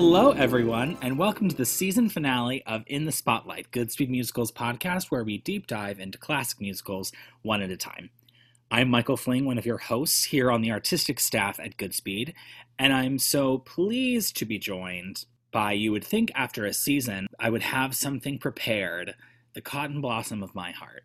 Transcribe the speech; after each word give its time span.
Hello, 0.00 0.30
everyone, 0.30 0.96
and 1.02 1.18
welcome 1.18 1.48
to 1.48 1.56
the 1.56 1.66
season 1.66 2.08
finale 2.08 2.62
of 2.66 2.84
In 2.86 3.04
the 3.04 3.10
Spotlight, 3.10 3.72
Goodspeed 3.72 4.08
Musicals 4.08 4.52
podcast, 4.52 5.10
where 5.10 5.24
we 5.24 5.38
deep 5.38 5.66
dive 5.66 5.98
into 5.98 6.16
classic 6.18 6.60
musicals 6.60 7.10
one 7.42 7.62
at 7.62 7.72
a 7.72 7.76
time. 7.76 8.10
I'm 8.70 8.90
Michael 8.90 9.16
Fling, 9.16 9.44
one 9.44 9.58
of 9.58 9.66
your 9.66 9.78
hosts 9.78 10.22
here 10.22 10.52
on 10.52 10.62
the 10.62 10.70
artistic 10.70 11.18
staff 11.18 11.58
at 11.58 11.76
Goodspeed, 11.76 12.32
and 12.78 12.92
I'm 12.92 13.18
so 13.18 13.58
pleased 13.58 14.36
to 14.36 14.44
be 14.44 14.56
joined 14.56 15.24
by, 15.50 15.72
you 15.72 15.90
would 15.90 16.04
think 16.04 16.30
after 16.36 16.64
a 16.64 16.72
season, 16.72 17.26
I 17.40 17.50
would 17.50 17.62
have 17.62 17.96
something 17.96 18.38
prepared, 18.38 19.16
the 19.54 19.60
cotton 19.60 20.00
blossom 20.00 20.44
of 20.44 20.54
my 20.54 20.70
heart. 20.70 21.02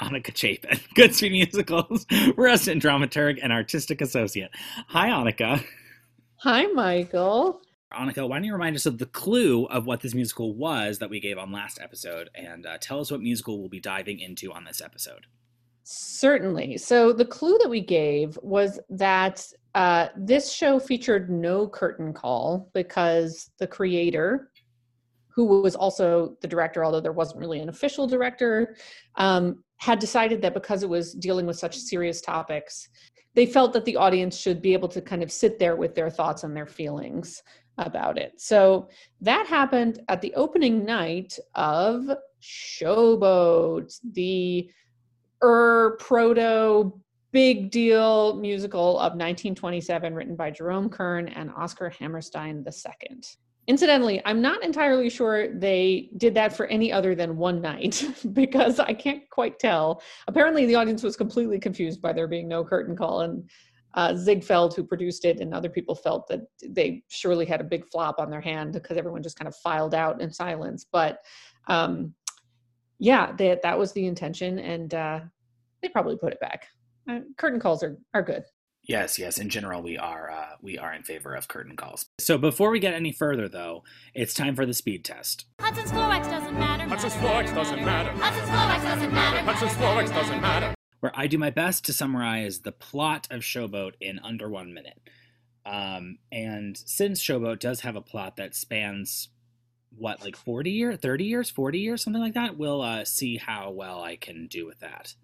Annika 0.00 0.32
Chapin, 0.32 0.78
Goodspeed 0.94 1.32
Musicals, 1.32 2.06
resident 2.36 2.84
dramaturg 2.84 3.40
and 3.42 3.52
artistic 3.52 4.00
associate. 4.00 4.52
Hi, 4.90 5.08
Annika. 5.08 5.64
Hi, 6.36 6.66
Michael. 6.66 7.62
Annika, 7.92 8.28
why 8.28 8.36
don't 8.36 8.44
you 8.44 8.52
remind 8.52 8.76
us 8.76 8.86
of 8.86 8.98
the 8.98 9.06
clue 9.06 9.64
of 9.66 9.86
what 9.86 10.00
this 10.00 10.14
musical 10.14 10.54
was 10.54 10.98
that 10.98 11.08
we 11.08 11.20
gave 11.20 11.38
on 11.38 11.50
last 11.50 11.80
episode 11.80 12.28
and 12.34 12.66
uh, 12.66 12.76
tell 12.78 13.00
us 13.00 13.10
what 13.10 13.20
musical 13.20 13.58
we'll 13.58 13.68
be 13.68 13.80
diving 13.80 14.20
into 14.20 14.52
on 14.52 14.64
this 14.64 14.82
episode? 14.82 15.26
Certainly. 15.84 16.76
So, 16.76 17.14
the 17.14 17.24
clue 17.24 17.56
that 17.62 17.70
we 17.70 17.80
gave 17.80 18.38
was 18.42 18.78
that 18.90 19.46
uh, 19.74 20.08
this 20.16 20.52
show 20.52 20.78
featured 20.78 21.30
no 21.30 21.66
curtain 21.66 22.12
call 22.12 22.68
because 22.74 23.50
the 23.58 23.66
creator, 23.66 24.50
who 25.28 25.46
was 25.62 25.74
also 25.74 26.36
the 26.42 26.48
director, 26.48 26.84
although 26.84 27.00
there 27.00 27.12
wasn't 27.12 27.40
really 27.40 27.60
an 27.60 27.70
official 27.70 28.06
director, 28.06 28.76
um, 29.14 29.64
had 29.78 29.98
decided 29.98 30.42
that 30.42 30.52
because 30.52 30.82
it 30.82 30.88
was 30.90 31.14
dealing 31.14 31.46
with 31.46 31.58
such 31.58 31.78
serious 31.78 32.20
topics, 32.20 32.90
they 33.34 33.46
felt 33.46 33.72
that 33.72 33.86
the 33.86 33.96
audience 33.96 34.36
should 34.36 34.60
be 34.60 34.74
able 34.74 34.88
to 34.88 35.00
kind 35.00 35.22
of 35.22 35.32
sit 35.32 35.58
there 35.58 35.76
with 35.76 35.94
their 35.94 36.10
thoughts 36.10 36.42
and 36.42 36.54
their 36.54 36.66
feelings 36.66 37.42
about 37.78 38.18
it. 38.18 38.40
So 38.40 38.88
that 39.20 39.46
happened 39.46 40.00
at 40.08 40.20
the 40.20 40.34
opening 40.34 40.84
night 40.84 41.38
of 41.54 42.10
Showboat, 42.42 43.98
the 44.12 44.70
er 45.42 45.96
proto 46.00 46.92
big 47.30 47.70
deal 47.70 48.36
musical 48.36 48.98
of 48.98 49.12
1927 49.12 50.14
written 50.14 50.34
by 50.34 50.50
Jerome 50.50 50.88
Kern 50.88 51.28
and 51.28 51.50
Oscar 51.56 51.90
Hammerstein 51.90 52.64
II. 52.66 53.20
Incidentally, 53.66 54.22
I'm 54.24 54.40
not 54.40 54.64
entirely 54.64 55.10
sure 55.10 55.54
they 55.54 56.08
did 56.16 56.34
that 56.34 56.54
for 56.54 56.66
any 56.66 56.90
other 56.90 57.14
than 57.14 57.36
one 57.36 57.60
night 57.60 58.02
because 58.32 58.80
I 58.80 58.94
can't 58.94 59.28
quite 59.28 59.58
tell. 59.58 60.02
Apparently, 60.26 60.64
the 60.64 60.74
audience 60.74 61.02
was 61.02 61.16
completely 61.16 61.58
confused 61.58 62.00
by 62.00 62.14
there 62.14 62.26
being 62.26 62.48
no 62.48 62.64
curtain 62.64 62.96
call, 62.96 63.20
and 63.20 63.48
uh, 63.98 64.14
Ziegfeld, 64.14 64.76
who 64.76 64.84
produced 64.84 65.24
it, 65.24 65.40
and 65.40 65.52
other 65.52 65.68
people 65.68 65.96
felt 65.96 66.28
that 66.28 66.42
they 66.64 67.02
surely 67.08 67.44
had 67.44 67.60
a 67.60 67.64
big 67.64 67.84
flop 67.88 68.20
on 68.20 68.30
their 68.30 68.40
hand 68.40 68.72
because 68.72 68.96
everyone 68.96 69.24
just 69.24 69.36
kind 69.36 69.48
of 69.48 69.56
filed 69.56 69.92
out 69.92 70.20
in 70.20 70.32
silence. 70.32 70.86
But 70.90 71.18
um, 71.66 72.14
yeah, 73.00 73.32
they, 73.36 73.58
that 73.60 73.76
was 73.76 73.90
the 73.90 74.06
intention, 74.06 74.60
and 74.60 74.94
uh, 74.94 75.20
they 75.82 75.88
probably 75.88 76.16
put 76.16 76.32
it 76.32 76.38
back. 76.38 76.68
Uh, 77.10 77.20
curtain 77.38 77.58
calls 77.58 77.82
are 77.82 77.98
are 78.14 78.22
good. 78.22 78.44
Yes, 78.84 79.18
yes. 79.18 79.36
In 79.38 79.48
general, 79.48 79.82
we 79.82 79.98
are 79.98 80.30
uh, 80.30 80.50
we 80.62 80.78
are 80.78 80.94
in 80.94 81.02
favor 81.02 81.34
of 81.34 81.48
curtain 81.48 81.74
calls. 81.74 82.06
So 82.20 82.38
before 82.38 82.70
we 82.70 82.78
get 82.78 82.94
any 82.94 83.10
further, 83.10 83.48
though, 83.48 83.82
it's 84.14 84.32
time 84.32 84.54
for 84.54 84.64
the 84.64 84.74
speed 84.74 85.04
test. 85.04 85.46
Hudson's 85.60 85.90
Florex 85.90 86.30
doesn't 86.30 86.56
matter. 86.56 86.84
Hudson's 86.84 87.14
Florex 87.14 87.52
doesn't 87.52 87.84
matter. 87.84 88.12
Hudson's 88.12 88.48
Florex 88.48 88.82
doesn't 88.84 89.12
matter. 89.12 89.38
Hudson's 89.40 89.72
Florex 89.72 90.08
doesn't 90.14 90.40
matter. 90.40 90.77
Where 91.00 91.12
I 91.14 91.26
do 91.26 91.38
my 91.38 91.50
best 91.50 91.84
to 91.86 91.92
summarize 91.92 92.60
the 92.60 92.72
plot 92.72 93.28
of 93.30 93.42
Showboat 93.42 93.92
in 94.00 94.18
under 94.18 94.48
one 94.48 94.74
minute. 94.74 95.00
Um, 95.64 96.18
and 96.32 96.76
since 96.76 97.22
Showboat 97.22 97.60
does 97.60 97.80
have 97.80 97.94
a 97.94 98.00
plot 98.00 98.36
that 98.36 98.54
spans 98.54 99.28
what, 99.96 100.22
like 100.22 100.36
forty 100.36 100.70
years, 100.70 100.98
thirty 101.00 101.24
years, 101.24 101.50
forty 101.50 101.78
years, 101.80 102.02
something 102.02 102.22
like 102.22 102.34
that, 102.34 102.56
we'll 102.56 102.82
uh, 102.82 103.04
see 103.04 103.36
how 103.36 103.70
well 103.70 104.02
I 104.02 104.16
can 104.16 104.46
do 104.46 104.66
with 104.66 104.80
that. 104.80 105.14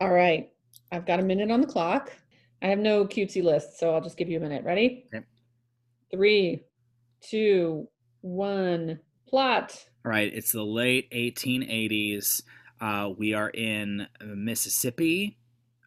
All 0.00 0.12
right, 0.12 0.50
I've 0.90 1.06
got 1.06 1.20
a 1.20 1.24
minute 1.24 1.50
on 1.50 1.60
the 1.60 1.66
clock. 1.66 2.12
I 2.62 2.68
have 2.68 2.78
no 2.78 3.04
cutesy 3.04 3.42
list, 3.42 3.78
so 3.78 3.92
I'll 3.92 4.00
just 4.00 4.16
give 4.16 4.28
you 4.28 4.38
a 4.38 4.40
minute. 4.40 4.64
Ready? 4.64 5.06
Okay. 5.12 5.24
Three, 6.12 6.64
two, 7.20 7.88
one, 8.20 9.00
plot. 9.28 9.84
All 10.04 10.10
right, 10.10 10.32
it's 10.32 10.52
the 10.52 10.64
late 10.64 11.10
1880s. 11.10 12.42
Uh, 12.82 13.10
we 13.16 13.32
are 13.32 13.48
in 13.48 14.08
Mississippi 14.24 15.38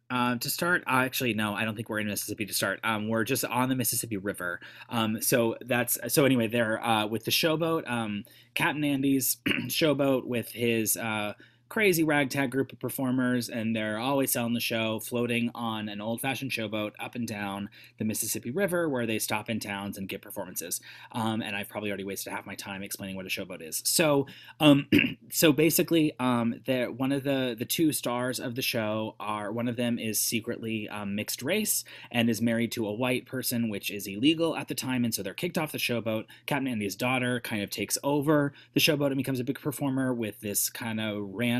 uh, 0.09 0.37
to 0.37 0.49
start. 0.49 0.81
Uh, 0.87 1.03
actually, 1.03 1.33
no, 1.33 1.53
I 1.53 1.65
don't 1.65 1.75
think 1.75 1.89
we're 1.89 1.99
in 1.99 2.07
Mississippi 2.07 2.45
to 2.45 2.53
start. 2.53 2.79
Um, 2.85 3.09
we're 3.09 3.25
just 3.25 3.43
on 3.43 3.67
the 3.67 3.75
Mississippi 3.75 4.15
River. 4.15 4.61
Um, 4.89 5.21
so 5.21 5.57
that's 5.65 5.97
so 6.07 6.23
anyway. 6.23 6.47
There 6.47 6.81
uh, 6.81 7.05
with 7.07 7.25
the 7.25 7.31
showboat, 7.31 7.89
um, 7.89 8.23
Captain 8.53 8.85
Andy's 8.85 9.37
showboat 9.67 10.25
with 10.25 10.49
his 10.51 10.95
uh, 10.95 11.33
crazy 11.67 12.03
ragtag 12.03 12.51
group 12.51 12.71
of 12.71 12.79
performers, 12.79 13.49
and 13.49 13.75
they're 13.75 13.97
always 13.97 14.31
selling 14.31 14.53
the 14.53 14.59
show, 14.59 14.99
floating 14.99 15.49
on 15.55 15.89
an 15.89 15.99
old 15.99 16.21
fashioned 16.21 16.51
showboat 16.51 16.91
up 16.99 17.15
and 17.15 17.27
down 17.27 17.69
the 17.97 18.05
Mississippi 18.05 18.51
River, 18.51 18.87
where 18.87 19.05
they 19.05 19.19
stop 19.19 19.49
in 19.49 19.59
towns 19.59 19.97
and 19.97 20.07
give 20.07 20.21
performances. 20.21 20.79
Um, 21.11 21.41
and 21.41 21.55
I've 21.55 21.67
probably 21.67 21.89
already 21.89 22.03
wasted 22.03 22.33
half 22.33 22.45
my 22.45 22.55
time 22.55 22.83
explaining 22.83 23.15
what 23.15 23.25
a 23.25 23.29
showboat 23.29 23.61
is. 23.61 23.81
So, 23.83 24.27
um, 24.59 24.87
so 25.31 25.51
basically, 25.51 26.13
um, 26.19 26.55
one 26.97 27.11
of 27.11 27.23
the 27.23 27.55
the 27.57 27.65
two 27.65 27.91
stars 27.91 28.39
of 28.39 28.55
the 28.55 28.61
show 28.61 29.15
are 29.19 29.51
one 29.51 29.67
of 29.67 29.75
them 29.75 29.97
is 29.97 30.19
secretly 30.19 30.87
um, 30.89 31.15
mixed 31.15 31.41
race 31.41 31.83
and 32.11 32.29
is 32.29 32.41
married 32.41 32.71
to 32.73 32.87
a 32.87 32.93
white 32.93 33.25
person, 33.25 33.69
which 33.69 33.89
is 33.89 34.07
illegal 34.07 34.55
at 34.55 34.67
the 34.67 34.75
time, 34.75 35.03
and 35.03 35.13
so 35.13 35.23
they're 35.23 35.33
kicked 35.33 35.57
off 35.57 35.71
the 35.71 35.77
showboat. 35.77 36.25
Captain 36.45 36.67
Andy's 36.67 36.95
daughter 36.95 37.39
kind 37.39 37.63
of 37.63 37.69
takes 37.69 37.97
over 38.03 38.53
the 38.73 38.79
showboat 38.79 39.07
and 39.07 39.17
becomes 39.17 39.39
a 39.39 39.43
big 39.43 39.59
performer 39.59 40.13
with 40.13 40.41
this 40.41 40.69
kind 40.69 41.01
of 41.01 41.23
random 41.33 41.54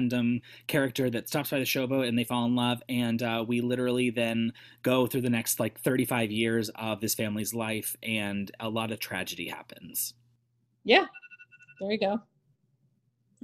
character 0.68 1.10
that 1.10 1.28
stops 1.28 1.52
by 1.52 1.60
the 1.60 1.66
showboat 1.66 2.08
and 2.08 2.18
they 2.18 2.24
fall 2.24 2.46
in 2.46 2.56
love. 2.56 2.82
And 2.90 3.22
uh, 3.22 3.44
we 3.48 3.62
literally 3.62 4.10
then 4.10 4.54
go 4.84 5.08
through 5.08 5.22
the 5.22 5.30
next 5.30 5.60
like 5.60 5.80
35 5.80 6.32
years 6.32 6.70
of 6.76 7.02
this 7.02 7.16
family's 7.16 7.54
life, 7.54 7.96
and 8.04 8.52
a 8.60 8.70
lot 8.70 8.92
of 8.92 9.00
tragedy 9.00 9.48
happens. 9.48 10.14
Yeah, 10.84 11.06
there 11.80 11.92
you 11.92 12.00
go. 12.00 12.22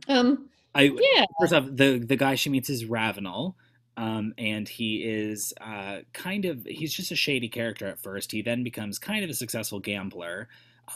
Um, 0.07 0.49
I 0.73 0.83
yeah. 0.83 1.25
first 1.39 1.53
off, 1.53 1.65
the 1.71 1.99
the 1.99 2.15
guy 2.15 2.35
she 2.35 2.49
meets 2.49 2.69
is 2.69 2.85
Ravenel. 2.85 3.55
Um, 3.97 4.33
and 4.37 4.67
he 4.67 5.03
is 5.03 5.53
uh, 5.59 5.99
kind 6.13 6.45
of 6.45 6.65
he's 6.65 6.93
just 6.93 7.11
a 7.11 7.15
shady 7.15 7.49
character 7.49 7.87
at 7.87 7.99
first. 7.99 8.31
He 8.31 8.41
then 8.41 8.63
becomes 8.63 8.97
kind 8.97 9.23
of 9.23 9.29
a 9.29 9.33
successful 9.33 9.79
gambler, 9.79 10.47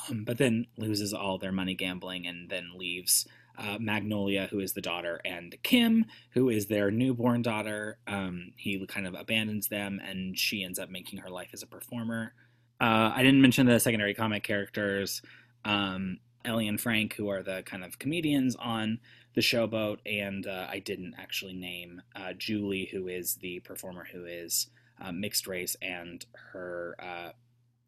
um, 0.10 0.24
but 0.24 0.38
then 0.38 0.68
loses 0.78 1.14
all 1.14 1.38
their 1.38 1.52
money 1.52 1.76
gambling 1.76 2.26
and 2.26 2.50
then 2.50 2.72
leaves 2.76 3.28
uh, 3.58 3.78
Magnolia, 3.80 4.48
who 4.52 4.60
is 4.60 4.74
the 4.74 4.82
daughter, 4.82 5.22
and 5.26 5.56
Kim, 5.64 6.06
who 6.32 6.50
is 6.50 6.68
their 6.68 6.92
newborn 6.92 7.42
daughter. 7.42 7.98
Um, 8.08 8.52
he 8.58 8.86
kind 8.88 9.08
of 9.08 9.14
abandons 9.14 9.68
them, 9.68 10.02
and 10.04 10.38
she 10.38 10.64
ends 10.64 10.80
up 10.80 10.90
making 10.90 11.20
her 11.20 11.30
life 11.30 11.50
as 11.54 11.64
a 11.64 11.68
performer. 11.68 12.34
Uh, 12.82 13.12
I 13.16 13.24
didn't 13.24 13.42
mention 13.42 13.66
the 13.66 13.80
secondary 13.80 14.14
comic 14.14 14.44
characters, 14.44 15.22
um, 15.64 16.20
Ellie 16.44 16.68
and 16.68 16.80
Frank, 16.80 17.16
who 17.16 17.30
are 17.30 17.42
the 17.42 17.64
kind 17.64 17.84
of 17.84 17.98
comedians 18.00 18.56
on 18.58 19.00
the 19.34 19.42
showboat, 19.42 19.98
and 20.06 20.48
uh, 20.48 20.68
I 20.70 20.80
didn't 20.80 21.16
actually 21.18 21.54
name 21.54 22.02
uh, 22.16 22.34
Julie, 22.38 22.90
who 22.92 23.08
is 23.08 23.36
the 23.36 23.60
performer 23.62 24.08
who 24.12 24.26
is 24.26 24.68
uh, 25.02 25.12
mixed 25.12 25.48
race, 25.48 25.76
and 25.82 26.26
her 26.52 26.96
uh, 27.00 27.30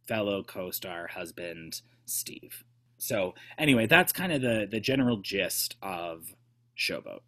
fellow 0.08 0.44
co-star 0.44 1.08
husband 1.08 1.82
Steve. 2.06 2.64
So 2.98 3.36
anyway, 3.58 3.88
that's 3.88 4.12
kind 4.12 4.32
of 4.32 4.42
the 4.42 4.68
the 4.70 4.80
general 4.80 5.18
gist 5.18 5.76
of 5.82 6.34
Showboat. 6.78 7.20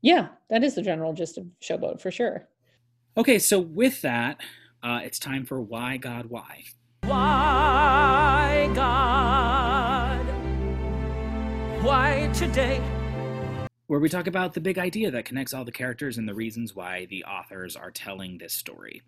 Yeah, 0.00 0.28
that 0.50 0.64
is 0.64 0.74
the 0.74 0.82
general 0.82 1.12
gist 1.12 1.38
of 1.38 1.46
Showboat 1.62 2.00
for 2.00 2.10
sure. 2.10 2.48
Okay, 3.16 3.38
so 3.38 3.58
with 3.58 4.00
that, 4.02 4.40
uh, 4.82 5.00
it's 5.02 5.18
time 5.18 5.44
for 5.44 5.60
Why 5.60 5.96
God 5.96 6.26
Why. 6.26 6.64
Why, 7.02 8.70
God? 8.74 10.24
Why 11.82 12.30
today? 12.34 12.80
Where 13.86 14.00
we 14.00 14.08
talk 14.08 14.26
about 14.26 14.52
the 14.52 14.60
big 14.60 14.78
idea 14.78 15.10
that 15.10 15.24
connects 15.24 15.54
all 15.54 15.64
the 15.64 15.72
characters 15.72 16.18
and 16.18 16.28
the 16.28 16.34
reasons 16.34 16.74
why 16.76 17.06
the 17.06 17.24
authors 17.24 17.76
are 17.76 17.90
telling 17.90 18.36
this 18.36 18.52
story. 18.52 19.02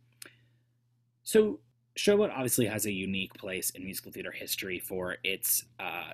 So, 1.22 1.60
Showboat 2.00 2.30
obviously 2.30 2.64
has 2.64 2.86
a 2.86 2.92
unique 2.92 3.34
place 3.34 3.68
in 3.70 3.84
musical 3.84 4.10
theater 4.10 4.30
history 4.30 4.78
for 4.78 5.18
its 5.22 5.66
uh, 5.78 6.12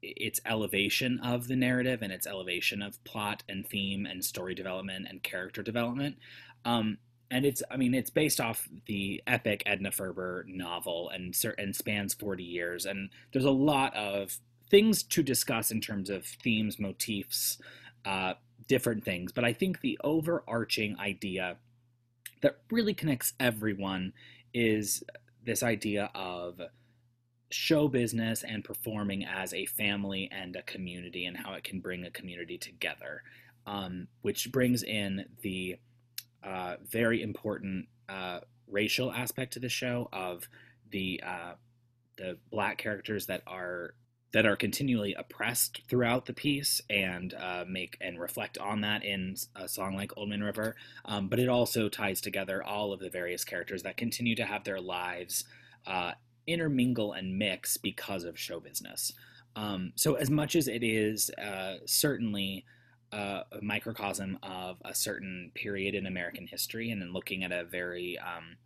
its 0.00 0.40
elevation 0.46 1.18
of 1.20 1.46
the 1.46 1.56
narrative 1.56 2.00
and 2.00 2.10
its 2.10 2.26
elevation 2.26 2.80
of 2.80 3.02
plot 3.04 3.42
and 3.46 3.66
theme 3.66 4.06
and 4.06 4.24
story 4.24 4.54
development 4.54 5.06
and 5.10 5.22
character 5.22 5.62
development. 5.62 6.16
Um, 6.64 6.96
and 7.30 7.44
it's, 7.44 7.62
I 7.70 7.76
mean, 7.76 7.92
it's 7.92 8.08
based 8.08 8.40
off 8.40 8.66
the 8.86 9.22
epic 9.26 9.62
Edna 9.66 9.90
Ferber 9.90 10.46
novel 10.48 11.10
and 11.10 11.36
and 11.58 11.76
spans 11.76 12.14
forty 12.14 12.44
years. 12.44 12.86
And 12.86 13.10
there's 13.32 13.44
a 13.44 13.50
lot 13.50 13.94
of 13.94 14.38
things 14.70 15.02
to 15.02 15.22
discuss 15.22 15.70
in 15.70 15.82
terms 15.82 16.08
of 16.08 16.24
themes, 16.24 16.78
motifs, 16.78 17.58
uh, 18.06 18.34
different 18.68 19.04
things. 19.04 19.32
But 19.32 19.44
I 19.44 19.52
think 19.52 19.82
the 19.82 19.98
overarching 20.02 20.98
idea 20.98 21.58
that 22.40 22.60
really 22.70 22.94
connects 22.94 23.34
everyone 23.38 24.14
is 24.54 25.04
this 25.46 25.62
idea 25.62 26.10
of 26.14 26.60
show 27.50 27.88
business 27.88 28.42
and 28.42 28.64
performing 28.64 29.24
as 29.24 29.54
a 29.54 29.66
family 29.66 30.28
and 30.32 30.56
a 30.56 30.62
community 30.62 31.24
and 31.26 31.36
how 31.36 31.54
it 31.54 31.64
can 31.64 31.80
bring 31.80 32.04
a 32.04 32.10
community 32.10 32.58
together, 32.58 33.22
um, 33.66 34.08
which 34.22 34.50
brings 34.52 34.82
in 34.82 35.24
the 35.42 35.76
uh, 36.42 36.76
very 36.84 37.22
important 37.22 37.86
uh, 38.08 38.40
racial 38.68 39.12
aspect 39.12 39.52
to 39.52 39.60
the 39.60 39.68
show 39.68 40.08
of 40.12 40.48
the 40.90 41.20
uh, 41.24 41.52
the 42.16 42.38
black 42.50 42.78
characters 42.78 43.26
that 43.26 43.42
are 43.46 43.94
that 44.32 44.46
are 44.46 44.56
continually 44.56 45.14
oppressed 45.14 45.82
throughout 45.88 46.26
the 46.26 46.32
piece 46.32 46.80
and 46.90 47.32
uh, 47.34 47.64
make 47.66 47.96
and 48.00 48.20
reflect 48.20 48.58
on 48.58 48.80
that 48.80 49.04
in 49.04 49.36
a 49.54 49.68
song 49.68 49.94
like 49.94 50.16
Old 50.16 50.28
Man 50.28 50.42
River. 50.42 50.76
Um, 51.04 51.28
but 51.28 51.38
it 51.38 51.48
also 51.48 51.88
ties 51.88 52.20
together 52.20 52.62
all 52.62 52.92
of 52.92 53.00
the 53.00 53.10
various 53.10 53.44
characters 53.44 53.82
that 53.84 53.96
continue 53.96 54.34
to 54.36 54.44
have 54.44 54.64
their 54.64 54.80
lives 54.80 55.44
uh, 55.86 56.12
intermingle 56.46 57.12
and 57.12 57.38
mix 57.38 57.76
because 57.76 58.24
of 58.24 58.38
show 58.38 58.60
business. 58.60 59.12
Um, 59.54 59.92
so, 59.94 60.14
as 60.14 60.28
much 60.28 60.54
as 60.54 60.68
it 60.68 60.82
is 60.82 61.30
uh, 61.42 61.76
certainly 61.86 62.64
uh, 63.12 63.42
a 63.52 63.62
microcosm 63.62 64.38
of 64.42 64.76
a 64.84 64.94
certain 64.94 65.50
period 65.54 65.94
in 65.94 66.04
American 66.04 66.46
history, 66.46 66.90
and 66.90 67.00
then 67.00 67.12
looking 67.12 67.42
at 67.42 67.52
a 67.52 67.64
very 67.64 68.18
um, 68.18 68.56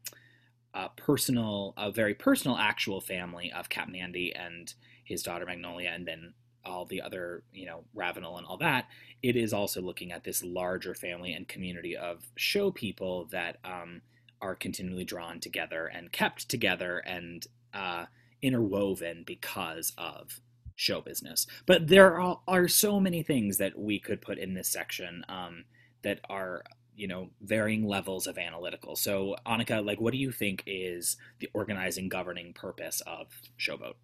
personal, 0.97 1.75
a 1.77 1.93
very 1.93 2.15
personal, 2.15 2.57
actual 2.57 3.01
family 3.01 3.53
of 3.53 3.69
Captain 3.69 3.95
Andy 3.95 4.35
and 4.35 4.75
his 5.11 5.23
daughter 5.23 5.45
Magnolia, 5.45 5.91
and 5.93 6.07
then 6.07 6.33
all 6.65 6.85
the 6.85 7.03
other, 7.03 7.43
you 7.53 7.67
know, 7.67 7.85
Ravenel 7.95 8.39
and 8.39 8.47
all 8.47 8.57
that. 8.59 8.87
It 9.23 9.37
is 9.37 9.53
also 9.53 9.81
looking 9.83 10.13
at 10.13 10.25
this 10.25 10.45
larger 10.45 10.95
family 10.95 11.33
and 11.33 11.49
community 11.49 11.97
of 11.97 12.31
show 12.37 12.71
people 12.71 13.27
that 13.33 13.59
um, 13.65 14.03
are 14.41 14.55
continually 14.55 15.05
drawn 15.05 15.41
together 15.41 15.87
and 15.87 16.13
kept 16.13 16.49
together 16.49 16.99
and 16.99 17.47
uh, 17.75 18.07
interwoven 18.41 19.25
because 19.27 19.93
of 19.99 20.41
show 20.77 21.01
business. 21.01 21.47
But 21.67 21.89
there 21.89 22.21
are, 22.21 22.41
are 22.47 22.69
so 22.69 23.01
many 23.01 23.23
things 23.23 23.59
that 23.59 23.79
we 23.79 23.99
could 23.99 24.23
put 24.23 24.39
in 24.39 24.55
this 24.55 24.69
section 24.69 25.25
um, 25.29 25.65
that 26.03 26.21
are 26.31 26.63
you 26.95 27.09
know 27.09 27.31
varying 27.41 27.87
levels 27.87 28.27
of 28.27 28.39
analytical. 28.39 28.95
So 28.97 29.35
Annika, 29.47 29.85
like, 29.85 30.01
what 30.01 30.13
do 30.13 30.19
you 30.19 30.31
think 30.31 30.63
is 30.67 31.17
the 31.41 31.49
organizing, 31.55 32.09
governing 32.09 32.53
purpose 32.53 33.03
of 33.07 33.29
Showboat? 33.59 33.95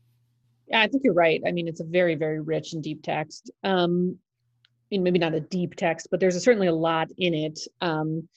Yeah, 0.69 0.81
I 0.81 0.89
think 0.89 1.05
you're 1.05 1.15
right. 1.15 1.41
I 1.47 1.53
mean, 1.53 1.69
it's 1.69 1.81
a 1.81 1.85
very, 1.85 2.15
very 2.15 2.41
rich 2.41 2.73
and 2.73 2.83
deep 2.83 3.03
text. 3.03 3.51
Um, 3.63 4.19
I 4.65 4.87
mean, 4.91 5.03
maybe 5.03 5.19
not 5.19 5.35
a 5.35 5.41
deep 5.41 5.75
text, 5.77 6.09
but 6.11 6.21
there's 6.21 6.37
a, 6.37 6.41
certainly 6.41 6.67
a 6.67 6.75
lot 6.75 7.09
in 7.19 7.35
it. 7.35 7.59
Um, 7.81 8.29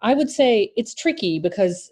I 0.00 0.14
would 0.14 0.30
say 0.30 0.72
it's 0.76 0.94
tricky 0.94 1.38
because 1.38 1.90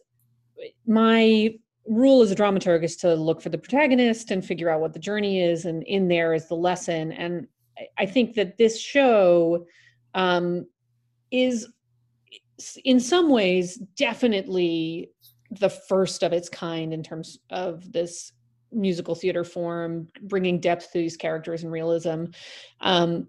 my 0.86 1.54
rule 1.86 2.22
as 2.22 2.30
a 2.30 2.36
dramaturg 2.36 2.84
is 2.84 2.96
to 2.96 3.14
look 3.14 3.40
for 3.42 3.48
the 3.48 3.58
protagonist 3.58 4.30
and 4.30 4.44
figure 4.44 4.70
out 4.70 4.80
what 4.80 4.92
the 4.92 4.98
journey 4.98 5.40
is, 5.42 5.64
and 5.64 5.82
in 5.84 6.08
there 6.08 6.34
is 6.34 6.48
the 6.48 6.54
lesson. 6.54 7.12
And 7.12 7.46
I 7.98 8.06
think 8.06 8.34
that 8.34 8.58
this 8.58 8.78
show 8.78 9.66
um, 10.14 10.66
is, 11.30 11.68
in 12.84 13.00
some 13.00 13.30
ways, 13.30 13.76
definitely 13.96 15.10
the 15.50 15.70
first 15.70 16.22
of 16.22 16.32
its 16.32 16.48
kind 16.48 16.92
in 16.92 17.02
terms 17.02 17.38
of 17.50 17.92
this 17.92 18.32
musical 18.72 19.14
theater 19.14 19.44
form, 19.44 20.08
bringing 20.22 20.60
depth 20.60 20.92
to 20.92 20.98
these 20.98 21.16
characters 21.16 21.62
and 21.62 21.72
realism. 21.72 22.26
Um, 22.80 23.28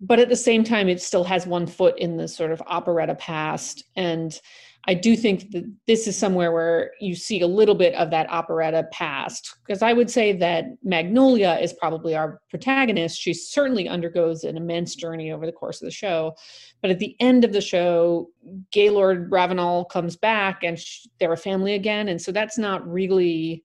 but 0.00 0.18
at 0.18 0.28
the 0.28 0.36
same 0.36 0.64
time, 0.64 0.88
it 0.88 1.02
still 1.02 1.24
has 1.24 1.46
one 1.46 1.66
foot 1.66 1.98
in 1.98 2.16
the 2.16 2.26
sort 2.26 2.52
of 2.52 2.62
operetta 2.66 3.14
past. 3.16 3.84
And 3.96 4.38
I 4.86 4.94
do 4.94 5.14
think 5.14 5.50
that 5.50 5.70
this 5.86 6.06
is 6.06 6.16
somewhere 6.16 6.52
where 6.52 6.92
you 7.00 7.14
see 7.14 7.42
a 7.42 7.46
little 7.46 7.74
bit 7.74 7.94
of 7.94 8.10
that 8.10 8.30
operetta 8.30 8.88
past. 8.92 9.54
Because 9.66 9.82
I 9.82 9.92
would 9.92 10.10
say 10.10 10.32
that 10.32 10.64
Magnolia 10.82 11.58
is 11.60 11.74
probably 11.74 12.16
our 12.16 12.40
protagonist. 12.48 13.20
She 13.20 13.34
certainly 13.34 13.88
undergoes 13.88 14.44
an 14.44 14.56
immense 14.56 14.94
journey 14.94 15.32
over 15.32 15.44
the 15.44 15.52
course 15.52 15.82
of 15.82 15.86
the 15.86 15.92
show. 15.92 16.34
But 16.80 16.90
at 16.90 16.98
the 16.98 17.14
end 17.20 17.44
of 17.44 17.52
the 17.52 17.60
show, 17.60 18.30
Gaylord 18.72 19.30
Ravenel 19.30 19.84
comes 19.84 20.16
back 20.16 20.62
and 20.62 20.78
they're 21.18 21.34
a 21.34 21.36
family 21.36 21.74
again. 21.74 22.08
And 22.08 22.20
so 22.20 22.32
that's 22.32 22.56
not 22.56 22.90
really 22.90 23.64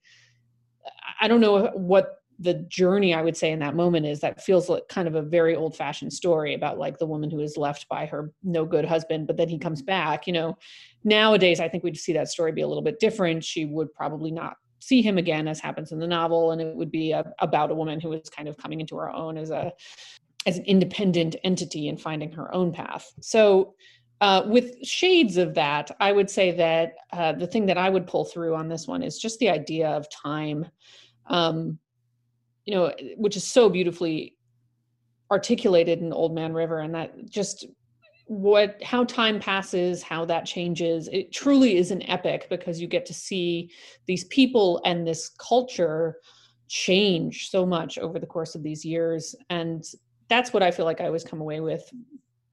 I 1.19 1.27
don't 1.27 1.41
know 1.41 1.67
what 1.73 2.19
the 2.39 2.53
journey 2.53 3.13
I 3.13 3.21
would 3.21 3.37
say 3.37 3.51
in 3.51 3.59
that 3.59 3.75
moment 3.75 4.05
is 4.05 4.19
that 4.19 4.43
feels 4.43 4.67
like 4.67 4.87
kind 4.89 5.07
of 5.07 5.15
a 5.15 5.21
very 5.21 5.55
old 5.55 5.75
fashioned 5.75 6.11
story 6.11 6.53
about 6.53 6.77
like 6.77 6.97
the 6.97 7.05
woman 7.05 7.31
who 7.31 7.39
is 7.39 7.55
left 7.55 7.87
by 7.87 8.05
her 8.07 8.31
no 8.43 8.65
good 8.65 8.85
husband, 8.85 9.27
but 9.27 9.37
then 9.37 9.47
he 9.47 9.57
comes 9.57 9.81
back. 9.81 10.27
You 10.27 10.33
know, 10.33 10.57
nowadays 11.03 11.59
I 11.59 11.69
think 11.69 11.83
we'd 11.83 11.97
see 11.97 12.13
that 12.13 12.29
story 12.29 12.51
be 12.51 12.61
a 12.61 12.67
little 12.67 12.83
bit 12.83 12.99
different. 12.99 13.43
She 13.43 13.65
would 13.65 13.93
probably 13.93 14.31
not 14.31 14.57
see 14.79 15.01
him 15.01 15.17
again, 15.17 15.47
as 15.47 15.59
happens 15.59 15.91
in 15.91 15.99
the 15.99 16.07
novel, 16.07 16.51
and 16.51 16.61
it 16.61 16.75
would 16.75 16.91
be 16.91 17.11
a, 17.11 17.25
about 17.39 17.71
a 17.71 17.75
woman 17.75 17.99
who 17.99 18.13
is 18.13 18.29
kind 18.29 18.47
of 18.47 18.57
coming 18.57 18.81
into 18.81 18.97
her 18.97 19.09
own 19.09 19.37
as 19.37 19.49
a 19.49 19.71
as 20.45 20.57
an 20.57 20.65
independent 20.65 21.35
entity 21.43 21.87
and 21.87 21.99
finding 21.99 22.31
her 22.31 22.53
own 22.53 22.71
path. 22.71 23.11
So 23.19 23.73
uh, 24.21 24.43
with 24.45 24.85
shades 24.85 25.37
of 25.37 25.55
that, 25.55 25.89
I 25.99 26.11
would 26.11 26.29
say 26.29 26.51
that 26.51 26.93
uh, 27.11 27.33
the 27.33 27.47
thing 27.47 27.65
that 27.65 27.79
I 27.79 27.89
would 27.89 28.05
pull 28.05 28.25
through 28.25 28.55
on 28.55 28.69
this 28.69 28.87
one 28.87 29.01
is 29.01 29.17
just 29.17 29.39
the 29.39 29.49
idea 29.49 29.89
of 29.89 30.07
time 30.09 30.67
um, 31.27 31.79
you 32.65 32.73
know, 32.73 32.93
which 33.17 33.37
is 33.37 33.43
so 33.43 33.69
beautifully 33.69 34.35
articulated 35.31 35.99
in 35.99 36.13
Old 36.13 36.33
Man 36.33 36.53
River, 36.53 36.79
and 36.79 36.95
that 36.95 37.29
just 37.29 37.65
what 38.27 38.81
how 38.81 39.03
time 39.03 39.39
passes 39.39 40.01
how 40.01 40.25
that 40.25 40.47
changes 40.47 41.07
it 41.13 41.31
truly 41.31 41.77
is 41.77 41.91
an 41.91 42.01
epic 42.09 42.47
because 42.49 42.81
you 42.81 42.87
get 42.87 43.05
to 43.05 43.13
see 43.13 43.69
these 44.07 44.23
people 44.25 44.81
and 44.83 45.05
this 45.05 45.29
culture 45.37 46.15
change 46.67 47.51
so 47.51 47.67
much 47.67 47.99
over 47.99 48.17
the 48.17 48.25
course 48.25 48.55
of 48.55 48.63
these 48.63 48.83
years. 48.83 49.35
And 49.51 49.83
that's 50.29 50.53
what 50.53 50.63
i 50.63 50.71
feel 50.71 50.85
like 50.85 51.01
i 51.01 51.05
always 51.05 51.23
come 51.23 51.41
away 51.41 51.59
with 51.59 51.89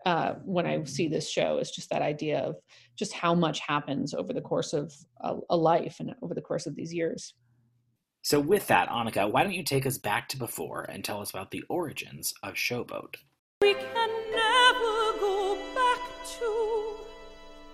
uh, 0.05 0.35
when 0.45 0.67
i 0.67 0.83
see 0.85 1.09
this 1.09 1.31
show 1.31 1.59
is 1.59 1.71
just 1.71 1.91
that 1.91 2.03
idea 2.03 2.39
of 2.41 2.57
just 2.97 3.13
how 3.13 3.35
much 3.35 3.61
happens 3.61 4.15
over 4.15 4.33
the 4.33 4.41
course 4.41 4.73
of 4.73 4.93
a, 5.21 5.37
a 5.51 5.57
life 5.57 5.97
and 6.01 6.15
over 6.23 6.35
the 6.35 6.41
course 6.41 6.67
of 6.67 6.75
these 6.75 6.93
years 6.93 7.35
so, 8.23 8.39
with 8.41 8.67
that, 8.69 8.89
Annika, 8.89 9.31
why 9.31 9.43
don't 9.43 9.53
you 9.53 9.65
take 9.65 9.85
us 9.87 9.99
back 9.99 10.29
to 10.29 10.39
before 10.39 10.83
and 10.89 11.05
tell 11.05 11.21
us 11.21 11.31
about 11.31 11.51
the 11.51 11.65
origins 11.69 12.33
of 12.43 12.55
Showboat? 12.55 13.17
We 13.61 13.75
can 13.75 14.11
never 14.31 15.19
go 15.21 15.59
back 15.75 16.01
to 16.39 16.97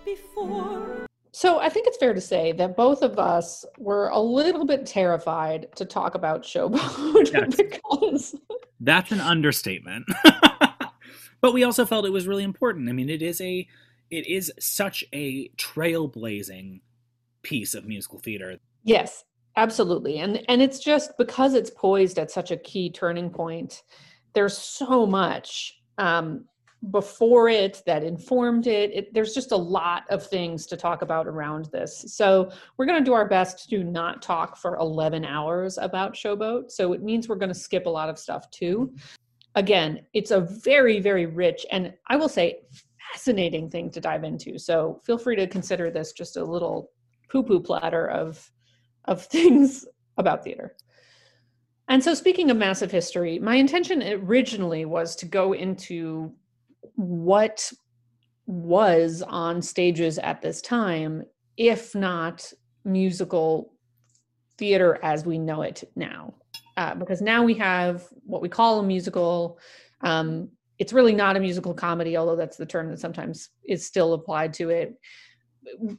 before. 0.05 1.05
So 1.31 1.59
I 1.59 1.69
think 1.69 1.87
it's 1.87 1.97
fair 1.97 2.13
to 2.13 2.19
say 2.21 2.51
that 2.53 2.75
both 2.75 3.01
of 3.01 3.17
us 3.19 3.63
were 3.77 4.09
a 4.09 4.19
little 4.19 4.65
bit 4.65 4.85
terrified 4.85 5.67
to 5.75 5.85
talk 5.85 6.15
about 6.15 6.43
Showboat 6.43 7.31
Yes. 7.33 7.55
because 7.55 8.35
That's 8.79 9.11
an 9.11 9.21
understatement. 9.21 10.05
but 11.41 11.53
we 11.53 11.63
also 11.63 11.85
felt 11.85 12.05
it 12.05 12.11
was 12.11 12.27
really 12.27 12.43
important. 12.43 12.89
I 12.89 12.91
mean, 12.91 13.09
it 13.09 13.21
is 13.21 13.39
a 13.41 13.67
it 14.09 14.27
is 14.27 14.51
such 14.59 15.03
a 15.13 15.49
trailblazing 15.49 16.81
piece 17.43 17.73
of 17.75 17.85
musical 17.85 18.19
theater. 18.19 18.57
yes, 18.83 19.23
absolutely. 19.55 20.19
And 20.19 20.43
and 20.49 20.61
it's 20.61 20.79
just 20.79 21.17
because 21.17 21.53
it's 21.53 21.69
poised 21.69 22.19
at 22.19 22.31
such 22.31 22.51
a 22.51 22.57
key 22.57 22.89
turning 22.89 23.29
point. 23.29 23.83
There's 24.33 24.57
so 24.57 25.05
much 25.05 25.81
um, 25.97 26.45
before 26.91 27.49
it 27.49 27.81
that 27.85 28.03
informed 28.03 28.67
it. 28.67 28.91
it. 28.93 29.13
There's 29.13 29.33
just 29.33 29.51
a 29.51 29.57
lot 29.57 30.03
of 30.09 30.25
things 30.25 30.65
to 30.67 30.77
talk 30.77 31.01
about 31.01 31.27
around 31.27 31.65
this. 31.65 32.05
So 32.07 32.51
we're 32.77 32.85
going 32.85 33.03
to 33.03 33.05
do 33.05 33.13
our 33.13 33.27
best 33.27 33.69
to 33.69 33.83
not 33.83 34.21
talk 34.21 34.55
for 34.55 34.77
11 34.77 35.25
hours 35.25 35.77
about 35.77 36.13
Showboat. 36.13 36.71
So 36.71 36.93
it 36.93 37.03
means 37.03 37.27
we're 37.27 37.35
going 37.35 37.53
to 37.53 37.59
skip 37.59 37.85
a 37.85 37.89
lot 37.89 38.09
of 38.09 38.17
stuff 38.17 38.49
too. 38.51 38.95
Again, 39.55 40.05
it's 40.13 40.31
a 40.31 40.41
very, 40.41 40.99
very 41.01 41.25
rich 41.25 41.65
and 41.71 41.93
I 42.07 42.15
will 42.15 42.29
say 42.29 42.61
fascinating 43.11 43.69
thing 43.69 43.89
to 43.91 43.99
dive 43.99 44.23
into. 44.23 44.57
So 44.57 45.01
feel 45.03 45.17
free 45.17 45.35
to 45.35 45.47
consider 45.47 45.91
this 45.91 46.13
just 46.13 46.37
a 46.37 46.43
little 46.43 46.91
poo-poo 47.29 47.59
platter 47.59 48.09
of 48.09 48.49
of 49.09 49.25
things 49.25 49.85
about 50.17 50.43
theater. 50.45 50.75
And 51.89 52.03
so, 52.03 52.13
speaking 52.13 52.51
of 52.51 52.57
massive 52.57 52.91
history, 52.91 53.39
my 53.39 53.55
intention 53.55 54.03
originally 54.03 54.85
was 54.85 55.15
to 55.17 55.25
go 55.25 55.53
into 55.53 56.31
what 56.95 57.71
was 58.45 59.23
on 59.23 59.61
stages 59.61 60.19
at 60.19 60.41
this 60.41 60.61
time, 60.61 61.23
if 61.57 61.95
not 61.95 62.53
musical 62.85 63.73
theater 64.57 64.99
as 65.01 65.25
we 65.25 65.39
know 65.39 65.63
it 65.63 65.83
now. 65.95 66.35
Uh, 66.77 66.93
because 66.93 67.21
now 67.21 67.43
we 67.43 67.55
have 67.55 68.07
what 68.23 68.41
we 68.41 68.49
call 68.49 68.79
a 68.79 68.83
musical. 68.83 69.59
Um, 70.01 70.49
it's 70.77 70.93
really 70.93 71.13
not 71.13 71.35
a 71.35 71.39
musical 71.39 71.73
comedy, 71.73 72.15
although 72.15 72.35
that's 72.35 72.55
the 72.55 72.65
term 72.65 72.89
that 72.89 72.99
sometimes 72.99 73.49
is 73.67 73.85
still 73.85 74.13
applied 74.13 74.53
to 74.53 74.69
it 74.69 74.95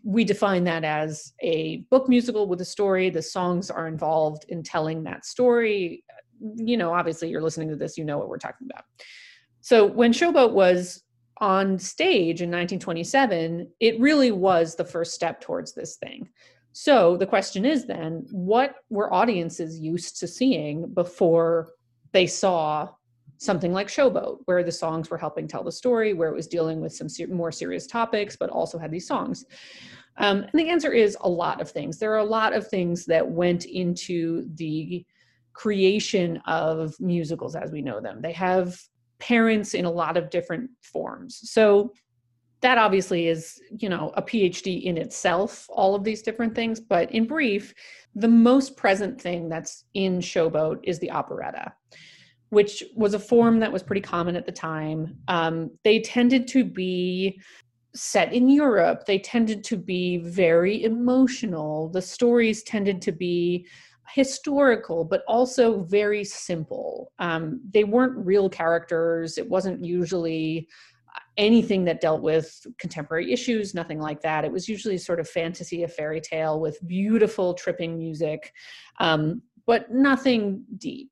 we 0.03 0.25
define 0.25 0.65
that 0.65 0.85
as 0.85 1.33
a 1.41 1.79
book 1.91 2.09
musical 2.09 2.47
with 2.47 2.61
a 2.61 2.65
story. 2.65 3.11
The 3.11 3.23
songs 3.23 3.71
are 3.71 3.87
involved 3.87 4.45
in 4.49 4.63
telling 4.63 5.03
that 5.05 5.25
story. 5.25 6.05
You 6.57 6.77
know, 6.77 6.93
obviously, 6.93 7.29
you're 7.29 7.43
listening 7.43 7.69
to 7.69 7.77
this, 7.77 7.99
you 7.99 8.05
know 8.05 8.19
what 8.19 8.29
we're 8.29 8.39
talking 8.39 8.69
about. 8.71 8.85
So, 9.61 9.87
when 9.87 10.13
Showboat 10.13 10.53
was 10.53 11.03
on 11.39 11.79
stage 11.79 12.43
in 12.43 12.51
1927, 12.51 13.69
it 13.81 13.99
really 13.99 14.31
was 14.31 14.77
the 14.77 14.85
first 14.85 15.15
step 15.15 15.41
towards 15.41 15.73
this 15.73 15.97
thing. 15.97 16.29
So 16.73 17.17
the 17.17 17.27
question 17.27 17.65
is 17.65 17.87
then, 17.87 18.27
what 18.31 18.77
were 18.91 19.13
audiences 19.13 19.79
used 19.79 20.21
to 20.21 20.29
seeing 20.29 20.93
before 20.95 21.71
they 22.13 22.27
saw 22.27 22.91
something 23.41 23.73
like 23.73 23.89
Showboat, 23.89 24.41
where 24.45 24.63
the 24.63 24.71
songs 24.71 25.09
were 25.09 25.17
helping 25.17 25.49
tell 25.49 25.65
the 25.65 25.73
story, 25.73 26.13
where 26.13 26.29
it 26.29 26.35
was 26.35 26.47
dealing 26.47 26.81
with 26.81 26.95
some 26.95 27.09
ser- 27.09 27.27
more 27.27 27.51
serious 27.51 27.87
topics, 27.87 28.37
but 28.37 28.51
also 28.51 28.79
had 28.79 28.91
these 28.91 29.07
songs? 29.07 29.47
Um, 30.19 30.43
and 30.43 30.53
the 30.53 30.69
answer 30.69 30.93
is 30.93 31.17
a 31.23 31.29
lot 31.29 31.61
of 31.61 31.71
things. 31.71 31.99
There 31.99 32.13
are 32.13 32.19
a 32.19 32.25
lot 32.25 32.53
of 32.53 32.69
things 32.69 33.07
that 33.07 33.27
went 33.27 33.65
into 33.65 34.47
the 34.57 35.07
creation 35.55 36.37
of 36.47 36.95
musicals 37.01 37.57
as 37.57 37.73
we 37.73 37.81
know 37.81 37.99
them. 37.99 38.21
They 38.21 38.33
have 38.33 38.79
parents 39.19 39.73
in 39.73 39.87
a 39.87 39.91
lot 39.91 40.19
of 40.19 40.29
different 40.29 40.71
forms. 40.83 41.41
So 41.51 41.95
that 42.61 42.77
obviously 42.77 43.29
is, 43.29 43.59
you 43.79 43.89
know, 43.89 44.13
a 44.17 44.23
PhD 44.23 44.83
in 44.83 44.99
itself, 44.99 45.67
all 45.71 45.95
of 45.95 46.05
these 46.05 46.21
different 46.21 46.55
things. 46.55 46.79
But 46.79 47.11
in 47.11 47.27
brief, 47.27 47.73
the 48.15 48.29
most 48.29 48.77
present 48.77 49.19
thing 49.19 49.49
that's 49.49 49.85
in 49.95 50.19
Showboat 50.19 50.81
is 50.83 50.99
the 50.99 51.11
operetta, 51.11 51.73
which 52.51 52.85
was 52.95 53.15
a 53.15 53.19
form 53.19 53.61
that 53.61 53.73
was 53.73 53.83
pretty 53.83 54.01
common 54.01 54.37
at 54.37 54.47
the 54.47 54.53
time. 54.53 55.17
Um, 55.29 55.71
they 55.85 56.01
tended 56.01 56.47
to 56.49 56.65
be 56.65 57.41
set 57.95 58.33
in 58.33 58.49
Europe, 58.49 59.05
they 59.07 59.19
tended 59.19 59.65
to 59.65 59.77
be 59.77 60.19
very 60.19 60.85
emotional. 60.85 61.89
The 61.89 62.03
stories 62.03 62.63
tended 62.63 63.03
to 63.03 63.13
be 63.13 63.67
historical, 64.15 65.05
but 65.05 65.23
also 65.27 65.83
very 65.85 66.25
simple. 66.25 67.13
Um, 67.19 67.61
they 67.73 67.85
weren't 67.85 68.25
real 68.25 68.49
characters. 68.49 69.39
It 69.39 69.49
wasn't 69.49 69.85
usually 69.85 70.69
anything 71.37 71.85
that 71.85 72.01
dealt 72.01 72.23
with 72.23 72.67
contemporary 72.79 73.33
issues, 73.33 73.75
nothing 73.75 73.99
like 74.01 74.21
that. 74.23 74.45
It 74.45 74.53
was 74.53 74.69
usually 74.69 74.99
sort 74.99 75.21
of 75.21 75.29
fantasy, 75.29 75.83
a 75.83 75.89
fairy 75.89 76.21
tale 76.21 76.61
with 76.61 76.79
beautiful, 76.87 77.55
tripping 77.55 77.97
music, 77.97 78.53
um, 78.99 79.43
but 79.67 79.91
nothing 79.91 80.65
deep, 80.79 81.11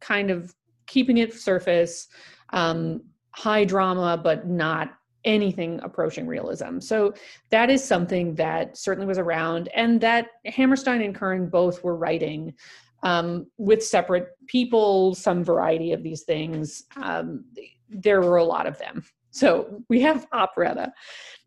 kind 0.00 0.30
of 0.30 0.54
keeping 0.90 1.18
it 1.18 1.32
surface, 1.32 2.08
um, 2.52 3.02
high 3.30 3.64
drama, 3.64 4.20
but 4.22 4.46
not 4.46 4.94
anything 5.24 5.80
approaching 5.82 6.26
realism. 6.26 6.80
So 6.80 7.14
that 7.50 7.70
is 7.70 7.82
something 7.82 8.34
that 8.34 8.76
certainly 8.76 9.06
was 9.06 9.18
around, 9.18 9.68
and 9.74 10.00
that 10.00 10.26
Hammerstein 10.46 11.02
and 11.02 11.14
Kern 11.14 11.48
both 11.48 11.84
were 11.84 11.96
writing 11.96 12.54
um, 13.02 13.46
with 13.56 13.84
separate 13.84 14.28
people, 14.46 15.14
some 15.14 15.44
variety 15.44 15.92
of 15.92 16.02
these 16.02 16.22
things. 16.22 16.84
Um, 16.96 17.44
there 17.88 18.20
were 18.20 18.38
a 18.38 18.44
lot 18.44 18.66
of 18.66 18.78
them. 18.78 19.04
So 19.30 19.82
we 19.88 20.00
have 20.00 20.26
operetta. 20.32 20.92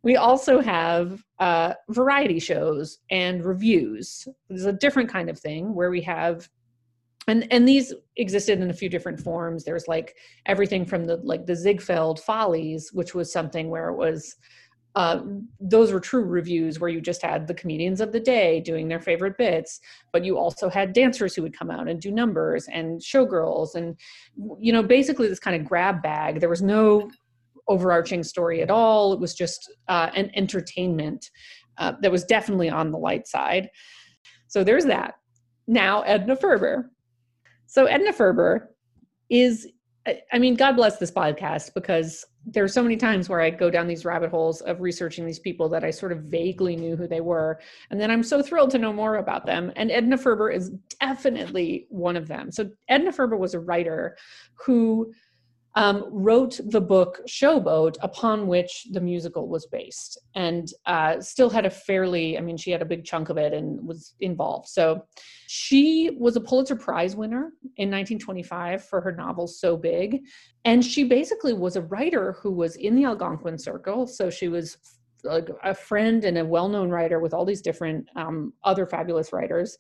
We 0.04 0.16
also 0.16 0.62
have 0.62 1.24
uh, 1.40 1.74
variety 1.90 2.40
shows 2.40 3.00
and 3.10 3.44
revues. 3.44 4.28
There's 4.50 4.66
a 4.66 4.74
different 4.74 5.10
kind 5.10 5.30
of 5.30 5.38
thing 5.40 5.74
where 5.76 5.90
we 5.90 6.02
have 6.02 6.50
and 7.27 7.48
and 7.51 7.68
these 7.68 7.94
existed 8.18 8.62
in 8.62 8.70
a 8.70 8.74
few 8.74 8.89
different 8.89 9.20
forms. 9.20 9.63
There's 9.63 9.88
like 9.88 10.15
everything 10.46 10.86
from 10.86 11.06
the 11.06 11.18
like 11.18 11.46
the 11.46 11.56
ziegfeld 11.56 12.20
follies 12.20 12.92
which 12.94 13.15
was 13.15 13.32
something 13.32 13.70
where 13.70 13.89
it 13.89 13.96
was 13.96 14.36
uh, 14.96 15.24
those 15.60 15.92
were 15.92 16.00
true 16.00 16.24
revues 16.24 16.80
where 16.80 16.89
you 16.89 17.01
just 17.01 17.24
had 17.24 17.48
the 17.48 17.53
comedians 17.56 18.00
of 18.00 18.12
the 18.12 18.20
day 18.20 18.60
doing 18.60 18.88
their 18.88 19.00
favorite 19.00 19.36
bits 19.39 19.80
but 20.12 20.24
you 20.24 20.38
also 20.38 20.70
had 20.70 20.94
dancers 20.94 21.34
who 21.34 21.42
would 21.42 21.58
come 21.58 21.72
out 21.72 21.88
and 21.88 22.00
do 22.00 22.12
numbers 22.12 22.68
and 22.72 23.01
showgirls 23.01 23.74
and 23.74 23.98
you 24.60 24.72
know 24.72 24.84
basically 24.84 25.27
this 25.27 25.39
kind 25.39 25.60
of 25.60 25.68
grab 25.68 26.01
bag. 26.03 26.39
There 26.39 26.50
was 26.50 26.62
no 26.62 27.10
overarching 27.68 28.24
story 28.24 28.62
at 28.62 28.70
all. 28.70 29.13
It 29.13 29.20
was 29.20 29.34
just 29.34 29.74
uh, 29.88 30.10
an 30.15 30.30
entertainment 30.36 31.32
uh, 31.77 31.94
that 32.01 32.12
was 32.12 32.25
definitely 32.25 32.70
on 32.70 32.92
the 32.92 32.98
light 32.98 33.27
side. 33.27 33.70
So 34.48 34.63
there's 34.63 34.86
that. 34.86 35.15
Now 35.65 36.01
edna 36.01 36.36
ferber 36.36 36.92
so 37.74 37.86
Edna 37.86 38.13
Ferber 38.13 38.70
is, 39.32 39.68
I 40.32 40.38
mean, 40.38 40.53
God 40.53 40.74
bless 40.74 41.00
this 41.00 41.10
podcast 41.10 41.74
because 41.74 42.24
there 42.46 42.63
are 42.63 42.68
so 42.68 42.84
many 42.84 42.96
times 42.96 43.30
where 43.30 43.42
I 43.42 43.50
go 43.50 43.72
down 43.72 43.88
these 43.88 44.06
rabbit 44.06 44.30
holes 44.30 44.62
of 44.62 44.80
researching 44.80 45.25
these 45.25 45.39
people 45.39 45.68
that 45.70 45.84
I 45.84 45.89
sort 45.89 46.12
of 46.12 46.20
vaguely 46.20 46.75
knew 46.75 46.96
who 46.96 47.08
they 47.08 47.20
were. 47.20 47.60
And 47.89 48.00
then 48.00 48.12
I'm 48.12 48.22
so 48.22 48.44
thrilled 48.44 48.70
to 48.72 48.77
know 48.77 48.94
more 48.94 49.15
about 49.15 49.48
them. 49.48 49.72
And 49.75 49.89
Edna 49.89 50.20
Ferber 50.20 50.51
is 50.51 50.70
definitely 51.01 51.88
one 51.89 52.15
of 52.15 52.27
them. 52.27 52.51
So 52.51 52.70
Edna 52.89 53.12
Ferber 53.12 53.38
was 53.38 53.56
a 53.56 53.60
writer 53.60 54.18
who 54.53 55.12
um, 55.75 56.06
wrote 56.10 56.60
the 56.65 56.82
book 56.82 57.22
Showboat, 57.27 57.96
upon 58.01 58.48
which 58.48 58.88
the 58.92 59.01
musical 59.01 59.48
was 59.48 59.65
based, 59.65 60.20
and 60.36 60.68
uh, 60.86 61.20
still 61.20 61.50
had 61.50 61.65
a 61.65 61.70
fairly, 61.70 62.38
I 62.38 62.42
mean, 62.42 62.58
she 62.58 62.72
had 62.72 62.82
a 62.82 62.86
big 62.86 63.06
chunk 63.06 63.30
of 63.30 63.38
it 63.38 63.53
and 63.53 63.86
was 63.86 64.13
involved. 64.20 64.68
So 64.68 65.06
she 65.48 66.12
was 66.20 66.36
a 66.36 66.42
Pulitzer 66.42 66.75
Prize 66.75 67.15
winner 67.15 67.53
in 67.77 67.89
1925 67.89 68.86
for 68.86 69.01
her 69.01 69.12
novel 69.12 69.48
So 69.48 69.75
Big. 69.75 70.22
And 70.65 70.84
she 70.84 71.03
basically 71.03 71.53
was 71.53 71.75
a 71.75 71.82
writer 71.82 72.34
who 72.42 72.51
was 72.51 72.75
in 72.75 72.96
the 72.96 73.06
Algonquin 73.06 73.58
Circle. 73.58 74.08
So 74.08 74.30
she 74.30 74.48
was 74.48 74.77
like 75.24 75.50
a 75.63 75.74
friend 75.74 76.25
and 76.25 76.38
a 76.38 76.46
well-known 76.46 76.89
writer 76.89 77.20
with 77.20 77.34
all 77.34 77.46
these 77.46 77.62
different 77.62 78.08
um, 78.15 78.53
other 78.63 78.86
fabulous 78.86 79.32
writers 79.32 79.77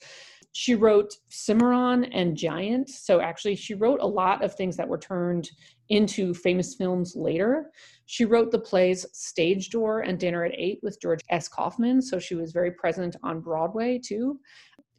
she 0.53 0.75
wrote 0.75 1.15
Cimarron 1.29 2.05
and 2.05 2.37
Giant. 2.37 2.87
So 2.87 3.19
actually, 3.19 3.55
she 3.55 3.73
wrote 3.73 3.99
a 3.99 4.07
lot 4.07 4.43
of 4.43 4.53
things 4.53 4.77
that 4.77 4.87
were 4.87 4.99
turned 4.99 5.49
into 5.89 6.33
famous 6.33 6.75
films 6.75 7.15
later. 7.15 7.71
She 8.05 8.23
wrote 8.23 8.51
the 8.51 8.59
plays 8.59 9.05
Stage 9.13 9.71
Door 9.71 10.01
and 10.01 10.19
Dinner 10.19 10.45
at 10.45 10.53
Eight 10.55 10.79
with 10.83 11.01
George 11.01 11.21
S. 11.29 11.47
Kaufman. 11.47 12.01
So 12.01 12.19
she 12.19 12.35
was 12.35 12.51
very 12.51 12.71
present 12.71 13.15
on 13.23 13.41
Broadway 13.41 13.99
too. 13.99 14.39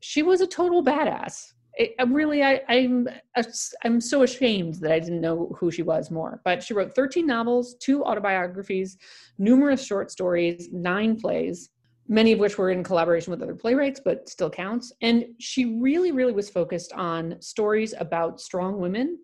She 0.00 0.24
was 0.24 0.40
a 0.40 0.46
total 0.46 0.84
badass. 0.84 1.52
I, 1.78 1.90
uh, 2.00 2.06
really, 2.06 2.42
I, 2.42 2.60
I'm 2.68 3.08
uh, 3.36 3.42
I'm 3.84 4.00
so 4.00 4.22
ashamed 4.22 4.74
that 4.76 4.92
I 4.92 4.98
didn't 4.98 5.20
know 5.20 5.56
who 5.58 5.70
she 5.70 5.82
was 5.82 6.10
more. 6.10 6.40
But 6.44 6.62
she 6.64 6.74
wrote 6.74 6.94
13 6.94 7.26
novels, 7.26 7.76
two 7.80 8.04
autobiographies, 8.04 8.96
numerous 9.38 9.84
short 9.84 10.10
stories, 10.10 10.68
nine 10.72 11.18
plays 11.18 11.70
many 12.08 12.32
of 12.32 12.38
which 12.38 12.58
were 12.58 12.70
in 12.70 12.84
collaboration 12.84 13.30
with 13.30 13.42
other 13.42 13.54
playwrights, 13.54 14.00
but 14.04 14.28
still 14.28 14.50
counts. 14.50 14.92
And 15.00 15.26
she 15.38 15.78
really, 15.80 16.12
really 16.12 16.32
was 16.32 16.50
focused 16.50 16.92
on 16.92 17.40
stories 17.40 17.94
about 17.98 18.40
strong 18.40 18.78
women, 18.78 19.18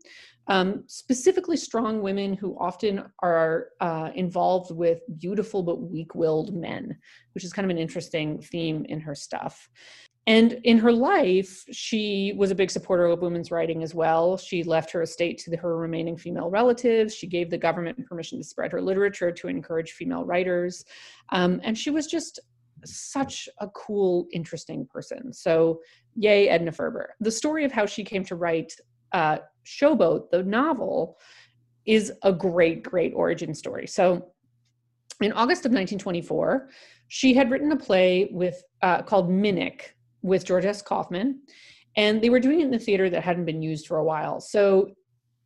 um, 0.46 0.84
specifically 0.86 1.56
strong 1.56 2.00
women 2.00 2.34
who 2.34 2.56
often 2.58 3.04
are 3.22 3.68
uh, 3.80 4.10
involved 4.14 4.74
with 4.74 5.00
beautiful 5.18 5.62
but 5.62 5.82
weak 5.82 6.14
willed 6.14 6.54
men, 6.54 6.96
which 7.34 7.44
is 7.44 7.52
kind 7.52 7.64
of 7.64 7.70
an 7.70 7.78
interesting 7.78 8.40
theme 8.40 8.84
in 8.88 9.00
her 9.00 9.14
stuff. 9.14 9.68
And 10.26 10.52
in 10.64 10.78
her 10.78 10.92
life, 10.92 11.64
she 11.72 12.34
was 12.36 12.50
a 12.50 12.54
big 12.54 12.70
supporter 12.70 13.06
of 13.06 13.20
women's 13.20 13.50
writing 13.50 13.82
as 13.82 13.94
well. 13.94 14.36
She 14.36 14.62
left 14.62 14.92
her 14.92 15.02
estate 15.02 15.38
to 15.38 15.56
her 15.56 15.76
remaining 15.76 16.16
female 16.16 16.50
relatives. 16.50 17.14
She 17.14 17.26
gave 17.26 17.50
the 17.50 17.58
government 17.58 18.06
permission 18.06 18.38
to 18.38 18.44
spread 18.44 18.70
her 18.72 18.82
literature 18.82 19.32
to 19.32 19.48
encourage 19.48 19.92
female 19.92 20.24
writers. 20.24 20.84
Um, 21.30 21.60
and 21.64 21.76
she 21.76 21.90
was 21.90 22.06
just 22.06 22.38
such 22.84 23.48
a 23.58 23.68
cool, 23.68 24.26
interesting 24.32 24.86
person. 24.86 25.32
So, 25.32 25.80
yay, 26.14 26.48
Edna 26.48 26.72
Ferber. 26.72 27.14
The 27.20 27.30
story 27.30 27.64
of 27.64 27.72
how 27.72 27.86
she 27.86 28.04
came 28.04 28.24
to 28.24 28.36
write 28.36 28.74
uh, 29.12 29.38
Showboat, 29.64 30.30
the 30.30 30.42
novel, 30.42 31.18
is 31.86 32.12
a 32.22 32.32
great, 32.32 32.82
great 32.82 33.12
origin 33.14 33.54
story. 33.54 33.86
So, 33.86 34.28
in 35.20 35.32
August 35.32 35.66
of 35.66 35.72
1924, 35.72 36.70
she 37.08 37.34
had 37.34 37.50
written 37.50 37.72
a 37.72 37.76
play 37.76 38.28
with 38.32 38.62
uh, 38.82 39.02
called 39.02 39.28
Minick 39.28 39.82
with 40.22 40.44
George 40.44 40.64
S. 40.64 40.80
Kaufman, 40.80 41.40
and 41.96 42.22
they 42.22 42.30
were 42.30 42.40
doing 42.40 42.60
it 42.60 42.64
in 42.64 42.70
the 42.70 42.78
theater 42.78 43.10
that 43.10 43.22
hadn't 43.22 43.44
been 43.44 43.62
used 43.62 43.86
for 43.86 43.98
a 43.98 44.04
while. 44.04 44.40
So, 44.40 44.90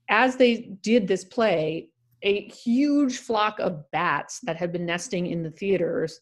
as 0.09 0.37
they 0.37 0.77
did 0.83 1.09
this 1.09 1.25
play, 1.25 1.89
a 2.23 2.49
huge 2.49 3.19
flock 3.19 3.59
of 3.61 3.91
bats 3.91 4.41
that 4.41 4.57
had 4.57 4.73
been 4.73 4.87
nesting 4.87 5.27
in 5.27 5.43
the 5.43 5.51
theaters 5.51 6.21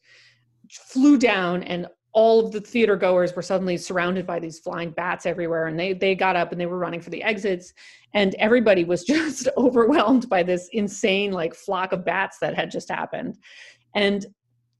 flew 0.79 1.19
down 1.19 1.63
and 1.65 1.87
all 2.15 2.45
of 2.45 2.53
the 2.53 2.61
theater 2.61 2.95
goers 2.95 3.35
were 3.35 3.43
suddenly 3.43 3.79
surrounded 3.79 4.27
by 4.27 4.39
these 4.39 4.59
flying 4.59 4.91
bats 4.91 5.25
everywhere. 5.25 5.67
And 5.67 5.79
they 5.79 5.95
they 5.95 6.15
got 6.15 6.37
up 6.37 6.53
and 6.53 6.61
they 6.61 6.67
were 6.67 6.79
running 6.79 7.01
for 7.01 7.11
the 7.11 7.23
exits. 7.23 7.73
And 8.15 8.35
everybody 8.35 8.85
was 8.85 9.05
just 9.15 9.49
overwhelmed 9.57 10.29
by 10.29 10.43
this 10.43 10.69
insane 10.73 11.33
like 11.33 11.55
flock 11.55 11.93
of 11.93 12.05
bats 12.05 12.39
that 12.41 12.55
had 12.55 12.71
just 12.71 12.91
happened. 12.91 13.39
And 13.95 14.27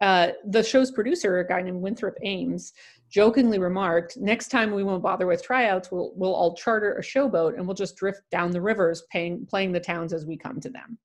uh, 0.03 0.33
the 0.49 0.63
show's 0.63 0.91
producer 0.91 1.39
a 1.39 1.47
guy 1.47 1.63
named 1.63 1.81
winthrop 1.81 2.17
ames 2.23 2.73
jokingly 3.09 3.59
remarked 3.59 4.17
next 4.17 4.49
time 4.49 4.73
we 4.73 4.83
won't 4.83 5.03
bother 5.03 5.29
with 5.29 5.45
tryouts 5.45 5.93
we'll, 5.93 6.13
we'll 6.17 6.35
all 6.35 6.57
charter 6.57 6.95
a 6.95 7.01
showboat 7.01 7.55
and 7.55 7.65
we'll 7.65 7.75
just 7.75 7.95
drift 7.95 8.23
down 8.31 8.51
the 8.51 8.61
rivers 8.61 9.05
paying, 9.13 9.47
playing 9.47 9.71
the 9.71 9.79
towns 9.79 10.13
as 10.13 10.27
we 10.27 10.37
come 10.37 10.59
to 10.59 10.71
them 10.71 10.99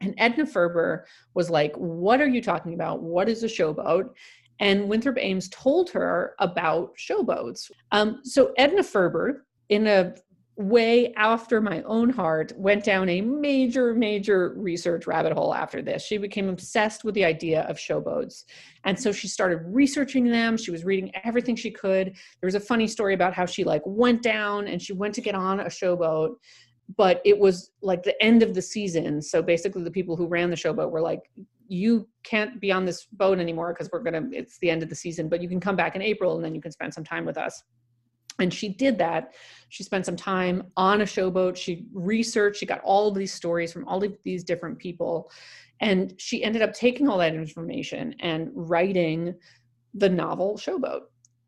and 0.00 0.14
Edna 0.18 0.46
Ferber 0.46 1.06
was 1.34 1.50
like, 1.50 1.74
What 1.76 2.20
are 2.20 2.28
you 2.28 2.42
talking 2.42 2.74
about? 2.74 3.02
What 3.02 3.28
is 3.28 3.42
a 3.42 3.48
showboat? 3.48 4.10
And 4.60 4.88
Winthrop 4.88 5.18
Ames 5.18 5.48
told 5.50 5.90
her 5.90 6.34
about 6.40 6.96
showboats. 6.96 7.70
Um, 7.92 8.20
so 8.24 8.52
Edna 8.56 8.82
Ferber, 8.82 9.46
in 9.68 9.86
a 9.86 10.14
way 10.56 11.12
after 11.14 11.60
my 11.60 11.82
own 11.82 12.10
heart, 12.10 12.52
went 12.56 12.82
down 12.82 13.08
a 13.08 13.20
major, 13.20 13.94
major 13.94 14.54
research 14.56 15.06
rabbit 15.06 15.32
hole 15.32 15.54
after 15.54 15.80
this. 15.80 16.02
She 16.02 16.18
became 16.18 16.48
obsessed 16.48 17.04
with 17.04 17.14
the 17.14 17.24
idea 17.24 17.62
of 17.62 17.76
showboats. 17.76 18.44
And 18.82 18.98
so 18.98 19.12
she 19.12 19.28
started 19.28 19.60
researching 19.66 20.28
them. 20.28 20.56
She 20.56 20.72
was 20.72 20.84
reading 20.84 21.12
everything 21.22 21.54
she 21.54 21.70
could. 21.70 22.08
There 22.40 22.46
was 22.48 22.56
a 22.56 22.60
funny 22.60 22.88
story 22.88 23.14
about 23.14 23.34
how 23.34 23.46
she 23.46 23.62
like 23.62 23.82
went 23.84 24.20
down 24.22 24.66
and 24.66 24.82
she 24.82 24.92
went 24.92 25.14
to 25.14 25.20
get 25.20 25.36
on 25.36 25.60
a 25.60 25.66
showboat, 25.66 26.34
but 26.96 27.20
it 27.24 27.38
was 27.38 27.70
like 27.82 28.02
the 28.02 28.20
end 28.22 28.42
of 28.42 28.54
the 28.54 28.62
season. 28.62 29.20
So 29.20 29.42
basically 29.42 29.82
the 29.82 29.90
people 29.90 30.16
who 30.16 30.26
ran 30.26 30.50
the 30.50 30.56
showboat 30.56 30.90
were 30.90 31.02
like, 31.02 31.30
you 31.68 32.08
can't 32.24 32.60
be 32.60 32.72
on 32.72 32.86
this 32.86 33.04
boat 33.12 33.38
anymore 33.38 33.74
because 33.74 33.90
we're 33.92 34.02
gonna 34.02 34.26
it's 34.32 34.58
the 34.58 34.70
end 34.70 34.82
of 34.82 34.88
the 34.88 34.94
season, 34.94 35.28
but 35.28 35.42
you 35.42 35.48
can 35.48 35.60
come 35.60 35.76
back 35.76 35.96
in 35.96 36.02
April 36.02 36.36
and 36.36 36.44
then 36.44 36.54
you 36.54 36.62
can 36.62 36.72
spend 36.72 36.94
some 36.94 37.04
time 37.04 37.26
with 37.26 37.36
us. 37.36 37.62
And 38.40 38.54
she 38.54 38.70
did 38.70 38.96
that. 38.98 39.34
She 39.68 39.82
spent 39.82 40.06
some 40.06 40.16
time 40.16 40.62
on 40.76 41.02
a 41.02 41.04
showboat. 41.04 41.56
She 41.56 41.86
researched 41.92 42.60
she 42.60 42.66
got 42.66 42.80
all 42.82 43.08
of 43.08 43.16
these 43.16 43.34
stories 43.34 43.72
from 43.72 43.86
all 43.86 44.02
of 44.02 44.16
these 44.24 44.44
different 44.44 44.78
people 44.78 45.30
and 45.80 46.14
she 46.18 46.42
ended 46.42 46.62
up 46.62 46.72
taking 46.72 47.08
all 47.08 47.18
that 47.18 47.34
information 47.34 48.14
and 48.20 48.50
writing 48.54 49.34
the 49.94 50.08
novel 50.08 50.56
showboat 50.56 51.02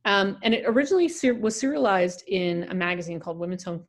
um, 0.07 0.39
and 0.43 0.55
it 0.55 0.65
originally 0.67 1.09
ser- 1.09 1.35
was 1.35 1.59
serialized 1.59 2.25
in 2.27 2.65
a 2.71 2.75
magazine 2.75 3.21
called 3.21 3.39
Women's 3.39 3.65
Home 3.65 3.85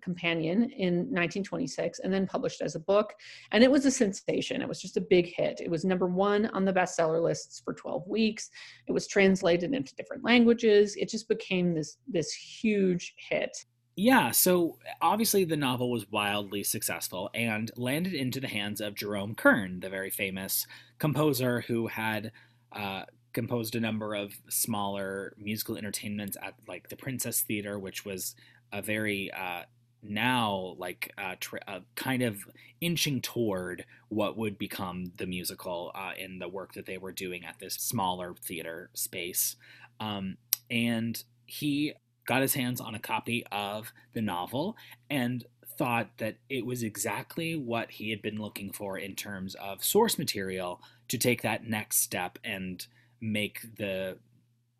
Companion 0.00 0.70
in 0.70 0.94
1926 0.94 2.00
and 2.00 2.12
then 2.12 2.26
published 2.26 2.60
as 2.62 2.76
a 2.76 2.80
book. 2.80 3.14
And 3.50 3.64
it 3.64 3.70
was 3.70 3.84
a 3.84 3.90
sensation. 3.90 4.62
It 4.62 4.68
was 4.68 4.80
just 4.80 4.96
a 4.96 5.00
big 5.00 5.26
hit. 5.34 5.60
It 5.60 5.70
was 5.70 5.84
number 5.84 6.06
one 6.06 6.46
on 6.46 6.64
the 6.64 6.72
bestseller 6.72 7.20
lists 7.20 7.60
for 7.64 7.74
12 7.74 8.06
weeks. 8.06 8.50
It 8.86 8.92
was 8.92 9.08
translated 9.08 9.74
into 9.74 9.94
different 9.96 10.24
languages. 10.24 10.94
It 10.96 11.08
just 11.08 11.28
became 11.28 11.74
this, 11.74 11.96
this 12.06 12.32
huge 12.32 13.14
hit. 13.16 13.64
Yeah, 13.98 14.30
so 14.30 14.78
obviously 15.00 15.44
the 15.44 15.56
novel 15.56 15.90
was 15.90 16.10
wildly 16.10 16.62
successful 16.62 17.30
and 17.34 17.70
landed 17.76 18.12
into 18.12 18.40
the 18.40 18.46
hands 18.46 18.82
of 18.82 18.94
Jerome 18.94 19.34
Kern, 19.34 19.80
the 19.80 19.88
very 19.88 20.10
famous 20.10 20.66
composer 20.98 21.62
who 21.62 21.86
had 21.86 22.30
uh, 22.72 23.04
composed 23.36 23.76
a 23.76 23.80
number 23.80 24.14
of 24.14 24.32
smaller 24.48 25.34
musical 25.36 25.76
entertainments 25.76 26.38
at 26.42 26.54
like 26.66 26.88
the 26.88 26.96
Princess 26.96 27.42
Theater, 27.42 27.78
which 27.78 28.02
was 28.02 28.34
a 28.72 28.80
very 28.80 29.30
uh, 29.30 29.64
now 30.02 30.74
like 30.78 31.12
uh, 31.18 31.34
tr- 31.38 31.58
uh, 31.68 31.80
kind 31.96 32.22
of 32.22 32.48
inching 32.80 33.20
toward 33.20 33.84
what 34.08 34.38
would 34.38 34.56
become 34.56 35.12
the 35.18 35.26
musical 35.26 35.92
uh, 35.94 36.12
in 36.16 36.38
the 36.38 36.48
work 36.48 36.72
that 36.72 36.86
they 36.86 36.96
were 36.96 37.12
doing 37.12 37.44
at 37.44 37.58
this 37.60 37.74
smaller 37.74 38.34
theater 38.42 38.88
space. 38.94 39.56
Um, 40.00 40.38
and 40.70 41.22
he 41.44 41.92
got 42.24 42.40
his 42.40 42.54
hands 42.54 42.80
on 42.80 42.94
a 42.94 42.98
copy 42.98 43.44
of 43.52 43.92
the 44.14 44.22
novel 44.22 44.78
and 45.10 45.44
thought 45.76 46.08
that 46.16 46.36
it 46.48 46.64
was 46.64 46.82
exactly 46.82 47.54
what 47.54 47.90
he 47.90 48.08
had 48.08 48.22
been 48.22 48.40
looking 48.40 48.72
for 48.72 48.96
in 48.96 49.14
terms 49.14 49.54
of 49.56 49.84
source 49.84 50.16
material 50.16 50.80
to 51.08 51.18
take 51.18 51.42
that 51.42 51.68
next 51.68 51.98
step 51.98 52.38
and 52.42 52.86
make 53.20 53.76
the 53.76 54.18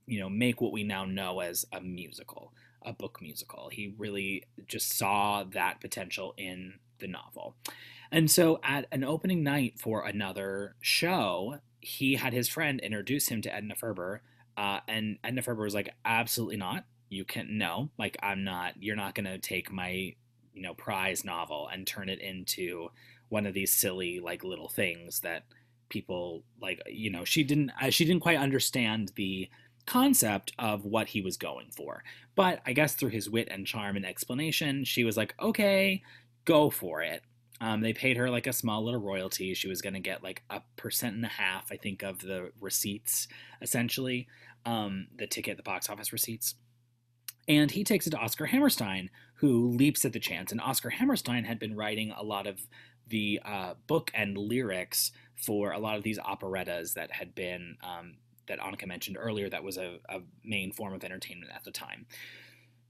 you 0.07 0.21
know 0.21 0.29
make 0.29 0.61
what 0.61 0.73
we 0.73 0.85
now 0.85 1.05
know 1.05 1.41
as 1.41 1.65
a 1.73 1.81
musical 1.81 2.53
a 2.87 2.93
book 2.93 3.19
musical. 3.21 3.69
He 3.71 3.93
really 3.99 4.45
just 4.67 4.97
saw 4.97 5.43
that 5.53 5.81
potential 5.81 6.35
in 6.39 6.75
the 7.01 7.09
novel. 7.09 7.57
And 8.13 8.31
so 8.31 8.61
at 8.63 8.87
an 8.93 9.03
opening 9.03 9.43
night 9.43 9.75
for 9.79 10.07
another 10.07 10.77
show 10.81 11.59
he 11.81 12.15
had 12.15 12.33
his 12.33 12.49
friend 12.49 12.81
introduce 12.81 13.29
him 13.29 13.43
to 13.43 13.55
edna 13.55 13.75
ferber 13.75 14.23
uh, 14.57 14.81
and 14.89 15.19
edna 15.23 15.43
ferber 15.43 15.65
was 15.65 15.75
like 15.75 15.95
absolutely 16.05 16.57
not. 16.57 16.85
You 17.09 17.25
can 17.25 17.59
no. 17.59 17.91
Like 17.99 18.17
i'm 18.23 18.45
not 18.45 18.75
you're 18.81 18.97
not 18.97 19.15
going 19.15 19.27
to 19.27 19.39
take 19.39 19.73
my 19.73 20.15
you 20.55 20.63
know 20.63 20.75
prize 20.75 21.25
novel 21.25 21.69
and 21.73 21.87
turn 21.87 22.09
it 22.09 22.21
into 22.21 22.89
one 23.29 23.47
of 23.47 23.55
these 23.55 23.73
silly 23.73 24.21
like 24.21 24.45
little 24.45 24.69
things 24.69 25.21
that 25.21 25.45
people 25.89 26.43
like 26.61 26.81
you 26.87 27.11
know 27.11 27.25
she 27.25 27.45
didn't 27.45 27.71
uh, 27.81 27.91
she 27.91 28.05
didn't 28.05 28.23
quite 28.23 28.39
understand 28.39 29.13
the 29.17 29.49
concept 29.87 30.53
of 30.59 30.85
what 30.85 31.09
he 31.09 31.21
was 31.21 31.37
going 31.37 31.71
for. 31.71 32.03
But 32.35 32.61
i 32.67 32.73
guess 32.73 32.95
through 32.95 33.11
his 33.11 33.31
wit 33.31 33.49
and 33.51 33.67
charm 33.67 33.97
and 33.97 34.05
explanation 34.05 34.85
she 34.85 35.05
was 35.05 35.17
like 35.17 35.35
okay 35.41 36.03
go 36.45 36.71
for 36.71 37.03
it. 37.03 37.23
Um, 37.61 37.81
they 37.81 37.95
paid 37.95 38.19
her 38.19 38.29
like 38.31 38.47
a 38.47 38.53
small 38.53 38.85
little 38.85 39.01
royalty. 39.01 39.55
She 39.55 39.67
was 39.67 39.81
going 39.81 39.95
to 39.95 40.01
get 40.01 40.23
like 40.23 40.43
a 40.51 40.61
percent 40.77 41.17
and 41.17 41.25
a 41.25 41.29
half 41.29 41.71
i 41.73 41.77
think 41.77 42.03
of 42.03 42.21
the 42.21 42.51
receipts 42.61 43.29
essentially 43.63 44.29
um, 44.67 45.07
the 45.17 45.27
ticket 45.27 45.57
the 45.57 45.63
box 45.63 45.89
office 45.89 46.13
receipts. 46.13 46.57
And 47.49 47.71
he 47.71 47.85
takes 47.85 48.07
it 48.07 48.11
to 48.11 48.19
oscar 48.19 48.47
hammerstein 48.47 49.11
who 49.37 49.69
leaps 49.71 50.05
at 50.05 50.13
the 50.13 50.21
chance. 50.21 50.51
And 50.53 50.61
oscar 50.61 50.91
hammerstein 50.91 51.45
had 51.45 51.59
been 51.59 51.77
writing 51.77 52.13
a 52.17 52.23
lot 52.23 52.47
of 52.47 52.61
the 53.09 53.41
uh, 53.45 53.75
book 53.87 54.11
and 54.15 54.37
lyrics 54.37 55.13
for 55.37 55.73
a 55.73 55.79
lot 55.79 55.97
of 55.97 56.03
these 56.03 56.19
operettas 56.19 56.95
that 56.95 57.13
had 57.13 57.35
been 57.35 57.77
um, 57.83 58.15
that 58.49 58.61
Annika 58.61 58.87
mentioned 58.87 59.17
earlier. 59.19 59.49
That 59.49 59.65
was 59.65 59.77
a, 59.77 59.99
a 60.09 60.21
main 60.45 60.73
form 60.73 60.95
of 60.95 61.05
entertainment 61.05 61.53
at 61.55 61.65
the 61.65 61.71
time. 61.71 62.07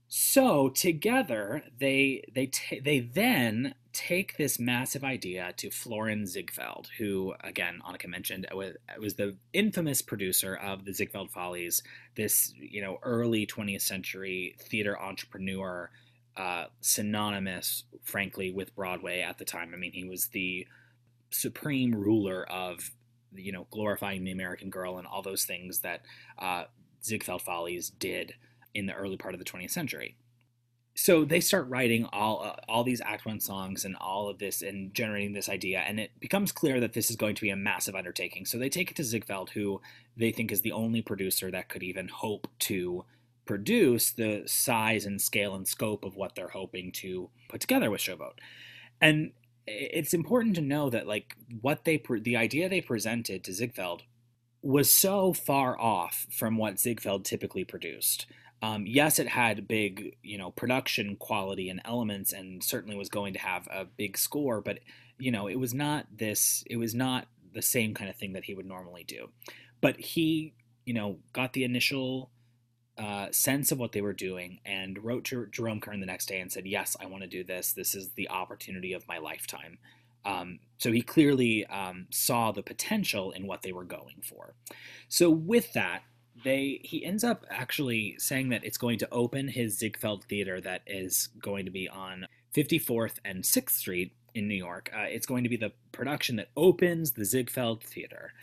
So 0.09 0.69
together, 0.69 1.63
they 1.79 2.23
they 2.33 2.45
t- 2.47 2.79
they 2.79 2.99
then 2.99 3.75
take 3.91 4.37
this 4.37 4.57
massive 4.57 5.03
idea 5.03 5.53
to 5.57 5.69
Florenz 5.69 6.27
Ziegfeld, 6.27 6.89
who 6.97 7.33
again 7.41 7.81
Annika 7.85 8.07
mentioned 8.07 8.47
was, 8.53 8.75
was 9.01 9.15
the 9.15 9.35
infamous 9.51 10.01
producer 10.01 10.55
of 10.55 10.85
the 10.85 10.93
Ziegfeld 10.93 11.29
Follies, 11.31 11.83
this 12.15 12.53
you 12.57 12.81
know 12.81 12.99
early 13.03 13.45
20th 13.45 13.81
century 13.81 14.55
theater 14.61 14.97
entrepreneur, 14.97 15.89
uh, 16.37 16.67
synonymous, 16.79 17.83
frankly, 18.01 18.49
with 18.49 18.75
Broadway 18.75 19.21
at 19.21 19.37
the 19.37 19.45
time. 19.45 19.73
I 19.73 19.77
mean, 19.77 19.91
he 19.91 20.05
was 20.05 20.27
the 20.27 20.67
supreme 21.29 21.93
ruler 21.93 22.43
of 22.49 22.91
you 23.33 23.51
know 23.51 23.67
glorifying 23.71 24.23
the 24.23 24.31
American 24.31 24.69
girl 24.69 24.97
and 24.97 25.07
all 25.07 25.21
those 25.21 25.45
things 25.45 25.79
that 25.79 26.01
uh, 26.39 26.65
Ziegfeld 27.03 27.41
Follies 27.41 27.89
did 27.89 28.33
in 28.73 28.85
the 28.85 28.93
early 28.93 29.17
part 29.17 29.33
of 29.33 29.39
the 29.39 29.45
20th 29.45 29.71
century. 29.71 30.15
So 30.93 31.25
they 31.25 31.41
start 31.41 31.69
writing 31.69 32.05
all 32.11 32.43
uh, 32.43 32.55
all 32.67 32.83
these 32.83 33.01
Act 33.01 33.25
One 33.25 33.39
songs 33.39 33.85
and 33.85 33.95
all 34.01 34.29
of 34.29 34.39
this 34.39 34.61
and 34.61 34.93
generating 34.93 35.33
this 35.33 35.47
idea, 35.47 35.79
and 35.79 35.99
it 35.99 36.11
becomes 36.19 36.51
clear 36.51 36.79
that 36.79 36.93
this 36.93 37.11
is 37.11 37.15
going 37.15 37.35
to 37.35 37.41
be 37.41 37.51
a 37.51 37.55
massive 37.55 37.95
undertaking. 37.95 38.45
So 38.45 38.57
they 38.57 38.69
take 38.69 38.89
it 38.89 38.97
to 38.97 39.03
Ziegfeld, 39.03 39.51
who 39.51 39.81
they 40.15 40.31
think 40.31 40.51
is 40.51 40.61
the 40.61 40.71
only 40.71 41.01
producer 41.01 41.51
that 41.51 41.69
could 41.69 41.83
even 41.83 42.07
hope 42.07 42.47
to 42.59 43.05
produce 43.45 44.11
the 44.11 44.43
size 44.45 45.05
and 45.05 45.21
scale 45.21 45.55
and 45.55 45.67
scope 45.67 46.03
of 46.03 46.15
what 46.15 46.35
they're 46.35 46.49
hoping 46.49 46.91
to 46.91 47.29
put 47.47 47.61
together 47.61 47.91
with 47.91 48.01
Showboat. 48.01 48.33
And 48.99 49.31
it's 49.67 50.13
important 50.13 50.55
to 50.55 50.61
know 50.61 50.89
that 50.89 51.07
like 51.07 51.35
what 51.61 51.83
they 51.83 51.97
pre- 51.97 52.21
the 52.21 52.37
idea 52.37 52.69
they 52.69 52.81
presented 52.81 53.43
to 53.43 53.53
Ziegfeld 53.53 54.03
was 54.61 54.93
so 54.93 55.33
far 55.33 55.79
off 55.79 56.25
from 56.31 56.57
what 56.57 56.79
Ziegfeld 56.79 57.25
typically 57.25 57.63
produced. 57.63 58.25
Um, 58.61 58.85
yes, 58.87 59.19
it 59.19 59.27
had 59.27 59.67
big, 59.67 60.15
you 60.23 60.37
know, 60.37 60.49
production 60.49 61.15
quality 61.17 61.69
and 61.69 61.81
elements, 61.85 62.33
and 62.33 62.63
certainly 62.63 62.97
was 62.97 63.09
going 63.09 63.33
to 63.33 63.39
have 63.39 63.67
a 63.67 63.85
big 63.85 64.17
score. 64.17 64.61
But 64.61 64.79
you 65.19 65.31
know, 65.31 65.47
it 65.47 65.59
was 65.59 65.73
not 65.73 66.07
this. 66.15 66.63
It 66.67 66.77
was 66.77 66.95
not 66.95 67.27
the 67.53 67.61
same 67.61 67.93
kind 67.93 68.09
of 68.09 68.15
thing 68.15 68.33
that 68.33 68.45
he 68.45 68.53
would 68.53 68.65
normally 68.65 69.03
do. 69.03 69.29
But 69.81 69.99
he, 69.99 70.53
you 70.85 70.93
know, 70.93 71.17
got 71.33 71.53
the 71.53 71.63
initial 71.63 72.31
uh, 72.97 73.27
sense 73.31 73.71
of 73.71 73.79
what 73.79 73.91
they 73.91 74.01
were 74.01 74.13
doing 74.13 74.59
and 74.65 75.03
wrote 75.03 75.23
to 75.25 75.45
Jerome 75.51 75.79
Kern 75.79 75.99
the 75.99 76.05
next 76.05 76.27
day 76.27 76.39
and 76.39 76.51
said, 76.51 76.65
Yes, 76.65 76.95
I 76.99 77.05
want 77.05 77.23
to 77.23 77.29
do 77.29 77.43
this. 77.43 77.73
This 77.73 77.93
is 77.93 78.09
the 78.11 78.29
opportunity 78.29 78.93
of 78.93 79.07
my 79.07 79.17
lifetime. 79.17 79.77
Um, 80.25 80.59
so 80.77 80.91
he 80.91 81.01
clearly 81.01 81.65
um, 81.67 82.07
saw 82.09 82.51
the 82.51 82.63
potential 82.63 83.31
in 83.31 83.47
what 83.47 83.61
they 83.61 83.71
were 83.71 83.85
going 83.85 84.21
for. 84.23 84.55
So 85.07 85.29
with 85.29 85.73
that, 85.73 86.03
they 86.43 86.81
he 86.83 87.03
ends 87.05 87.23
up 87.23 87.45
actually 87.49 88.15
saying 88.19 88.49
that 88.49 88.63
it's 88.63 88.77
going 88.77 88.99
to 88.99 89.09
open 89.11 89.47
his 89.47 89.77
Ziegfeld 89.77 90.25
Theater 90.25 90.59
that 90.61 90.81
is 90.85 91.29
going 91.41 91.65
to 91.65 91.71
be 91.71 91.87
on 91.87 92.27
54th 92.55 93.19
and 93.25 93.43
6th 93.43 93.71
Street 93.71 94.13
in 94.35 94.47
New 94.47 94.55
York. 94.55 94.91
Uh, 94.95 95.05
it's 95.07 95.25
going 95.25 95.43
to 95.43 95.49
be 95.49 95.57
the 95.57 95.71
production 95.91 96.35
that 96.35 96.49
opens 96.55 97.13
the 97.13 97.25
Ziegfeld 97.25 97.83
Theater. 97.83 98.33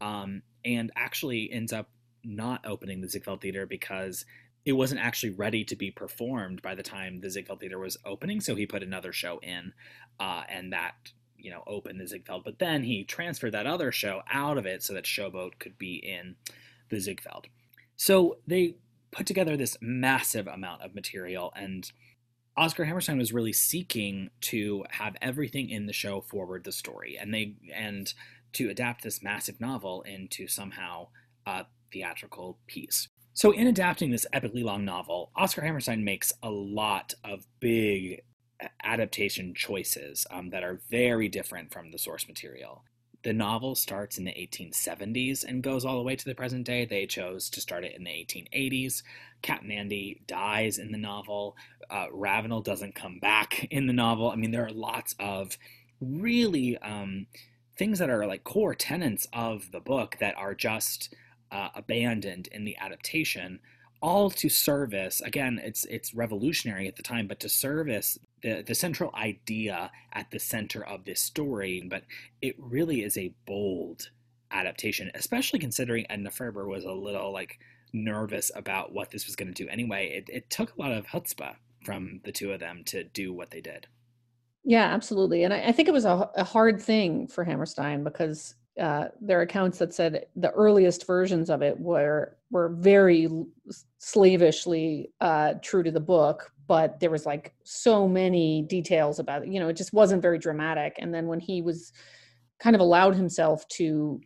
Um, 0.00 0.42
and 0.64 0.90
actually 0.96 1.50
ends 1.52 1.72
up 1.72 1.88
not 2.24 2.66
opening 2.66 3.00
the 3.00 3.08
Ziegfeld 3.08 3.40
Theater 3.40 3.66
because 3.66 4.24
it 4.64 4.72
wasn't 4.72 5.00
actually 5.00 5.30
ready 5.30 5.64
to 5.64 5.76
be 5.76 5.90
performed 5.90 6.62
by 6.62 6.74
the 6.74 6.82
time 6.82 7.20
the 7.20 7.30
Ziegfeld 7.30 7.60
Theater 7.60 7.78
was 7.78 7.98
opening. 8.04 8.40
So 8.40 8.54
he 8.54 8.66
put 8.66 8.82
another 8.82 9.12
show 9.12 9.38
in, 9.42 9.72
uh, 10.18 10.44
and 10.48 10.72
that 10.72 10.94
you 11.36 11.50
know 11.50 11.62
opened 11.66 12.00
the 12.00 12.06
Ziegfeld. 12.06 12.44
But 12.44 12.58
then 12.58 12.82
he 12.82 13.04
transferred 13.04 13.52
that 13.52 13.66
other 13.66 13.92
show 13.92 14.22
out 14.30 14.58
of 14.58 14.66
it 14.66 14.82
so 14.82 14.94
that 14.94 15.04
Showboat 15.04 15.58
could 15.58 15.78
be 15.78 15.96
in 15.96 16.36
the 16.88 17.00
Ziegfeld. 17.00 17.48
So 17.96 18.38
they 18.46 18.76
put 19.10 19.26
together 19.26 19.56
this 19.56 19.76
massive 19.80 20.46
amount 20.46 20.82
of 20.82 20.94
material 20.94 21.52
and. 21.56 21.90
Oscar 22.56 22.84
Hammerstein 22.84 23.18
was 23.18 23.32
really 23.32 23.52
seeking 23.52 24.30
to 24.40 24.84
have 24.90 25.16
everything 25.20 25.70
in 25.70 25.86
the 25.86 25.92
show 25.92 26.20
forward 26.20 26.62
the 26.62 26.70
story, 26.70 27.18
and 27.20 27.34
they 27.34 27.56
and 27.74 28.14
to 28.52 28.70
adapt 28.70 29.02
this 29.02 29.24
massive 29.24 29.60
novel 29.60 30.02
into 30.02 30.46
somehow 30.46 31.08
uh, 31.46 31.64
theatrical 31.94 32.58
piece. 32.66 33.08
So, 33.32 33.50
in 33.52 33.66
adapting 33.66 34.10
this 34.10 34.26
epically 34.34 34.62
long 34.62 34.84
novel, 34.84 35.30
Oscar 35.34 35.62
Hammerstein 35.62 36.04
makes 36.04 36.32
a 36.42 36.50
lot 36.50 37.14
of 37.24 37.46
big 37.60 38.22
adaptation 38.82 39.54
choices 39.54 40.26
um, 40.30 40.50
that 40.50 40.62
are 40.62 40.80
very 40.90 41.28
different 41.28 41.72
from 41.72 41.90
the 41.90 41.98
source 41.98 42.28
material. 42.28 42.84
The 43.24 43.32
novel 43.32 43.74
starts 43.74 44.18
in 44.18 44.24
the 44.24 44.32
1870s 44.32 45.44
and 45.44 45.62
goes 45.62 45.84
all 45.84 45.96
the 45.96 46.02
way 46.02 46.14
to 46.14 46.24
the 46.24 46.34
present 46.34 46.66
day. 46.66 46.84
They 46.84 47.06
chose 47.06 47.48
to 47.50 47.60
start 47.60 47.84
it 47.84 47.96
in 47.96 48.04
the 48.04 48.10
1880s. 48.10 49.02
Captain 49.40 49.70
Andy 49.72 50.20
dies 50.26 50.78
in 50.78 50.92
the 50.92 50.98
novel. 50.98 51.56
Uh, 51.90 52.06
Ravenel 52.12 52.60
doesn't 52.60 52.94
come 52.94 53.18
back 53.18 53.64
in 53.70 53.86
the 53.86 53.92
novel. 53.94 54.30
I 54.30 54.36
mean, 54.36 54.50
there 54.50 54.66
are 54.66 54.72
lots 54.72 55.14
of 55.18 55.56
really 56.00 56.76
um, 56.78 57.26
things 57.76 57.98
that 57.98 58.10
are 58.10 58.26
like 58.26 58.44
core 58.44 58.74
tenets 58.74 59.26
of 59.32 59.72
the 59.72 59.80
book 59.80 60.18
that 60.20 60.36
are 60.36 60.54
just 60.54 61.14
uh, 61.54 61.68
abandoned 61.74 62.48
in 62.48 62.64
the 62.64 62.76
adaptation 62.78 63.58
all 64.02 64.28
to 64.28 64.50
service 64.50 65.22
again 65.22 65.58
it's 65.64 65.86
it's 65.86 66.12
revolutionary 66.12 66.86
at 66.86 66.96
the 66.96 67.02
time 67.02 67.26
but 67.26 67.40
to 67.40 67.48
service 67.48 68.18
the, 68.42 68.62
the 68.66 68.74
central 68.74 69.10
idea 69.14 69.90
at 70.12 70.30
the 70.30 70.38
center 70.38 70.84
of 70.84 71.06
this 71.06 71.20
story. 71.20 71.82
But 71.88 72.02
it 72.42 72.54
really 72.58 73.02
is 73.02 73.16
a 73.16 73.32
bold 73.46 74.10
adaptation 74.50 75.10
especially 75.14 75.58
considering 75.58 76.04
edna 76.10 76.30
ferber 76.30 76.68
was 76.68 76.84
a 76.84 76.92
little 76.92 77.32
like 77.32 77.58
nervous 77.94 78.50
about 78.54 78.92
what 78.92 79.10
this 79.10 79.26
was 79.26 79.36
going 79.36 79.52
to 79.52 79.64
do 79.64 79.68
anyway. 79.70 80.08
It, 80.08 80.28
it 80.28 80.50
took 80.50 80.74
a 80.74 80.80
lot 80.80 80.92
of 80.92 81.06
chutzpah 81.06 81.54
from 81.84 82.20
the 82.24 82.32
two 82.32 82.52
of 82.52 82.60
them 82.60 82.82
to 82.86 83.04
do 83.04 83.32
what 83.32 83.50
they 83.50 83.60
did. 83.60 83.86
Yeah, 84.64 84.86
absolutely. 84.86 85.44
And 85.44 85.54
I, 85.54 85.68
I 85.68 85.72
think 85.72 85.88
it 85.88 85.94
was 85.94 86.04
a, 86.04 86.28
a 86.36 86.44
hard 86.44 86.82
thing 86.82 87.28
for 87.28 87.44
Hammerstein 87.44 88.02
because 88.02 88.54
uh, 88.80 89.06
there 89.20 89.38
are 89.38 89.42
accounts 89.42 89.78
that 89.78 89.94
said 89.94 90.26
the 90.34 90.50
earliest 90.50 91.06
versions 91.06 91.48
of 91.48 91.62
it 91.62 91.78
were 91.78 92.36
were 92.50 92.70
very 92.70 93.28
slavishly 93.98 95.10
uh, 95.20 95.54
true 95.62 95.82
to 95.82 95.90
the 95.90 96.00
book, 96.00 96.52
but 96.66 96.98
there 96.98 97.10
was 97.10 97.26
like 97.26 97.54
so 97.64 98.08
many 98.08 98.62
details 98.62 99.18
about 99.18 99.42
it. 99.42 99.48
You 99.48 99.60
know, 99.60 99.68
it 99.68 99.76
just 99.76 99.92
wasn't 99.92 100.22
very 100.22 100.38
dramatic. 100.38 100.96
And 100.98 101.14
then 101.14 101.26
when 101.26 101.40
he 101.40 101.62
was 101.62 101.92
kind 102.58 102.74
of 102.74 102.80
allowed 102.80 103.14
himself 103.14 103.66
to 103.68 104.20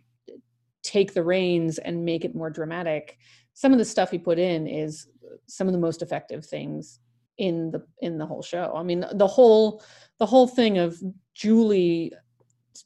take 0.82 1.12
the 1.12 1.24
reins 1.24 1.78
and 1.78 2.04
make 2.04 2.24
it 2.24 2.34
more 2.34 2.50
dramatic, 2.50 3.18
some 3.52 3.72
of 3.72 3.78
the 3.78 3.84
stuff 3.84 4.10
he 4.10 4.18
put 4.18 4.38
in 4.38 4.66
is 4.66 5.08
some 5.46 5.66
of 5.66 5.72
the 5.72 5.78
most 5.78 6.00
effective 6.00 6.44
things 6.46 7.00
in 7.36 7.70
the 7.70 7.82
in 8.00 8.16
the 8.16 8.26
whole 8.26 8.42
show. 8.42 8.72
I 8.74 8.82
mean, 8.82 9.04
the 9.12 9.26
whole 9.26 9.82
the 10.18 10.26
whole 10.26 10.46
thing 10.46 10.78
of 10.78 10.98
Julie 11.34 12.12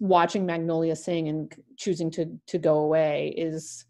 watching 0.00 0.46
Magnolia 0.46 0.96
sing 0.96 1.28
and 1.28 1.52
choosing 1.76 2.11
to 2.12 2.38
to 2.46 2.59
go 2.59 2.78
away 2.78 3.35
is 3.37 3.85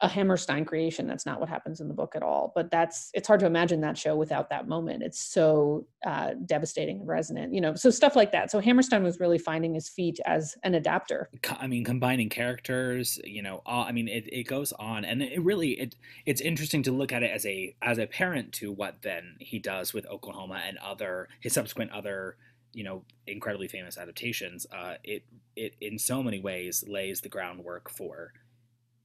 a 0.00 0.08
Hammerstein 0.08 0.64
creation. 0.64 1.06
That's 1.06 1.26
not 1.26 1.40
what 1.40 1.48
happens 1.48 1.80
in 1.80 1.88
the 1.88 1.94
book 1.94 2.14
at 2.14 2.22
all. 2.22 2.52
But 2.54 2.70
that's 2.70 3.10
it's 3.14 3.26
hard 3.26 3.40
to 3.40 3.46
imagine 3.46 3.80
that 3.80 3.96
show 3.98 4.16
without 4.16 4.50
that 4.50 4.68
moment. 4.68 5.02
It's 5.02 5.20
so 5.20 5.86
uh, 6.06 6.30
devastating 6.46 7.00
and 7.00 7.08
resonant, 7.08 7.54
you 7.54 7.60
know. 7.60 7.74
So 7.74 7.90
stuff 7.90 8.16
like 8.16 8.32
that. 8.32 8.50
So 8.50 8.60
Hammerstein 8.60 9.02
was 9.02 9.20
really 9.20 9.38
finding 9.38 9.74
his 9.74 9.88
feet 9.88 10.18
as 10.26 10.56
an 10.62 10.74
adapter. 10.74 11.30
I 11.58 11.66
mean, 11.66 11.84
combining 11.84 12.28
characters, 12.28 13.18
you 13.24 13.42
know, 13.42 13.62
all, 13.66 13.84
I 13.84 13.92
mean, 13.92 14.08
it, 14.08 14.28
it 14.32 14.44
goes 14.44 14.72
on, 14.72 15.04
and 15.04 15.22
it 15.22 15.42
really 15.42 15.72
it 15.72 15.96
it's 16.26 16.40
interesting 16.40 16.82
to 16.84 16.92
look 16.92 17.12
at 17.12 17.22
it 17.22 17.30
as 17.30 17.46
a 17.46 17.74
as 17.82 17.98
a 17.98 18.06
parent 18.06 18.52
to 18.54 18.72
what 18.72 19.02
then 19.02 19.36
he 19.38 19.58
does 19.58 19.92
with 19.92 20.06
Oklahoma 20.06 20.62
and 20.66 20.78
other 20.78 21.28
his 21.40 21.52
subsequent 21.52 21.90
other 21.92 22.36
you 22.72 22.84
know 22.84 23.04
incredibly 23.26 23.68
famous 23.68 23.98
adaptations. 23.98 24.66
Uh, 24.72 24.94
it 25.04 25.24
it 25.56 25.74
in 25.80 25.98
so 25.98 26.22
many 26.22 26.40
ways 26.40 26.84
lays 26.86 27.20
the 27.20 27.28
groundwork 27.28 27.90
for 27.90 28.32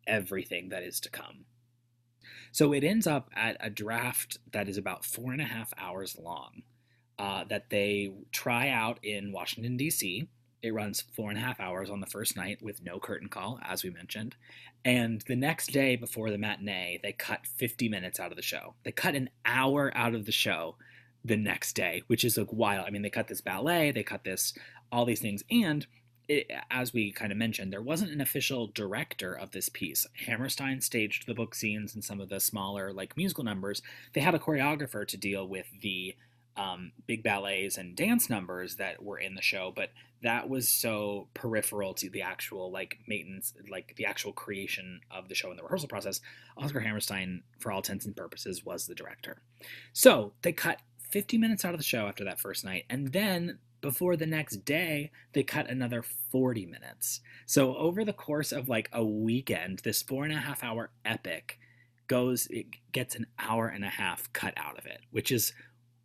everything 0.06 0.70
that 0.70 0.84
is 0.84 1.00
to 1.02 1.10
come. 1.10 1.46
So 2.52 2.74
it 2.74 2.84
ends 2.84 3.08
up 3.08 3.30
at 3.36 3.58
a 3.60 3.70
draft 3.70 4.38
that 4.52 4.70
is 4.70 4.78
about 4.78 5.06
four 5.06 5.32
and 5.32 5.42
a 5.42 5.46
half 5.46 5.74
hours 5.78 6.18
long. 6.18 6.64
Uh, 7.20 7.44
that 7.46 7.72
they 7.72 8.12
try 8.32 8.70
out 8.70 9.00
in 9.02 9.32
Washington 9.32 9.76
D.C. 9.76 10.28
It 10.62 10.74
runs 10.74 11.04
four 11.16 11.30
and 11.30 11.40
a 11.40 11.42
half 11.42 11.60
hours 11.60 11.90
on 11.90 12.00
the 12.00 12.06
first 12.06 12.36
night 12.36 12.62
with 12.62 12.84
no 12.84 13.00
curtain 13.00 13.28
call, 13.28 13.60
as 13.64 13.84
we 13.84 13.90
mentioned. 13.90 14.36
And 14.86 15.22
the 15.28 15.36
next 15.36 15.72
day 15.72 15.96
before 15.96 16.30
the 16.30 16.38
matinee, 16.38 17.00
they 17.02 17.14
cut 17.14 17.46
50 17.46 17.90
minutes 17.90 18.20
out 18.20 18.32
of 18.32 18.38
the 18.38 18.44
show. 18.44 18.76
They 18.84 18.92
cut 18.92 19.16
an 19.16 19.32
hour 19.46 19.92
out 19.96 20.14
of 20.14 20.26
the 20.26 20.32
show 20.32 20.76
the 21.28 21.38
next 21.38 21.74
day, 21.74 22.04
which 22.08 22.24
is 22.24 22.38
like 22.38 22.52
wild. 22.52 22.86
I 22.88 22.90
mean, 22.90 23.02
they 23.02 23.10
cut 23.10 23.28
this 23.28 23.42
ballet, 23.42 23.92
they 23.92 24.04
cut 24.04 24.24
this, 24.24 24.54
all 24.92 25.06
these 25.06 25.22
things. 25.22 25.44
And 25.52 25.86
it, 26.28 26.52
as 26.72 26.94
we 26.94 27.12
kind 27.12 27.32
of 27.32 27.38
mentioned, 27.38 27.72
there 27.72 27.82
wasn't 27.82 28.12
an 28.12 28.22
official 28.22 28.68
director 28.68 29.34
of 29.34 29.52
this 29.52 29.70
piece. 29.70 30.06
Hammerstein 30.26 30.82
staged 30.82 31.26
the 31.26 31.34
book 31.34 31.56
scenes 31.56 31.94
and 31.94 32.04
some 32.04 32.20
of 32.20 32.30
the 32.30 32.40
smaller, 32.40 32.92
like 32.92 33.16
musical 33.16 33.44
numbers. 33.44 33.82
They 34.14 34.22
had 34.22 34.36
a 34.36 34.40
choreographer 34.40 35.08
to 35.08 35.18
deal 35.18 35.48
with 35.48 35.68
the 35.82 36.16
um, 36.58 36.92
big 37.06 37.24
ballets 37.24 37.78
and 37.78 37.96
dance 37.96 38.30
numbers 38.30 38.78
that 38.78 39.04
were 39.04 39.20
in 39.20 39.36
the 39.36 39.42
show, 39.42 39.72
but 39.76 39.92
that 40.24 40.50
was 40.50 40.68
so 40.68 41.28
peripheral 41.36 41.94
to 41.94 42.10
the 42.10 42.24
actual 42.24 42.72
like 42.72 42.98
maintenance, 43.08 43.54
like 43.70 43.94
the 43.96 44.06
actual 44.06 44.34
creation 44.34 45.00
of 45.12 45.30
the 45.30 45.36
show 45.36 45.50
and 45.50 45.60
the 45.60 45.64
rehearsal 45.64 45.88
process. 45.88 46.20
Oscar 46.58 46.80
Hammerstein, 46.80 47.44
for 47.60 47.72
all 47.72 47.80
intents 47.80 48.06
and 48.06 48.16
purposes, 48.16 48.66
was 48.66 48.88
the 48.88 48.96
director. 48.96 49.38
So 49.94 50.34
they 50.42 50.54
cut 50.54 50.82
50 51.18 51.40
minutes 51.40 51.66
out 51.66 51.74
of 51.74 51.80
the 51.80 51.84
show 51.84 52.06
after 52.06 52.26
that 52.26 52.40
first 52.40 52.64
night, 52.64 52.86
and 52.92 53.12
then 53.12 53.58
before 53.82 54.16
the 54.16 54.28
next 54.28 54.58
day, 54.58 55.10
they 55.34 55.42
cut 55.42 55.68
another 55.68 56.04
40 56.04 56.68
minutes. 56.68 57.22
So 57.48 57.76
over 57.76 58.06
the 58.06 58.14
course 58.14 58.52
of 58.52 58.70
like 58.70 58.88
a 58.94 59.04
weekend, 59.04 59.80
this 59.80 60.04
four 60.04 60.26
and 60.26 60.34
a 60.34 60.38
half 60.38 60.64
hour 60.64 60.92
epic 61.04 61.58
goes, 62.06 62.46
it 62.52 62.68
gets 62.92 63.16
an 63.16 63.26
hour 63.40 63.68
and 63.68 63.84
a 63.84 63.90
half 63.90 64.32
cut 64.32 64.54
out 64.58 64.78
of 64.78 64.86
it, 64.86 65.00
which 65.10 65.32
is 65.32 65.54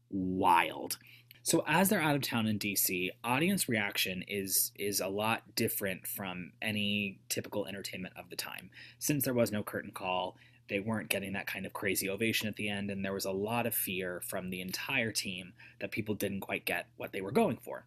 wild. 0.09 0.97
So 1.43 1.63
as 1.67 1.91
they're 1.91 2.01
out 2.01 2.17
of 2.17 2.23
town 2.23 2.47
in 2.47 2.59
DC, 2.59 3.11
audience 3.23 3.69
reaction 3.69 4.25
is 4.27 4.73
is 4.79 5.01
a 5.01 5.09
lot 5.09 5.43
different 5.55 6.07
from 6.07 6.53
any 6.63 7.21
typical 7.29 7.67
entertainment 7.67 8.15
of 8.17 8.31
the 8.31 8.37
time. 8.37 8.71
Since 8.99 9.25
there 9.25 9.35
was 9.35 9.53
no 9.53 9.63
curtain 9.63 9.91
call, 9.93 10.39
they 10.73 10.81
weren't 10.81 11.11
getting 11.11 11.35
that 11.35 11.47
kind 11.47 11.67
of 11.67 11.75
crazy 11.75 12.09
ovation 12.09 12.49
at 12.49 12.57
the 12.57 12.71
end, 12.71 12.91
and 12.91 13.05
there 13.05 13.13
was 13.13 13.27
a 13.27 13.31
lot 13.31 13.67
of 13.67 13.75
fear 13.75 14.23
from 14.27 14.49
the 14.49 14.63
entire 14.63 15.13
team 15.13 15.53
that 15.81 15.91
people 15.91 16.15
didn't 16.15 16.41
quite 16.41 16.65
get 16.65 16.87
what 16.97 17.13
they 17.13 17.21
were 17.21 17.31
going 17.31 17.59
for. 17.59 17.85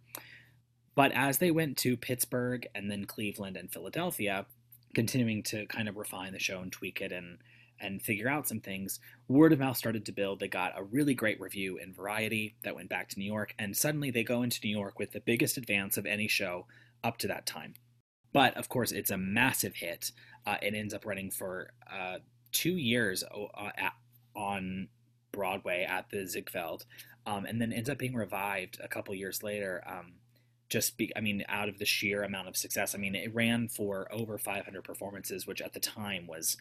But 0.93 1.11
as 1.13 1.39
they 1.39 1.49
went 1.49 1.77
to 1.77 1.97
Pittsburgh 1.97 2.67
and 2.75 2.91
then 2.91 3.05
Cleveland 3.05 3.57
and 3.57 3.73
Philadelphia, 3.73 4.45
continuing 4.93 5.41
to 5.45 5.65
kind 5.65 5.89
of 5.89 5.97
refine 5.97 6.31
the 6.31 6.37
show 6.37 6.59
and 6.59 6.71
tweak 6.71 7.01
it 7.01 7.11
and 7.11 7.39
and 7.81 8.03
figure 8.03 8.29
out 8.29 8.47
some 8.47 8.61
things, 8.61 8.99
word 9.27 9.51
of 9.51 9.59
mouth 9.59 9.75
started 9.75 10.05
to 10.05 10.11
build. 10.11 10.39
They 10.39 10.47
got 10.47 10.79
a 10.79 10.83
really 10.83 11.15
great 11.15 11.41
review 11.41 11.77
in 11.77 11.91
Variety 11.91 12.55
that 12.63 12.75
went 12.75 12.89
back 12.89 13.09
to 13.09 13.19
New 13.19 13.25
York, 13.25 13.55
and 13.57 13.75
suddenly 13.75 14.11
they 14.11 14.23
go 14.23 14.43
into 14.43 14.61
New 14.63 14.77
York 14.77 14.99
with 14.99 15.11
the 15.11 15.21
biggest 15.21 15.57
advance 15.57 15.97
of 15.97 16.05
any 16.05 16.27
show 16.27 16.67
up 17.03 17.17
to 17.17 17.27
that 17.29 17.47
time. 17.47 17.73
But 18.31 18.55
of 18.57 18.69
course, 18.69 18.91
it's 18.91 19.11
a 19.11 19.17
massive 19.17 19.75
hit. 19.75 20.11
Uh, 20.45 20.57
it 20.61 20.75
ends 20.75 20.93
up 20.93 21.05
running 21.05 21.31
for 21.31 21.71
uh, 21.91 22.19
two 22.55 22.77
years 22.77 23.23
uh, 23.23 23.69
at, 23.77 23.93
on 24.35 24.87
Broadway 25.31 25.85
at 25.87 26.09
the 26.09 26.25
Ziegfeld, 26.25 26.85
um, 27.25 27.45
and 27.45 27.61
then 27.61 27.73
ends 27.73 27.89
up 27.89 27.97
being 27.97 28.15
revived 28.15 28.79
a 28.83 28.87
couple 28.87 29.13
years 29.13 29.43
later. 29.43 29.83
Um, 29.85 30.13
just 30.69 30.97
be, 30.97 31.11
I 31.15 31.19
mean, 31.19 31.43
out 31.47 31.69
of 31.69 31.77
the 31.77 31.85
sheer 31.85 32.23
amount 32.23 32.47
of 32.47 32.57
success. 32.57 32.95
I 32.95 32.97
mean, 32.97 33.13
it 33.13 33.33
ran 33.35 33.67
for 33.67 34.11
over 34.11 34.37
500 34.37 34.83
performances, 34.83 35.45
which 35.45 35.61
at 35.61 35.73
the 35.73 35.79
time 35.79 36.25
was 36.25 36.57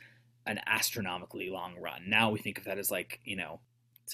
an 0.46 0.60
astronomically 0.66 1.48
long 1.48 1.74
run. 1.80 2.02
Now 2.06 2.30
we 2.30 2.38
think 2.38 2.58
of 2.58 2.64
that 2.64 2.78
as 2.78 2.90
like, 2.90 3.20
you 3.24 3.36
know, 3.36 3.60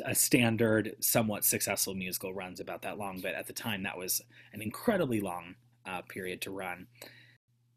a 0.04 0.14
standard, 0.14 0.94
somewhat 1.00 1.44
successful 1.44 1.94
musical 1.94 2.32
runs 2.32 2.60
about 2.60 2.82
that 2.82 2.98
long, 2.98 3.18
but 3.20 3.34
at 3.34 3.48
the 3.48 3.52
time 3.52 3.82
that 3.82 3.98
was 3.98 4.20
an 4.52 4.62
incredibly 4.62 5.20
long 5.20 5.56
uh, 5.84 6.02
period 6.02 6.40
to 6.42 6.50
run. 6.50 6.86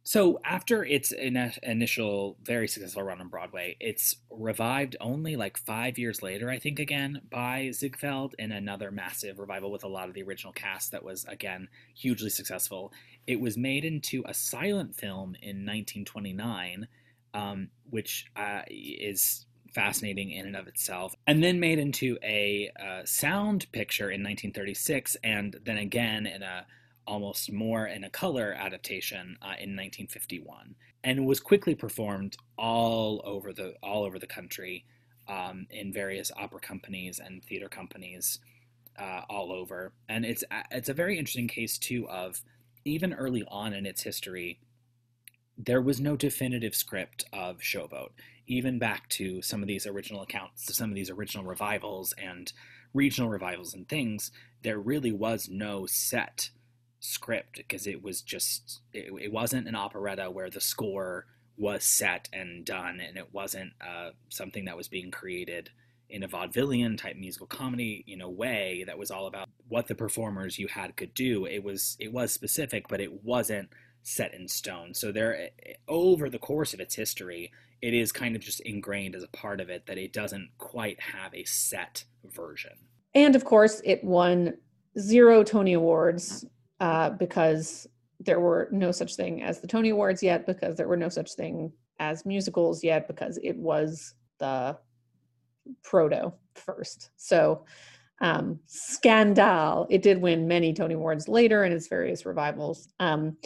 So 0.06 0.40
after 0.44 0.84
its 0.84 1.14
in- 1.14 1.54
initial 1.64 2.36
very 2.44 2.68
successful 2.68 3.04
run 3.04 3.22
on 3.22 3.30
Broadway, 3.30 3.78
it's 3.80 4.18
revived 4.30 4.98
only 5.00 5.38
like 5.38 5.56
five 5.56 5.98
years 5.98 6.22
later, 6.22 6.50
I 6.50 6.60
think, 6.60 6.78
again 6.78 7.22
by 7.32 7.72
Ziegfeld 7.72 8.36
in 8.38 8.52
another 8.52 8.92
massive 8.92 9.40
revival 9.40 9.72
with 9.72 9.86
a 9.86 9.88
lot 9.88 10.10
of 10.10 10.14
the 10.14 10.24
original 10.24 10.52
cast 10.52 10.92
that 10.92 11.06
was 11.06 11.24
again 11.26 11.70
hugely 11.96 12.30
successful. 12.30 12.92
It 13.28 13.40
was 13.40 13.58
made 13.58 13.86
into 13.86 14.24
a 14.28 14.34
silent 14.34 14.94
film 14.94 15.36
in 15.42 15.66
1929, 15.66 16.88
um, 17.34 17.70
which 17.90 18.26
uh, 18.36 18.64
is 18.68 19.46
fascinating 19.74 20.32
in 20.32 20.46
and 20.48 20.58
of 20.58 20.68
itself, 20.68 21.16
and 21.26 21.42
then 21.42 21.62
made 21.62 21.80
into 21.80 22.18
a 22.22 22.70
uh, 22.78 23.06
sound 23.06 23.72
picture 23.72 24.10
in 24.10 24.22
1936, 24.22 25.16
and 25.24 25.56
then 25.64 25.78
again 25.78 26.26
in 26.26 26.44
a 26.44 26.66
almost 27.08 27.52
more 27.52 27.88
in 27.88 28.04
a 28.04 28.10
color 28.10 28.54
adaptation 28.54 29.38
uh, 29.42 29.58
in 29.60 29.76
1951, 29.76 30.76
and 31.04 31.20
it 31.20 31.24
was 31.24 31.40
quickly 31.40 31.76
performed 31.76 32.36
all 32.58 33.22
over 33.26 33.54
the 33.54 33.74
all 33.82 34.04
over 34.04 34.20
the 34.20 34.28
country 34.28 34.86
um, 35.28 35.66
in 35.70 35.94
various 35.94 36.32
opera 36.36 36.60
companies 36.60 37.20
and 37.20 37.44
theater 37.44 37.70
companies 37.70 38.40
uh, 38.98 39.22
all 39.30 39.52
over. 39.52 39.94
And 40.10 40.26
it's 40.26 40.44
it's 40.72 40.90
a 40.90 40.94
very 40.94 41.18
interesting 41.18 41.48
case 41.48 41.78
too 41.78 42.08
of 42.10 42.42
even 42.86 43.14
early 43.14 43.44
on 43.48 43.74
in 43.74 43.86
its 43.86 44.02
history, 44.02 44.60
there 45.58 45.82
was 45.82 46.00
no 46.00 46.16
definitive 46.16 46.76
script 46.76 47.26
of 47.32 47.60
Showboat, 47.60 48.10
even 48.48 48.80
back 48.80 49.08
to 49.10 49.42
some 49.42 49.62
of 49.62 49.68
these 49.68 49.86
original 49.86 50.22
accounts, 50.22 50.76
some 50.76 50.90
of 50.90 50.96
these 50.96 51.10
original 51.10 51.46
revivals 51.46 52.14
and 52.18 52.52
regional 52.94 53.30
revivals 53.30 53.74
and 53.74 53.88
things. 53.88 54.32
There 54.64 54.80
really 54.80 55.12
was 55.12 55.48
no 55.50 55.86
set 55.86 56.50
script 57.04 57.58
because 57.58 57.86
it 57.86 58.02
was 58.02 58.22
just 58.22 58.80
it, 58.94 59.12
it, 59.22 59.32
wasn't 59.32 59.68
an 59.68 59.76
operetta 59.76 60.32
where 60.32 60.50
the 60.50 60.62
score 60.62 61.26
was 61.58 61.84
set 61.84 62.30
and 62.32 62.64
done 62.64 63.02
and 63.02 63.18
it 63.18 63.28
wasn't 63.34 63.74
uh, 63.82 64.12
something 64.30 64.64
that 64.64 64.78
was 64.78 64.88
being 64.88 65.12
created 65.12 65.70
in 66.10 66.24
a 66.24 66.28
vaudevillian 66.30 66.98
type 66.98 67.18
musical 67.18 67.46
comedy 67.46 68.06
you 68.08 68.16
know 68.16 68.30
way 68.30 68.86
that 68.88 68.98
was 68.98 69.12
all 69.12 69.28
about 69.28 69.50
what 69.68 69.88
the 69.88 69.96
performers 69.96 70.58
you 70.58 70.68
had 70.70 70.96
could 70.96 71.14
do. 71.14 71.46
It 71.46 71.62
was 71.62 71.98
it 72.00 72.14
was 72.14 72.32
specific 72.32 72.88
but 72.88 73.02
it 73.02 73.22
wasn't 73.22 73.70
set 74.02 74.34
in 74.34 74.48
stone. 74.48 74.94
So 74.94 75.12
there 75.12 75.50
over 75.90 76.30
the 76.30 76.40
course 76.40 76.74
of 76.74 76.80
its 76.80 76.96
history 76.96 77.52
it 77.82 77.94
is 77.94 78.14
kind 78.14 78.34
of 78.34 78.42
just 78.42 78.62
ingrained 78.62 79.14
as 79.14 79.24
a 79.24 79.28
part 79.28 79.60
of 79.60 79.70
it 79.70 79.88
that 79.88 79.98
it 79.98 80.14
doesn't 80.14 80.52
quite 80.58 81.02
have 81.02 81.34
a 81.34 81.44
set 81.44 82.06
version. 82.24 82.78
And 83.14 83.36
of 83.36 83.44
course 83.44 83.82
it 83.84 84.06
won 84.06 84.54
zero 84.98 85.44
tony 85.44 85.74
awards 85.74 86.46
uh, 86.84 87.12
because 87.12 87.88
there 88.20 88.42
were 88.42 88.68
no 88.74 88.92
such 88.92 89.16
thing 89.16 89.42
as 89.42 89.62
the 89.62 89.68
Tony 89.68 89.90
Awards 89.90 90.22
yet, 90.22 90.46
because 90.46 90.76
there 90.76 90.88
were 90.90 90.98
no 90.98 91.08
such 91.08 91.34
thing 91.36 91.72
as 92.00 92.26
musicals 92.26 92.84
yet, 92.84 93.08
because 93.08 93.40
it 93.42 93.56
was 93.56 94.16
the 94.40 94.78
proto 95.82 96.34
first. 96.56 97.12
So, 97.16 97.64
um, 98.20 98.60
scandal. 98.66 99.88
It 99.90 100.02
did 100.02 100.22
win 100.22 100.46
many 100.46 100.74
Tony 100.74 100.96
Awards 100.96 101.30
later 101.30 101.64
in 101.64 101.72
its 101.72 101.88
various 101.88 102.26
revivals. 102.26 102.90
Um, 103.00 103.38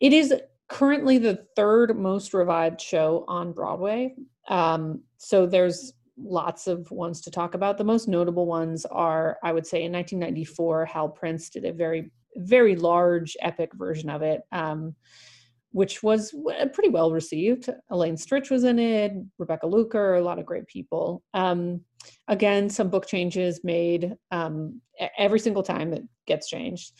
it 0.00 0.12
is 0.12 0.34
currently 0.68 1.18
the 1.18 1.46
third 1.54 1.96
most 1.96 2.34
revived 2.34 2.80
show 2.80 3.24
on 3.28 3.52
Broadway. 3.52 4.16
Um, 4.48 5.02
so 5.18 5.46
there's 5.46 5.92
lots 6.18 6.66
of 6.66 6.90
ones 6.90 7.20
to 7.20 7.30
talk 7.30 7.54
about. 7.54 7.78
The 7.78 7.84
most 7.84 8.08
notable 8.08 8.46
ones 8.46 8.84
are, 8.86 9.38
I 9.44 9.52
would 9.52 9.68
say, 9.68 9.84
in 9.84 9.92
1994, 9.92 10.86
Hal 10.86 11.08
Prince 11.08 11.48
did 11.48 11.64
a 11.64 11.72
very 11.72 12.10
very 12.36 12.76
large 12.76 13.36
epic 13.40 13.70
version 13.74 14.10
of 14.10 14.22
it, 14.22 14.42
um, 14.52 14.94
which 15.72 16.02
was 16.02 16.34
pretty 16.72 16.88
well 16.88 17.10
received. 17.10 17.68
Elaine 17.90 18.16
Stritch 18.16 18.50
was 18.50 18.64
in 18.64 18.78
it, 18.78 19.12
Rebecca 19.38 19.66
Luker, 19.66 20.14
a 20.14 20.22
lot 20.22 20.38
of 20.38 20.46
great 20.46 20.66
people. 20.66 21.22
Um, 21.34 21.82
again, 22.28 22.70
some 22.70 22.88
book 22.88 23.06
changes 23.06 23.60
made 23.62 24.14
um, 24.30 24.80
every 25.18 25.38
single 25.38 25.62
time 25.62 25.92
it 25.92 26.04
gets 26.26 26.48
changed. 26.48 26.92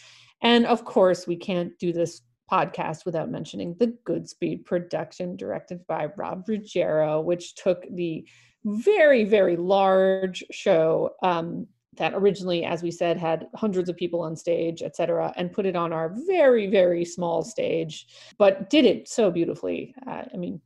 And 0.43 0.67
of 0.67 0.85
course, 0.85 1.27
we 1.27 1.37
can't 1.37 1.79
do 1.79 1.93
this 1.93 2.23
podcast 2.51 3.05
without 3.05 3.31
mentioning 3.31 3.75
the 3.79 3.97
Goodspeed 4.07 4.65
production 4.65 5.37
directed 5.37 5.87
by 5.87 6.09
Rob 6.17 6.45
Ruggiero, 6.49 7.21
which 7.21 7.55
took 7.55 7.85
the 7.91 8.27
very, 8.65 9.25
very 9.25 9.57
large 9.57 10.45
show 10.51 11.11
um, 11.23 11.67
that 11.97 12.15
originally, 12.15 12.65
as 12.65 12.83
we 12.83 12.91
said, 12.91 13.17
had 13.19 13.49
hundreds 13.55 13.89
of 13.89 13.97
people 13.97 14.21
on 14.21 14.37
stage, 14.37 14.83
et 14.83 14.97
cetera, 14.97 15.33
and 15.37 15.53
put 15.53 15.67
it 15.67 15.77
on 15.77 15.93
our 15.93 16.15
very, 16.27 16.67
very 16.67 17.05
small 17.05 17.43
stage, 17.43 18.07
but 18.39 18.71
did 18.71 18.85
it 18.85 19.09
so 19.09 19.31
beautifully. 19.31 19.95
Uh, 20.07 20.23
I 20.33 20.37
mean, 20.37 20.61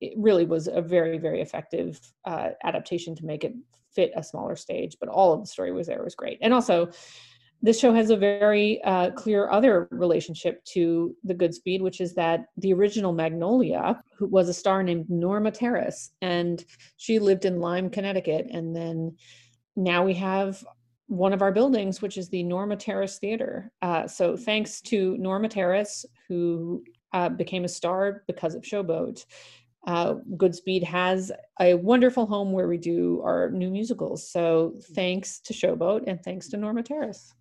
it 0.00 0.12
really 0.16 0.44
was 0.44 0.68
a 0.68 0.82
very, 0.82 1.18
very 1.18 1.40
effective 1.40 2.00
uh, 2.24 2.50
adaptation 2.64 3.14
to 3.16 3.24
make 3.24 3.44
it 3.44 3.54
fit 3.94 4.12
a 4.14 4.22
smaller 4.22 4.56
stage, 4.56 4.96
but 5.00 5.08
all 5.08 5.32
of 5.32 5.40
the 5.40 5.46
story 5.46 5.72
was 5.72 5.86
there 5.86 6.04
was 6.04 6.14
great. 6.14 6.38
And 6.42 6.52
also, 6.52 6.90
this 7.62 7.80
show 7.80 7.94
has 7.94 8.10
a 8.10 8.16
very 8.16 8.82
uh, 8.82 9.10
clear 9.12 9.48
other 9.48 9.88
relationship 9.90 10.62
to 10.66 11.16
the 11.24 11.34
Goodspeed, 11.34 11.80
which 11.80 12.02
is 12.02 12.14
that 12.14 12.44
the 12.58 12.74
original 12.74 13.12
Magnolia, 13.12 14.02
who 14.18 14.26
was 14.26 14.50
a 14.50 14.54
star 14.54 14.82
named 14.82 15.08
Norma 15.08 15.50
Terris, 15.50 16.10
and 16.20 16.62
she 16.98 17.18
lived 17.18 17.46
in 17.46 17.58
Lyme, 17.58 17.88
Connecticut, 17.88 18.46
and 18.52 18.76
then 18.76 19.16
now 19.76 20.04
we 20.04 20.14
have 20.14 20.64
one 21.08 21.32
of 21.32 21.42
our 21.42 21.52
buildings, 21.52 22.02
which 22.02 22.18
is 22.18 22.28
the 22.28 22.42
Norma 22.42 22.76
Terris 22.76 23.18
Theater. 23.18 23.70
Uh, 23.82 24.08
so 24.08 24.36
thanks 24.36 24.80
to 24.82 25.16
Norma 25.18 25.48
Terris, 25.48 26.04
who 26.28 26.82
uh, 27.12 27.28
became 27.28 27.64
a 27.64 27.68
star 27.68 28.24
because 28.26 28.54
of 28.54 28.62
Showboat, 28.62 29.24
uh, 29.86 30.14
Goodspeed 30.36 30.82
has 30.82 31.30
a 31.60 31.74
wonderful 31.74 32.26
home 32.26 32.52
where 32.52 32.66
we 32.66 32.76
do 32.76 33.22
our 33.24 33.50
new 33.50 33.70
musicals. 33.70 34.28
So 34.28 34.74
thanks 34.94 35.38
to 35.40 35.52
Showboat 35.52 36.04
and 36.08 36.20
thanks 36.22 36.48
to 36.48 36.56
Norma 36.56 36.82
Terris. 36.82 37.32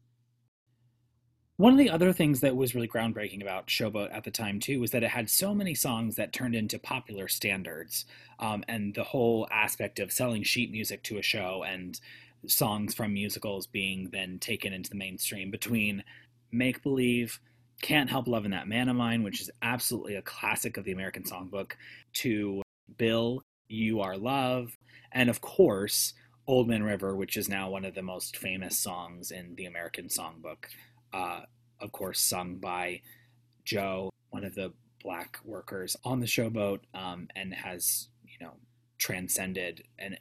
One 1.57 1.71
of 1.71 1.79
the 1.79 1.89
other 1.89 2.11
things 2.11 2.41
that 2.41 2.55
was 2.55 2.75
really 2.75 2.87
groundbreaking 2.87 3.41
about 3.41 3.67
Showboat 3.67 4.13
at 4.13 4.25
the 4.25 4.31
time, 4.31 4.59
too, 4.59 4.81
was 4.81 4.91
that 4.91 5.03
it 5.03 5.09
had 5.09 5.29
so 5.29 5.55
many 5.55 5.73
songs 5.73 6.17
that 6.17 6.33
turned 6.33 6.53
into 6.53 6.77
popular 6.77 7.29
standards. 7.29 8.05
Um, 8.39 8.65
and 8.67 8.93
the 8.93 9.05
whole 9.05 9.47
aspect 9.49 9.99
of 9.99 10.11
selling 10.11 10.43
sheet 10.43 10.69
music 10.69 11.01
to 11.03 11.17
a 11.17 11.21
show 11.21 11.63
and 11.65 11.99
songs 12.47 12.93
from 12.93 13.13
musicals 13.13 13.67
being 13.67 14.09
then 14.11 14.39
taken 14.39 14.73
into 14.73 14.89
the 14.89 14.97
mainstream 14.97 15.51
between 15.51 16.03
Make 16.51 16.83
Believe, 16.83 17.39
Can't 17.81 18.09
Help 18.09 18.27
Loving 18.27 18.51
That 18.51 18.67
Man 18.67 18.89
of 18.89 18.95
Mine, 18.95 19.23
which 19.23 19.41
is 19.41 19.51
absolutely 19.61 20.15
a 20.15 20.21
classic 20.21 20.77
of 20.77 20.85
the 20.85 20.91
American 20.91 21.23
Songbook, 21.23 21.73
to 22.13 22.61
Bill, 22.97 23.41
You 23.67 24.01
Are 24.01 24.17
Love, 24.17 24.77
and 25.11 25.29
of 25.29 25.41
course, 25.41 26.13
Old 26.47 26.67
Man 26.67 26.83
River, 26.83 27.15
which 27.15 27.37
is 27.37 27.49
now 27.49 27.69
one 27.69 27.85
of 27.85 27.95
the 27.95 28.01
most 28.01 28.37
famous 28.37 28.77
songs 28.77 29.31
in 29.31 29.55
the 29.55 29.65
American 29.65 30.07
Songbook. 30.07 30.65
Uh, 31.11 31.41
of 31.79 31.91
course, 31.91 32.19
sung 32.19 32.57
by 32.57 33.01
Joe, 33.63 34.09
one 34.29 34.43
of 34.43 34.55
the 34.55 34.73
black 35.01 35.39
workers 35.43 35.95
on 36.03 36.19
the 36.19 36.25
showboat, 36.25 36.79
um, 36.93 37.27
and 37.35 37.53
has, 37.53 38.09
you 38.23 38.45
know, 38.45 38.53
transcended 38.97 39.83
and 39.97 40.17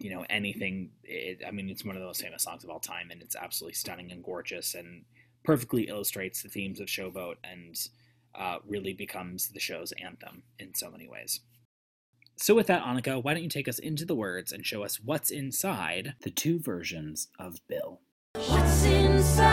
you 0.00 0.10
know 0.10 0.24
anything 0.30 0.90
it, 1.04 1.40
i 1.46 1.50
mean 1.50 1.68
it's 1.68 1.84
one 1.84 1.94
of 1.94 2.00
the 2.00 2.06
most 2.06 2.22
famous 2.22 2.42
songs 2.42 2.64
of 2.64 2.70
all 2.70 2.80
time 2.80 3.10
and 3.10 3.22
it's 3.22 3.36
absolutely 3.36 3.74
stunning 3.74 4.10
and 4.10 4.24
gorgeous 4.24 4.74
and 4.74 5.04
perfectly 5.44 5.84
illustrates 5.84 6.42
the 6.42 6.48
themes 6.48 6.80
of 6.80 6.86
showboat 6.88 7.36
and 7.44 7.76
uh, 8.34 8.58
really 8.66 8.92
becomes 8.92 9.48
the 9.48 9.60
show's 9.60 9.92
anthem 10.02 10.42
in 10.58 10.74
so 10.74 10.90
many 10.90 11.06
ways 11.06 11.40
so 12.36 12.54
with 12.54 12.66
that 12.66 12.82
annika 12.82 13.22
why 13.22 13.34
don't 13.34 13.42
you 13.42 13.48
take 13.48 13.68
us 13.68 13.78
into 13.78 14.04
the 14.04 14.14
words 14.14 14.52
and 14.52 14.64
show 14.64 14.82
us 14.82 15.00
what's 15.00 15.30
inside 15.30 16.14
the 16.22 16.30
two 16.30 16.58
versions 16.58 17.28
of 17.38 17.58
bill 17.68 18.00
What's 18.34 18.84
inside? 18.84 19.50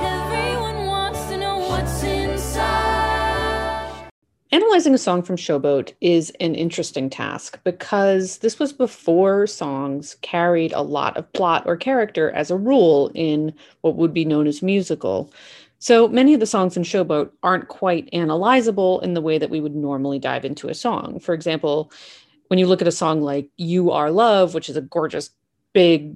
Everyone 0.00 0.86
wants 0.86 1.24
to 1.26 1.36
know 1.36 1.58
what's 1.58 2.02
inside. 2.04 2.21
Analyzing 4.52 4.92
a 4.92 4.98
song 4.98 5.22
from 5.22 5.36
Showboat 5.36 5.94
is 6.02 6.30
an 6.38 6.54
interesting 6.54 7.08
task 7.08 7.58
because 7.64 8.36
this 8.38 8.58
was 8.58 8.70
before 8.70 9.46
songs 9.46 10.16
carried 10.20 10.74
a 10.74 10.82
lot 10.82 11.16
of 11.16 11.32
plot 11.32 11.62
or 11.64 11.74
character 11.74 12.30
as 12.32 12.50
a 12.50 12.56
rule 12.58 13.10
in 13.14 13.54
what 13.80 13.96
would 13.96 14.12
be 14.12 14.26
known 14.26 14.46
as 14.46 14.60
musical. 14.60 15.32
So 15.78 16.06
many 16.06 16.34
of 16.34 16.40
the 16.40 16.44
songs 16.44 16.76
in 16.76 16.82
Showboat 16.82 17.30
aren't 17.42 17.68
quite 17.68 18.10
analyzable 18.10 19.02
in 19.02 19.14
the 19.14 19.22
way 19.22 19.38
that 19.38 19.48
we 19.48 19.58
would 19.58 19.74
normally 19.74 20.18
dive 20.18 20.44
into 20.44 20.68
a 20.68 20.74
song. 20.74 21.18
For 21.18 21.32
example, 21.32 21.90
when 22.48 22.58
you 22.58 22.66
look 22.66 22.82
at 22.82 22.88
a 22.88 22.92
song 22.92 23.22
like 23.22 23.48
You 23.56 23.90
Are 23.90 24.10
Love, 24.10 24.52
which 24.52 24.68
is 24.68 24.76
a 24.76 24.82
gorgeous, 24.82 25.30
big, 25.72 26.14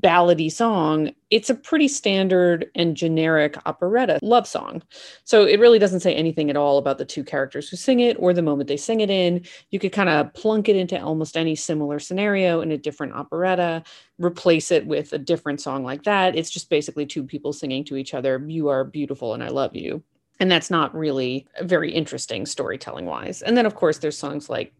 ballady 0.00 0.50
song, 0.50 1.12
it's 1.30 1.50
a 1.50 1.54
pretty 1.54 1.88
standard 1.88 2.70
and 2.74 2.96
generic 2.96 3.56
operetta 3.66 4.18
love 4.22 4.46
song. 4.46 4.82
So 5.24 5.44
it 5.44 5.60
really 5.60 5.78
doesn't 5.78 6.00
say 6.00 6.14
anything 6.14 6.50
at 6.50 6.56
all 6.56 6.78
about 6.78 6.98
the 6.98 7.04
two 7.04 7.24
characters 7.24 7.68
who 7.68 7.76
sing 7.76 8.00
it 8.00 8.16
or 8.18 8.32
the 8.32 8.42
moment 8.42 8.68
they 8.68 8.76
sing 8.76 9.00
it 9.00 9.10
in. 9.10 9.44
You 9.70 9.78
could 9.78 9.92
kind 9.92 10.08
of 10.08 10.32
plunk 10.34 10.68
it 10.68 10.76
into 10.76 11.00
almost 11.00 11.36
any 11.36 11.54
similar 11.54 11.98
scenario 11.98 12.60
in 12.60 12.72
a 12.72 12.78
different 12.78 13.14
operetta, 13.14 13.82
replace 14.18 14.70
it 14.70 14.86
with 14.86 15.12
a 15.12 15.18
different 15.18 15.60
song 15.60 15.84
like 15.84 16.04
that. 16.04 16.36
It's 16.36 16.50
just 16.50 16.70
basically 16.70 17.06
two 17.06 17.24
people 17.24 17.52
singing 17.52 17.84
to 17.84 17.96
each 17.96 18.14
other, 18.14 18.42
You 18.46 18.68
are 18.68 18.84
beautiful 18.84 19.34
and 19.34 19.42
I 19.42 19.48
love 19.48 19.74
you. 19.76 20.02
And 20.40 20.50
that's 20.50 20.70
not 20.70 20.94
really 20.94 21.46
very 21.62 21.92
interesting 21.92 22.44
storytelling 22.44 23.06
wise. 23.06 23.42
And 23.42 23.56
then, 23.56 23.66
of 23.66 23.74
course, 23.74 23.98
there's 23.98 24.18
songs 24.18 24.50
like 24.50 24.72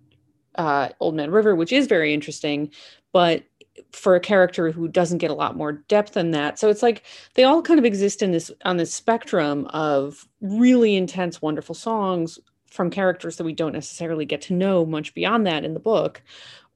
uh, 0.56 0.88
Old 1.00 1.14
Man 1.14 1.30
River, 1.30 1.54
which 1.54 1.72
is 1.72 1.86
very 1.86 2.14
interesting, 2.14 2.70
but 3.12 3.44
for 3.92 4.14
a 4.14 4.20
character 4.20 4.70
who 4.70 4.88
doesn't 4.88 5.18
get 5.18 5.30
a 5.30 5.34
lot 5.34 5.56
more 5.56 5.72
depth 5.72 6.12
than 6.12 6.30
that. 6.32 6.58
So 6.58 6.68
it's 6.68 6.82
like 6.82 7.02
they 7.34 7.44
all 7.44 7.62
kind 7.62 7.78
of 7.78 7.84
exist 7.84 8.22
in 8.22 8.30
this 8.32 8.50
on 8.64 8.76
this 8.76 8.94
spectrum 8.94 9.66
of 9.70 10.28
really 10.40 10.96
intense, 10.96 11.42
wonderful 11.42 11.74
songs 11.74 12.38
from 12.66 12.90
characters 12.90 13.36
that 13.36 13.44
we 13.44 13.52
don't 13.52 13.72
necessarily 13.72 14.24
get 14.24 14.40
to 14.42 14.52
know 14.52 14.84
much 14.84 15.14
beyond 15.14 15.46
that 15.46 15.64
in 15.64 15.74
the 15.74 15.80
book, 15.80 16.22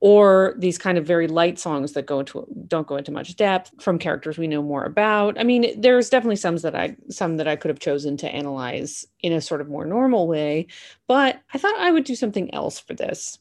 or 0.00 0.54
these 0.58 0.78
kind 0.78 0.96
of 0.96 1.04
very 1.04 1.26
light 1.26 1.58
songs 1.58 1.92
that 1.92 2.06
go 2.06 2.20
into 2.20 2.46
don't 2.68 2.86
go 2.86 2.96
into 2.96 3.10
much 3.10 3.34
depth 3.36 3.72
from 3.80 3.98
characters 3.98 4.38
we 4.38 4.46
know 4.46 4.62
more 4.62 4.84
about. 4.84 5.38
I 5.40 5.44
mean, 5.44 5.80
there's 5.80 6.08
definitely 6.10 6.36
some 6.36 6.56
that 6.58 6.76
I 6.76 6.96
some 7.10 7.36
that 7.38 7.48
I 7.48 7.56
could 7.56 7.68
have 7.70 7.80
chosen 7.80 8.16
to 8.18 8.28
analyze 8.28 9.06
in 9.20 9.32
a 9.32 9.40
sort 9.40 9.60
of 9.60 9.68
more 9.68 9.84
normal 9.84 10.28
way, 10.28 10.68
but 11.08 11.40
I 11.52 11.58
thought 11.58 11.78
I 11.78 11.90
would 11.90 12.04
do 12.04 12.14
something 12.14 12.52
else 12.54 12.78
for 12.78 12.94
this. 12.94 13.38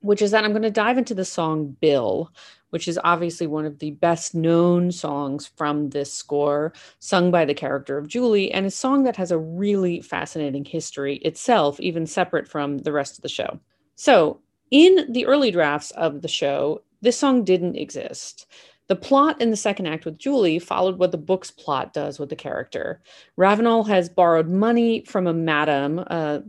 which 0.00 0.22
is 0.22 0.30
that 0.30 0.44
I'm 0.44 0.52
going 0.52 0.62
to 0.62 0.70
dive 0.70 0.98
into 0.98 1.14
the 1.14 1.24
song 1.24 1.76
Bill, 1.80 2.32
which 2.70 2.88
is 2.88 2.98
obviously 3.04 3.46
one 3.46 3.64
of 3.64 3.78
the 3.78 3.92
best 3.92 4.34
known 4.34 4.90
songs 4.92 5.50
from 5.56 5.90
this 5.90 6.12
score, 6.12 6.72
sung 6.98 7.30
by 7.30 7.44
the 7.44 7.54
character 7.54 7.98
of 7.98 8.08
Julie, 8.08 8.50
and 8.52 8.66
a 8.66 8.70
song 8.70 9.04
that 9.04 9.16
has 9.16 9.30
a 9.30 9.38
really 9.38 10.00
fascinating 10.00 10.64
history 10.64 11.16
itself, 11.16 11.78
even 11.80 12.06
separate 12.06 12.48
from 12.48 12.78
the 12.78 12.92
rest 12.92 13.16
of 13.16 13.22
the 13.22 13.28
show. 13.28 13.58
So, 13.96 14.40
in 14.70 15.10
the 15.10 15.26
early 15.26 15.50
drafts 15.50 15.90
of 15.92 16.20
the 16.20 16.28
show, 16.28 16.82
this 17.00 17.18
song 17.18 17.44
didn't 17.44 17.76
exist. 17.76 18.46
The 18.88 18.96
plot 18.96 19.40
in 19.40 19.50
the 19.50 19.56
second 19.56 19.86
act 19.86 20.04
with 20.04 20.18
Julie 20.18 20.58
followed 20.58 20.98
what 20.98 21.12
the 21.12 21.18
book's 21.18 21.50
plot 21.50 21.92
does 21.92 22.18
with 22.18 22.30
the 22.30 22.36
character. 22.36 23.02
Ravenel 23.36 23.84
has 23.84 24.08
borrowed 24.08 24.48
money 24.48 25.02
from 25.02 25.26
a 25.26 25.34
madam, 25.34 26.02
uh, 26.06 26.40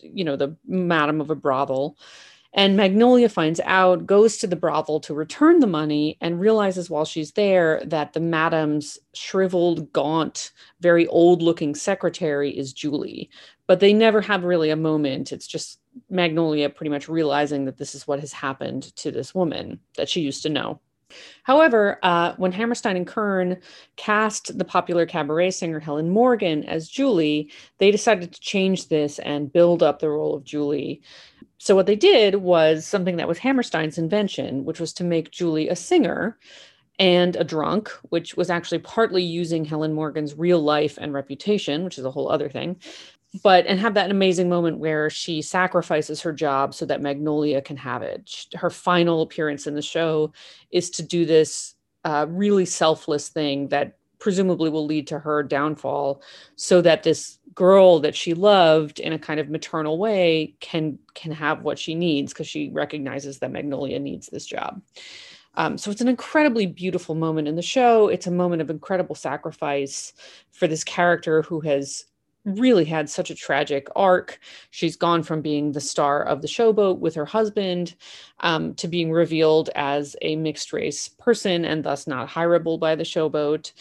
you 0.00 0.24
know, 0.24 0.36
the 0.36 0.56
madam 0.66 1.20
of 1.20 1.30
a 1.30 1.36
brothel, 1.36 1.96
and 2.58 2.76
Magnolia 2.76 3.28
finds 3.28 3.60
out, 3.66 4.04
goes 4.04 4.36
to 4.38 4.48
the 4.48 4.56
brothel 4.56 4.98
to 5.02 5.14
return 5.14 5.60
the 5.60 5.68
money, 5.68 6.18
and 6.20 6.40
realizes 6.40 6.90
while 6.90 7.04
she's 7.04 7.30
there 7.30 7.80
that 7.86 8.14
the 8.14 8.20
madam's 8.20 8.98
shriveled, 9.14 9.92
gaunt, 9.92 10.50
very 10.80 11.06
old 11.06 11.40
looking 11.40 11.76
secretary 11.76 12.50
is 12.50 12.72
Julie. 12.72 13.30
But 13.68 13.78
they 13.78 13.92
never 13.92 14.20
have 14.20 14.42
really 14.42 14.70
a 14.70 14.76
moment. 14.76 15.30
It's 15.30 15.46
just 15.46 15.78
Magnolia 16.10 16.68
pretty 16.68 16.90
much 16.90 17.08
realizing 17.08 17.64
that 17.66 17.78
this 17.78 17.94
is 17.94 18.08
what 18.08 18.18
has 18.18 18.32
happened 18.32 18.92
to 18.96 19.12
this 19.12 19.32
woman 19.32 19.78
that 19.96 20.08
she 20.08 20.20
used 20.20 20.42
to 20.42 20.48
know. 20.48 20.80
However, 21.44 22.00
uh, 22.02 22.34
when 22.38 22.50
Hammerstein 22.50 22.96
and 22.96 23.06
Kern 23.06 23.58
cast 23.94 24.58
the 24.58 24.64
popular 24.64 25.06
cabaret 25.06 25.52
singer 25.52 25.78
Helen 25.78 26.10
Morgan 26.10 26.64
as 26.64 26.88
Julie, 26.88 27.52
they 27.78 27.92
decided 27.92 28.32
to 28.32 28.40
change 28.40 28.88
this 28.88 29.20
and 29.20 29.52
build 29.52 29.84
up 29.84 30.00
the 30.00 30.10
role 30.10 30.34
of 30.34 30.42
Julie. 30.42 31.02
So, 31.58 31.74
what 31.74 31.86
they 31.86 31.96
did 31.96 32.36
was 32.36 32.86
something 32.86 33.16
that 33.16 33.28
was 33.28 33.38
Hammerstein's 33.38 33.98
invention, 33.98 34.64
which 34.64 34.80
was 34.80 34.92
to 34.94 35.04
make 35.04 35.32
Julie 35.32 35.68
a 35.68 35.76
singer 35.76 36.38
and 36.98 37.36
a 37.36 37.44
drunk, 37.44 37.90
which 38.10 38.36
was 38.36 38.50
actually 38.50 38.78
partly 38.78 39.22
using 39.22 39.64
Helen 39.64 39.92
Morgan's 39.92 40.36
real 40.36 40.60
life 40.60 40.98
and 41.00 41.12
reputation, 41.12 41.84
which 41.84 41.98
is 41.98 42.04
a 42.04 42.10
whole 42.10 42.30
other 42.30 42.48
thing. 42.48 42.76
But 43.42 43.66
and 43.66 43.78
have 43.78 43.94
that 43.94 44.10
amazing 44.10 44.48
moment 44.48 44.78
where 44.78 45.10
she 45.10 45.42
sacrifices 45.42 46.22
her 46.22 46.32
job 46.32 46.74
so 46.74 46.86
that 46.86 47.02
Magnolia 47.02 47.60
can 47.60 47.76
have 47.76 48.02
it. 48.02 48.46
Her 48.54 48.70
final 48.70 49.22
appearance 49.22 49.66
in 49.66 49.74
the 49.74 49.82
show 49.82 50.32
is 50.70 50.90
to 50.90 51.02
do 51.02 51.26
this 51.26 51.74
uh, 52.04 52.26
really 52.28 52.64
selfless 52.64 53.28
thing 53.28 53.68
that 53.68 53.97
presumably 54.18 54.70
will 54.70 54.86
lead 54.86 55.06
to 55.06 55.18
her 55.18 55.42
downfall 55.42 56.22
so 56.56 56.80
that 56.82 57.02
this 57.02 57.38
girl 57.54 57.98
that 58.00 58.14
she 58.14 58.34
loved 58.34 59.00
in 59.00 59.12
a 59.12 59.18
kind 59.18 59.40
of 59.40 59.48
maternal 59.48 59.98
way 59.98 60.54
can 60.60 60.98
can 61.14 61.32
have 61.32 61.62
what 61.62 61.78
she 61.78 61.94
needs 61.94 62.32
because 62.32 62.46
she 62.46 62.70
recognizes 62.70 63.38
that 63.38 63.50
magnolia 63.50 63.98
needs 63.98 64.28
this 64.28 64.46
job. 64.46 64.80
Um, 65.54 65.76
so 65.76 65.90
it's 65.90 66.00
an 66.00 66.08
incredibly 66.08 66.66
beautiful 66.66 67.16
moment 67.16 67.48
in 67.48 67.56
the 67.56 67.62
show. 67.62 68.08
It's 68.08 68.28
a 68.28 68.30
moment 68.30 68.62
of 68.62 68.70
incredible 68.70 69.16
sacrifice 69.16 70.12
for 70.52 70.68
this 70.68 70.84
character 70.84 71.42
who 71.42 71.60
has 71.60 72.04
really 72.44 72.84
had 72.84 73.10
such 73.10 73.30
a 73.30 73.34
tragic 73.34 73.88
arc. 73.96 74.38
She's 74.70 74.96
gone 74.96 75.22
from 75.22 75.42
being 75.42 75.72
the 75.72 75.80
star 75.80 76.22
of 76.22 76.42
the 76.42 76.48
showboat 76.48 76.98
with 76.98 77.14
her 77.14 77.26
husband 77.26 77.94
um, 78.40 78.74
to 78.74 78.88
being 78.88 79.12
revealed 79.12 79.70
as 79.74 80.16
a 80.22 80.36
mixed 80.36 80.72
race 80.72 81.08
person 81.08 81.64
and 81.64 81.84
thus 81.84 82.06
not 82.06 82.28
hireable 82.28 82.78
by 82.78 82.94
the 82.94 83.04
showboat. 83.04 83.72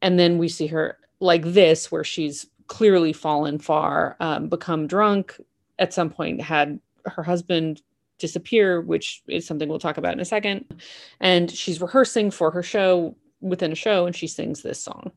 And 0.00 0.18
then 0.18 0.38
we 0.38 0.48
see 0.48 0.66
her 0.68 0.98
like 1.20 1.44
this, 1.44 1.90
where 1.92 2.04
she's 2.04 2.46
clearly 2.66 3.12
fallen 3.12 3.58
far, 3.58 4.16
um, 4.20 4.48
become 4.48 4.86
drunk, 4.86 5.38
at 5.78 5.92
some 5.92 6.10
point 6.10 6.40
had 6.40 6.80
her 7.06 7.22
husband 7.22 7.82
disappear, 8.18 8.80
which 8.80 9.22
is 9.28 9.46
something 9.46 9.68
we'll 9.68 9.78
talk 9.78 9.98
about 9.98 10.14
in 10.14 10.20
a 10.20 10.24
second. 10.24 10.80
And 11.20 11.50
she's 11.50 11.80
rehearsing 11.80 12.30
for 12.30 12.50
her 12.50 12.62
show 12.62 13.16
within 13.40 13.72
a 13.72 13.76
show 13.76 14.06
and 14.06 14.14
she 14.14 14.26
sings 14.26 14.62
this 14.62 14.80
song. 14.80 15.10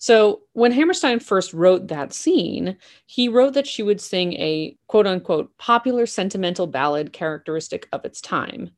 So 0.00 0.40
when 0.54 0.72
Hammerstein 0.72 1.20
first 1.20 1.52
wrote 1.52 1.88
that 1.88 2.14
scene, 2.14 2.78
he 3.04 3.28
wrote 3.28 3.52
that 3.52 3.66
she 3.66 3.82
would 3.82 4.00
sing 4.00 4.32
a 4.32 4.74
quote 4.86 5.06
unquote 5.06 5.56
popular 5.58 6.06
sentimental 6.06 6.66
ballad 6.66 7.12
characteristic 7.12 7.86
of 7.92 8.06
its 8.06 8.22
time, 8.22 8.70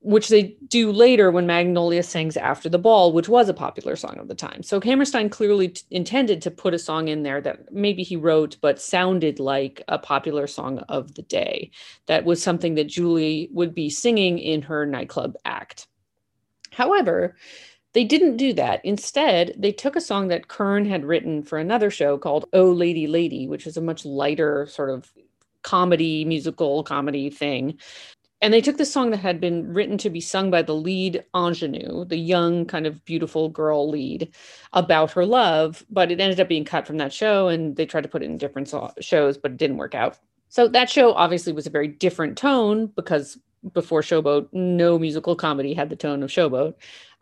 which 0.00 0.30
they 0.30 0.56
do 0.68 0.90
later 0.90 1.30
when 1.30 1.46
Magnolia 1.46 2.02
sings 2.02 2.38
After 2.38 2.70
the 2.70 2.78
Ball, 2.78 3.12
which 3.12 3.28
was 3.28 3.50
a 3.50 3.54
popular 3.54 3.94
song 3.94 4.16
of 4.18 4.28
the 4.28 4.34
time. 4.34 4.62
So 4.62 4.80
Hammerstein 4.80 5.28
clearly 5.28 5.68
t- 5.68 5.82
intended 5.90 6.40
to 6.40 6.50
put 6.50 6.72
a 6.72 6.78
song 6.78 7.08
in 7.08 7.24
there 7.24 7.42
that 7.42 7.70
maybe 7.70 8.02
he 8.02 8.16
wrote 8.16 8.56
but 8.62 8.80
sounded 8.80 9.38
like 9.40 9.82
a 9.88 9.98
popular 9.98 10.46
song 10.46 10.78
of 10.88 11.14
the 11.14 11.22
day. 11.22 11.72
That 12.06 12.24
was 12.24 12.42
something 12.42 12.74
that 12.76 12.88
Julie 12.88 13.50
would 13.52 13.74
be 13.74 13.90
singing 13.90 14.38
in 14.38 14.62
her 14.62 14.86
nightclub 14.86 15.34
act. 15.44 15.88
However, 16.72 17.36
they 17.94 18.04
didn't 18.04 18.36
do 18.36 18.52
that. 18.54 18.84
Instead, 18.84 19.54
they 19.56 19.72
took 19.72 19.96
a 19.96 20.00
song 20.00 20.28
that 20.28 20.48
Kern 20.48 20.84
had 20.84 21.04
written 21.04 21.42
for 21.42 21.58
another 21.58 21.90
show 21.90 22.18
called 22.18 22.46
Oh 22.52 22.70
Lady 22.70 23.06
Lady, 23.06 23.46
which 23.46 23.66
is 23.66 23.76
a 23.76 23.80
much 23.80 24.04
lighter 24.04 24.66
sort 24.66 24.90
of 24.90 25.10
comedy, 25.62 26.24
musical 26.24 26.82
comedy 26.82 27.30
thing. 27.30 27.78
And 28.42 28.52
they 28.52 28.60
took 28.60 28.76
this 28.76 28.92
song 28.92 29.10
that 29.10 29.18
had 29.18 29.40
been 29.40 29.72
written 29.72 29.96
to 29.98 30.10
be 30.10 30.20
sung 30.20 30.50
by 30.50 30.60
the 30.60 30.74
lead 30.74 31.24
ingenue, 31.34 32.04
the 32.04 32.18
young, 32.18 32.66
kind 32.66 32.86
of 32.86 33.02
beautiful 33.06 33.48
girl 33.48 33.88
lead, 33.88 34.34
about 34.74 35.12
her 35.12 35.24
love, 35.24 35.86
but 35.88 36.10
it 36.10 36.20
ended 36.20 36.40
up 36.40 36.48
being 36.48 36.64
cut 36.64 36.86
from 36.86 36.98
that 36.98 37.12
show 37.12 37.48
and 37.48 37.76
they 37.76 37.86
tried 37.86 38.02
to 38.02 38.08
put 38.08 38.22
it 38.22 38.26
in 38.26 38.36
different 38.36 38.68
so- 38.68 38.92
shows, 39.00 39.38
but 39.38 39.52
it 39.52 39.56
didn't 39.56 39.78
work 39.78 39.94
out. 39.94 40.18
So 40.50 40.68
that 40.68 40.90
show 40.90 41.14
obviously 41.14 41.52
was 41.52 41.66
a 41.66 41.70
very 41.70 41.88
different 41.88 42.36
tone 42.36 42.88
because 42.88 43.38
before 43.72 44.02
Showboat, 44.02 44.48
no 44.52 44.98
musical 44.98 45.34
comedy 45.34 45.72
had 45.72 45.88
the 45.88 45.96
tone 45.96 46.22
of 46.22 46.30
Showboat 46.30 46.74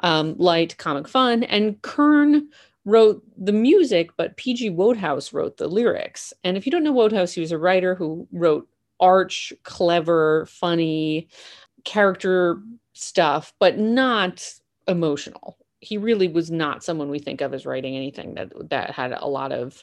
um, 0.02 0.34
light 0.38 0.76
comic 0.78 1.08
fun. 1.08 1.44
And 1.44 1.80
Kern 1.82 2.48
wrote 2.84 3.22
the 3.36 3.52
music, 3.52 4.10
but 4.16 4.36
P.G. 4.36 4.70
Wodehouse 4.70 5.32
wrote 5.32 5.56
the 5.56 5.68
lyrics. 5.68 6.32
And 6.44 6.56
if 6.56 6.66
you 6.66 6.72
don't 6.72 6.84
know 6.84 6.92
Wodehouse, 6.92 7.32
he 7.32 7.40
was 7.40 7.52
a 7.52 7.58
writer 7.58 7.94
who 7.94 8.26
wrote 8.32 8.68
arch, 9.00 9.52
clever, 9.62 10.46
funny 10.46 11.28
character 11.84 12.60
stuff, 12.92 13.52
but 13.58 13.78
not 13.78 14.48
emotional. 14.88 15.58
He 15.80 15.98
really 15.98 16.28
was 16.28 16.50
not 16.50 16.84
someone 16.84 17.10
we 17.10 17.18
think 17.18 17.40
of 17.40 17.54
as 17.54 17.66
writing 17.66 17.96
anything 17.96 18.34
that 18.34 18.52
that 18.70 18.90
had 18.90 19.12
a 19.12 19.26
lot 19.26 19.52
of 19.52 19.82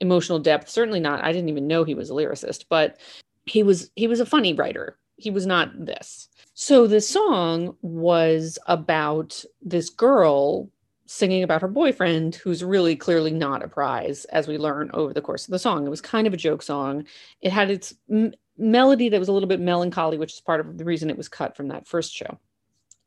emotional 0.00 0.38
depth. 0.38 0.68
Certainly 0.68 1.00
not. 1.00 1.24
I 1.24 1.32
didn't 1.32 1.48
even 1.48 1.66
know 1.66 1.84
he 1.84 1.94
was 1.94 2.10
a 2.10 2.14
lyricist, 2.14 2.64
but 2.68 2.98
he 3.46 3.62
was 3.62 3.90
he 3.96 4.06
was 4.08 4.20
a 4.20 4.26
funny 4.26 4.54
writer. 4.54 4.98
He 5.16 5.30
was 5.30 5.46
not 5.46 5.86
this. 5.86 6.28
So 6.54 6.86
the 6.86 7.00
song 7.00 7.76
was 7.82 8.58
about 8.66 9.44
this 9.62 9.90
girl 9.90 10.70
singing 11.06 11.42
about 11.42 11.62
her 11.62 11.68
boyfriend 11.68 12.34
who's 12.34 12.64
really 12.64 12.96
clearly 12.96 13.30
not 13.30 13.62
a 13.62 13.68
prize 13.68 14.24
as 14.26 14.48
we 14.48 14.58
learn 14.58 14.90
over 14.92 15.14
the 15.14 15.22
course 15.22 15.46
of 15.46 15.52
the 15.52 15.58
song. 15.58 15.86
It 15.86 15.90
was 15.90 16.00
kind 16.00 16.26
of 16.26 16.34
a 16.34 16.38
joke 16.38 16.62
song. 16.62 17.04
It 17.40 17.52
had 17.52 17.70
its 17.70 17.94
m- 18.10 18.34
melody 18.58 19.08
that 19.08 19.18
was 19.18 19.28
a 19.28 19.32
little 19.32 19.48
bit 19.48 19.60
melancholy, 19.60 20.18
which 20.18 20.34
is 20.34 20.40
part 20.40 20.60
of 20.60 20.78
the 20.78 20.84
reason 20.84 21.08
it 21.08 21.16
was 21.16 21.28
cut 21.28 21.56
from 21.56 21.68
that 21.68 21.86
first 21.86 22.12
show. 22.12 22.38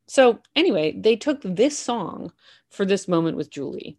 So, 0.08 0.39
anyway, 0.56 0.95
they 0.98 1.15
took 1.15 1.41
this 1.43 1.78
song 1.78 2.32
for 2.69 2.86
this 2.86 3.08
moment 3.08 3.38
with 3.38 3.52
Julie 3.52 3.98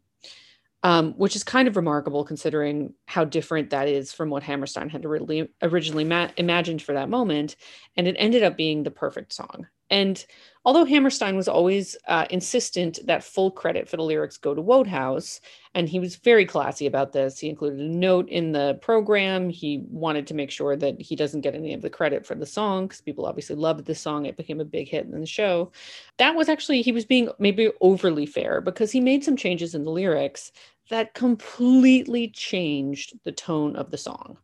um, 0.82 1.12
which 1.14 1.36
is 1.36 1.44
kind 1.44 1.68
of 1.68 1.76
remarkable 1.76 2.24
considering 2.24 2.94
how 3.06 3.24
different 3.24 3.70
that 3.70 3.88
is 3.88 4.12
from 4.12 4.30
what 4.30 4.42
Hammerstein 4.42 4.88
had 4.88 5.04
originally, 5.04 5.48
originally 5.62 6.04
ma- 6.04 6.30
imagined 6.36 6.82
for 6.82 6.94
that 6.94 7.08
moment. 7.08 7.56
And 7.96 8.08
it 8.08 8.16
ended 8.18 8.42
up 8.42 8.56
being 8.56 8.82
the 8.82 8.90
perfect 8.90 9.32
song. 9.32 9.66
And 9.90 10.24
although 10.64 10.84
Hammerstein 10.84 11.36
was 11.36 11.48
always 11.48 11.96
uh, 12.06 12.26
insistent 12.30 13.00
that 13.06 13.24
full 13.24 13.50
credit 13.50 13.88
for 13.88 13.96
the 13.96 14.04
lyrics 14.04 14.36
go 14.36 14.54
to 14.54 14.62
Wodehouse, 14.62 15.40
and 15.74 15.88
he 15.88 15.98
was 15.98 16.16
very 16.16 16.46
classy 16.46 16.86
about 16.86 17.12
this, 17.12 17.38
he 17.38 17.48
included 17.48 17.80
a 17.80 17.88
note 17.88 18.28
in 18.28 18.52
the 18.52 18.78
program. 18.82 19.48
He 19.48 19.84
wanted 19.88 20.26
to 20.28 20.34
make 20.34 20.50
sure 20.50 20.76
that 20.76 21.00
he 21.00 21.16
doesn't 21.16 21.40
get 21.40 21.54
any 21.54 21.74
of 21.74 21.82
the 21.82 21.90
credit 21.90 22.24
for 22.24 22.34
the 22.34 22.46
song 22.46 22.86
because 22.86 23.00
people 23.00 23.26
obviously 23.26 23.56
loved 23.56 23.84
the 23.86 23.94
song. 23.94 24.26
It 24.26 24.36
became 24.36 24.60
a 24.60 24.64
big 24.64 24.88
hit 24.88 25.06
in 25.06 25.20
the 25.20 25.26
show. 25.26 25.72
That 26.18 26.36
was 26.36 26.48
actually, 26.48 26.82
he 26.82 26.92
was 26.92 27.04
being 27.04 27.30
maybe 27.38 27.70
overly 27.80 28.26
fair 28.26 28.60
because 28.60 28.92
he 28.92 29.00
made 29.00 29.24
some 29.24 29.36
changes 29.36 29.74
in 29.74 29.84
the 29.84 29.90
lyrics 29.90 30.52
that 30.88 31.14
completely 31.14 32.28
changed 32.28 33.18
the 33.24 33.32
tone 33.32 33.76
of 33.76 33.90
the 33.90 33.98
song. 33.98 34.36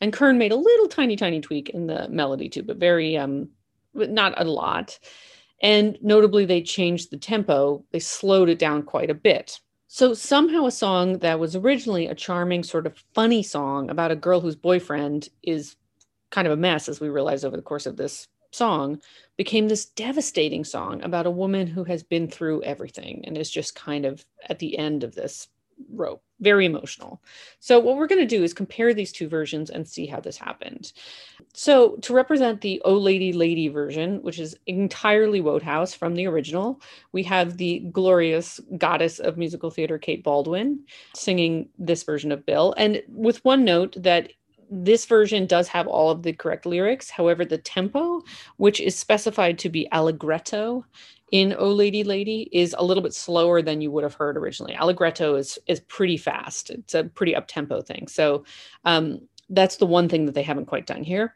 And 0.00 0.12
Kern 0.12 0.38
made 0.38 0.52
a 0.52 0.56
little 0.56 0.88
tiny, 0.88 1.16
tiny 1.16 1.40
tweak 1.40 1.70
in 1.70 1.86
the 1.86 2.08
melody 2.08 2.48
too, 2.48 2.62
but 2.62 2.78
very, 2.78 3.16
um, 3.16 3.48
not 3.94 4.34
a 4.36 4.44
lot. 4.44 4.98
And 5.60 5.98
notably, 6.00 6.44
they 6.44 6.62
changed 6.62 7.10
the 7.10 7.16
tempo, 7.16 7.84
they 7.90 7.98
slowed 7.98 8.48
it 8.48 8.58
down 8.58 8.82
quite 8.82 9.10
a 9.10 9.14
bit. 9.14 9.60
So 9.88 10.14
somehow, 10.14 10.66
a 10.66 10.70
song 10.70 11.18
that 11.18 11.40
was 11.40 11.56
originally 11.56 12.06
a 12.06 12.14
charming, 12.14 12.62
sort 12.62 12.86
of 12.86 13.02
funny 13.14 13.42
song 13.42 13.90
about 13.90 14.10
a 14.10 14.16
girl 14.16 14.40
whose 14.40 14.54
boyfriend 14.54 15.28
is 15.42 15.76
kind 16.30 16.46
of 16.46 16.52
a 16.52 16.56
mess, 16.56 16.88
as 16.88 17.00
we 17.00 17.08
realize 17.08 17.44
over 17.44 17.56
the 17.56 17.62
course 17.62 17.86
of 17.86 17.96
this 17.96 18.28
song, 18.52 19.00
became 19.36 19.68
this 19.68 19.86
devastating 19.86 20.64
song 20.64 21.02
about 21.02 21.26
a 21.26 21.30
woman 21.30 21.66
who 21.66 21.84
has 21.84 22.02
been 22.02 22.28
through 22.28 22.62
everything 22.62 23.24
and 23.26 23.36
is 23.36 23.50
just 23.50 23.74
kind 23.74 24.04
of 24.04 24.24
at 24.48 24.58
the 24.58 24.76
end 24.78 25.04
of 25.04 25.14
this 25.14 25.48
wrote. 25.90 26.20
Very 26.40 26.66
emotional. 26.66 27.20
So, 27.58 27.80
what 27.80 27.96
we're 27.96 28.06
going 28.06 28.20
to 28.20 28.36
do 28.36 28.44
is 28.44 28.54
compare 28.54 28.94
these 28.94 29.10
two 29.10 29.28
versions 29.28 29.70
and 29.70 29.88
see 29.88 30.06
how 30.06 30.20
this 30.20 30.36
happened. 30.36 30.92
So, 31.52 31.96
to 32.02 32.14
represent 32.14 32.60
the 32.60 32.80
Oh 32.84 32.96
Lady 32.96 33.32
Lady 33.32 33.68
version, 33.68 34.22
which 34.22 34.38
is 34.38 34.56
entirely 34.66 35.40
Wodehouse 35.40 35.94
from 35.94 36.14
the 36.14 36.26
original, 36.26 36.80
we 37.12 37.24
have 37.24 37.56
the 37.56 37.80
glorious 37.90 38.60
goddess 38.76 39.18
of 39.18 39.36
musical 39.36 39.70
theater, 39.70 39.98
Kate 39.98 40.22
Baldwin, 40.22 40.84
singing 41.14 41.68
this 41.78 42.04
version 42.04 42.30
of 42.30 42.46
Bill. 42.46 42.72
And 42.76 43.02
with 43.08 43.44
one 43.44 43.64
note 43.64 43.96
that 43.98 44.30
this 44.70 45.06
version 45.06 45.46
does 45.46 45.68
have 45.68 45.86
all 45.86 46.10
of 46.10 46.22
the 46.22 46.32
correct 46.32 46.66
lyrics. 46.66 47.10
However, 47.10 47.44
the 47.44 47.58
tempo, 47.58 48.22
which 48.58 48.80
is 48.80 48.96
specified 48.96 49.58
to 49.60 49.68
be 49.68 49.88
allegretto 49.92 50.84
in 51.30 51.54
Oh 51.58 51.70
Lady 51.70 52.04
Lady, 52.04 52.48
is 52.52 52.74
a 52.78 52.84
little 52.84 53.02
bit 53.02 53.14
slower 53.14 53.62
than 53.62 53.80
you 53.80 53.90
would 53.90 54.04
have 54.04 54.14
heard 54.14 54.36
originally. 54.36 54.74
Allegretto 54.74 55.34
is 55.36 55.58
is 55.66 55.80
pretty 55.80 56.16
fast. 56.16 56.70
It's 56.70 56.94
a 56.94 57.04
pretty 57.04 57.34
up 57.34 57.46
tempo 57.48 57.80
thing. 57.80 58.08
So 58.08 58.44
um, 58.84 59.20
that's 59.50 59.76
the 59.76 59.86
one 59.86 60.08
thing 60.08 60.26
that 60.26 60.34
they 60.34 60.42
haven't 60.42 60.66
quite 60.66 60.86
done 60.86 61.02
here. 61.02 61.34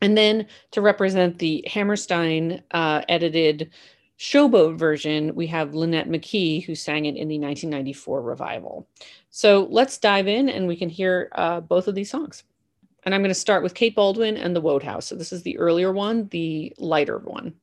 And 0.00 0.16
then 0.16 0.46
to 0.72 0.80
represent 0.80 1.38
the 1.38 1.64
Hammerstein 1.66 2.62
uh, 2.72 3.02
edited 3.08 3.70
Showboat 4.18 4.78
version, 4.78 5.34
we 5.34 5.46
have 5.48 5.70
Lonette 5.70 6.08
McKee, 6.08 6.64
who 6.64 6.74
sang 6.74 7.06
it 7.06 7.16
in 7.16 7.28
the 7.28 7.38
1994 7.38 8.22
revival. 8.22 8.88
So 9.30 9.66
let's 9.70 9.98
dive 9.98 10.28
in 10.28 10.48
and 10.48 10.68
we 10.68 10.76
can 10.76 10.88
hear 10.88 11.30
uh, 11.34 11.60
both 11.60 11.88
of 11.88 11.94
these 11.94 12.10
songs. 12.10 12.44
And 13.04 13.14
I'm 13.14 13.22
going 13.22 13.30
to 13.30 13.34
start 13.34 13.62
with 13.62 13.74
Kate 13.74 13.94
Baldwin 13.94 14.36
and 14.36 14.54
the 14.54 14.60
Wodehouse. 14.60 15.06
So 15.06 15.14
this 15.14 15.32
is 15.32 15.42
the 15.42 15.58
earlier 15.58 15.92
one, 15.92 16.28
the 16.28 16.72
lighter 16.78 17.18
one. 17.18 17.54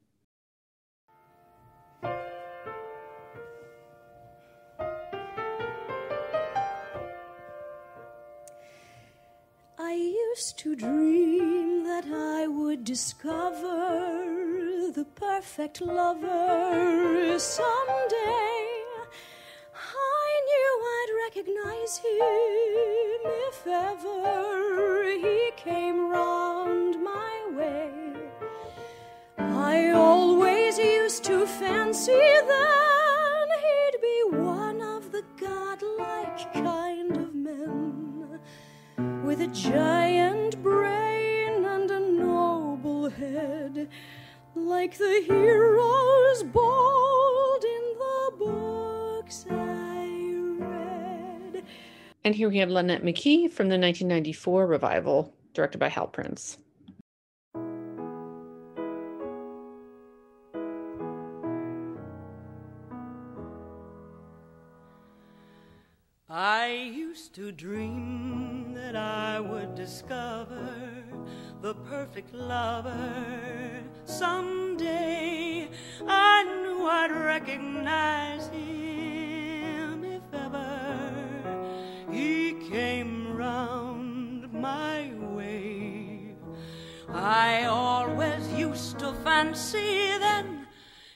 Used 10.35 10.57
to 10.57 10.75
dream 10.75 11.83
that 11.83 12.05
I 12.05 12.47
would 12.47 12.85
discover 12.85 14.89
the 14.95 15.05
perfect 15.15 15.81
lover 15.81 17.37
someday. 17.37 18.61
I 19.75 20.29
knew 20.47 20.71
I'd 20.95 21.11
recognize 21.25 21.97
him 21.97 23.21
if 23.49 23.67
ever 23.67 25.11
he 25.25 25.51
came 25.57 26.09
round 26.09 27.03
my 27.03 27.35
way. 27.57 27.91
I 29.37 29.89
always 29.89 30.77
used 30.77 31.25
to 31.25 31.45
fancy 31.45 32.23
then 32.53 33.47
he'd 33.65 33.97
be 34.01 34.23
one 34.37 34.81
of 34.81 35.11
the 35.11 35.23
godlike 35.37 36.53
kind 36.53 36.90
with 39.41 39.49
a 39.49 39.53
giant 39.53 40.61
brain 40.61 41.65
and 41.65 41.89
a 41.89 41.99
noble 41.99 43.09
head, 43.09 43.89
like 44.55 44.97
the 44.97 45.23
heroes 45.25 46.43
bold 46.43 47.63
in 47.63 47.93
the 47.97 48.33
books 48.37 49.45
I 49.49 50.33
read. 50.59 51.63
And 52.23 52.35
here 52.35 52.49
we 52.49 52.59
have 52.59 52.69
Lonette 52.69 53.03
McKee 53.03 53.51
from 53.51 53.69
the 53.69 53.79
1994 53.79 54.67
revival, 54.67 55.33
directed 55.53 55.79
by 55.79 55.89
Hal 55.89 56.07
Prince. 56.07 56.57
I 66.29 66.91
used 66.93 67.35
to 67.35 67.51
dream 67.51 68.40
I 68.95 69.39
would 69.39 69.75
discover 69.75 70.75
the 71.61 71.73
perfect 71.73 72.33
lover 72.33 73.83
someday. 74.05 75.69
I 76.07 76.43
knew 76.43 76.85
I'd 76.87 77.11
recognize 77.11 78.47
him 78.49 80.03
if 80.03 80.23
ever 80.33 80.69
he 82.11 82.53
came 82.69 83.35
round 83.35 84.51
my 84.51 85.13
way. 85.35 86.35
I 87.09 87.65
always 87.65 88.47
used 88.53 88.99
to 88.99 89.13
fancy 89.23 90.17
then 90.19 90.67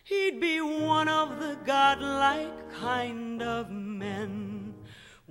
he'd 0.03 0.39
be 0.39 0.61
one 0.61 1.07
of 1.07 1.39
the 1.39 1.57
godlike 1.65 2.71
kind 2.71 3.41
of 3.41 3.69
men 3.69 3.84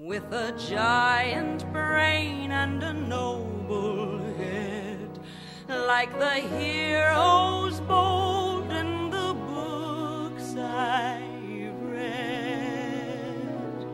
with 0.05 0.31
a 0.35 0.53
giant 0.59 1.73
brain 1.73 2.51
and 2.51 2.83
a 2.83 2.93
noble 2.93 4.19
head, 4.35 5.19
like 5.67 6.13
the 6.19 6.35
heroes 6.35 7.81
bold 7.81 8.71
in 8.71 9.09
the 9.09 9.35
books 9.49 10.57
I've 10.57 11.81
read. 11.81 13.87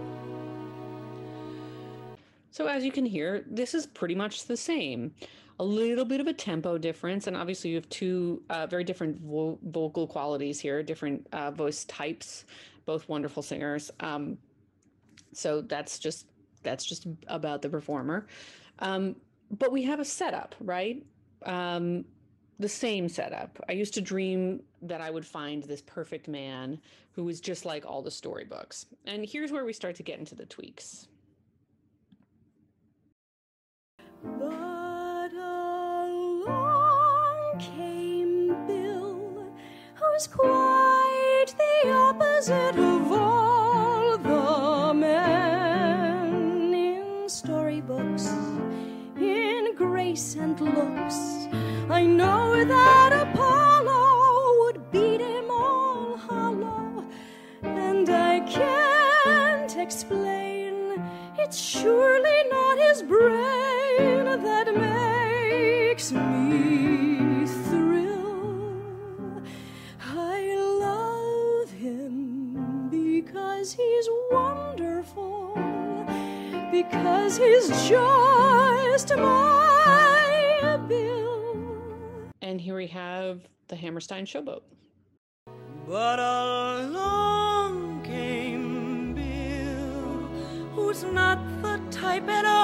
So, 2.51 2.67
as 2.67 2.85
you 2.85 2.91
can 2.91 3.07
hear, 3.07 3.45
this 3.49 3.73
is 3.73 3.87
pretty 3.87 4.17
much 4.17 4.47
the 4.47 4.57
same. 4.57 5.15
A 5.61 5.65
little 5.65 6.05
bit 6.05 6.21
of 6.21 6.27
a 6.27 6.33
tempo 6.33 6.77
difference, 6.77 7.29
and 7.29 7.37
obviously, 7.37 7.71
you 7.71 7.77
have 7.77 7.89
two 7.89 8.43
uh, 8.51 8.67
very 8.67 8.83
different 8.83 9.21
vo- 9.21 9.61
vocal 9.63 10.09
qualities 10.09 10.59
here, 10.59 10.83
different 10.83 11.25
uh, 11.31 11.53
voice 11.53 11.85
types, 11.85 12.47
both 12.85 13.09
wonderful 13.09 13.45
singers. 13.45 13.93
Um, 14.01 14.39
so 15.33 15.61
that's 15.61 15.99
just 15.99 16.27
that's 16.63 16.85
just 16.85 17.07
about 17.29 17.63
the 17.63 17.69
performer. 17.69 18.27
Um, 18.81 19.17
but 19.51 19.73
we 19.73 19.83
have 19.85 20.01
a 20.01 20.05
setup, 20.05 20.55
right? 20.61 21.05
Um, 21.45 22.05
the 22.59 22.69
same 22.69 23.09
setup. 23.09 23.59
I 23.69 23.73
used 23.73 23.95
to 23.95 24.01
dream 24.01 24.63
that 24.83 25.01
I 25.01 25.11
would 25.11 25.27
find 25.27 25.63
this 25.63 25.83
perfect 25.83 26.29
man 26.29 26.79
who 27.13 27.25
was 27.25 27.41
just 27.41 27.65
like 27.65 27.87
all 27.87 28.03
the 28.03 28.11
storybooks. 28.11 28.87
And 29.07 29.25
here's 29.25 29.51
where 29.51 29.65
we 29.65 29.73
start 29.73 29.97
to 29.97 30.03
get 30.03 30.19
into 30.19 30.35
the 30.35 30.47
tweaks. 30.47 31.09
But 34.23 35.33
along 35.33 37.59
came 37.59 38.67
Bill, 38.67 39.51
who's 39.95 40.27
quite 40.27 41.55
the 41.57 41.91
opposite 41.91 42.79
of 42.79 43.13
all 43.13 43.40
in 49.17 49.75
grace 49.77 50.35
and 50.35 50.61
looks. 50.61 51.19
I 51.91 52.05
know 52.05 52.65
that 52.65 53.13
Apollo 53.13 54.61
would 54.61 54.91
beat 54.91 55.21
him 55.21 55.51
all 55.51 56.17
hollow, 56.17 57.05
and 57.63 58.09
I 58.09 58.41
can't 58.41 59.77
explain. 59.77 61.03
It's 61.39 61.59
surely 61.59 62.43
not 62.51 62.79
his 62.79 63.03
brain 63.03 64.25
that 64.47 64.67
makes 64.75 66.13
me 66.13 67.47
thrill. 67.69 69.43
I 70.01 70.55
love 70.87 71.71
him 71.71 72.89
because 72.91 73.73
he's 73.73 74.09
wonderful, 74.31 75.50
because 76.83 77.37
he's 77.37 77.69
just 77.89 79.15
my 79.17 80.79
Bill. 80.89 82.31
And 82.41 82.61
here 82.61 82.77
we 82.77 82.87
have 82.87 83.43
the 83.69 83.77
Hammerstein 83.77 84.25
Showboat. 84.25 84.63
But 85.87 86.19
along 86.19 88.03
came 88.03 89.15
Bill, 89.15 90.29
who's 90.75 91.05
not 91.05 91.39
the 91.63 91.81
type 91.91 92.29
at 92.29 92.47
all. 92.47 92.60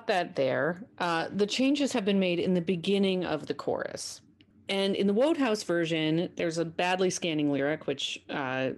Caught 0.00 0.06
that 0.06 0.36
there, 0.36 0.82
uh, 0.98 1.28
the 1.30 1.46
changes 1.46 1.92
have 1.92 2.04
been 2.04 2.18
made 2.18 2.38
in 2.38 2.54
the 2.54 2.60
beginning 2.60 3.24
of 3.24 3.46
the 3.46 3.54
chorus. 3.54 4.20
And 4.68 4.94
in 4.94 5.06
the 5.06 5.12
Wodehouse 5.12 5.62
version, 5.62 6.30
there's 6.36 6.58
a 6.58 6.64
badly 6.64 7.10
scanning 7.10 7.52
lyric, 7.52 7.86
which 7.86 8.22
uh, 8.30 8.70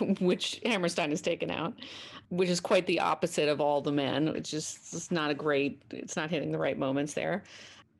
which 0.20 0.60
Hammerstein 0.64 1.10
has 1.10 1.20
taken 1.20 1.50
out, 1.50 1.74
which 2.30 2.48
is 2.48 2.58
quite 2.58 2.86
the 2.86 2.98
opposite 2.98 3.48
of 3.48 3.60
all 3.60 3.80
the 3.80 3.92
men. 3.92 4.28
It's 4.28 4.50
just 4.50 4.94
it's 4.94 5.10
not 5.10 5.30
a 5.30 5.34
great. 5.34 5.82
It's 5.90 6.16
not 6.16 6.30
hitting 6.30 6.52
the 6.52 6.58
right 6.58 6.78
moments 6.78 7.12
there. 7.12 7.44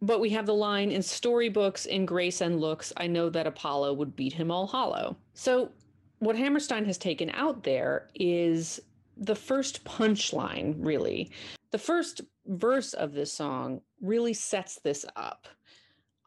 But 0.02 0.20
we 0.20 0.30
have 0.30 0.46
the 0.46 0.54
line 0.54 0.90
in 0.90 1.02
storybooks, 1.02 1.86
in 1.86 2.04
grace 2.04 2.42
and 2.42 2.60
looks, 2.60 2.92
I 2.98 3.06
know 3.06 3.30
that 3.30 3.46
Apollo 3.46 3.94
would 3.94 4.14
beat 4.14 4.34
him 4.34 4.50
all 4.50 4.66
hollow. 4.66 5.16
So, 5.32 5.70
what 6.18 6.36
Hammerstein 6.36 6.84
has 6.84 6.98
taken 6.98 7.30
out 7.30 7.62
there 7.62 8.08
is 8.14 8.80
the 9.16 9.34
first 9.34 9.84
punchline, 9.84 10.74
really. 10.78 11.30
The 11.72 11.78
first 11.78 12.20
verse 12.46 12.92
of 12.94 13.12
this 13.12 13.32
song 13.32 13.80
really 14.00 14.32
sets 14.32 14.78
this 14.82 15.04
up. 15.16 15.48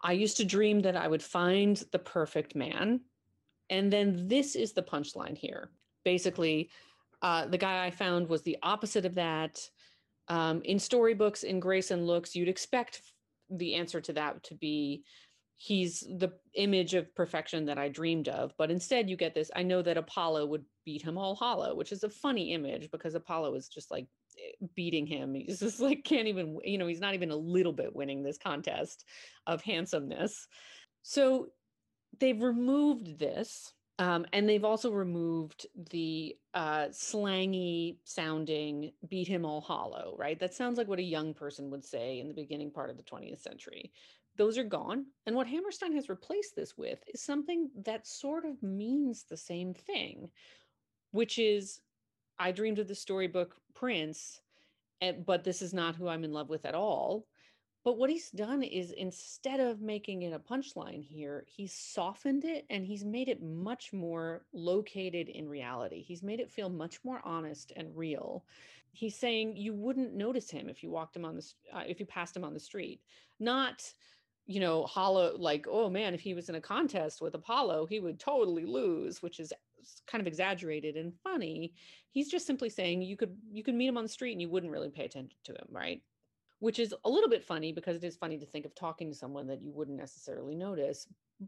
I 0.04 0.14
used 0.14 0.38
to 0.38 0.46
dream 0.46 0.82
that 0.82 0.96
I 0.96 1.08
would 1.08 1.24
find 1.24 1.82
the 1.92 2.00
perfect 2.00 2.56
man. 2.56 3.02
And 3.70 3.92
then 3.92 4.28
this 4.28 4.56
is 4.56 4.74
the 4.74 4.84
punchline 4.84 5.38
here. 5.38 5.70
Basically, 6.04 6.70
uh, 7.22 7.48
the 7.48 7.58
guy 7.58 7.86
I 7.86 7.92
found 7.92 8.30
was 8.30 8.42
the 8.42 8.58
opposite 8.64 9.06
of 9.06 9.16
that. 9.16 9.60
Um, 10.28 10.62
in 10.64 10.80
storybooks, 10.80 11.44
in 11.44 11.60
Grace 11.60 11.92
and 11.92 12.08
Looks, 12.08 12.36
you'd 12.36 12.48
expect 12.48 13.02
the 13.50 13.76
answer 13.76 14.00
to 14.00 14.14
that 14.14 14.44
to 14.44 14.56
be 14.56 15.04
he's 15.62 16.00
the 16.00 16.32
image 16.54 16.94
of 16.94 17.14
perfection 17.16 17.66
that 17.66 17.78
I 17.78 17.90
dreamed 17.90 18.30
of. 18.30 18.54
But 18.58 18.72
instead, 18.72 19.10
you 19.10 19.18
get 19.18 19.36
this 19.36 19.52
I 19.56 19.64
know 19.64 19.82
that 19.82 19.98
Apollo 19.98 20.46
would 20.48 20.64
beat 20.86 21.02
him 21.02 21.18
all 21.18 21.36
hollow, 21.36 21.76
which 21.76 21.92
is 21.92 22.04
a 22.04 22.10
funny 22.10 22.54
image 22.54 22.90
because 22.92 23.14
Apollo 23.14 23.56
is 23.56 23.68
just 23.68 23.92
like 23.92 24.08
beating 24.76 25.06
him. 25.06 25.34
He's 25.34 25.60
just 25.60 25.80
like 25.80 26.04
can't 26.04 26.28
even, 26.28 26.60
you 26.64 26.78
know, 26.78 26.88
he's 26.88 27.02
not 27.02 27.14
even 27.14 27.32
a 27.32 27.36
little 27.36 27.74
bit 27.74 27.96
winning 27.96 28.24
this 28.24 28.38
contest 28.38 29.06
of 29.48 29.62
handsomeness. 29.62 30.48
So 31.04 31.50
they've 32.20 32.42
removed 32.42 33.20
this. 33.20 33.74
Um, 34.00 34.26
and 34.32 34.48
they've 34.48 34.64
also 34.64 34.92
removed 34.92 35.68
the 35.92 36.38
uh, 36.54 36.86
slangy 36.90 37.98
sounding 38.06 38.94
beat 39.10 39.28
him 39.28 39.44
all 39.44 39.60
hollow, 39.60 40.16
right? 40.18 40.40
That 40.40 40.54
sounds 40.54 40.78
like 40.78 40.88
what 40.88 41.00
a 41.00 41.04
young 41.04 41.34
person 41.34 41.70
would 41.72 41.84
say 41.84 42.22
in 42.22 42.30
the 42.30 42.34
beginning 42.34 42.72
part 42.72 42.90
of 42.90 42.96
the 42.96 43.04
20th 43.04 43.42
century. 43.42 43.92
Those 44.38 44.58
are 44.58 44.64
gone. 44.64 45.08
And 45.26 45.36
what 45.36 45.48
Hammerstein 45.48 45.94
has 45.96 46.08
replaced 46.08 46.56
this 46.56 46.78
with 46.78 47.00
is 47.14 47.22
something 47.22 47.70
that 47.84 48.08
sort 48.08 48.46
of 48.46 48.64
means 48.64 49.26
the 49.26 49.36
same 49.36 49.74
thing, 49.74 50.30
which 51.12 51.38
is 51.38 51.82
I 52.40 52.52
dreamed 52.52 52.80
of 52.80 52.88
the 52.88 52.96
storybook 52.96 53.56
Prince, 53.74 54.42
and, 55.02 55.26
but 55.26 55.44
this 55.44 55.62
is 55.62 55.74
not 55.74 55.96
who 55.96 56.08
I'm 56.08 56.24
in 56.24 56.34
love 56.34 56.50
with 56.50 56.66
at 56.66 56.76
all. 56.76 57.26
But 57.84 57.98
what 57.98 58.10
he's 58.10 58.30
done 58.30 58.62
is 58.62 58.92
instead 58.92 59.60
of 59.60 59.82
making 59.82 60.24
it 60.24 60.34
a 60.34 60.40
punchline 60.40 61.04
here, 61.04 61.46
he's 61.48 61.74
softened 61.74 62.44
it 62.44 62.66
and 62.70 62.86
he's 62.86 63.06
made 63.06 63.30
it 63.30 63.42
much 63.42 63.94
more 63.94 64.44
located 64.52 65.30
in 65.30 65.48
reality. 65.48 66.02
He's 66.02 66.22
made 66.22 66.42
it 66.42 66.52
feel 66.52 66.70
much 66.70 67.00
more 67.06 67.22
honest 67.24 67.72
and 67.78 67.96
real. 67.96 68.44
He's 68.92 69.16
saying 69.16 69.56
you 69.56 69.74
wouldn't 69.74 70.14
notice 70.14 70.52
him 70.52 70.68
if 70.68 70.84
you 70.84 70.90
walked 70.90 71.16
him 71.16 71.24
on 71.24 71.38
the 71.38 71.54
uh, 71.74 71.84
if 71.88 72.00
you 72.00 72.06
passed 72.06 72.36
him 72.36 72.44
on 72.44 72.54
the 72.54 72.60
street. 72.60 73.02
Not 73.40 73.94
you 74.46 74.60
know, 74.60 74.84
hollow 74.86 75.36
like, 75.38 75.68
oh 75.70 75.92
man, 75.92 76.16
if 76.16 76.22
he 76.22 76.34
was 76.34 76.50
in 76.50 76.56
a 76.56 76.62
contest 76.62 77.22
with 77.22 77.36
Apollo, 77.36 77.86
he 77.86 78.00
would 78.00 78.20
totally 78.20 78.66
lose, 78.66 79.22
which 79.22 79.40
is 79.40 79.54
kind 80.08 80.22
of 80.22 80.28
exaggerated 80.28 80.96
and 80.96 81.14
funny. 81.24 81.74
He's 82.12 82.30
just 82.30 82.48
simply 82.48 82.70
saying 82.70 83.02
you 83.02 83.18
could 83.18 83.36
you 83.52 83.64
could 83.64 83.76
meet 83.76 83.88
him 83.88 83.98
on 83.98 84.04
the 84.04 84.10
street 84.10 84.34
and 84.34 84.42
you 84.42 84.50
wouldn't 84.50 84.72
really 84.72 84.90
pay 84.90 85.06
attention 85.06 85.38
to 85.46 85.54
him, 85.54 85.68
right? 85.70 86.02
which 86.60 86.78
is 86.80 86.94
a 87.06 87.10
little 87.10 87.30
bit 87.30 87.44
funny 87.44 87.72
because 87.72 87.96
it 87.96 88.04
is 88.04 88.18
funny 88.18 88.38
to 88.38 88.46
think 88.46 88.66
of 88.66 88.76
talking 88.76 89.10
to 89.10 89.18
someone 89.18 89.48
that 89.48 89.62
you 89.62 89.72
wouldn't 89.72 89.98
necessarily 89.98 90.56
notice 90.56 91.08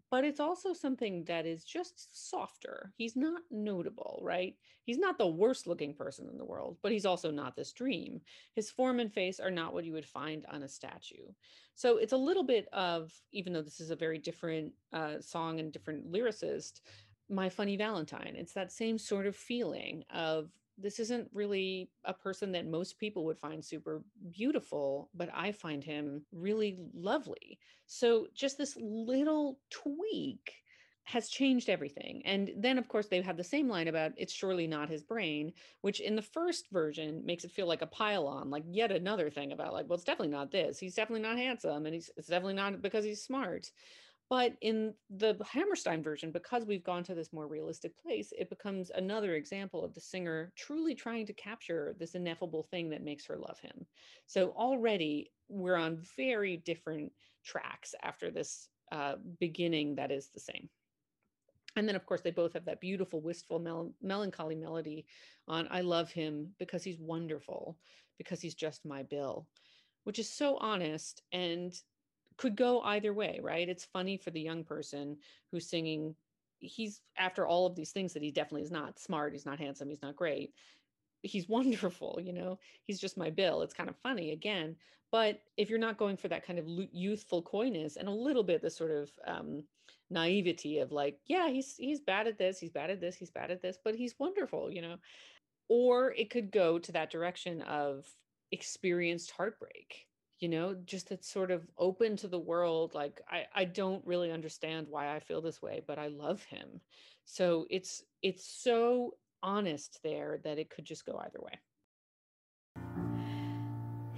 but 0.09 0.23
it's 0.23 0.39
also 0.39 0.71
something 0.71 1.25
that 1.25 1.45
is 1.45 1.65
just 1.65 2.29
softer 2.29 2.93
he's 2.97 3.15
not 3.15 3.41
notable 3.51 4.19
right 4.23 4.55
he's 4.83 4.97
not 4.97 5.17
the 5.17 5.27
worst 5.27 5.67
looking 5.67 5.93
person 5.93 6.27
in 6.31 6.37
the 6.37 6.45
world 6.45 6.77
but 6.81 6.91
he's 6.91 7.05
also 7.05 7.29
not 7.29 7.55
this 7.55 7.73
dream 7.73 8.21
his 8.55 8.71
form 8.71 8.99
and 8.99 9.13
face 9.13 9.39
are 9.39 9.51
not 9.51 9.73
what 9.73 9.83
you 9.85 9.93
would 9.93 10.05
find 10.05 10.45
on 10.49 10.63
a 10.63 10.67
statue 10.67 11.27
so 11.75 11.97
it's 11.97 12.13
a 12.13 12.17
little 12.17 12.43
bit 12.43 12.67
of 12.71 13.11
even 13.33 13.51
though 13.51 13.61
this 13.61 13.81
is 13.81 13.91
a 13.91 13.95
very 13.95 14.17
different 14.17 14.71
uh, 14.93 15.19
song 15.19 15.59
and 15.59 15.73
different 15.73 16.09
lyricist 16.09 16.79
my 17.31 17.49
funny 17.49 17.77
valentine 17.77 18.35
it's 18.35 18.53
that 18.53 18.71
same 18.71 18.97
sort 18.97 19.25
of 19.25 19.35
feeling 19.35 20.03
of 20.09 20.51
this 20.77 20.99
isn't 20.99 21.29
really 21.33 21.91
a 22.05 22.13
person 22.13 22.51
that 22.53 22.65
most 22.65 22.97
people 22.97 23.23
would 23.25 23.37
find 23.37 23.63
super 23.63 24.03
beautiful, 24.31 25.11
but 25.13 25.29
I 25.31 25.51
find 25.51 25.83
him 25.83 26.25
really 26.31 26.79
lovely. 26.93 27.59
So 27.85 28.27
just 28.33 28.57
this 28.57 28.75
little 28.79 29.61
tweak 29.69 30.63
has 31.03 31.29
changed 31.29 31.67
everything. 31.69 32.21
And 32.25 32.51
then, 32.55 32.77
of 32.77 32.87
course, 32.87 33.07
they 33.07 33.21
have 33.21 33.37
the 33.37 33.43
same 33.43 33.67
line 33.67 33.87
about 33.87 34.13
it's 34.17 34.33
surely 34.33 34.67
not 34.67 34.89
his 34.89 35.03
brain, 35.03 35.53
which 35.81 35.99
in 35.99 36.15
the 36.15 36.21
first 36.21 36.69
version 36.69 37.25
makes 37.25 37.43
it 37.43 37.51
feel 37.51 37.67
like 37.67 37.81
a 37.81 37.87
pile 37.87 38.27
on, 38.27 38.49
like 38.49 38.63
yet 38.67 38.91
another 38.91 39.29
thing 39.29 39.51
about, 39.51 39.73
like, 39.73 39.87
well, 39.87 39.95
it's 39.95 40.03
definitely 40.03 40.29
not 40.31 40.51
this. 40.51 40.79
He's 40.79 40.95
definitely 40.95 41.23
not 41.23 41.37
handsome 41.37 41.85
and 41.85 41.95
he's 41.95 42.09
it's 42.17 42.27
definitely 42.27 42.53
not 42.53 42.81
because 42.81 43.03
he's 43.03 43.23
smart. 43.23 43.71
But 44.31 44.53
in 44.61 44.93
the 45.09 45.35
Hammerstein 45.45 46.01
version, 46.01 46.31
because 46.31 46.63
we've 46.63 46.85
gone 46.85 47.03
to 47.03 47.13
this 47.13 47.33
more 47.33 47.47
realistic 47.47 47.97
place, 47.97 48.31
it 48.39 48.49
becomes 48.49 48.89
another 48.89 49.35
example 49.35 49.83
of 49.83 49.93
the 49.93 49.99
singer 49.99 50.53
truly 50.55 50.95
trying 50.95 51.25
to 51.25 51.33
capture 51.33 51.97
this 51.99 52.15
ineffable 52.15 52.63
thing 52.63 52.89
that 52.91 53.03
makes 53.03 53.25
her 53.25 53.37
love 53.37 53.59
him. 53.59 53.85
So 54.27 54.51
already 54.51 55.33
we're 55.49 55.75
on 55.75 56.01
very 56.15 56.55
different 56.55 57.11
tracks 57.43 57.93
after 58.03 58.31
this 58.31 58.69
uh, 58.93 59.15
beginning 59.41 59.95
that 59.95 60.11
is 60.11 60.29
the 60.29 60.39
same. 60.39 60.69
And 61.75 61.85
then, 61.85 61.97
of 61.97 62.05
course, 62.05 62.21
they 62.21 62.31
both 62.31 62.53
have 62.53 62.63
that 62.63 62.79
beautiful, 62.79 63.19
wistful, 63.19 63.59
mel- 63.59 63.93
melancholy 64.01 64.55
melody 64.55 65.05
on 65.49 65.67
I 65.69 65.81
love 65.81 66.09
him 66.09 66.51
because 66.57 66.85
he's 66.85 66.99
wonderful, 67.01 67.77
because 68.17 68.39
he's 68.39 68.55
just 68.55 68.85
my 68.85 69.03
Bill, 69.03 69.45
which 70.05 70.19
is 70.19 70.33
so 70.33 70.55
honest 70.59 71.21
and 71.33 71.73
could 72.41 72.55
go 72.55 72.81
either 72.81 73.13
way, 73.13 73.39
right? 73.39 73.69
It's 73.69 73.85
funny 73.85 74.17
for 74.17 74.31
the 74.31 74.41
young 74.41 74.63
person 74.63 75.15
who's 75.51 75.69
singing. 75.69 76.15
He's 76.57 77.01
after 77.15 77.45
all 77.45 77.67
of 77.67 77.75
these 77.75 77.91
things 77.91 78.13
that 78.13 78.23
he 78.23 78.31
definitely 78.31 78.63
is 78.63 78.71
not 78.71 78.97
smart. 78.97 79.33
He's 79.33 79.45
not 79.45 79.59
handsome. 79.59 79.89
He's 79.89 80.01
not 80.01 80.15
great. 80.15 80.51
He's 81.21 81.47
wonderful, 81.57 82.19
you 82.19 82.33
know. 82.33 82.57
He's 82.83 82.99
just 82.99 83.15
my 83.15 83.29
Bill. 83.29 83.61
It's 83.61 83.75
kind 83.75 83.89
of 83.89 83.95
funny 83.97 84.31
again. 84.31 84.75
But 85.11 85.43
if 85.55 85.69
you're 85.69 85.77
not 85.77 85.99
going 85.99 86.17
for 86.17 86.29
that 86.29 86.43
kind 86.43 86.57
of 86.57 86.65
youthful 86.67 87.43
coyness 87.43 87.97
and 87.97 88.07
a 88.07 88.11
little 88.11 88.43
bit 88.43 88.63
the 88.63 88.71
sort 88.71 88.89
of 88.91 89.11
um, 89.27 89.63
naivety 90.09 90.79
of 90.79 90.91
like, 90.91 91.19
yeah, 91.27 91.47
he's 91.47 91.75
he's 91.77 91.99
bad 91.99 92.27
at 92.27 92.39
this, 92.39 92.59
he's 92.59 92.71
bad 92.71 92.89
at 92.89 92.99
this, 93.01 93.17
he's 93.17 93.29
bad 93.29 93.51
at 93.51 93.61
this, 93.61 93.77
but 93.83 93.93
he's 93.93 94.15
wonderful, 94.17 94.71
you 94.71 94.81
know. 94.81 94.95
Or 95.69 96.11
it 96.13 96.31
could 96.31 96.51
go 96.51 96.79
to 96.79 96.91
that 96.93 97.11
direction 97.11 97.61
of 97.63 98.07
experienced 98.51 99.29
heartbreak 99.31 100.07
you 100.41 100.49
know 100.49 100.75
just 100.85 101.07
that 101.09 101.23
sort 101.23 101.51
of 101.51 101.65
open 101.77 102.17
to 102.17 102.27
the 102.27 102.39
world 102.39 102.93
like 102.93 103.21
i 103.29 103.45
i 103.55 103.63
don't 103.63 104.05
really 104.05 104.31
understand 104.31 104.87
why 104.89 105.15
i 105.15 105.19
feel 105.19 105.39
this 105.39 105.61
way 105.61 105.81
but 105.87 105.97
i 105.97 106.07
love 106.07 106.43
him 106.43 106.81
so 107.23 107.65
it's 107.69 108.03
it's 108.21 108.45
so 108.45 109.13
honest 109.41 109.99
there 110.03 110.39
that 110.43 110.57
it 110.57 110.69
could 110.69 110.83
just 110.83 111.05
go 111.05 111.17
either 111.23 111.39
way 111.39 111.53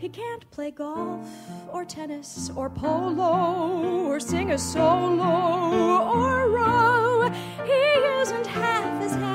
He 0.03 0.09
can't 0.09 0.51
play 0.51 0.69
golf 0.69 1.29
or 1.71 1.85
tennis 1.85 2.51
or 2.57 2.69
polo 2.69 4.03
or 4.05 4.19
sing 4.19 4.51
a 4.51 4.57
solo 4.57 5.23
or 6.11 6.49
row. 6.49 7.29
He 7.63 7.71
isn't 7.71 8.45
half 8.45 9.01
as 9.01 9.13
handsome 9.13 9.32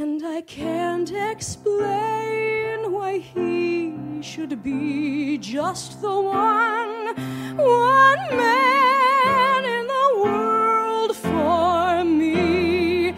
And 0.00 0.24
I 0.24 0.40
can't 0.40 1.12
explain 1.12 2.90
why 2.90 3.18
he 3.18 4.22
should 4.22 4.62
be 4.62 5.36
just 5.36 6.00
the 6.00 6.08
one, 6.08 7.14
one 7.58 8.24
man 8.34 9.64
in 9.66 9.86
the 9.86 10.22
world 10.24 11.14
for 11.16 12.02
me. 12.02 13.14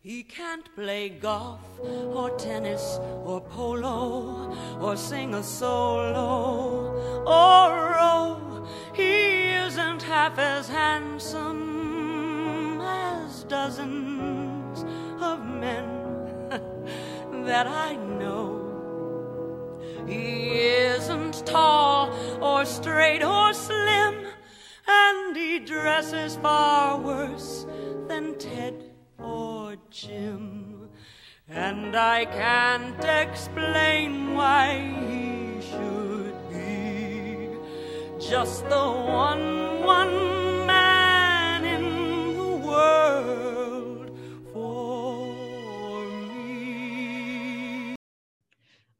He 0.00 0.24
can't 0.24 0.68
play 0.74 1.10
golf 1.10 1.60
or 1.80 2.30
tennis 2.30 2.98
or 3.24 3.40
polo 3.40 4.52
or 4.80 4.96
sing 4.96 5.32
a 5.34 5.44
solo 5.44 7.22
or 7.24 7.92
row. 7.94 8.66
He 8.94 9.52
isn't 9.52 10.02
half 10.02 10.40
as 10.40 10.68
handsome 10.68 11.60
as 12.80 13.44
dozens 13.44 14.37
of 15.32 15.44
men 15.44 15.86
that 17.48 17.66
I 17.66 17.96
know. 18.20 18.46
He 20.06 20.60
isn't 20.94 21.46
tall 21.46 22.00
or 22.42 22.64
straight 22.64 23.22
or 23.22 23.52
slim, 23.52 24.14
and 24.86 25.36
he 25.36 25.58
dresses 25.58 26.36
far 26.36 26.98
worse 26.98 27.66
than 28.08 28.38
Ted 28.38 28.76
or 29.18 29.76
Jim. 29.90 30.88
And 31.48 31.94
I 31.96 32.24
can't 32.24 33.04
explain 33.04 34.34
why 34.34 34.64
he 35.08 35.60
should 35.68 36.36
be 36.50 37.50
just 38.18 38.64
the 38.68 38.88
one, 39.26 39.82
one 39.84 40.66
man 40.66 41.64
in 41.76 41.84
the 42.36 42.56
world 42.66 43.57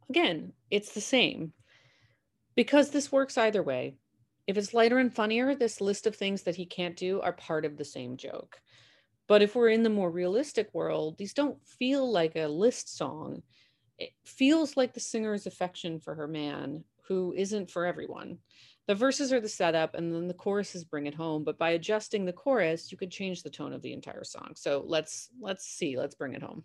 Again, 0.09 0.53
it's 0.71 0.93
the 0.93 1.01
same. 1.01 1.53
Because 2.55 2.91
this 2.91 3.13
works 3.13 3.39
either 3.39 3.63
way. 3.63 3.95
If 4.47 4.57
it's 4.57 4.75
lighter 4.75 4.99
and 4.99 5.15
funnier, 5.15 5.55
this 5.55 5.81
list 5.81 6.07
of 6.07 6.17
things 6.17 6.43
that 6.43 6.57
he 6.57 6.67
can't 6.67 6.97
do 6.97 7.21
are 7.21 7.33
part 7.33 7.65
of 7.65 7.77
the 7.77 7.85
same 7.85 8.17
joke. 8.17 8.61
But 9.27 9.43
if 9.43 9.55
we're 9.55 9.69
in 9.69 9.83
the 9.83 9.91
more 9.91 10.11
realistic 10.11 10.71
world, 10.73 11.19
these 11.19 11.35
don't 11.35 11.63
feel 11.67 12.11
like 12.11 12.35
a 12.35 12.47
list 12.47 12.97
song. 12.97 13.43
It 13.99 14.11
feels 14.25 14.77
like 14.77 14.95
the 14.95 15.01
singer's 15.01 15.47
affection 15.47 16.01
for 16.01 16.15
her 16.15 16.27
man, 16.27 16.85
who 17.09 17.35
isn't 17.37 17.71
for 17.71 17.85
everyone. 17.85 18.39
The 18.87 18.95
verses 18.95 19.33
are 19.35 19.41
the 19.41 19.49
setup, 19.49 19.95
and 19.95 20.15
then 20.15 20.29
the 20.29 20.35
choruses 20.35 20.85
bring 20.85 21.07
it 21.07 21.15
home. 21.15 21.45
But 21.45 21.59
by 21.59 21.71
adjusting 21.71 22.25
the 22.25 22.33
chorus, 22.33 22.91
you 22.91 22.97
could 22.97 23.11
change 23.11 23.43
the 23.43 23.51
tone 23.51 23.75
of 23.75 23.83
the 23.83 23.93
entire 23.93 24.25
song. 24.25 24.53
So 24.57 24.83
let's 24.87 25.29
let's 25.41 25.67
see. 25.67 25.99
Let's 25.99 26.15
bring 26.15 26.35
it 26.35 26.43
home. 26.43 26.65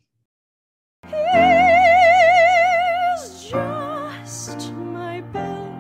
Just 3.54 4.74
my 4.74 5.22
Bill. 5.22 5.72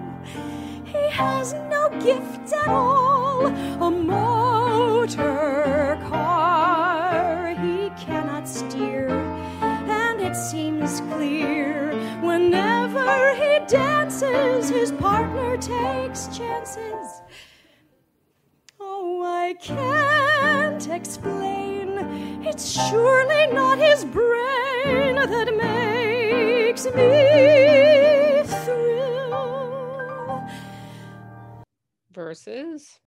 He 0.86 1.10
has 1.10 1.54
no 1.54 1.90
gift 2.00 2.54
at 2.54 2.68
all. 2.68 3.48
A 3.48 3.90
motor 3.90 5.98
car 6.08 7.56
he 7.56 7.90
cannot 7.98 8.48
steer, 8.48 9.10
and 9.10 10.22
it 10.22 10.36
seems 10.36 11.02
clear 11.12 11.92
whenever 12.22 13.34
he 13.34 13.60
dances, 13.68 14.70
his 14.70 14.92
partner 14.92 15.58
takes 15.58 16.28
chances. 16.28 17.24
Oh, 18.80 19.24
I 19.26 19.56
can't 19.56 20.88
explain. 20.90 21.73
It's 22.46 22.72
surely 22.90 23.48
not 23.48 23.80
his 23.80 24.06
brain 24.06 25.16
that 25.16 25.56
makes 25.56 26.86
me 26.86 28.44
thrill. 28.64 30.44
Verses. 32.12 33.00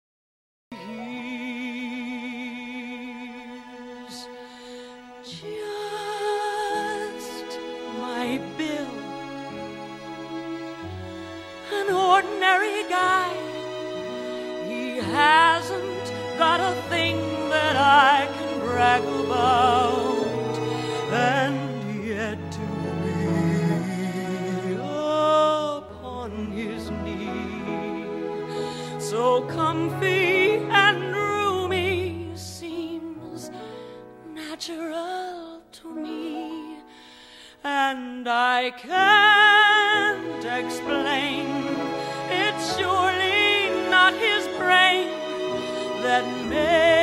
Just 5.24 5.49
my 7.99 8.41
Bill, 8.57 8.91
an 11.72 11.91
ordinary 11.93 12.84
guy. 12.89 13.32
He 14.68 14.99
hasn't 14.99 16.12
got 16.39 16.61
a 16.61 16.72
thing 16.89 17.16
that 17.51 17.76
I 17.76 18.16
brag 18.77 19.03
about, 19.24 20.55
and 21.11 22.05
yet 22.05 22.39
to 22.53 22.66
be 23.05 24.74
upon 24.74 26.31
his 26.53 26.91
knee, 26.91 28.05
so 28.99 29.41
comfy 29.47 30.57
and 30.85 30.99
roomy 31.14 32.29
seems 32.35 33.51
natural 34.35 35.62
to 35.72 35.87
me, 35.95 36.77
and 37.64 38.29
I 38.29 38.72
can't 38.77 40.45
explain. 40.45 41.47
It's 42.29 42.77
surely 42.77 43.70
not 43.89 44.12
his 44.12 44.45
brain 44.59 45.09
that 46.03 46.27
makes 46.51 46.95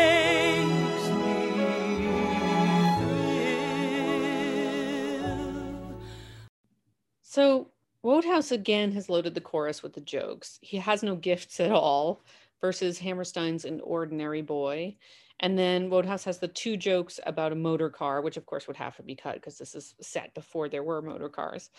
So 7.34 7.71
Wodehouse 8.03 8.51
again 8.51 8.91
has 8.91 9.09
loaded 9.09 9.34
the 9.34 9.41
chorus 9.41 9.81
with 9.81 9.93
the 9.93 10.01
jokes. 10.01 10.59
He 10.61 10.77
has 10.77 11.01
no 11.01 11.15
gifts 11.15 11.59
at 11.59 11.71
all, 11.71 12.21
versus 12.61 12.99
Hammerstein's 12.99 13.65
An 13.65 13.81
Ordinary 13.81 14.43
Boy. 14.43 14.97
And 15.39 15.57
then 15.57 15.89
Wodehouse 15.89 16.23
has 16.25 16.38
the 16.38 16.47
two 16.47 16.77
jokes 16.77 17.19
about 17.25 17.51
a 17.51 17.55
motor 17.55 17.89
car, 17.89 18.21
which 18.21 18.38
of 18.38 18.45
course 18.45 18.67
would 18.67 18.77
have 18.77 18.95
to 18.97 19.01
be 19.01 19.15
cut 19.15 19.34
because 19.34 19.57
this 19.57 19.73
is 19.73 19.95
set 19.99 20.31
before 20.36 20.69
there 20.69 20.84
were 20.84 21.01
motor 21.01 21.27
cars. 21.27 21.71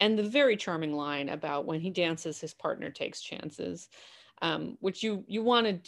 And 0.00 0.18
the 0.18 0.22
very 0.22 0.56
charming 0.56 0.94
line 0.94 1.28
about 1.28 1.66
when 1.66 1.82
he 1.82 1.90
dances, 1.90 2.40
his 2.40 2.54
partner 2.54 2.88
takes 2.88 3.20
chances, 3.20 3.90
um, 4.40 4.78
which 4.80 5.02
you 5.02 5.24
you 5.28 5.42
wanted 5.42 5.86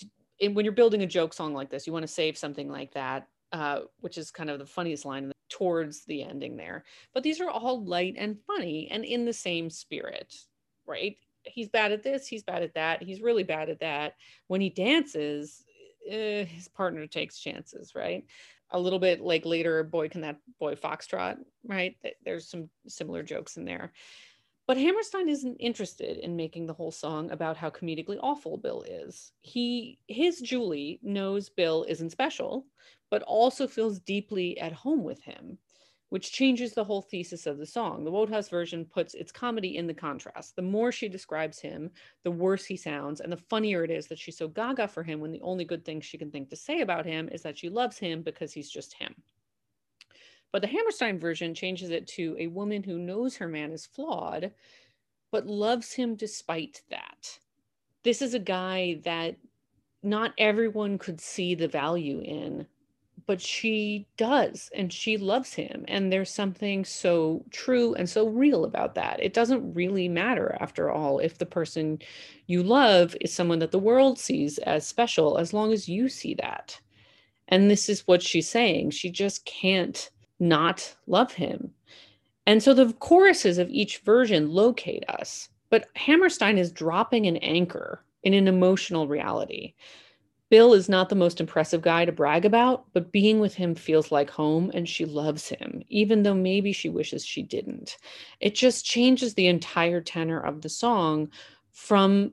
when 0.52 0.66
you're 0.66 0.72
building 0.72 1.02
a 1.02 1.06
joke 1.06 1.32
song 1.32 1.54
like 1.54 1.70
this, 1.70 1.86
you 1.86 1.94
want 1.94 2.02
to 2.02 2.12
save 2.12 2.36
something 2.36 2.68
like 2.68 2.92
that, 2.92 3.26
uh, 3.52 3.80
which 4.00 4.18
is 4.18 4.30
kind 4.30 4.50
of 4.50 4.58
the 4.58 4.66
funniest 4.66 5.06
line 5.06 5.32
towards 5.58 6.04
the 6.04 6.22
ending 6.22 6.56
there. 6.56 6.84
But 7.12 7.22
these 7.22 7.40
are 7.40 7.50
all 7.50 7.84
light 7.84 8.14
and 8.16 8.38
funny 8.46 8.88
and 8.90 9.04
in 9.04 9.24
the 9.24 9.32
same 9.32 9.70
spirit, 9.70 10.34
right? 10.86 11.16
He's 11.42 11.68
bad 11.68 11.92
at 11.92 12.02
this, 12.02 12.26
he's 12.26 12.44
bad 12.44 12.62
at 12.62 12.74
that, 12.74 13.02
he's 13.02 13.20
really 13.20 13.42
bad 13.42 13.68
at 13.68 13.80
that. 13.80 14.14
When 14.46 14.60
he 14.60 14.70
dances, 14.70 15.64
eh, 16.08 16.44
his 16.44 16.68
partner 16.68 17.06
takes 17.06 17.38
chances, 17.38 17.94
right? 17.94 18.24
A 18.70 18.78
little 18.78 18.98
bit 18.98 19.20
like 19.20 19.44
later, 19.44 19.82
boy, 19.82 20.08
can 20.08 20.20
that 20.20 20.36
boy 20.60 20.74
foxtrot, 20.74 21.38
right? 21.66 21.96
There's 22.24 22.48
some 22.48 22.68
similar 22.86 23.22
jokes 23.22 23.56
in 23.56 23.64
there. 23.64 23.92
But 24.68 24.76
Hammerstein 24.76 25.30
isn't 25.30 25.56
interested 25.56 26.18
in 26.18 26.36
making 26.36 26.66
the 26.66 26.74
whole 26.74 26.90
song 26.92 27.30
about 27.30 27.56
how 27.56 27.70
comedically 27.70 28.18
awful 28.22 28.58
Bill 28.58 28.82
is. 28.82 29.32
He 29.40 29.98
his 30.08 30.42
Julie 30.42 31.00
knows 31.02 31.48
Bill 31.48 31.86
isn't 31.88 32.10
special, 32.10 32.66
but 33.10 33.22
also 33.22 33.66
feels 33.66 33.98
deeply 33.98 34.60
at 34.60 34.72
home 34.72 35.04
with 35.04 35.22
him, 35.22 35.56
which 36.10 36.32
changes 36.32 36.74
the 36.74 36.84
whole 36.84 37.00
thesis 37.00 37.46
of 37.46 37.56
the 37.56 37.64
song. 37.64 38.04
The 38.04 38.10
Wodehouse 38.10 38.50
version 38.50 38.84
puts 38.84 39.14
its 39.14 39.32
comedy 39.32 39.78
in 39.78 39.86
the 39.86 39.94
contrast. 39.94 40.54
The 40.54 40.60
more 40.60 40.92
she 40.92 41.08
describes 41.08 41.58
him, 41.58 41.90
the 42.22 42.30
worse 42.30 42.66
he 42.66 42.76
sounds, 42.76 43.22
and 43.22 43.32
the 43.32 43.38
funnier 43.38 43.84
it 43.84 43.90
is 43.90 44.06
that 44.08 44.18
she's 44.18 44.36
so 44.36 44.48
gaga 44.48 44.86
for 44.86 45.02
him 45.02 45.18
when 45.18 45.32
the 45.32 45.40
only 45.40 45.64
good 45.64 45.82
thing 45.86 46.02
she 46.02 46.18
can 46.18 46.30
think 46.30 46.50
to 46.50 46.56
say 46.56 46.82
about 46.82 47.06
him 47.06 47.30
is 47.32 47.40
that 47.40 47.56
she 47.56 47.70
loves 47.70 47.96
him 47.96 48.20
because 48.20 48.52
he's 48.52 48.68
just 48.68 48.92
him. 48.92 49.14
But 50.52 50.62
the 50.62 50.68
Hammerstein 50.68 51.18
version 51.18 51.54
changes 51.54 51.90
it 51.90 52.06
to 52.08 52.36
a 52.38 52.46
woman 52.46 52.82
who 52.82 52.98
knows 52.98 53.36
her 53.36 53.48
man 53.48 53.70
is 53.72 53.86
flawed, 53.86 54.52
but 55.30 55.46
loves 55.46 55.92
him 55.92 56.14
despite 56.14 56.82
that. 56.90 57.38
This 58.02 58.22
is 58.22 58.34
a 58.34 58.38
guy 58.38 59.00
that 59.04 59.36
not 60.02 60.32
everyone 60.38 60.96
could 60.96 61.20
see 61.20 61.54
the 61.54 61.68
value 61.68 62.20
in, 62.20 62.66
but 63.26 63.40
she 63.42 64.06
does, 64.16 64.70
and 64.74 64.90
she 64.90 65.18
loves 65.18 65.52
him. 65.52 65.84
And 65.86 66.10
there's 66.10 66.30
something 66.30 66.84
so 66.84 67.44
true 67.50 67.94
and 67.94 68.08
so 68.08 68.28
real 68.28 68.64
about 68.64 68.94
that. 68.94 69.20
It 69.22 69.34
doesn't 69.34 69.74
really 69.74 70.08
matter, 70.08 70.56
after 70.60 70.90
all, 70.90 71.18
if 71.18 71.36
the 71.36 71.44
person 71.44 71.98
you 72.46 72.62
love 72.62 73.14
is 73.20 73.34
someone 73.34 73.58
that 73.58 73.72
the 73.72 73.78
world 73.78 74.18
sees 74.18 74.56
as 74.58 74.86
special, 74.86 75.36
as 75.36 75.52
long 75.52 75.74
as 75.74 75.90
you 75.90 76.08
see 76.08 76.34
that. 76.34 76.80
And 77.48 77.70
this 77.70 77.90
is 77.90 78.06
what 78.06 78.22
she's 78.22 78.48
saying. 78.48 78.90
She 78.90 79.10
just 79.10 79.44
can't 79.44 80.10
not 80.38 80.94
love 81.06 81.32
him. 81.32 81.72
And 82.46 82.62
so 82.62 82.72
the 82.72 82.92
choruses 82.94 83.58
of 83.58 83.68
each 83.70 83.98
version 83.98 84.50
locate 84.50 85.08
us, 85.08 85.48
but 85.70 85.88
Hammerstein 85.94 86.58
is 86.58 86.72
dropping 86.72 87.26
an 87.26 87.36
anchor 87.38 88.02
in 88.22 88.34
an 88.34 88.48
emotional 88.48 89.06
reality. 89.06 89.74
Bill 90.50 90.72
is 90.72 90.88
not 90.88 91.10
the 91.10 91.14
most 91.14 91.40
impressive 91.40 91.82
guy 91.82 92.06
to 92.06 92.12
brag 92.12 92.46
about, 92.46 92.86
but 92.94 93.12
being 93.12 93.38
with 93.38 93.54
him 93.54 93.74
feels 93.74 94.10
like 94.10 94.30
home 94.30 94.70
and 94.72 94.88
she 94.88 95.04
loves 95.04 95.48
him, 95.48 95.82
even 95.88 96.22
though 96.22 96.34
maybe 96.34 96.72
she 96.72 96.88
wishes 96.88 97.24
she 97.24 97.42
didn't. 97.42 97.98
It 98.40 98.54
just 98.54 98.86
changes 98.86 99.34
the 99.34 99.46
entire 99.46 100.00
tenor 100.00 100.40
of 100.40 100.62
the 100.62 100.70
song 100.70 101.30
from 101.72 102.32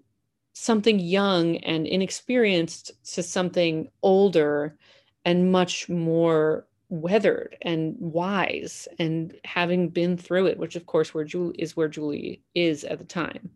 something 0.54 0.98
young 0.98 1.58
and 1.58 1.86
inexperienced 1.86 2.92
to 3.16 3.22
something 3.22 3.90
older 4.02 4.78
and 5.26 5.52
much 5.52 5.90
more 5.90 6.66
weathered 7.02 7.58
and 7.62 7.96
wise 8.00 8.88
and 9.00 9.36
having 9.44 9.90
been 9.90 10.18
through 10.18 10.48
it, 10.48 10.58
which 10.58 10.76
of 10.76 10.86
course 10.86 11.14
where 11.14 11.24
Julie 11.24 11.56
is 11.60 11.76
where 11.76 11.88
Julie 11.88 12.42
is 12.54 12.84
at 12.84 13.00
the 13.00 13.06
time. 13.06 13.50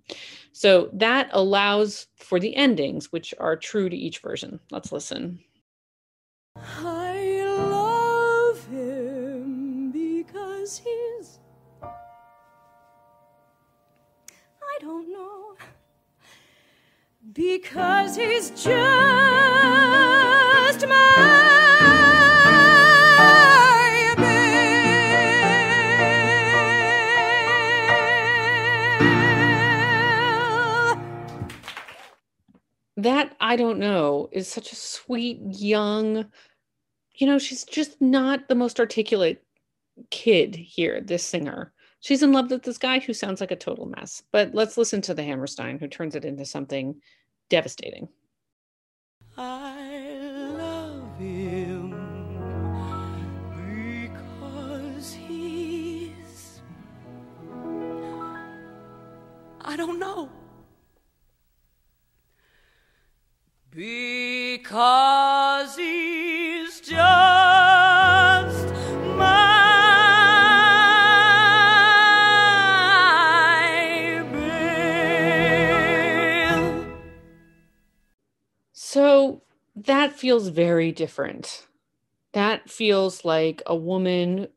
So 0.52 0.90
that 0.94 1.30
allows 1.32 2.08
for 2.18 2.40
the 2.40 2.56
endings, 2.56 3.12
which 3.12 3.34
are 3.40 3.56
true 3.56 3.90
to 3.90 3.96
each 3.96 4.20
version. 4.20 4.60
Let's 4.72 4.92
listen. 4.92 5.40
I 6.58 7.44
love 7.46 8.66
him 8.68 9.92
because 9.92 10.80
he's. 10.80 11.40
I 14.62 14.78
don't 14.82 15.12
know. 15.12 15.56
Because 17.34 18.16
he's 18.16 18.50
just 18.52 18.74
my 20.88 21.49
that 33.04 33.36
I 33.40 33.56
don't 33.56 33.80
know 33.80 34.30
is 34.32 34.48
such 34.48 34.72
a 34.72 34.76
sweet 34.76 35.40
young 35.42 36.26
you 37.16 37.28
know 37.28 37.40
she's 37.40 37.64
just 37.66 38.02
not 38.02 38.48
the 38.48 38.56
most 38.56 38.80
articulate 38.80 39.44
kid 40.10 40.56
here 40.56 41.02
this 41.02 41.24
singer 41.24 41.74
she's 42.00 42.24
in 42.24 42.32
love 42.32 42.50
with 42.52 42.64
this 42.64 42.78
guy 42.78 43.00
who 43.00 43.14
sounds 43.14 43.42
like 43.42 43.52
a 43.52 43.56
total 43.56 43.86
mess 43.86 44.24
but 44.32 44.54
let's 44.54 44.78
listen 44.78 45.02
to 45.02 45.14
the 45.14 45.24
Hammerstein 45.24 45.80
who 45.80 45.88
turns 45.88 46.16
it 46.16 46.26
into 46.26 46.46
something 46.46 46.96
devastating 47.50 48.08
I 49.38 50.18
love 50.58 51.18
him 51.18 51.92
because 54.02 55.14
he's. 55.14 56.62
I 59.62 59.78
don't 59.78 59.98
know. 60.00 60.30
Because 63.72 65.76
he's 65.76 66.82
just 66.82 68.68
my 69.16 69.76
Bill. 76.52 76.84
So 78.74 79.44
that 79.76 80.14
feels 80.14 80.48
very 80.48 80.92
different. 80.92 81.68
That 82.34 82.72
feels 82.72 83.24
like 83.24 83.62
a 83.68 83.76
woman 83.76 84.48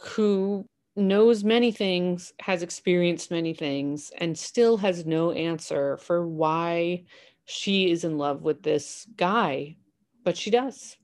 who 0.00 0.64
knows 0.94 1.42
many 1.42 1.72
things, 1.72 2.32
has 2.40 2.62
experienced 2.62 3.32
many 3.32 3.52
things, 3.52 4.12
and 4.18 4.38
still 4.38 4.76
has 4.76 5.04
no 5.04 5.32
answer 5.32 5.96
for 5.96 6.24
why 6.24 7.02
she 7.44 7.90
is 7.90 8.04
in 8.04 8.18
love 8.18 8.42
with 8.42 8.62
this 8.62 9.06
guy, 9.16 9.76
but 10.24 10.36
she 10.36 10.50
does. 10.50 10.96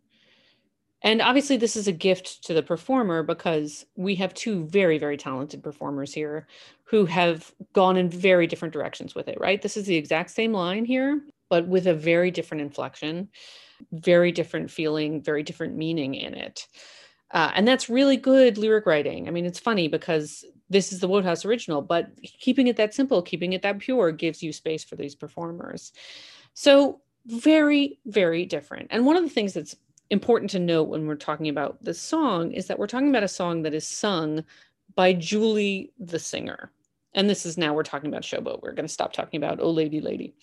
And 1.02 1.22
obviously, 1.22 1.56
this 1.56 1.76
is 1.76 1.88
a 1.88 1.92
gift 1.92 2.44
to 2.44 2.54
the 2.54 2.62
performer 2.62 3.22
because 3.22 3.86
we 3.96 4.14
have 4.16 4.34
two 4.34 4.66
very, 4.66 4.98
very 4.98 5.16
talented 5.16 5.62
performers 5.62 6.12
here 6.12 6.46
who 6.84 7.06
have 7.06 7.52
gone 7.72 7.96
in 7.96 8.10
very 8.10 8.46
different 8.46 8.74
directions 8.74 9.14
with 9.14 9.28
it, 9.28 9.40
right? 9.40 9.62
This 9.62 9.76
is 9.76 9.86
the 9.86 9.96
exact 9.96 10.30
same 10.30 10.52
line 10.52 10.84
here, 10.84 11.22
but 11.48 11.66
with 11.66 11.86
a 11.86 11.94
very 11.94 12.30
different 12.30 12.60
inflection, 12.60 13.28
very 13.92 14.30
different 14.30 14.70
feeling, 14.70 15.22
very 15.22 15.42
different 15.42 15.74
meaning 15.74 16.14
in 16.14 16.34
it. 16.34 16.66
Uh, 17.30 17.50
and 17.54 17.66
that's 17.66 17.88
really 17.88 18.16
good 18.16 18.58
lyric 18.58 18.84
writing. 18.84 19.26
I 19.26 19.30
mean, 19.30 19.46
it's 19.46 19.58
funny 19.58 19.88
because 19.88 20.44
this 20.70 20.92
is 20.92 21.00
the 21.00 21.08
Wodehouse 21.08 21.44
original, 21.44 21.82
but 21.82 22.10
keeping 22.22 22.68
it 22.68 22.76
that 22.76 22.94
simple, 22.94 23.20
keeping 23.20 23.52
it 23.52 23.62
that 23.62 23.80
pure 23.80 24.12
gives 24.12 24.42
you 24.42 24.52
space 24.52 24.84
for 24.84 24.96
these 24.96 25.14
performers. 25.14 25.92
So, 26.54 27.00
very, 27.26 27.98
very 28.06 28.46
different. 28.46 28.88
And 28.90 29.04
one 29.04 29.16
of 29.16 29.22
the 29.22 29.28
things 29.28 29.52
that's 29.52 29.76
important 30.08 30.50
to 30.52 30.58
note 30.58 30.88
when 30.88 31.06
we're 31.06 31.16
talking 31.16 31.48
about 31.48 31.82
this 31.84 32.00
song 32.00 32.52
is 32.52 32.66
that 32.66 32.78
we're 32.78 32.86
talking 32.86 33.10
about 33.10 33.22
a 33.22 33.28
song 33.28 33.62
that 33.62 33.74
is 33.74 33.86
sung 33.86 34.42
by 34.94 35.12
Julie 35.12 35.92
the 35.98 36.18
singer. 36.18 36.72
And 37.14 37.28
this 37.28 37.44
is 37.44 37.58
now 37.58 37.74
we're 37.74 37.82
talking 37.82 38.08
about 38.08 38.22
Showboat. 38.22 38.62
We're 38.62 38.72
going 38.72 38.86
to 38.86 38.92
stop 38.92 39.12
talking 39.12 39.38
about 39.38 39.60
Oh 39.60 39.70
Lady 39.70 40.00
Lady. 40.00 40.34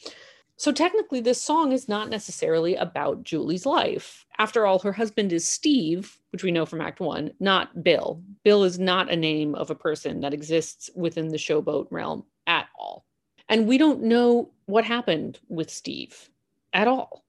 So 0.60 0.72
technically, 0.72 1.22
this 1.22 1.40
song 1.40 1.72
is 1.72 1.88
not 1.88 2.10
necessarily 2.10 2.76
about 2.76 3.24
Julie's 3.24 3.66
life. 3.66 4.26
After 4.40 4.66
all, 4.66 4.80
her 4.80 4.92
husband 4.92 5.32
is 5.32 5.48
Steve, 5.48 6.18
which 6.32 6.44
we 6.44 6.52
know 6.52 6.66
from 6.66 6.82
Act 6.82 7.00
One, 7.00 7.32
not 7.40 7.84
Bill. 7.84 8.24
Bill 8.44 8.64
is 8.64 8.80
not 8.80 9.12
a 9.12 9.16
name 9.16 9.54
of 9.54 9.70
a 9.70 9.76
person 9.76 10.20
that 10.22 10.34
exists 10.34 10.90
within 10.96 11.28
the 11.28 11.38
Showboat 11.38 11.88
realm 11.92 12.24
at 12.48 12.68
all. 12.78 13.06
And 13.50 13.68
we 13.68 13.78
don't 13.78 14.02
know 14.02 14.50
what 14.66 14.84
happened 14.84 15.40
with 15.48 15.70
Steve 15.70 16.30
at 16.74 16.88
all. 16.88 17.24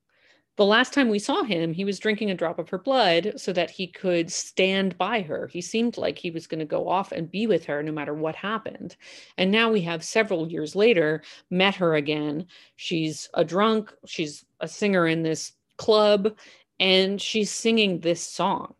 The 0.59 0.65
last 0.65 0.93
time 0.93 1.09
we 1.09 1.21
saw 1.21 1.45
him, 1.45 1.73
he 1.73 1.85
was 1.85 2.01
drinking 2.01 2.33
a 2.33 2.35
drop 2.35 2.59
of 2.59 2.69
her 2.71 2.79
blood 2.79 3.35
so 3.37 3.53
that 3.53 3.71
he 3.71 3.87
could 3.87 4.29
stand 4.33 4.99
by 4.99 5.21
her. 5.21 5.47
He 5.47 5.61
seemed 5.61 5.97
like 5.97 6.19
he 6.19 6.33
was 6.33 6.49
going 6.49 6.59
to 6.59 6.65
go 6.65 6.89
off 6.89 7.13
and 7.13 7.31
be 7.31 7.47
with 7.47 7.65
her 7.67 7.81
no 7.81 7.93
matter 7.93 8.13
what 8.13 8.35
happened. 8.35 8.97
And 9.37 9.53
now 9.53 9.71
we 9.71 9.83
have 9.83 10.03
several 10.03 10.51
years 10.51 10.75
later 10.75 11.23
met 11.49 11.77
her 11.77 11.95
again. 11.95 12.45
She's 12.75 13.31
a 13.35 13.45
drunk, 13.45 13.95
she's 14.05 14.45
a 14.59 14.67
singer 14.67 15.07
in 15.07 15.23
this 15.23 15.53
club, 15.77 16.37
and 16.81 17.23
she's 17.23 17.53
singing 17.53 18.01
this 18.01 18.21
song. 18.21 18.75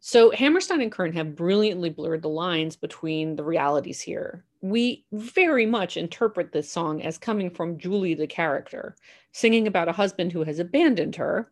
So 0.00 0.32
Hammerstein 0.32 0.80
and 0.80 0.90
Kern 0.90 1.12
have 1.12 1.36
brilliantly 1.36 1.90
blurred 1.90 2.22
the 2.22 2.30
lines 2.30 2.74
between 2.74 3.36
the 3.36 3.44
realities 3.44 4.00
here. 4.00 4.44
We 4.62 5.04
very 5.12 5.66
much 5.66 5.96
interpret 5.96 6.52
this 6.52 6.70
song 6.70 7.02
as 7.02 7.18
coming 7.18 7.50
from 7.50 7.78
Julie, 7.78 8.14
the 8.14 8.26
character, 8.26 8.96
singing 9.32 9.66
about 9.66 9.88
a 9.88 9.92
husband 9.92 10.32
who 10.32 10.44
has 10.44 10.58
abandoned 10.58 11.16
her. 11.16 11.50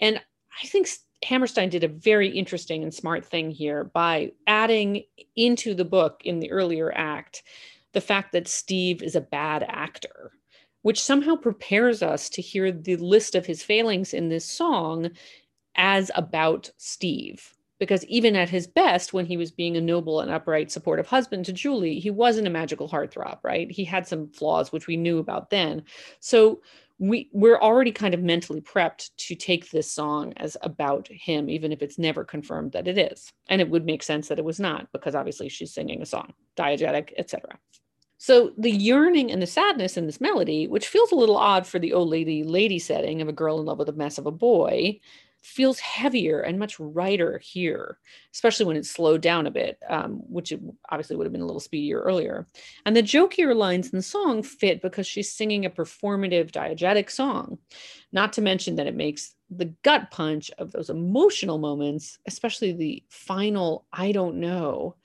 And 0.00 0.20
I 0.62 0.66
think 0.66 0.88
Hammerstein 1.24 1.70
did 1.70 1.84
a 1.84 1.88
very 1.88 2.28
interesting 2.28 2.82
and 2.82 2.92
smart 2.92 3.24
thing 3.24 3.50
here 3.50 3.84
by 3.84 4.32
adding 4.46 5.04
into 5.36 5.74
the 5.74 5.84
book 5.84 6.20
in 6.24 6.40
the 6.40 6.50
earlier 6.50 6.92
act 6.92 7.42
the 7.92 8.00
fact 8.00 8.32
that 8.32 8.48
Steve 8.48 9.02
is 9.02 9.16
a 9.16 9.20
bad 9.22 9.64
actor, 9.68 10.32
which 10.82 11.02
somehow 11.02 11.34
prepares 11.34 12.02
us 12.02 12.28
to 12.28 12.42
hear 12.42 12.70
the 12.70 12.96
list 12.96 13.34
of 13.34 13.46
his 13.46 13.62
failings 13.62 14.12
in 14.12 14.28
this 14.28 14.44
song 14.44 15.10
as 15.76 16.10
about 16.14 16.70
Steve. 16.76 17.55
Because 17.78 18.04
even 18.06 18.36
at 18.36 18.48
his 18.48 18.66
best, 18.66 19.12
when 19.12 19.26
he 19.26 19.36
was 19.36 19.50
being 19.50 19.76
a 19.76 19.80
noble 19.80 20.20
and 20.20 20.30
upright, 20.30 20.70
supportive 20.70 21.06
husband 21.06 21.44
to 21.44 21.52
Julie, 21.52 21.98
he 21.98 22.10
wasn't 22.10 22.46
a 22.46 22.50
magical 22.50 22.88
heartthrob, 22.88 23.38
right? 23.42 23.70
He 23.70 23.84
had 23.84 24.06
some 24.06 24.28
flaws, 24.28 24.72
which 24.72 24.86
we 24.86 24.96
knew 24.96 25.18
about 25.18 25.50
then. 25.50 25.82
So 26.20 26.62
we 26.98 27.28
we're 27.32 27.60
already 27.60 27.92
kind 27.92 28.14
of 28.14 28.22
mentally 28.22 28.60
prepped 28.60 29.10
to 29.16 29.34
take 29.34 29.70
this 29.70 29.90
song 29.90 30.32
as 30.36 30.56
about 30.62 31.08
him 31.08 31.50
even 31.50 31.72
if 31.72 31.82
it's 31.82 31.98
never 31.98 32.24
confirmed 32.24 32.72
that 32.72 32.88
it 32.88 32.96
is 32.96 33.32
and 33.48 33.60
it 33.60 33.68
would 33.68 33.84
make 33.84 34.02
sense 34.02 34.28
that 34.28 34.38
it 34.38 34.44
was 34.44 34.58
not 34.58 34.90
because 34.92 35.14
obviously 35.14 35.48
she's 35.48 35.74
singing 35.74 36.00
a 36.00 36.06
song 36.06 36.32
diegetic 36.56 37.12
etc 37.18 37.58
so 38.18 38.52
the 38.56 38.70
yearning 38.70 39.30
and 39.30 39.42
the 39.42 39.46
sadness 39.46 39.98
in 39.98 40.06
this 40.06 40.22
melody 40.22 40.66
which 40.66 40.88
feels 40.88 41.12
a 41.12 41.16
little 41.16 41.36
odd 41.36 41.66
for 41.66 41.78
the 41.78 41.92
old 41.92 42.08
lady 42.08 42.42
lady 42.42 42.78
setting 42.78 43.20
of 43.20 43.28
a 43.28 43.32
girl 43.32 43.60
in 43.60 43.66
love 43.66 43.78
with 43.78 43.90
a 43.90 43.92
mess 43.92 44.16
of 44.16 44.26
a 44.26 44.32
boy 44.32 44.98
feels 45.46 45.78
heavier 45.78 46.40
and 46.40 46.58
much 46.58 46.78
righter 46.80 47.38
here, 47.38 47.98
especially 48.34 48.66
when 48.66 48.76
it's 48.76 48.90
slowed 48.90 49.20
down 49.20 49.46
a 49.46 49.50
bit, 49.50 49.78
um, 49.88 50.22
which 50.28 50.52
obviously 50.90 51.14
would 51.14 51.24
have 51.24 51.32
been 51.32 51.40
a 51.40 51.46
little 51.46 51.60
speedier 51.60 52.00
earlier. 52.00 52.46
And 52.84 52.96
the 52.96 53.02
jokier 53.02 53.54
lines 53.54 53.90
in 53.90 53.96
the 53.96 54.02
song 54.02 54.42
fit 54.42 54.82
because 54.82 55.06
she's 55.06 55.32
singing 55.32 55.64
a 55.64 55.70
performative 55.70 56.50
diegetic 56.50 57.10
song, 57.10 57.58
not 58.10 58.32
to 58.34 58.42
mention 58.42 58.74
that 58.76 58.88
it 58.88 58.96
makes 58.96 59.34
the 59.48 59.72
gut 59.84 60.10
punch 60.10 60.50
of 60.58 60.72
those 60.72 60.90
emotional 60.90 61.58
moments, 61.58 62.18
especially 62.26 62.72
the 62.72 63.04
final 63.08 63.86
I 63.92 64.10
don't 64.10 64.40
know, 64.40 64.96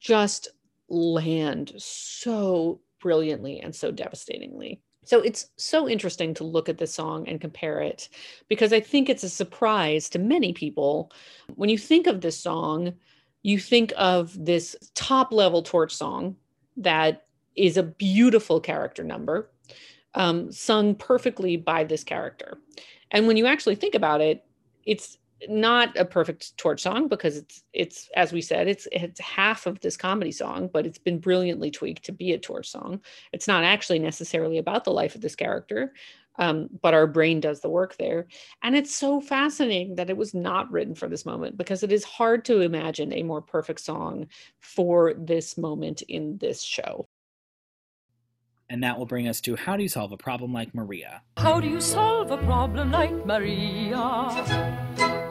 just 0.00 0.48
land 0.88 1.72
so 1.78 2.80
brilliantly 3.00 3.60
and 3.60 3.74
so 3.74 3.92
devastatingly. 3.92 4.80
So 5.04 5.20
it's 5.20 5.46
so 5.56 5.88
interesting 5.88 6.32
to 6.34 6.44
look 6.44 6.68
at 6.68 6.78
this 6.78 6.94
song 6.94 7.28
and 7.28 7.40
compare 7.40 7.80
it 7.80 8.08
because 8.48 8.72
I 8.72 8.80
think 8.80 9.08
it's 9.08 9.24
a 9.24 9.28
surprise 9.28 10.08
to 10.10 10.18
many 10.18 10.52
people. 10.52 11.10
When 11.56 11.68
you 11.68 11.78
think 11.78 12.06
of 12.06 12.20
this 12.20 12.38
song, 12.38 12.94
you 13.42 13.58
think 13.58 13.92
of 13.96 14.32
this 14.44 14.76
top 14.94 15.32
level 15.32 15.62
torch 15.62 15.92
song 15.94 16.36
that 16.76 17.26
is 17.56 17.76
a 17.76 17.82
beautiful 17.82 18.60
character 18.60 19.02
number, 19.02 19.50
um, 20.14 20.52
sung 20.52 20.94
perfectly 20.94 21.56
by 21.56 21.84
this 21.84 22.04
character. 22.04 22.58
And 23.10 23.26
when 23.26 23.36
you 23.36 23.46
actually 23.46 23.74
think 23.74 23.94
about 23.94 24.20
it, 24.20 24.44
it's 24.84 25.18
not 25.48 25.96
a 25.96 26.04
perfect 26.04 26.56
torch 26.56 26.82
song 26.82 27.08
because 27.08 27.36
it's 27.36 27.62
it's 27.72 28.08
as 28.14 28.32
we 28.32 28.40
said 28.40 28.68
it's 28.68 28.86
it's 28.92 29.20
half 29.20 29.66
of 29.66 29.80
this 29.80 29.96
comedy 29.96 30.32
song 30.32 30.68
but 30.72 30.86
it's 30.86 30.98
been 30.98 31.18
brilliantly 31.18 31.70
tweaked 31.70 32.04
to 32.04 32.12
be 32.12 32.32
a 32.32 32.38
torch 32.38 32.68
song 32.68 33.00
it's 33.32 33.48
not 33.48 33.64
actually 33.64 33.98
necessarily 33.98 34.58
about 34.58 34.84
the 34.84 34.92
life 34.92 35.14
of 35.14 35.20
this 35.20 35.34
character 35.34 35.92
um, 36.36 36.68
but 36.80 36.94
our 36.94 37.06
brain 37.06 37.40
does 37.40 37.60
the 37.60 37.68
work 37.68 37.96
there. 37.98 38.26
And 38.62 38.74
it's 38.74 38.94
so 38.94 39.20
fascinating 39.20 39.96
that 39.96 40.10
it 40.10 40.16
was 40.16 40.34
not 40.34 40.70
written 40.70 40.94
for 40.94 41.08
this 41.08 41.26
moment 41.26 41.56
because 41.56 41.82
it 41.82 41.92
is 41.92 42.04
hard 42.04 42.44
to 42.46 42.60
imagine 42.60 43.12
a 43.12 43.22
more 43.22 43.42
perfect 43.42 43.80
song 43.80 44.26
for 44.60 45.14
this 45.14 45.58
moment 45.58 46.02
in 46.02 46.38
this 46.38 46.62
show. 46.62 47.06
And 48.70 48.82
that 48.82 48.98
will 48.98 49.06
bring 49.06 49.28
us 49.28 49.42
to 49.42 49.54
how 49.54 49.76
do 49.76 49.82
you 49.82 49.88
solve 49.88 50.12
a 50.12 50.16
problem 50.16 50.52
like 50.52 50.74
Maria? 50.74 51.22
How 51.36 51.60
do 51.60 51.68
you 51.68 51.80
solve 51.80 52.30
a 52.30 52.38
problem 52.38 52.90
like 52.90 53.12
Maria? 53.26 55.21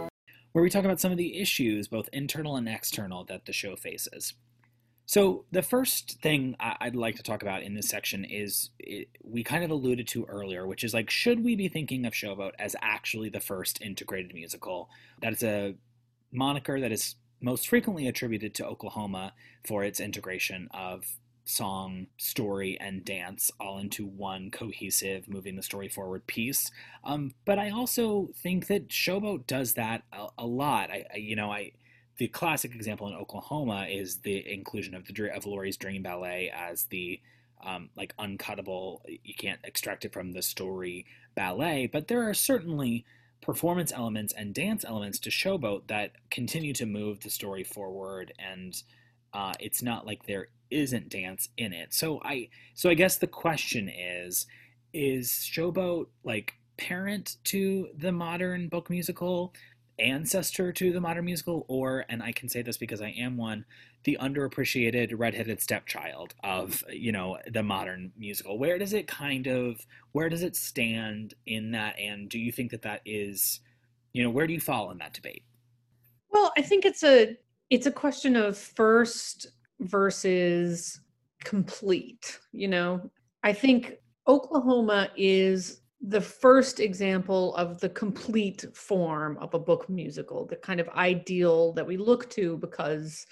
Where 0.52 0.64
we 0.64 0.70
talk 0.70 0.84
about 0.84 1.00
some 1.00 1.12
of 1.12 1.18
the 1.18 1.40
issues, 1.40 1.88
both 1.88 2.10
internal 2.12 2.56
and 2.56 2.68
external, 2.68 3.24
that 3.26 3.46
the 3.46 3.54
show 3.54 3.76
faces. 3.76 4.34
So, 5.06 5.46
the 5.52 5.62
first 5.62 6.22
thing 6.22 6.56
I'd 6.60 6.96
like 6.96 7.16
to 7.16 7.24
talk 7.24 7.42
about 7.42 7.64
in 7.64 7.74
this 7.74 7.90
section 7.90 8.24
is 8.24 8.70
it, 8.80 9.10
we 9.24 9.44
kind 9.44 9.64
of 9.64 9.72
alluded 9.72 10.08
to 10.10 10.26
earlier, 10.26 10.66
which 10.66 10.84
is 10.84 10.94
like, 10.94 11.10
should 11.10 11.44
we 11.44 11.56
be 11.56 11.68
thinking 11.68 12.06
of 12.06 12.14
Showboat 12.14 12.52
as 12.60 12.76
actually 12.82 13.30
the 13.30 13.40
first 13.40 13.82
integrated 13.82 14.34
musical? 14.34 14.90
That 15.22 15.34
is 15.34 15.44
a 15.44 15.76
moniker 16.32 16.80
that 16.80 16.92
is 16.92 17.16
most 17.42 17.68
frequently 17.68 18.08
attributed 18.08 18.54
to 18.56 18.66
Oklahoma 18.66 19.34
for 19.66 19.84
its 19.84 20.00
integration 20.00 20.70
of 20.72 21.06
song, 21.44 22.08
story, 22.18 22.78
and 22.80 23.04
dance 23.04 23.52
all 23.60 23.78
into 23.78 24.06
one 24.06 24.52
cohesive, 24.52 25.28
moving 25.28 25.56
the 25.56 25.64
story 25.64 25.90
forward 25.90 26.26
piece. 26.28 26.72
Um, 27.04 27.34
but 27.46 27.60
I 27.60 27.70
also 27.70 28.30
think 28.36 28.68
that 28.68 28.90
Showboat 28.90 29.48
does 29.48 29.74
that 29.74 30.04
a, 30.14 30.28
a 30.38 30.46
lot. 30.46 30.90
I, 30.90 31.06
I, 31.14 31.18
you 31.18 31.36
know, 31.36 31.52
I 31.52 31.72
the 32.18 32.28
classic 32.28 32.76
example 32.76 33.08
in 33.08 33.16
Oklahoma 33.16 33.88
is 33.90 34.18
the 34.18 34.52
inclusion 34.52 34.94
of 34.94 35.06
the 35.06 35.36
of 35.36 35.46
Laurey's 35.46 35.78
Dream 35.78 36.04
Ballet 36.04 36.52
as 36.56 36.86
the 36.86 37.20
um, 37.64 37.90
like 37.96 38.16
uncuttable. 38.18 39.00
You 39.08 39.34
can't 39.36 39.60
extract 39.64 40.06
it 40.06 40.14
from 40.14 40.32
the 40.32 40.42
story 40.42 41.06
ballet, 41.36 41.88
but 41.92 42.08
there 42.08 42.28
are 42.28 42.34
certainly 42.34 43.06
performance 43.42 43.92
elements 43.92 44.34
and 44.34 44.54
dance 44.54 44.86
elements 44.86 45.18
to 45.20 45.30
Showboat 45.30 45.88
that 45.88 46.12
continue 46.30 46.74
to 46.74 46.86
move 46.86 47.22
the 47.22 47.30
story 47.30 47.64
forward 47.64 48.32
and 48.38 48.82
uh, 49.34 49.54
it's 49.60 49.82
not 49.82 50.06
like 50.06 50.26
there 50.26 50.48
isn't 50.72 51.10
dance 51.10 51.50
in 51.58 51.74
it. 51.74 51.94
So 51.94 52.22
I 52.24 52.50
so 52.74 52.90
I 52.90 52.94
guess 52.94 53.18
the 53.18 53.28
question 53.28 53.90
is 53.90 54.48
is 54.94 55.30
Showboat 55.30 56.08
like 56.24 56.54
parent 56.78 57.38
to 57.46 57.90
the 57.98 58.12
modern 58.12 58.68
book 58.68 58.90
musical, 58.90 59.54
ancestor 60.00 60.72
to 60.74 60.92
the 60.92 61.02
modern 61.02 61.26
musical, 61.26 61.66
or 61.68 62.06
and 62.10 62.24
I 62.24 62.32
can 62.32 62.50
say 62.50 62.62
this 62.62 62.78
because 62.78 63.02
I 63.02 63.10
am 63.10 63.38
one, 63.38 63.66
the 64.04 64.18
underappreciated 64.20 65.14
redheaded 65.16 65.62
stepchild 65.62 66.34
of 66.44 66.84
you 66.92 67.12
know 67.12 67.38
the 67.52 67.64
modern 67.64 68.12
musical. 68.18 68.58
Where 68.58 68.78
does 68.78 68.94
it 68.94 69.08
kind 69.08 69.48
of 69.48 69.86
where 70.12 70.30
does 70.30 70.44
it 70.44 70.56
stand 70.56 71.36
in 71.46 71.72
that? 71.72 72.00
And 72.00 72.30
do 72.30 72.40
you 72.40 72.52
think 72.52 72.72
that 72.72 72.82
that 72.84 73.02
is 73.06 73.60
you 74.14 74.24
know 74.24 74.30
where 74.30 74.48
do 74.48 74.54
you 74.54 74.60
fall 74.60 74.92
in 74.92 74.98
that 74.98 75.14
debate? 75.14 75.44
Well, 76.32 76.52
I 76.58 76.62
think 76.62 76.86
it's 76.86 77.04
a 77.04 77.38
it's 77.70 77.86
a 77.86 77.92
question 77.92 78.36
of 78.36 78.58
first 78.58 79.48
versus 79.82 81.02
complete 81.44 82.40
you 82.52 82.68
know? 82.68 83.10
I 83.44 83.54
think 83.54 83.98
oklahoma 84.28 85.10
is 85.18 85.82
the 86.08 86.22
first 86.22 86.80
example 86.80 87.56
of 87.56 87.80
the 87.80 87.90
complete 87.90 88.66
form 88.74 89.38
of 89.40 89.54
a 89.54 89.60
book 89.60 89.90
musical 89.90 90.46
the 90.46 90.56
kind 90.56 90.80
of 90.80 90.90
ideal 90.90 91.74
that 91.74 91.86
we 91.86 91.98
look 91.98 92.30
to 92.32 92.58
because 92.58 93.26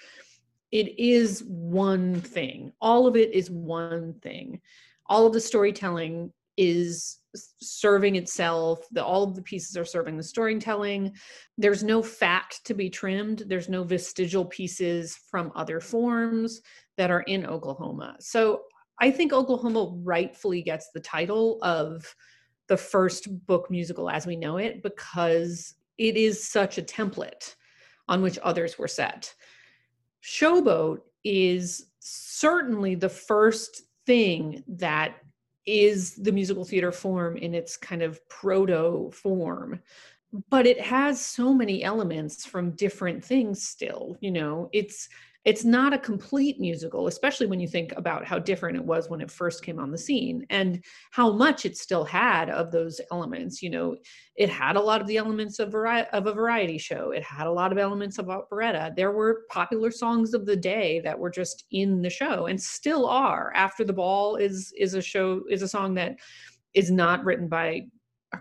it 0.72 0.98
is 0.98 1.42
one 1.44 2.20
thing. 2.20 2.72
All 2.80 3.06
of 3.06 3.16
it 3.16 3.32
is 3.32 3.50
one 3.50 4.14
thing. 4.22 4.60
All 5.06 5.26
of 5.26 5.32
the 5.32 5.40
storytelling 5.40 6.32
is 6.60 7.16
serving 7.62 8.16
itself 8.16 8.86
the 8.92 9.02
all 9.02 9.22
of 9.22 9.34
the 9.34 9.42
pieces 9.42 9.76
are 9.76 9.84
serving 9.84 10.18
the 10.18 10.22
storytelling. 10.22 11.12
There's 11.56 11.82
no 11.82 12.02
fat 12.02 12.58
to 12.64 12.74
be 12.74 12.90
trimmed. 12.90 13.44
There's 13.46 13.70
no 13.70 13.82
vestigial 13.82 14.44
pieces 14.44 15.18
from 15.30 15.52
other 15.54 15.80
forms 15.80 16.60
that 16.98 17.10
are 17.10 17.22
in 17.22 17.46
oklahoma. 17.46 18.16
So 18.20 18.62
i 19.02 19.10
think 19.10 19.32
oklahoma 19.32 19.94
rightfully 20.02 20.60
gets 20.60 20.90
the 20.90 21.00
title 21.00 21.58
of 21.62 22.14
the 22.68 22.76
first 22.76 23.46
book 23.46 23.70
musical 23.70 24.10
as 24.10 24.26
we 24.26 24.36
know 24.36 24.58
it 24.58 24.82
because 24.82 25.74
it 25.96 26.16
is 26.18 26.46
such 26.46 26.76
a 26.76 26.82
template 26.82 27.54
on 28.08 28.20
which 28.20 28.38
others 28.42 28.78
were 28.78 28.88
set. 28.88 29.34
Showboat 30.22 30.98
is 31.24 31.86
certainly 32.00 32.94
the 32.94 33.08
first 33.08 33.82
thing 34.06 34.62
that 34.68 35.14
is 35.70 36.14
the 36.16 36.32
musical 36.32 36.64
theater 36.64 36.92
form 36.92 37.36
in 37.36 37.54
its 37.54 37.76
kind 37.76 38.02
of 38.02 38.26
proto 38.28 39.10
form 39.12 39.80
but 40.48 40.66
it 40.66 40.80
has 40.80 41.20
so 41.24 41.52
many 41.52 41.82
elements 41.82 42.46
from 42.46 42.70
different 42.72 43.24
things 43.24 43.62
still 43.62 44.16
you 44.20 44.30
know? 44.30 44.68
It's 44.72 45.08
it's 45.44 45.64
not 45.64 45.94
a 45.94 45.98
complete 45.98 46.60
musical 46.60 47.06
especially 47.06 47.46
when 47.46 47.60
you 47.60 47.68
think 47.68 47.92
about 47.96 48.24
how 48.24 48.38
different 48.38 48.76
it 48.76 48.84
was 48.84 49.08
when 49.08 49.20
it 49.20 49.30
first 49.30 49.64
came 49.64 49.78
on 49.78 49.90
the 49.90 49.98
scene 49.98 50.44
and 50.50 50.84
how 51.12 51.32
much 51.32 51.64
it 51.64 51.76
still 51.76 52.04
had 52.04 52.50
of 52.50 52.70
those 52.70 53.00
elements 53.10 53.62
you 53.62 53.70
know 53.70 53.96
it 54.40 54.48
had 54.48 54.76
a 54.76 54.80
lot 54.80 55.02
of 55.02 55.06
the 55.06 55.18
elements 55.18 55.58
of, 55.58 55.70
vari- 55.72 56.08
of 56.14 56.26
a 56.26 56.32
variety 56.32 56.78
show. 56.78 57.10
It 57.10 57.22
had 57.22 57.46
a 57.46 57.52
lot 57.52 57.72
of 57.72 57.78
elements 57.78 58.16
of 58.16 58.30
operetta. 58.30 58.94
There 58.96 59.12
were 59.12 59.42
popular 59.50 59.90
songs 59.90 60.32
of 60.32 60.46
the 60.46 60.56
day 60.56 61.00
that 61.00 61.18
were 61.18 61.28
just 61.28 61.66
in 61.72 62.00
the 62.00 62.08
show 62.08 62.46
and 62.46 62.58
still 62.58 63.04
are 63.04 63.52
after 63.54 63.84
the 63.84 63.92
ball 63.92 64.36
is 64.36 64.72
is 64.78 64.94
a 64.94 65.02
show 65.02 65.42
is 65.50 65.60
a 65.60 65.68
song 65.68 65.92
that 65.96 66.16
is 66.72 66.90
not 66.90 67.22
written 67.22 67.48
by 67.48 67.82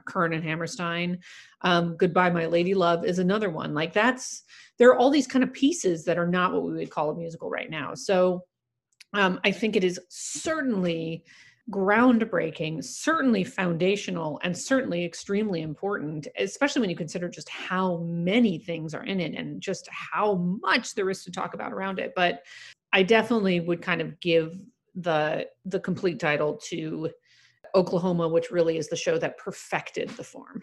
Kern 0.06 0.34
and 0.34 0.44
Hammerstein. 0.44 1.20
Um, 1.62 1.98
Goodbye, 1.98 2.30
My 2.30 2.46
Lady 2.46 2.74
Love 2.74 3.06
is 3.06 3.20
another 3.20 3.50
one. 3.50 3.74
Like 3.74 3.94
that's 3.94 4.44
there 4.78 4.90
are 4.90 4.98
all 4.98 5.10
these 5.10 5.28
kind 5.28 5.44
of 5.44 5.54
pieces 5.54 6.06
that 6.06 6.18
are 6.18 6.28
not 6.28 6.54
what 6.54 6.64
we 6.64 6.74
would 6.74 6.90
call 6.90 7.10
a 7.10 7.16
musical 7.16 7.50
right 7.50 7.70
now. 7.70 7.94
So 7.96 8.46
um, 9.14 9.40
I 9.44 9.52
think 9.52 9.76
it 9.76 9.84
is 9.84 10.00
certainly 10.10 11.24
groundbreaking, 11.70 12.84
certainly 12.84 13.44
foundational, 13.44 14.40
and 14.44 14.58
certainly 14.58 15.06
extremely 15.06 15.62
important, 15.62 16.28
especially 16.38 16.82
when 16.82 16.90
you 16.90 16.96
consider 16.96 17.30
just 17.30 17.50
how 17.50 17.98
many 17.98 18.58
things 18.58 18.94
are 18.94 19.04
in 19.04 19.20
it 19.20 19.36
and 19.36 19.62
just 19.62 19.88
how 19.92 20.36
much 20.62 20.96
there 20.96 21.10
is 21.10 21.24
to 21.24 21.32
talk 21.32 21.54
about 21.54 21.74
around 21.74 22.00
it. 22.00 22.14
But 22.16 22.44
I 22.92 23.04
definitely 23.04 23.60
would 23.60 23.82
kind 23.82 24.02
of 24.02 24.20
give 24.20 24.58
the 24.96 25.48
the 25.66 25.80
complete 25.80 26.20
title 26.20 26.60
to 26.66 27.10
Oklahoma, 27.76 28.28
which 28.28 28.52
really 28.52 28.78
is 28.78 28.90
the 28.90 28.96
show 28.96 29.18
that 29.18 29.38
perfected 29.38 30.10
the 30.10 30.24
form. 30.24 30.62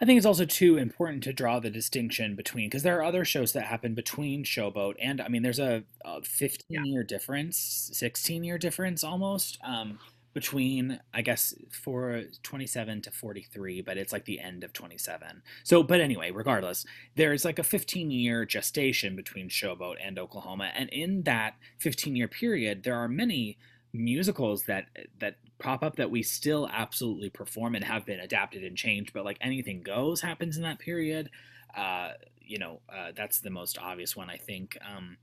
I 0.00 0.04
think 0.04 0.16
it's 0.16 0.26
also 0.26 0.44
too 0.44 0.76
important 0.76 1.22
to 1.24 1.32
draw 1.32 1.60
the 1.60 1.70
distinction 1.70 2.34
between 2.34 2.68
because 2.68 2.82
there 2.82 2.98
are 2.98 3.04
other 3.04 3.24
shows 3.24 3.52
that 3.52 3.66
happen 3.66 3.94
between 3.94 4.44
Showboat 4.44 4.94
and 5.00 5.20
I 5.20 5.28
mean 5.28 5.42
there's 5.42 5.60
a, 5.60 5.84
a 6.04 6.22
15 6.22 6.64
yeah. 6.68 6.82
year 6.82 7.04
difference, 7.04 7.90
16 7.92 8.42
year 8.42 8.58
difference 8.58 9.04
almost 9.04 9.58
um, 9.64 10.00
between 10.32 10.98
I 11.14 11.22
guess 11.22 11.54
for 11.70 12.24
27 12.42 13.02
to 13.02 13.10
43, 13.12 13.82
but 13.82 13.96
it's 13.96 14.12
like 14.12 14.24
the 14.24 14.40
end 14.40 14.64
of 14.64 14.72
27. 14.72 15.42
So, 15.62 15.84
but 15.84 16.00
anyway, 16.00 16.32
regardless, 16.32 16.84
there's 17.14 17.44
like 17.44 17.60
a 17.60 17.64
15 17.64 18.10
year 18.10 18.44
gestation 18.44 19.14
between 19.14 19.48
Showboat 19.48 19.94
and 20.04 20.18
Oklahoma, 20.18 20.72
and 20.74 20.88
in 20.90 21.22
that 21.22 21.54
15 21.78 22.16
year 22.16 22.28
period, 22.28 22.82
there 22.82 22.96
are 22.96 23.08
many 23.08 23.58
musicals 23.94 24.64
that 24.64 24.86
that 25.20 25.36
pop 25.58 25.82
up 25.84 25.96
that 25.96 26.10
we 26.10 26.22
still 26.22 26.68
absolutely 26.72 27.30
perform 27.30 27.74
and 27.76 27.84
have 27.84 28.04
been 28.04 28.20
adapted 28.20 28.64
and 28.64 28.76
changed 28.76 29.12
but 29.14 29.24
like 29.24 29.38
anything 29.40 29.82
goes 29.82 30.20
happens 30.20 30.56
in 30.56 30.64
that 30.64 30.78
period. 30.78 31.30
Uh 31.76 32.10
you 32.40 32.58
know 32.58 32.80
uh, 32.94 33.12
that's 33.16 33.40
the 33.40 33.50
most 33.50 33.78
obvious 33.78 34.16
one 34.16 34.28
i 34.28 34.36
think. 34.36 34.76
Um 34.84 35.16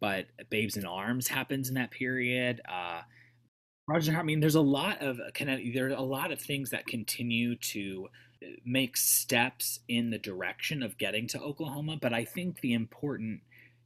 but 0.00 0.26
babes 0.50 0.76
in 0.76 0.84
arms 0.84 1.26
happens 1.28 1.68
in 1.68 1.74
that 1.74 1.90
period. 1.90 2.60
Uh 2.68 3.02
roger 3.88 4.16
i 4.16 4.22
mean 4.22 4.40
there's 4.40 4.54
a 4.54 4.60
lot 4.60 5.00
of 5.02 5.18
there's 5.40 5.92
a 5.94 6.00
lot 6.00 6.30
of 6.30 6.40
things 6.40 6.70
that 6.70 6.86
continue 6.86 7.56
to 7.56 8.08
uh, 8.44 8.46
make 8.64 8.96
steps 8.96 9.80
in 9.88 10.10
the 10.10 10.18
direction 10.18 10.82
of 10.82 10.98
getting 10.98 11.26
to 11.26 11.40
oklahoma 11.40 11.96
but 12.00 12.12
i 12.12 12.24
think 12.24 12.60
the 12.60 12.74
important 12.74 13.40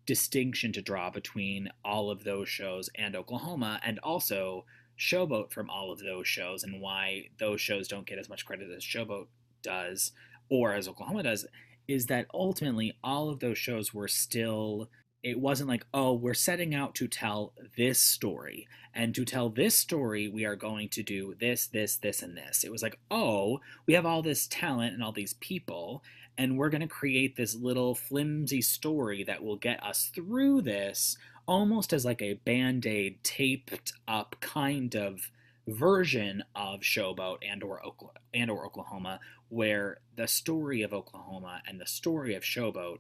distinction 0.06 0.72
to 0.72 0.82
draw 0.82 1.10
between 1.10 1.68
all 1.84 2.10
of 2.10 2.24
those 2.24 2.48
shows 2.48 2.90
and 2.94 3.14
Oklahoma, 3.16 3.80
and 3.84 3.98
also 4.00 4.64
Showboat 4.98 5.52
from 5.52 5.70
all 5.70 5.92
of 5.92 6.00
those 6.00 6.28
shows, 6.28 6.62
and 6.62 6.80
why 6.80 7.28
those 7.38 7.60
shows 7.60 7.88
don't 7.88 8.06
get 8.06 8.18
as 8.18 8.28
much 8.28 8.44
credit 8.44 8.68
as 8.70 8.84
Showboat 8.84 9.26
does 9.62 10.12
or 10.48 10.74
as 10.74 10.88
Oklahoma 10.88 11.22
does, 11.22 11.46
is 11.88 12.06
that 12.06 12.26
ultimately 12.34 12.96
all 13.02 13.30
of 13.30 13.40
those 13.40 13.58
shows 13.58 13.92
were 13.94 14.08
still. 14.08 14.88
It 15.22 15.38
wasn't 15.38 15.68
like, 15.68 15.86
oh, 15.94 16.14
we're 16.14 16.34
setting 16.34 16.74
out 16.74 16.96
to 16.96 17.06
tell 17.06 17.54
this 17.76 18.00
story. 18.00 18.66
And 18.92 19.14
to 19.14 19.24
tell 19.24 19.50
this 19.50 19.76
story, 19.76 20.26
we 20.26 20.44
are 20.44 20.56
going 20.56 20.88
to 20.90 21.04
do 21.04 21.36
this, 21.38 21.68
this, 21.68 21.96
this, 21.96 22.22
and 22.22 22.36
this. 22.36 22.64
It 22.64 22.72
was 22.72 22.82
like, 22.82 22.98
oh, 23.08 23.60
we 23.86 23.94
have 23.94 24.04
all 24.04 24.22
this 24.22 24.48
talent 24.48 24.94
and 24.94 25.02
all 25.02 25.12
these 25.12 25.34
people 25.34 26.02
and 26.38 26.56
we're 26.56 26.70
going 26.70 26.80
to 26.82 26.88
create 26.88 27.36
this 27.36 27.54
little 27.54 27.94
flimsy 27.94 28.60
story 28.60 29.24
that 29.24 29.42
will 29.42 29.56
get 29.56 29.82
us 29.82 30.10
through 30.14 30.62
this 30.62 31.16
almost 31.46 31.92
as 31.92 32.04
like 32.04 32.22
a 32.22 32.34
band-aid 32.34 33.22
taped 33.22 33.92
up 34.06 34.36
kind 34.40 34.94
of 34.94 35.30
version 35.66 36.42
of 36.54 36.80
Showboat 36.80 37.38
and 37.42 37.62
or 37.62 37.84
Oklahoma, 37.84 38.18
and 38.34 38.50
or 38.50 38.66
Oklahoma 38.66 39.20
where 39.48 39.98
the 40.16 40.26
story 40.26 40.82
of 40.82 40.92
Oklahoma 40.92 41.62
and 41.66 41.80
the 41.80 41.86
story 41.86 42.34
of 42.34 42.42
Showboat 42.42 42.98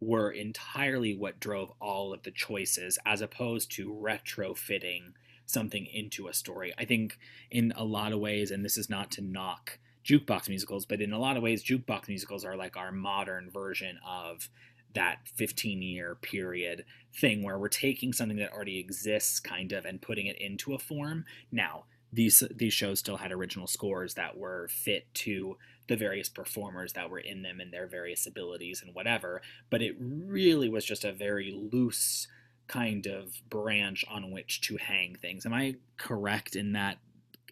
were 0.00 0.30
entirely 0.30 1.14
what 1.14 1.40
drove 1.40 1.72
all 1.80 2.12
of 2.12 2.22
the 2.24 2.30
choices 2.30 2.98
as 3.06 3.20
opposed 3.20 3.70
to 3.72 3.92
retrofitting 3.92 5.12
something 5.46 5.86
into 5.86 6.26
a 6.26 6.34
story. 6.34 6.72
I 6.76 6.84
think 6.84 7.18
in 7.50 7.72
a 7.76 7.84
lot 7.84 8.12
of 8.12 8.18
ways 8.18 8.50
and 8.50 8.64
this 8.64 8.76
is 8.76 8.90
not 8.90 9.10
to 9.12 9.22
knock 9.22 9.78
jukebox 10.04 10.48
musicals, 10.48 10.86
but 10.86 11.00
in 11.00 11.12
a 11.12 11.18
lot 11.18 11.36
of 11.36 11.42
ways 11.42 11.64
jukebox 11.64 12.08
musicals 12.08 12.44
are 12.44 12.56
like 12.56 12.76
our 12.76 12.92
modern 12.92 13.50
version 13.50 13.98
of 14.06 14.48
that 14.94 15.18
15 15.24 15.82
year 15.82 16.16
period 16.22 16.84
thing 17.14 17.42
where 17.42 17.58
we're 17.58 17.68
taking 17.68 18.12
something 18.12 18.36
that 18.36 18.52
already 18.52 18.78
exists 18.78 19.40
kind 19.40 19.72
of 19.72 19.84
and 19.84 20.00
putting 20.00 20.26
it 20.26 20.38
into 20.38 20.74
a 20.74 20.78
form. 20.78 21.24
Now, 21.50 21.84
these 22.12 22.44
these 22.54 22.72
shows 22.72 23.00
still 23.00 23.16
had 23.16 23.32
original 23.32 23.66
scores 23.66 24.14
that 24.14 24.36
were 24.36 24.68
fit 24.68 25.12
to 25.14 25.56
the 25.88 25.96
various 25.96 26.28
performers 26.28 26.92
that 26.92 27.10
were 27.10 27.18
in 27.18 27.42
them 27.42 27.60
and 27.60 27.72
their 27.72 27.86
various 27.86 28.26
abilities 28.26 28.82
and 28.82 28.94
whatever, 28.94 29.42
but 29.68 29.82
it 29.82 29.96
really 29.98 30.68
was 30.68 30.84
just 30.84 31.04
a 31.04 31.12
very 31.12 31.50
loose 31.50 32.28
kind 32.66 33.06
of 33.06 33.42
branch 33.50 34.04
on 34.08 34.30
which 34.30 34.60
to 34.62 34.76
hang 34.76 35.16
things. 35.16 35.44
Am 35.44 35.52
I 35.52 35.74
correct 35.98 36.56
in 36.56 36.72
that 36.72 36.98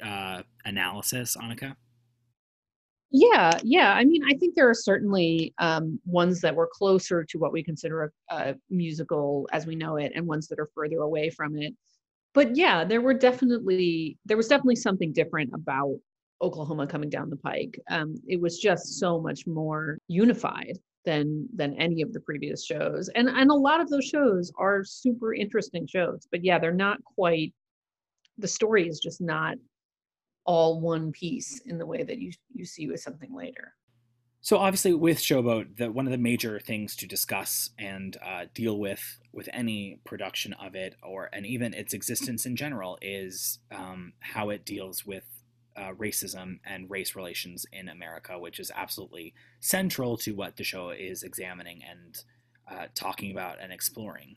uh, 0.02 0.42
analysis, 0.64 1.36
Annika? 1.36 1.76
Yeah, 3.14 3.58
yeah. 3.62 3.92
I 3.92 4.04
mean, 4.04 4.22
I 4.24 4.34
think 4.38 4.54
there 4.54 4.68
are 4.70 4.74
certainly 4.74 5.52
um, 5.58 6.00
ones 6.06 6.40
that 6.40 6.54
were 6.56 6.68
closer 6.72 7.24
to 7.24 7.38
what 7.38 7.52
we 7.52 7.62
consider 7.62 8.04
a, 8.30 8.34
a 8.34 8.54
musical 8.70 9.46
as 9.52 9.66
we 9.66 9.74
know 9.76 9.96
it, 9.96 10.12
and 10.14 10.26
ones 10.26 10.48
that 10.48 10.58
are 10.58 10.70
further 10.74 10.98
away 11.00 11.28
from 11.30 11.56
it. 11.58 11.74
But 12.34 12.56
yeah, 12.56 12.84
there 12.84 13.02
were 13.02 13.14
definitely 13.14 14.18
there 14.24 14.36
was 14.38 14.48
definitely 14.48 14.76
something 14.76 15.12
different 15.12 15.50
about 15.54 15.98
Oklahoma 16.42 16.86
coming 16.86 17.10
down 17.10 17.30
the 17.30 17.36
pike. 17.36 17.78
Um, 17.90 18.16
it 18.26 18.40
was 18.40 18.58
just 18.58 18.98
so 18.98 19.20
much 19.20 19.46
more 19.46 19.98
unified 20.08 20.78
than 21.04 21.48
than 21.54 21.74
any 21.76 22.02
of 22.02 22.12
the 22.14 22.20
previous 22.20 22.64
shows, 22.64 23.10
and 23.14 23.28
and 23.28 23.50
a 23.50 23.54
lot 23.54 23.80
of 23.82 23.90
those 23.90 24.06
shows 24.06 24.52
are 24.58 24.84
super 24.84 25.34
interesting 25.34 25.86
shows. 25.86 26.26
But 26.30 26.44
yeah, 26.44 26.58
they're 26.58 26.72
not 26.72 27.04
quite. 27.04 27.52
The 28.38 28.48
story 28.48 28.88
is 28.88 29.00
just 29.00 29.20
not 29.20 29.56
all 30.44 30.80
one 30.80 31.12
piece 31.12 31.60
in 31.66 31.78
the 31.78 31.86
way 31.86 32.02
that 32.02 32.18
you 32.18 32.32
you 32.52 32.64
see 32.64 32.86
with 32.86 33.00
something 33.00 33.34
later. 33.34 33.74
So 34.44 34.58
obviously, 34.58 34.92
with 34.92 35.18
Showboat, 35.18 35.76
the, 35.76 35.92
one 35.92 36.06
of 36.06 36.10
the 36.10 36.18
major 36.18 36.58
things 36.58 36.96
to 36.96 37.06
discuss 37.06 37.70
and 37.78 38.16
uh, 38.26 38.46
deal 38.54 38.78
with 38.78 39.20
with 39.32 39.48
any 39.52 40.00
production 40.04 40.52
of 40.54 40.74
it, 40.74 40.96
or 41.02 41.30
and 41.32 41.46
even 41.46 41.74
its 41.74 41.94
existence 41.94 42.44
in 42.44 42.56
general, 42.56 42.98
is 43.00 43.60
um, 43.70 44.14
how 44.18 44.50
it 44.50 44.64
deals 44.64 45.06
with 45.06 45.24
uh, 45.76 45.92
racism 45.96 46.58
and 46.66 46.90
race 46.90 47.14
relations 47.14 47.64
in 47.72 47.88
America, 47.88 48.36
which 48.36 48.58
is 48.58 48.72
absolutely 48.74 49.32
central 49.60 50.16
to 50.16 50.32
what 50.32 50.56
the 50.56 50.64
show 50.64 50.90
is 50.90 51.22
examining 51.22 51.80
and 51.88 52.24
uh, 52.70 52.86
talking 52.94 53.30
about 53.30 53.58
and 53.60 53.72
exploring. 53.72 54.36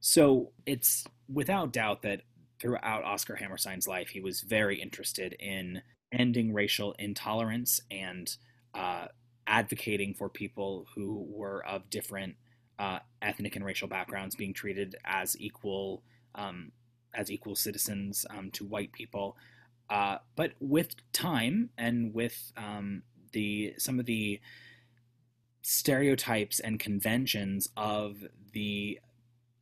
So 0.00 0.52
it's 0.66 1.04
without 1.32 1.72
doubt 1.72 2.02
that 2.02 2.22
throughout 2.60 3.04
Oscar 3.04 3.36
Hammerstein's 3.36 3.88
life, 3.88 4.08
he 4.08 4.20
was 4.20 4.40
very 4.40 4.80
interested 4.80 5.34
in 5.38 5.82
ending 6.12 6.52
racial 6.52 6.94
intolerance 6.98 7.80
and 7.90 8.36
uh, 8.74 9.06
advocating 9.46 10.14
for 10.14 10.28
people 10.28 10.86
who 10.94 11.26
were 11.28 11.64
of 11.66 11.88
different 11.90 12.36
uh, 12.78 12.98
ethnic 13.22 13.56
and 13.56 13.64
racial 13.64 13.88
backgrounds 13.88 14.34
being 14.34 14.52
treated 14.52 14.96
as 15.04 15.38
equal 15.40 16.02
um, 16.34 16.72
as 17.14 17.30
equal 17.30 17.56
citizens 17.56 18.26
um, 18.30 18.50
to 18.50 18.64
white 18.64 18.92
people. 18.92 19.36
Uh, 19.88 20.18
but 20.34 20.52
with 20.60 20.94
time 21.12 21.70
and 21.78 22.12
with 22.12 22.52
um, 22.56 23.02
the 23.32 23.74
some 23.78 23.98
of 23.98 24.06
the 24.06 24.40
stereotypes 25.62 26.60
and 26.60 26.78
conventions 26.78 27.68
of 27.76 28.16
the 28.52 29.00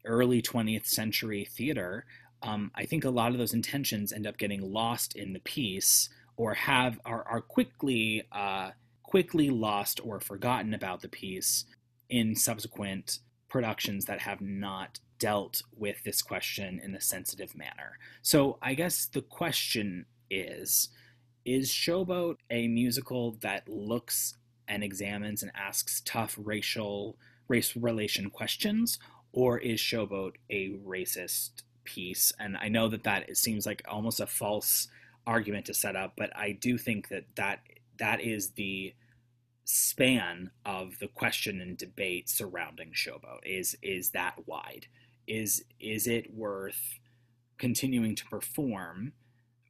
early 0.05 0.42
20th 0.42 0.86
century 0.86 1.47
theater, 1.51 2.05
um, 2.45 2.70
I 2.74 2.84
think 2.84 3.05
a 3.05 3.11
lot 3.11 3.32
of 3.32 3.38
those 3.38 3.55
intentions 3.55 4.12
end 4.12 4.26
up 4.26 4.36
getting 4.36 4.61
lost 4.61 5.16
in 5.16 5.32
the 5.32 5.40
piece 5.40 6.11
or 6.36 6.53
have 6.55 7.01
are, 7.05 7.26
are 7.26 7.40
quickly 7.40 8.22
uh, 8.30 8.70
quickly 9.03 9.49
lost 9.49 10.01
or 10.05 10.20
forgotten 10.20 10.74
about 10.74 11.01
the 11.01 11.09
piece 11.09 11.64
in 12.11 12.36
subsequent 12.36 13.20
productions 13.49 14.05
that 14.05 14.20
have 14.20 14.40
not 14.40 14.99
dealt 15.18 15.62
with 15.74 16.03
this 16.05 16.20
question 16.20 16.80
in 16.84 16.95
a 16.95 17.01
sensitive 17.01 17.57
manner. 17.57 17.99
So 18.20 18.59
I 18.61 18.74
guess 18.74 19.07
the 19.07 19.22
question 19.22 20.07
is 20.30 20.90
is 21.47 21.70
Showboat 21.70 22.36
a 22.51 22.68
musical 22.68 23.32
that 23.42 23.68
looks 23.68 24.36
and 24.66 24.82
examines 24.82 25.42
and 25.42 25.53
asks 25.55 26.03
tough 26.05 26.38
racial 26.38 27.16
race 27.49 27.76
relation 27.76 28.30
questions 28.30 28.99
or 29.32 29.59
is 29.59 29.78
Showboat 29.78 30.32
a 30.51 30.70
racist 30.86 31.64
piece. 31.85 32.32
And 32.39 32.57
I 32.57 32.68
know 32.68 32.89
that 32.89 33.05
that 33.05 33.37
seems 33.37 33.66
like 33.66 33.82
almost 33.89 34.20
a 34.20 34.26
false 34.26 34.89
argument 35.26 35.66
to 35.66 35.74
set 35.74 35.97
up, 35.97 36.14
but 36.16 36.37
I 36.37 36.53
do 36.53 36.76
think 36.76 37.09
that 37.09 37.24
that, 37.37 37.61
that 37.99 38.20
is 38.20 38.51
the 38.51 38.95
span 39.64 40.51
of 40.66 40.99
the 40.99 41.09
question 41.09 41.61
and 41.61 41.76
debate 41.78 42.28
surrounding 42.28 42.93
Showboat 42.93 43.41
is 43.45 43.76
is 43.82 44.11
that 44.11 44.35
wide. 44.47 44.87
Is 45.26 45.64
is 45.80 46.07
it 46.07 46.35
worth 46.35 46.99
continuing 47.59 48.14
to 48.14 48.24
perform 48.26 49.12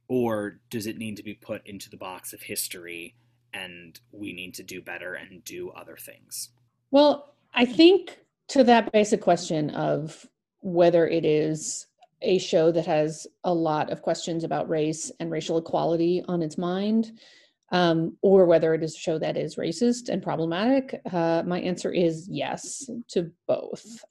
or 0.07 0.59
does 0.69 0.85
it 0.85 0.97
need 0.97 1.17
to 1.17 1.23
be 1.23 1.33
put 1.33 1.65
into 1.65 1.89
the 1.89 1.97
box 1.97 2.33
of 2.33 2.41
history 2.41 3.15
and 3.53 3.99
we 4.11 4.33
need 4.33 4.53
to 4.55 4.63
do 4.63 4.81
better 4.81 5.13
and 5.13 5.43
do 5.43 5.69
other 5.71 5.95
things? 5.97 6.49
Well, 6.91 7.33
I 7.53 7.65
think 7.65 8.19
to 8.49 8.63
that 8.65 8.91
basic 8.91 9.21
question 9.21 9.69
of 9.71 10.27
whether 10.59 11.07
it 11.07 11.25
is 11.25 11.87
a 12.25 12.37
show 12.37 12.71
that 12.71 12.85
has 12.85 13.27
a 13.43 13.53
lot 13.53 13.91
of 13.91 14.01
questions 14.01 14.43
about 14.43 14.69
race 14.69 15.11
and 15.19 15.31
racial 15.31 15.57
equality 15.57 16.23
on 16.27 16.41
its 16.41 16.57
mind, 16.57 17.19
um, 17.71 18.17
or 18.21 18.45
whether 18.45 18.73
it 18.73 18.83
is 18.83 18.95
a 18.95 18.99
show 18.99 19.17
that 19.19 19.37
is 19.37 19.55
racist 19.55 20.09
and 20.09 20.21
problematic, 20.21 21.01
uh, 21.11 21.43
my 21.45 21.59
answer 21.61 21.91
is 21.91 22.27
yes 22.29 22.89
to 23.09 23.31
both. 23.47 24.03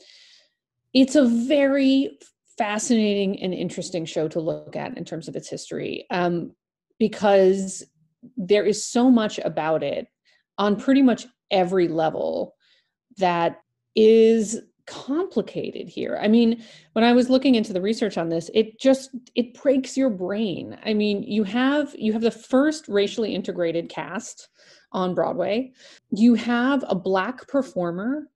It's 0.93 1.17
a 1.17 1.25
very 1.25 2.19
fascinating 2.57 3.43
and 3.43 3.53
interesting 3.53 4.05
show 4.05 4.29
to 4.29 4.41
look 4.41 4.77
at 4.77 4.97
in 4.97 5.05
terms 5.05 5.29
of 5.29 5.37
its 5.37 5.49
history 5.49 6.07
um, 6.11 6.53
because 6.99 7.85
there 8.37 8.65
is 8.65 8.85
so 8.85 9.11
much 9.11 9.39
about 9.39 9.83
it 9.83 10.07
on 10.57 10.77
pretty 10.77 11.03
much 11.03 11.27
every 11.51 11.89
level 11.89 12.55
that 13.19 13.61
is 13.95 14.61
complicated 14.87 15.89
here. 15.89 16.19
I 16.21 16.29
mean 16.29 16.63
when 16.93 17.05
i 17.05 17.13
was 17.13 17.31
looking 17.31 17.55
into 17.55 17.73
the 17.73 17.81
research 17.81 18.19
on 18.19 18.29
this 18.29 18.51
it 18.55 18.79
just 18.79 19.11
it 19.35 19.55
breaks 19.55 19.97
your 19.97 20.11
brain. 20.11 20.79
I 20.85 20.95
mean 20.95 21.23
you 21.23 21.45
have 21.45 21.95
you 21.97 22.13
have 22.13 22.23
the 22.23 22.31
first 22.31 22.89
racially 22.89 23.35
integrated 23.35 23.89
cast 23.89 24.49
on 24.93 25.15
broadway. 25.15 25.73
You 26.11 26.35
have 26.35 26.85
a 26.89 26.95
black 26.95 27.49
performer 27.49 28.29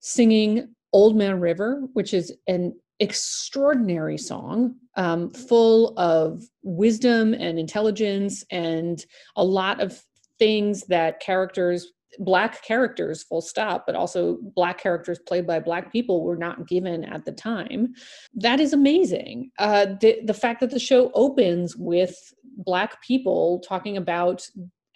singing 0.00 0.74
old 0.92 1.16
man 1.16 1.40
river 1.40 1.82
which 1.92 2.14
is 2.14 2.32
an 2.46 2.74
extraordinary 3.00 4.18
song 4.18 4.74
um, 4.96 5.30
full 5.30 5.98
of 5.98 6.44
wisdom 6.62 7.32
and 7.34 7.58
intelligence 7.58 8.44
and 8.50 9.06
a 9.36 9.44
lot 9.44 9.80
of 9.80 10.02
things 10.38 10.84
that 10.84 11.20
characters 11.20 11.92
black 12.18 12.62
characters 12.64 13.22
full 13.22 13.40
stop 13.40 13.84
but 13.86 13.94
also 13.94 14.38
black 14.56 14.78
characters 14.78 15.20
played 15.26 15.46
by 15.46 15.60
black 15.60 15.92
people 15.92 16.24
were 16.24 16.36
not 16.36 16.66
given 16.66 17.04
at 17.04 17.24
the 17.24 17.32
time. 17.32 17.94
That 18.34 18.60
is 18.60 18.72
amazing. 18.72 19.50
Uh, 19.58 19.86
the, 20.00 20.20
the 20.24 20.34
fact 20.34 20.60
that 20.60 20.70
the 20.70 20.78
show 20.78 21.10
opens 21.14 21.76
with 21.76 22.16
black 22.56 23.00
people 23.02 23.60
talking 23.60 23.96
about 23.96 24.46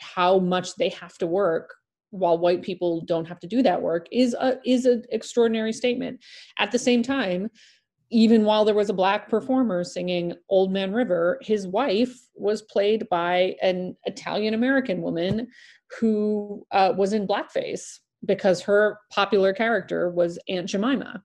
how 0.00 0.38
much 0.38 0.74
they 0.76 0.88
have 0.90 1.16
to 1.18 1.26
work 1.26 1.74
while 2.10 2.38
white 2.38 2.62
people 2.62 3.00
don't 3.02 3.26
have 3.26 3.40
to 3.40 3.46
do 3.46 3.62
that 3.62 3.82
work 3.82 4.06
is 4.12 4.34
a 4.34 4.58
is 4.64 4.86
an 4.86 5.04
extraordinary 5.10 5.72
statement. 5.72 6.20
At 6.58 6.70
the 6.70 6.78
same 6.78 7.02
time 7.02 7.50
even 8.10 8.44
while 8.44 8.64
there 8.64 8.76
was 8.76 8.90
a 8.90 8.94
black 8.94 9.28
performer 9.28 9.82
singing 9.82 10.34
Old 10.48 10.72
Man 10.72 10.92
River, 10.92 11.38
his 11.42 11.66
wife 11.66 12.16
was 12.36 12.62
played 12.62 13.08
by 13.08 13.56
an 13.60 13.96
Italian 14.04 14.54
American 14.54 15.02
woman 15.02 15.48
who 16.00 16.66
uh, 16.72 16.92
was 16.96 17.12
in 17.12 17.26
blackface 17.26 17.98
because 18.24 18.62
her 18.62 18.98
popular 19.10 19.52
character 19.52 20.10
was 20.10 20.38
Aunt 20.48 20.68
Jemima. 20.68 21.22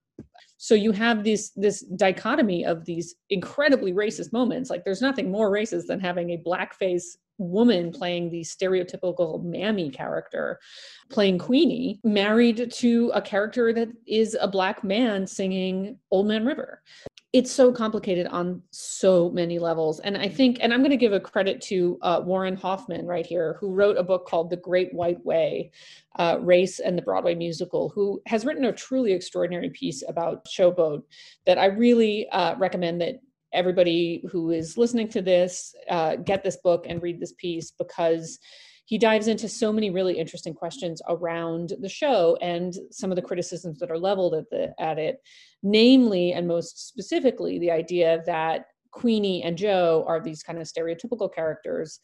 So 0.58 0.76
you 0.76 0.92
have 0.92 1.24
this 1.24 1.52
this 1.56 1.82
dichotomy 1.82 2.66
of 2.66 2.84
these 2.84 3.16
incredibly 3.30 3.94
racist 3.94 4.34
moments. 4.34 4.70
Like 4.70 4.84
there's 4.84 5.02
nothing 5.02 5.32
more 5.32 5.50
racist 5.50 5.88
than 5.88 6.02
having 6.02 6.32
a 6.32 6.44
blackface 6.46 7.16
woman 7.38 7.92
playing 7.92 8.30
the 8.30 8.42
stereotypical 8.42 9.42
mammy 9.42 9.90
character, 9.90 10.60
playing 11.10 11.40
Queenie, 11.40 12.00
married 12.04 12.72
to 12.74 13.12
a 13.16 13.22
character 13.22 13.72
that 13.72 13.88
is 14.06 14.38
a 14.40 14.48
black 14.48 14.84
man 14.84 15.26
singing 15.26 15.98
Old 16.12 16.28
Man 16.28 16.46
River. 16.46 16.82
It's 17.32 17.52
so 17.52 17.72
complicated 17.72 18.26
on 18.28 18.64
so 18.72 19.30
many 19.30 19.60
levels. 19.60 20.00
And 20.00 20.18
i 20.18 20.28
think 20.28 20.58
and 20.62 20.74
i'm 20.74 20.80
going 20.80 20.90
to 20.92 20.98
give 20.98 21.14
a 21.14 21.20
credit 21.20 21.62
to 21.62 21.98
uh, 22.02 22.22
warren 22.24 22.56
hoffman 22.56 23.06
right 23.06 23.26
here 23.26 23.58
who 23.60 23.74
wrote 23.74 23.98
a 23.98 24.04
book 24.04 24.28
called 24.28 24.50
the 24.50 24.58
great 24.58 24.94
white 24.94 25.24
way 25.26 25.72
uh, 26.18 26.38
race 26.42 26.80
and 26.80 26.98
the 26.98 27.02
broadway 27.02 27.36
musical 27.36 27.90
who 27.90 28.22
has 28.26 28.46
written 28.46 28.66
a 28.66 28.74
truly 28.74 29.14
extraordinary 29.14 29.70
piece 29.70 30.04
about 30.08 30.46
showboat 30.46 31.04
that 31.46 31.58
i 31.58 31.66
really 31.66 32.28
uh, 32.30 32.56
recommend 32.58 33.00
that 33.02 33.16
everybody 33.54 34.24
who 34.32 34.52
is 34.52 34.78
listening 34.78 35.08
to 35.10 35.22
this 35.22 35.74
uh, 35.90 36.16
get 36.16 36.44
this 36.44 36.58
book 36.58 36.86
and 36.88 37.02
read 37.02 37.20
this 37.20 37.34
piece 37.34 37.72
because 37.72 38.40
he 38.90 38.98
dives 38.98 39.28
into 39.28 39.48
so 39.48 39.72
many 39.72 39.92
really 39.92 40.18
interesting 40.18 40.52
questions 40.52 41.00
around 41.08 41.74
the 41.80 41.88
show 41.88 42.36
and 42.42 42.74
some 42.90 43.12
of 43.12 43.16
the 43.16 43.22
criticisms 43.22 43.78
that 43.78 43.92
are 43.92 44.00
leveled 44.00 44.34
at 44.34 44.50
the 44.50 44.74
at 44.80 44.98
it 44.98 45.22
namely 45.62 46.34
and 46.34 46.48
most 46.48 46.88
specifically 46.88 47.60
the 47.60 47.70
idea 47.70 48.24
that 48.26 48.66
queenie 48.92 49.44
and 49.44 49.58
joe 49.58 50.04
are 50.08 50.20
these 50.20 50.42
kind 50.42 50.60
of 50.60 50.66
stereotypical 50.66 51.32
characters 51.34 52.00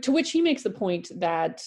to 0.00 0.10
which 0.10 0.30
he 0.30 0.40
makes 0.40 0.62
the 0.62 0.70
point 0.70 1.10
that 1.16 1.62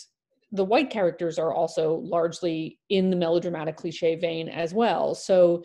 the 0.51 0.65
white 0.65 0.89
characters 0.89 1.39
are 1.39 1.53
also 1.53 1.95
largely 1.97 2.79
in 2.89 3.09
the 3.09 3.15
melodramatic 3.15 3.77
cliche 3.77 4.15
vein 4.15 4.49
as 4.49 4.73
well. 4.73 5.15
So 5.15 5.63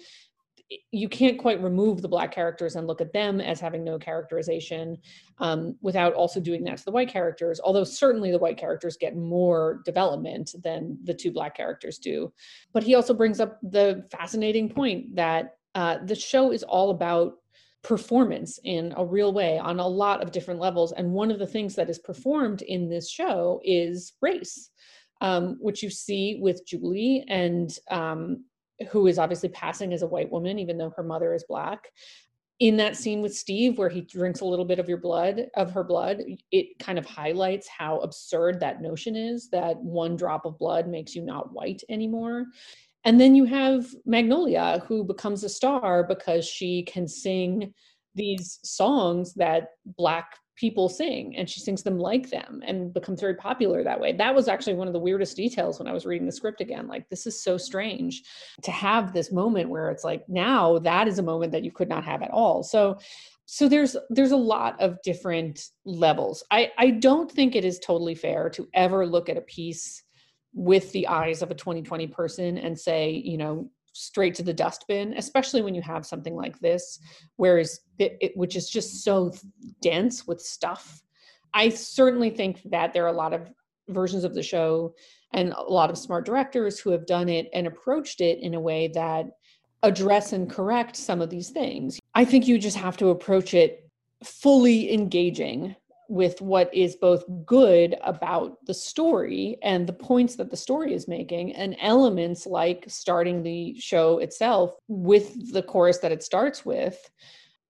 you 0.91 1.09
can't 1.09 1.39
quite 1.39 1.63
remove 1.63 2.03
the 2.03 2.09
black 2.09 2.33
characters 2.33 2.75
and 2.75 2.87
look 2.87 3.01
at 3.01 3.13
them 3.13 3.41
as 3.41 3.61
having 3.61 3.85
no 3.85 3.99
characterization 3.99 4.97
um, 5.39 5.77
without 5.81 6.13
also 6.15 6.41
doing 6.41 6.65
that 6.65 6.79
to 6.79 6.85
the 6.85 6.91
white 6.91 7.09
characters 7.09 7.61
although 7.63 7.85
certainly 7.85 8.31
the 8.31 8.39
white 8.39 8.57
characters 8.57 8.97
get 8.97 9.17
more 9.17 9.81
development 9.85 10.55
than 10.63 10.99
the 11.05 11.15
two 11.15 11.31
black 11.31 11.57
characters 11.57 11.99
do. 11.99 12.33
But 12.73 12.83
he 12.83 12.95
also 12.95 13.15
brings 13.15 13.41
up 13.41 13.59
the 13.63 14.07
fascinating 14.11 14.69
point 14.69 15.15
that 15.15 15.57
uh, 15.75 15.99
the 16.05 16.15
show 16.15 16.53
is 16.53 16.63
all 16.63 16.91
about 16.91 17.35
performance 17.83 18.59
in 18.65 18.93
a 18.97 19.05
real 19.05 19.33
way 19.33 19.59
on 19.59 19.79
a 19.79 19.87
lot 19.87 20.23
of 20.23 20.33
different 20.33 20.59
levels 20.59 20.93
and 20.93 21.13
one 21.13 21.31
of 21.31 21.39
the 21.39 21.47
things 21.47 21.77
that 21.77 21.89
is 21.89 22.01
performed 22.01 22.63
in 22.63 22.89
this 22.89 23.09
show 23.09 23.61
is 23.65 24.15
race 24.21 24.71
um, 25.21 25.57
which 25.61 25.83
you 25.83 25.91
see 25.91 26.39
with 26.41 26.67
Julie 26.67 27.25
and 27.29 27.79
um, 27.91 28.45
who 28.91 29.07
is 29.07 29.19
obviously 29.19 29.49
passing 29.51 29.93
as 29.93 30.03
a 30.03 30.07
white 30.07 30.31
woman, 30.31 30.59
even 30.59 30.79
though 30.79 30.93
her 30.97 31.03
mother 31.03 31.35
is 31.35 31.45
black. 31.49 31.89
In 32.59 32.79
that 32.79 32.97
scene 32.97 33.21
with 33.21 33.37
Steve, 33.37 33.77
where 33.77 33.91
he 33.91 34.01
drinks 34.01 34.41
a 34.41 34.47
little 34.47 34.65
bit 34.65 34.79
of 34.79 34.89
your 34.89 34.99
blood, 34.99 35.49
of 35.57 35.73
her 35.73 35.85
blood, 35.85 36.23
it 36.51 36.79
kind 36.79 36.99
of 36.99 37.05
highlights 37.05 37.69
how 37.69 37.99
absurd 37.99 38.61
that 38.61 38.81
notion 38.81 39.15
is 39.15 39.51
that 39.51 39.77
one 39.77 40.17
drop 40.17 40.47
of 40.47 40.59
blood 40.59 40.89
makes 40.89 41.15
you 41.15 41.23
not 41.23 41.53
white 41.53 41.83
anymore. 41.91 42.47
And 43.05 43.21
then 43.21 43.35
you 43.35 43.45
have 43.45 43.87
Magnolia, 44.07 44.83
who 44.89 45.05
becomes 45.05 45.45
a 45.45 45.49
star 45.49 46.03
because 46.03 46.47
she 46.47 46.83
can 46.83 47.07
sing 47.07 47.75
these 48.15 48.59
songs 48.65 49.35
that 49.35 49.69
Black 49.85 50.35
people 50.57 50.89
sing 50.89 51.37
and 51.37 51.49
she 51.49 51.61
sings 51.61 51.83
them 51.83 51.99
like 51.99 52.31
them 52.31 52.63
and 52.67 52.93
becomes 52.93 53.21
very 53.21 53.35
popular 53.35 53.85
that 53.85 54.01
way. 54.01 54.13
That 54.13 54.35
was 54.35 54.49
actually 54.49 54.75
one 54.75 54.87
of 54.87 54.95
the 54.95 54.99
weirdest 54.99 55.37
details 55.37 55.79
when 55.79 55.87
i 55.87 55.93
was 55.93 56.07
reading 56.07 56.27
the 56.27 56.33
script 56.33 56.61
again. 56.61 56.89
Like 56.89 57.09
this 57.09 57.27
is 57.27 57.43
so 57.43 57.57
strange 57.59 58.23
to 58.63 58.71
have 58.71 59.13
this 59.13 59.31
moment 59.31 59.69
where 59.69 59.91
it's 59.91 60.05
like 60.05 60.25
now 60.29 60.79
that 60.81 61.09
is 61.09 61.19
a 61.19 61.23
moment 61.23 61.53
that 61.53 61.65
you 61.65 61.71
could 61.71 61.89
not 61.89 62.05
have 62.05 62.23
at 62.23 62.31
all. 62.31 62.63
So 62.63 62.99
so 63.45 63.69
there's 63.69 63.97
there's 64.11 64.33
a 64.33 64.37
lot 64.37 64.81
of 64.81 65.01
different 65.03 65.61
levels. 65.85 66.43
I 66.51 66.73
i 66.79 66.91
don't 66.91 67.31
think 67.31 67.55
it 67.55 67.65
is 67.65 67.79
totally 67.79 68.15
fair 68.15 68.51
to 68.51 68.69
ever 68.75 69.07
look 69.07 69.29
at 69.29 69.37
a 69.37 69.43
piece 69.43 70.03
with 70.53 70.91
the 70.93 71.07
eyes 71.07 71.43
of 71.43 71.51
a 71.51 71.55
2020 71.55 72.07
person 72.07 72.57
and 72.57 72.79
say 72.79 73.11
you 73.11 73.37
know 73.37 73.71
straight 73.97 74.35
to 74.37 74.43
the 74.43 74.53
dustbin, 74.53 75.15
especially 75.17 75.63
when 75.63 75.75
you 75.75 75.83
have 75.83 76.07
something 76.07 76.35
like 76.35 76.59
this, 76.61 76.99
whereas 77.37 77.81
it, 77.99 78.17
it, 78.21 78.37
which 78.37 78.57
is 78.57 78.69
just 78.69 79.03
so 79.03 79.33
dense 79.81 80.27
with 80.27 80.41
stuff. 80.41 81.03
I 81.55 81.71
certainly 81.71 82.31
think 82.31 82.61
that 82.71 82.93
there 82.93 83.05
are 83.05 83.09
a 83.09 83.13
lot 83.13 83.33
of 83.33 83.51
versions 83.89 84.25
of 84.25 84.35
the 84.35 84.43
show 84.43 84.95
and 85.33 85.53
a 85.53 85.63
lot 85.63 85.91
of 85.91 85.99
smart 85.99 86.27
directors 86.27 86.79
who 86.79 86.91
have 86.91 87.07
done 87.07 87.29
it 87.29 87.49
and 87.55 87.67
approached 87.67 88.21
it 88.21 88.41
in 88.41 88.55
a 88.55 88.61
way 88.61 88.89
that 88.89 89.27
address 89.83 90.33
and 90.33 90.51
correct 90.51 90.97
some 90.97 91.21
of 91.21 91.31
these 91.31 91.51
things. 91.51 91.99
I 92.15 92.25
think 92.25 92.47
you 92.47 92.59
just 92.59 92.77
have 92.77 92.97
to 92.99 93.11
approach 93.11 93.55
it 93.55 93.89
fully 94.25 94.93
engaging 94.93 95.77
with 96.09 96.41
what 96.41 96.73
is 96.75 96.97
both 96.97 97.25
good 97.45 97.97
about 98.05 98.65
the 98.67 98.75
story 98.75 99.59
and 99.63 99.87
the 99.87 99.93
points 99.93 100.37
that 100.37 100.51
the 100.51 100.57
story 100.57 100.95
is 100.95 101.09
making 101.09 101.55
and 101.55 101.77
elements 101.81 102.47
like 102.47 102.85
starting 102.89 103.43
the 103.43 103.79
show 103.79 104.19
itself 104.19 104.75
with 104.89 105.53
the 105.53 105.63
chorus 105.63 105.99
that 105.99 106.13
it 106.13 106.23
starts 106.23 106.65
with 106.65 107.11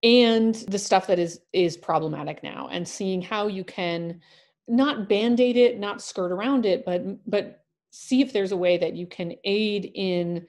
and 0.02 0.54
the 0.68 0.78
stuff 0.78 1.06
that 1.06 1.18
is 1.18 1.40
is 1.52 1.76
problematic 1.76 2.42
now 2.42 2.68
and 2.70 2.86
seeing 2.86 3.22
how 3.22 3.46
you 3.46 3.64
can 3.64 4.20
not 4.68 5.08
band-aid 5.08 5.56
it 5.56 5.78
not 5.78 6.02
skirt 6.02 6.32
around 6.32 6.66
it 6.66 6.84
but 6.84 7.02
but 7.28 7.64
see 7.90 8.20
if 8.20 8.32
there's 8.32 8.52
a 8.52 8.56
way 8.56 8.76
that 8.76 8.94
you 8.94 9.06
can 9.06 9.32
aid 9.44 9.90
in 9.94 10.46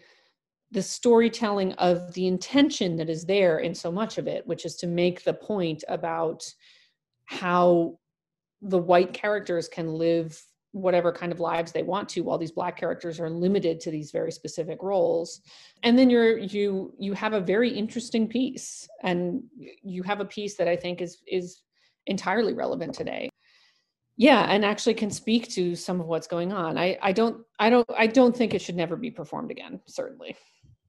the 0.72 0.82
storytelling 0.82 1.72
of 1.74 2.14
the 2.14 2.28
intention 2.28 2.98
that 2.98 3.10
is 3.10 3.24
there 3.24 3.60
in 3.60 3.74
so 3.74 3.90
much 3.92 4.18
of 4.18 4.28
it 4.28 4.46
which 4.46 4.66
is 4.66 4.76
to 4.76 4.88
make 4.88 5.24
the 5.24 5.34
point 5.34 5.84
about 5.88 6.44
how 7.28 8.00
the 8.62 8.78
white 8.78 9.14
characters 9.14 9.68
can 9.68 9.94
live 9.94 10.42
whatever 10.72 11.12
kind 11.12 11.32
of 11.32 11.40
lives 11.40 11.72
they 11.72 11.84
want 11.84 12.08
to 12.10 12.22
while 12.22 12.38
these 12.38 12.52
black 12.52 12.78
characters 12.78 13.20
are 13.20 13.30
limited 13.30 13.80
to 13.80 13.92
these 13.92 14.12
very 14.12 14.32
specific 14.32 14.80
roles. 14.82 15.42
And 15.84 15.98
then 15.98 16.10
you're 16.10 16.38
you 16.38 16.94
you 17.00 17.14
have 17.14 17.34
a 17.34 17.42
very 17.42 17.70
interesting 17.70 18.28
piece 18.28 18.88
and 19.04 19.44
you 19.84 20.04
have 20.04 20.20
a 20.20 20.26
piece 20.26 20.56
that 20.58 20.68
i 20.68 20.76
think 20.76 21.02
is 21.02 21.22
is 21.28 21.62
entirely 22.06 22.54
relevant 22.54 22.94
today. 22.94 23.30
Yeah 24.18 24.44
and 24.50 24.66
actually 24.66 24.96
can 24.96 25.12
speak 25.12 25.50
to 25.50 25.76
some 25.76 26.00
of 26.00 26.08
what's 26.08 26.28
going 26.28 26.52
on. 26.52 26.78
I 26.78 26.98
i 27.02 27.12
don't 27.12 27.44
i 27.60 27.70
don't 27.70 27.90
i 27.98 28.08
don't 28.08 28.36
think 28.36 28.54
it 28.54 28.62
should 28.62 28.76
never 28.76 28.96
be 28.96 29.12
performed 29.12 29.52
again 29.52 29.80
certainly. 29.88 30.36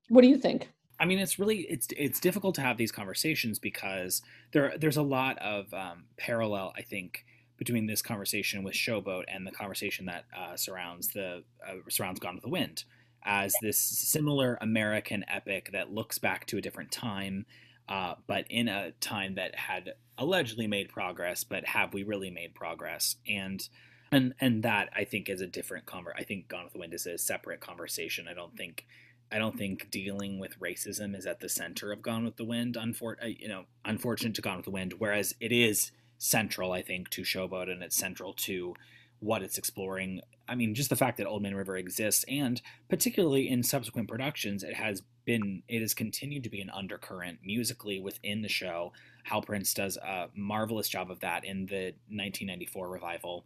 What 0.09 0.23
do 0.23 0.29
you 0.29 0.39
think 0.39 0.71
I 1.01 1.05
mean, 1.05 1.19
it's 1.19 1.39
really 1.39 1.61
it's 1.61 1.89
it's 1.97 2.21
difficult 2.21 2.55
to 2.57 2.61
have 2.61 2.77
these 2.77 2.93
conversations 2.93 3.59
because 3.59 4.23
there 4.53 4.75
there's 4.79 4.97
a 4.97 5.03
lot 5.03 5.39
of 5.39 5.73
um, 5.73 6.05
parallel, 6.17 6.73
I 6.77 6.83
think, 6.83 7.25
between 7.57 7.87
this 7.87 8.03
conversation 8.03 8.63
with 8.63 8.75
Showboat 8.75 9.25
and 9.29 9.47
the 9.47 9.53
conversation 9.53 10.07
that 10.07 10.25
uh, 10.37 10.57
surrounds 10.57 11.09
the 11.09 11.45
uh, 11.67 11.75
surrounds 11.89 12.21
Gone 12.21 12.35
with 12.35 12.45
the 12.45 12.51
Wind, 12.51 12.85
as 13.25 13.55
this 13.63 13.79
similar 13.79 14.59
American 14.61 15.25
epic 15.29 15.71
that 15.73 15.93
looks 15.93 16.19
back 16.19 16.47
to 16.47 16.59
a 16.59 16.61
different 16.61 16.91
time, 16.91 17.47
uh, 17.89 18.15
but 18.27 18.47
in 18.51 18.69
a 18.69 18.93
time 19.01 19.37
that 19.37 19.55
had 19.55 19.93
allegedly 20.17 20.67
made 20.67 20.89
progress, 20.89 21.45
but 21.45 21.65
have 21.65 21.95
we 21.95 22.03
really 22.03 22.31
made 22.31 22.55
progress? 22.55 23.17
And 23.27 23.69
and 24.11 24.35
and 24.41 24.63
that 24.63 24.89
I 24.97 25.05
think 25.05 25.29
is 25.29 25.41
a 25.41 25.47
different 25.47 25.87
conver. 25.87 26.13
I 26.17 26.25
think 26.25 26.49
Gone 26.49 26.65
with 26.65 26.73
the 26.73 26.81
Wind 26.81 26.95
is 26.95 27.07
a 27.07 27.19
separate 27.19 27.61
conversation. 27.61 28.27
I 28.29 28.35
don't 28.35 28.57
think 28.57 28.87
I 29.31 29.39
don't 29.39 29.59
think 29.59 29.91
dealing 29.91 30.39
with 30.39 30.59
racism 30.59 31.17
is 31.17 31.27
at 31.27 31.41
the 31.41 31.49
center 31.49 31.93
of 31.93 32.03
Gone 32.03 32.25
with 32.25 32.37
the 32.37 32.45
Wind. 32.45 32.77
Unfor- 32.81 33.23
uh, 33.23 33.27
you 33.27 33.49
know, 33.49 33.65
unfortunate 33.85 34.35
to 34.35 34.43
Gone 34.43 34.57
with 34.57 34.65
the 34.65 34.71
Wind, 34.71 34.95
whereas 34.99 35.35
it 35.41 35.53
is 35.53 35.93
central, 36.17 36.73
I 36.73 36.83
think, 36.83 37.11
to 37.11 37.23
Showboat, 37.23 37.71
and 37.71 37.83
it's 37.83 37.97
central 37.97 38.33
to 38.35 38.75
what 39.21 39.43
it's 39.43 39.59
exploring. 39.59 40.21
I 40.49 40.55
mean, 40.55 40.75
just 40.75 40.91
the 40.91 40.97
fact 40.97 41.19
that 41.19 41.27
Old 41.27 41.43
Man 41.43 41.55
River 41.55 41.77
exists, 41.77 42.25
and 42.29 42.61
particularly 42.89 43.49
in 43.49 43.63
subsequent 43.63 44.09
productions, 44.09 44.63
it 44.63 44.75
has 44.75 45.03
been, 45.25 45.63
it 45.69 45.81
has 45.81 45.93
continued 45.93 46.45
to 46.45 46.51
be 46.51 46.61
an 46.61 46.71
undercurrent 46.71 47.41
musically 47.45 48.01
within 48.01 48.41
the 48.41 48.49
show. 48.49 48.93
Hal 49.25 49.43
Prince 49.43 49.75
does 49.75 49.99
a 49.99 50.29
marvelous 50.35 50.89
job 50.89 51.11
of 51.11 51.21
that 51.21 51.45
in 51.45 51.67
the 51.67 51.95
1994 52.09 52.89
revival, 52.89 53.45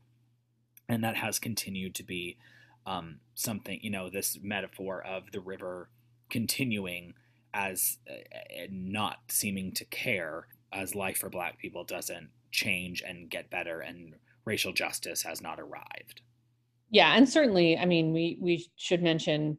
and 0.89 1.03
that 1.03 1.17
has 1.17 1.39
continued 1.41 1.95
to 1.97 2.05
be 2.05 2.37
um, 2.87 3.21
something, 3.35 3.79
you 3.83 3.91
know, 3.91 4.11
this 4.11 4.39
metaphor 4.43 5.03
of 5.05 5.31
the 5.33 5.41
river 5.41 5.89
continuing 6.31 7.15
as 7.55 7.99
uh, 8.11 8.15
uh, 8.15 8.67
not 8.71 9.19
seeming 9.29 9.73
to 9.73 9.85
care 9.87 10.47
as 10.73 10.95
life 10.95 11.19
for 11.19 11.29
black 11.29 11.59
people 11.59 11.85
doesn't 11.85 12.31
change 12.51 13.03
and 13.07 13.31
get 13.31 13.51
better 13.51 13.81
and 13.81 14.15
racial 14.45 14.73
justice 14.73 15.23
has 15.23 15.41
not 15.41 15.61
arrived. 15.61 16.23
Yeah, 16.91 17.15
and 17.17 17.29
certainly, 17.29 17.79
I 17.79 17.87
mean, 17.87 18.13
we 18.13 18.37
we 18.41 18.67
should 18.77 19.03
mention 19.03 19.57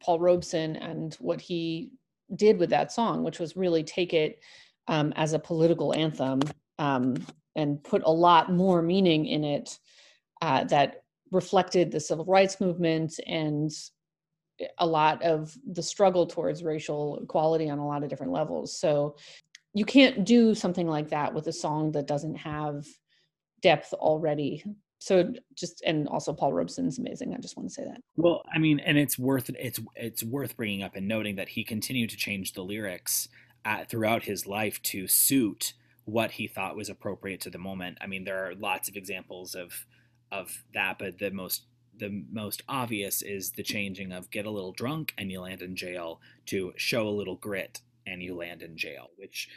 Paul 0.00 0.18
Robeson 0.18 0.76
and 0.76 1.14
what 1.20 1.40
he 1.40 1.90
did 2.34 2.58
with 2.58 2.70
that 2.70 2.90
song, 2.90 3.22
which 3.22 3.38
was 3.38 3.56
really 3.56 3.84
take 3.84 4.12
it 4.12 4.40
um, 4.88 5.12
as 5.14 5.32
a 5.32 5.38
political 5.38 5.94
anthem 5.94 6.40
um, 6.78 7.14
and 7.54 7.82
put 7.84 8.02
a 8.04 8.10
lot 8.10 8.52
more 8.52 8.82
meaning 8.82 9.26
in 9.26 9.44
it 9.44 9.78
uh, 10.42 10.64
that 10.64 11.04
reflected 11.30 11.90
the 11.90 12.00
civil 12.00 12.24
rights 12.24 12.60
movement 12.60 13.18
and 13.26 13.70
a 14.78 14.86
lot 14.86 15.22
of 15.22 15.56
the 15.70 15.82
struggle 15.82 16.26
towards 16.26 16.64
racial 16.64 17.18
equality 17.22 17.68
on 17.68 17.78
a 17.78 17.86
lot 17.86 18.02
of 18.02 18.08
different 18.08 18.32
levels. 18.32 18.78
So 18.78 19.16
you 19.74 19.84
can't 19.84 20.24
do 20.24 20.54
something 20.54 20.88
like 20.88 21.10
that 21.10 21.34
with 21.34 21.46
a 21.48 21.52
song 21.52 21.92
that 21.92 22.06
doesn't 22.06 22.36
have 22.36 22.86
depth 23.60 23.92
already. 23.92 24.64
So 24.98 25.34
just 25.54 25.82
and 25.82 26.08
also 26.08 26.32
Paul 26.32 26.54
Robeson's 26.54 26.98
amazing. 26.98 27.34
I 27.34 27.38
just 27.38 27.56
want 27.56 27.68
to 27.68 27.74
say 27.74 27.84
that. 27.84 28.00
Well, 28.16 28.42
I 28.52 28.58
mean, 28.58 28.80
and 28.80 28.96
it's 28.96 29.18
worth 29.18 29.50
it's 29.50 29.78
it's 29.94 30.22
worth 30.22 30.56
bringing 30.56 30.82
up 30.82 30.96
and 30.96 31.06
noting 31.06 31.36
that 31.36 31.50
he 31.50 31.62
continued 31.62 32.10
to 32.10 32.16
change 32.16 32.54
the 32.54 32.62
lyrics 32.62 33.28
at, 33.66 33.90
throughout 33.90 34.22
his 34.22 34.46
life 34.46 34.80
to 34.84 35.06
suit 35.06 35.74
what 36.06 36.30
he 36.30 36.46
thought 36.46 36.76
was 36.76 36.88
appropriate 36.88 37.40
to 37.42 37.50
the 37.50 37.58
moment. 37.58 37.98
I 38.00 38.06
mean, 38.06 38.24
there 38.24 38.46
are 38.46 38.54
lots 38.54 38.88
of 38.88 38.96
examples 38.96 39.54
of 39.54 39.84
of 40.32 40.64
that, 40.74 40.98
but 40.98 41.18
the 41.18 41.30
most 41.30 41.66
the 41.98 42.24
most 42.30 42.62
obvious 42.68 43.22
is 43.22 43.52
the 43.52 43.62
changing 43.62 44.12
of 44.12 44.30
get 44.30 44.44
a 44.44 44.50
little 44.50 44.72
drunk 44.72 45.14
and 45.16 45.30
you 45.30 45.40
land 45.40 45.62
in 45.62 45.74
jail 45.74 46.20
to 46.44 46.72
show 46.76 47.08
a 47.08 47.10
little 47.10 47.36
grit 47.36 47.80
and 48.06 48.22
you 48.22 48.34
land 48.36 48.62
in 48.62 48.76
jail, 48.76 49.08
which 49.16 49.48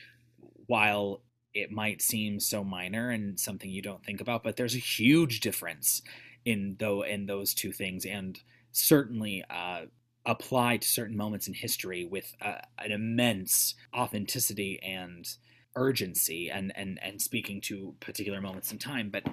while 0.68 1.22
it 1.54 1.72
might 1.72 2.02
seem 2.02 2.40
so 2.40 2.64
minor 2.64 3.10
and 3.10 3.40
something 3.40 3.70
you 3.70 3.82
don't 3.82 4.06
think 4.06 4.22
about, 4.22 4.44
but 4.44 4.56
there's 4.56 4.76
a 4.76 4.80
huge 4.80 5.40
difference 5.40 6.02
in 6.46 6.76
though 6.80 7.04
in 7.04 7.26
those 7.26 7.54
two 7.54 7.72
things, 7.72 8.06
and 8.06 8.40
certainly 8.72 9.44
uh, 9.50 9.82
apply 10.26 10.78
to 10.78 10.88
certain 10.88 11.18
moments 11.18 11.48
in 11.48 11.54
history 11.54 12.06
with 12.06 12.34
uh, 12.42 12.60
an 12.78 12.92
immense 12.92 13.76
authenticity 13.96 14.80
and 14.82 15.28
urgency, 15.76 16.50
and 16.50 16.72
and 16.76 17.00
and 17.04 17.22
speaking 17.22 17.60
to 17.62 17.96
particular 18.00 18.42
moments 18.42 18.72
in 18.72 18.78
time. 18.78 19.10
But 19.10 19.24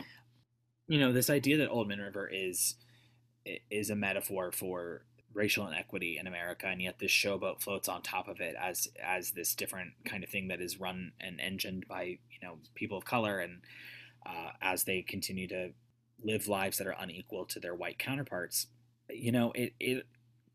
you 0.89 1.01
know, 1.01 1.13
this 1.13 1.31
idea 1.31 1.57
that 1.59 1.71
Old 1.71 1.89
Man 1.89 1.99
River 1.99 2.29
is 2.33 2.77
is 3.71 3.91
a 3.91 3.97
metaphor 3.97 4.51
for 4.53 5.03
racial 5.33 5.67
inequity 5.67 6.17
in 6.19 6.27
America, 6.27 6.67
and 6.67 6.81
yet 6.81 6.99
this 6.99 7.11
showboat 7.11 7.61
floats 7.61 7.89
on 7.89 8.03
top 8.03 8.29
of 8.29 8.41
it 8.41 8.57
as 8.61 8.89
as 9.03 9.33
this 9.33 9.55
different 9.55 9.93
kind 10.05 10.25
of 10.25 10.31
thing 10.31 10.49
that 10.49 10.61
is 10.61 10.81
run 10.81 11.13
and 11.21 11.41
engined 11.41 11.87
by 11.89 12.03
you 12.03 12.39
know 12.43 12.59
people 12.75 12.99
of 12.99 13.05
color, 13.05 13.39
and 13.39 13.63
uh, 14.25 14.51
as 14.61 14.85
they 14.85 15.03
continue 15.03 15.49
to 15.49 15.71
live 16.25 16.49
lives 16.49 16.79
that 16.79 16.87
are 16.87 16.97
unequal 16.99 17.45
to 17.45 17.61
their 17.61 17.75
white 17.75 17.99
counterparts, 17.99 18.69
you 19.11 19.33
know 19.33 19.53
it 19.55 19.75
it 19.79 20.07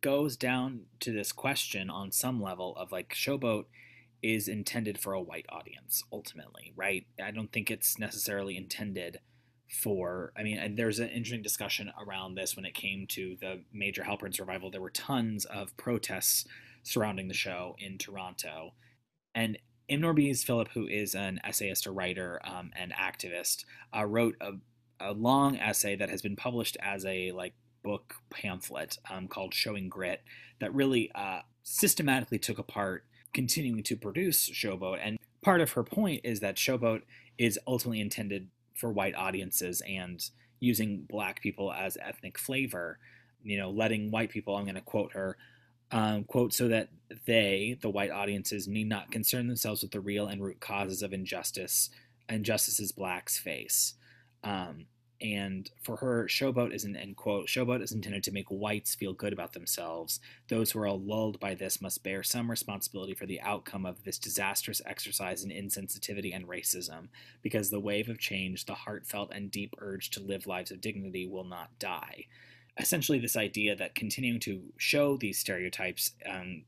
goes 0.01 0.35
down 0.35 0.81
to 0.99 1.11
this 1.11 1.31
question 1.31 1.89
on 1.89 2.11
some 2.11 2.41
level 2.41 2.75
of 2.75 2.91
like 2.91 3.13
showboat 3.13 3.65
is 4.23 4.47
intended 4.47 4.99
for 4.99 5.13
a 5.13 5.21
white 5.21 5.45
audience 5.49 6.03
ultimately, 6.11 6.73
right? 6.75 7.05
I 7.23 7.31
don't 7.31 7.51
think 7.51 7.71
it's 7.71 7.97
necessarily 7.97 8.55
intended 8.55 9.19
for 9.71 10.33
i 10.37 10.43
mean 10.43 10.75
there's 10.75 10.99
an 10.99 11.07
interesting 11.09 11.41
discussion 11.41 11.91
around 12.05 12.35
this 12.35 12.55
when 12.55 12.65
it 12.65 12.73
came 12.73 13.07
to 13.07 13.37
the 13.39 13.61
major 13.73 14.03
Hal 14.03 14.17
Prince 14.17 14.39
revival. 14.39 14.69
There 14.69 14.81
were 14.81 14.89
tons 14.89 15.45
of 15.45 15.75
protests 15.77 16.45
surrounding 16.83 17.27
the 17.27 17.33
show 17.33 17.75
in 17.79 17.97
toronto. 17.97 18.73
And 19.33 19.57
M. 19.89 20.01
Nourbese 20.01 20.43
Philip 20.43 20.69
who 20.73 20.87
is 20.87 21.15
an 21.15 21.39
essayist 21.43 21.85
a 21.85 21.91
writer 21.91 22.39
um, 22.43 22.71
and 22.75 22.93
activist 22.93 23.65
uh, 23.95 24.05
wrote 24.05 24.35
a, 24.41 24.51
a 24.99 25.13
long 25.13 25.57
essay 25.57 25.95
that 25.95 26.09
has 26.09 26.21
been 26.21 26.35
published 26.35 26.77
as 26.81 27.05
a 27.05 27.31
like 27.31 27.53
book 27.83 28.15
pamphlet 28.29 28.97
um, 29.09 29.27
called 29.27 29.53
showing 29.53 29.89
grit 29.89 30.21
that 30.59 30.73
really 30.73 31.11
uh, 31.15 31.41
systematically 31.63 32.39
took 32.39 32.59
apart 32.59 33.05
continuing 33.33 33.83
to 33.83 33.95
produce 33.95 34.49
showboat. 34.49 34.99
And 35.01 35.17
part 35.41 35.61
of 35.61 35.71
her 35.71 35.83
point 35.83 36.21
is 36.23 36.39
that 36.41 36.57
showboat 36.57 37.01
is 37.37 37.59
ultimately 37.65 38.01
intended 38.01 38.49
for 38.75 38.91
white 38.91 39.15
audiences 39.15 39.81
and 39.87 40.29
using 40.59 41.05
black 41.09 41.41
people 41.41 41.71
as 41.71 41.97
ethnic 42.01 42.37
flavor, 42.37 42.99
you 43.43 43.57
know, 43.57 43.69
letting 43.69 44.11
white 44.11 44.29
people, 44.29 44.55
I'm 44.55 44.63
going 44.65 44.75
to 44.75 44.81
quote 44.81 45.13
her, 45.13 45.37
um, 45.91 46.23
quote, 46.23 46.53
so 46.53 46.67
that 46.67 46.89
they, 47.25 47.77
the 47.81 47.89
white 47.89 48.11
audiences, 48.11 48.67
need 48.67 48.87
not 48.87 49.11
concern 49.11 49.47
themselves 49.47 49.81
with 49.81 49.91
the 49.91 49.99
real 49.99 50.27
and 50.27 50.41
root 50.41 50.59
causes 50.59 51.01
of 51.01 51.13
injustice, 51.13 51.89
injustices 52.29 52.91
blacks 52.91 53.37
face. 53.37 53.95
Um, 54.43 54.85
and 55.21 55.69
for 55.81 55.97
her, 55.97 56.25
Showboat 56.27 56.73
is 56.73 56.83
an 56.83 56.95
end 56.95 57.15
quote. 57.15 57.47
Showboat 57.47 57.81
is 57.81 57.91
intended 57.91 58.23
to 58.23 58.31
make 58.31 58.47
whites 58.47 58.95
feel 58.95 59.13
good 59.13 59.33
about 59.33 59.53
themselves. 59.53 60.19
Those 60.47 60.71
who 60.71 60.81
are 60.81 60.91
lulled 60.91 61.39
by 61.39 61.53
this 61.53 61.81
must 61.81 62.03
bear 62.03 62.23
some 62.23 62.49
responsibility 62.49 63.13
for 63.13 63.27
the 63.27 63.41
outcome 63.41 63.85
of 63.85 64.03
this 64.03 64.17
disastrous 64.17 64.81
exercise 64.85 65.43
in 65.43 65.51
insensitivity 65.51 66.35
and 66.35 66.47
racism, 66.47 67.09
because 67.41 67.69
the 67.69 67.79
wave 67.79 68.09
of 68.09 68.19
change, 68.19 68.65
the 68.65 68.73
heartfelt 68.73 69.31
and 69.33 69.51
deep 69.51 69.75
urge 69.77 70.09
to 70.11 70.19
live 70.19 70.47
lives 70.47 70.71
of 70.71 70.81
dignity, 70.81 71.27
will 71.27 71.45
not 71.45 71.77
die. 71.77 72.25
Essentially, 72.79 73.19
this 73.19 73.37
idea 73.37 73.75
that 73.75 73.95
continuing 73.95 74.39
to 74.39 74.61
show 74.77 75.17
these 75.17 75.37
stereotypes 75.37 76.13
um, 76.27 76.63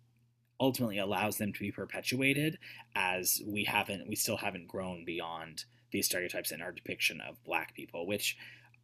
ultimately 0.60 1.00
allows 1.00 1.38
them 1.38 1.52
to 1.54 1.60
be 1.60 1.72
perpetuated 1.72 2.60
as 2.96 3.42
we 3.46 3.64
haven't, 3.64 4.08
we 4.08 4.16
still 4.16 4.38
haven't 4.38 4.68
grown 4.68 5.06
beyond 5.06 5.66
these 5.94 6.08
stereotypes 6.08 6.52
in 6.52 6.62
our 6.62 6.74
depiction 6.74 7.22
of 7.22 7.42
black 7.46 7.74
people, 7.74 8.06
which 8.06 8.36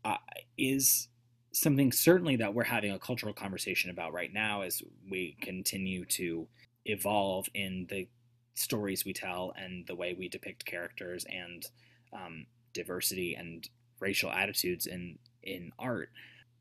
uh, 0.06 0.16
is 0.58 1.10
something 1.52 1.92
certainly 1.92 2.38
that 2.38 2.54
we're 2.54 2.64
having 2.64 2.92
a 2.92 3.00
cultural 3.00 3.34
conversation 3.34 3.90
about 3.90 4.14
right 4.14 4.32
now 4.32 4.62
as 4.62 4.82
we 5.10 5.36
continue 5.42 6.06
to 6.06 6.48
evolve 6.86 7.48
in 7.54 7.88
the 7.90 8.08
stories 8.54 9.04
we 9.04 9.14
tell 9.14 9.54
and 9.58 9.86
the 9.88 9.96
way 9.96 10.14
we 10.14 10.30
depict 10.30 10.66
characters 10.66 11.26
and 11.30 11.66
um, 12.14 12.46
diversity 12.74 13.34
and 13.36 13.70
racial 14.00 14.32
attitudes 14.32 14.86
in 14.86 15.18
in 15.44 15.72
art. 15.80 16.10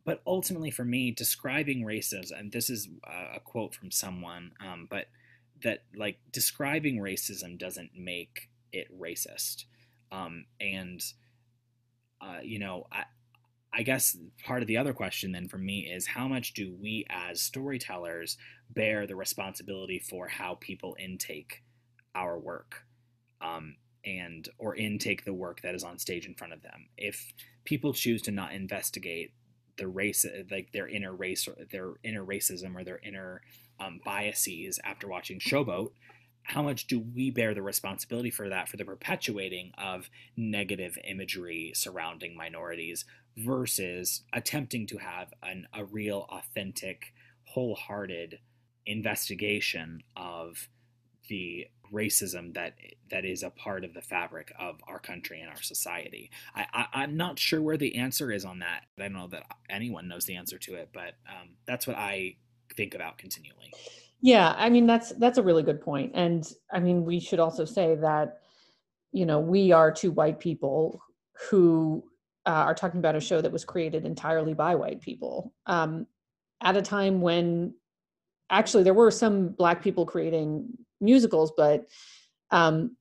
But 0.05 0.23
ultimately, 0.27 0.71
for 0.71 0.85
me, 0.85 1.11
describing 1.11 1.85
racism, 1.85 2.39
and 2.39 2.51
this 2.51 2.71
is 2.71 2.89
a 3.35 3.41
quote 3.41 3.75
from 3.75 3.91
someone, 3.91 4.53
um, 4.65 4.87
but 4.89 5.07
that 5.63 5.81
like 5.95 6.19
describing 6.33 6.99
racism 6.99 7.59
doesn't 7.59 7.91
make 7.95 8.49
it 8.73 8.87
racist. 8.99 9.65
Um, 10.11 10.47
and 10.61 11.03
uh, 12.21 12.39
you 12.43 12.59
know, 12.59 12.87
I, 12.93 13.05
I 13.73 13.83
guess 13.83 14.17
part 14.45 14.63
of 14.63 14.69
the 14.69 14.79
other 14.79 14.93
question 14.93 15.33
then 15.33 15.49
for 15.49 15.59
me 15.59 15.81
is 15.81 16.07
how 16.07 16.27
much 16.27 16.55
do 16.55 16.75
we 16.81 17.07
as 17.11 17.43
storytellers 17.43 18.37
bear 18.71 19.07
the 19.07 19.17
responsibility 19.17 19.99
for 19.99 20.27
how 20.29 20.57
people 20.61 20.97
intake 20.99 21.63
our 22.15 22.39
work, 22.39 22.87
um, 23.41 23.77
and 24.05 24.49
or 24.59 24.75
intake 24.75 25.25
the 25.25 25.35
work 25.35 25.61
that 25.63 25.75
is 25.75 25.85
on 25.85 25.99
stage 25.99 26.27
in 26.27 26.35
front 26.35 26.53
of 26.53 26.63
them? 26.63 26.89
If 26.97 27.33
people 27.65 27.93
choose 27.93 28.23
to 28.23 28.31
not 28.31 28.53
investigate 28.53 29.33
the 29.77 29.87
race, 29.87 30.27
like 30.51 30.73
their 30.73 30.89
inner 30.89 31.15
race, 31.15 31.47
or 31.47 31.55
their 31.71 31.93
inner 32.03 32.25
racism, 32.25 32.75
or 32.75 32.85
their 32.85 33.01
inner 33.05 33.43
um, 33.79 34.01
biases 34.05 34.81
after 34.83 35.07
watching 35.07 35.39
Showboat, 35.39 35.91
how 36.49 36.63
much 36.63 36.87
do 36.87 36.99
we 36.99 37.31
bear 37.31 37.53
the 37.53 37.63
responsibility 37.63 38.31
for 38.31 38.49
that 38.49 38.69
for 38.69 38.79
the 38.79 38.85
perpetuating 38.85 39.71
of 39.77 40.09
negative 40.37 40.97
imagery 41.05 41.73
surrounding 41.75 42.35
minorities 42.35 43.05
versus 43.37 44.23
attempting 44.33 44.87
to 44.87 44.97
have 44.97 45.33
an, 45.43 45.69
a 45.75 45.85
real 45.85 46.27
authentic 46.31 47.13
wholehearted 47.45 48.39
investigation 48.87 50.03
of 50.17 50.69
the 51.29 51.67
racism 51.93 52.55
that 52.55 52.75
that 53.11 53.27
is 53.27 53.43
a 53.43 53.51
part 53.51 53.85
of 53.85 53.93
the 53.93 54.01
fabric 54.01 54.51
of 54.59 54.81
our 54.89 54.99
country 54.99 55.41
and 55.41 55.51
our 55.51 55.63
society. 55.63 56.31
I, 56.55 56.87
I, 56.95 57.05
am 57.05 57.17
not 57.17 57.39
sure 57.39 57.61
where 57.61 57.77
the 57.77 57.97
answer 57.97 58.33
is 58.33 58.47
on 58.47 58.61
that. 58.61 58.85
I 58.99 59.03
don't 59.03 59.13
know 59.13 59.29
that 59.29 59.45
anyone 59.69 60.09
knows 60.09 60.25
the 60.25 60.37
answer 60.37 60.59
to 60.59 60.75
it, 60.77 60.91
but 60.93 61.15
um, 61.29 61.51
that's 61.67 61.87
what 61.87 61.97
I 61.97 62.37
think 62.75 62.95
about 62.95 63.19
continually. 63.19 63.73
Yeah, 64.21 64.55
I 64.57 64.69
mean 64.69 64.87
that's 64.87 65.11
that's 65.13 65.39
a 65.39 65.43
really 65.43 65.63
good 65.63 65.81
point. 65.81 66.13
And 66.15 66.51
I 66.73 66.81
mean 66.81 67.05
we 67.05 67.21
should 67.21 67.39
also 67.41 67.65
say 67.65 67.95
that 67.97 68.39
you 69.13 69.27
know, 69.27 69.41
we 69.41 69.73
are 69.73 69.93
two 69.93 70.13
white 70.13 70.41
people 70.41 71.03
who 71.51 72.05
uh, 72.47 72.51
are 72.51 72.75
talking 72.75 73.01
about 73.01 73.17
a 73.17 73.21
show 73.21 73.41
that 73.41 73.53
was 73.53 73.65
created 73.65 74.07
entirely 74.07 74.55
by 74.55 74.75
white 74.75 75.01
people 75.01 75.53
um, 75.67 76.07
at 76.63 76.77
a 76.77 76.83
time 76.83 77.23
when 77.23 77.75
actually 78.51 78.85
there 78.85 78.95
were 78.95 79.11
some 79.11 79.49
black 79.51 79.83
people 79.83 80.07
creating 80.07 80.69
musicals, 81.01 81.53
but 81.57 81.87
um, 82.53 82.98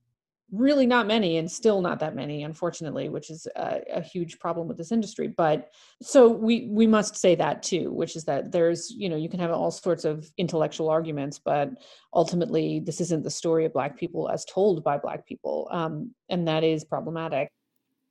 really 0.51 0.85
not 0.85 1.07
many 1.07 1.37
and 1.37 1.51
still 1.51 1.81
not 1.81 1.99
that 1.99 2.15
many 2.15 2.43
unfortunately 2.43 3.09
which 3.09 3.29
is 3.29 3.47
a, 3.57 3.81
a, 3.95 4.01
huge 4.01 4.39
problem 4.39 4.67
with 4.67 4.77
this 4.77 4.93
industry. 4.93 5.27
But 5.27 5.71
so 6.01 6.29
we 6.29 6.69
we 6.71 6.87
must 6.87 7.17
say 7.17 7.35
that 7.35 7.63
too 7.63 7.91
which 7.91 8.15
is 8.15 8.23
that 8.25 8.51
there's 8.51 8.89
you 8.91 9.09
know 9.09 9.17
you 9.17 9.27
can 9.27 9.41
have 9.41 9.51
all 9.51 9.71
sorts 9.71 10.05
of 10.05 10.31
intellectual 10.37 10.89
arguments 10.89 11.37
but 11.37 11.69
ultimately 12.13 12.79
this 12.79 13.01
isn't 13.01 13.23
the 13.23 13.29
story 13.29 13.65
of 13.65 13.73
black 13.73 13.97
people 13.97 14.29
as 14.29 14.45
told 14.45 14.83
by 14.83 14.97
black 14.97 15.27
people 15.27 15.67
um, 15.71 16.11
and 16.29 16.47
that 16.47 16.63
is 16.63 16.85
problematic. 16.85 17.49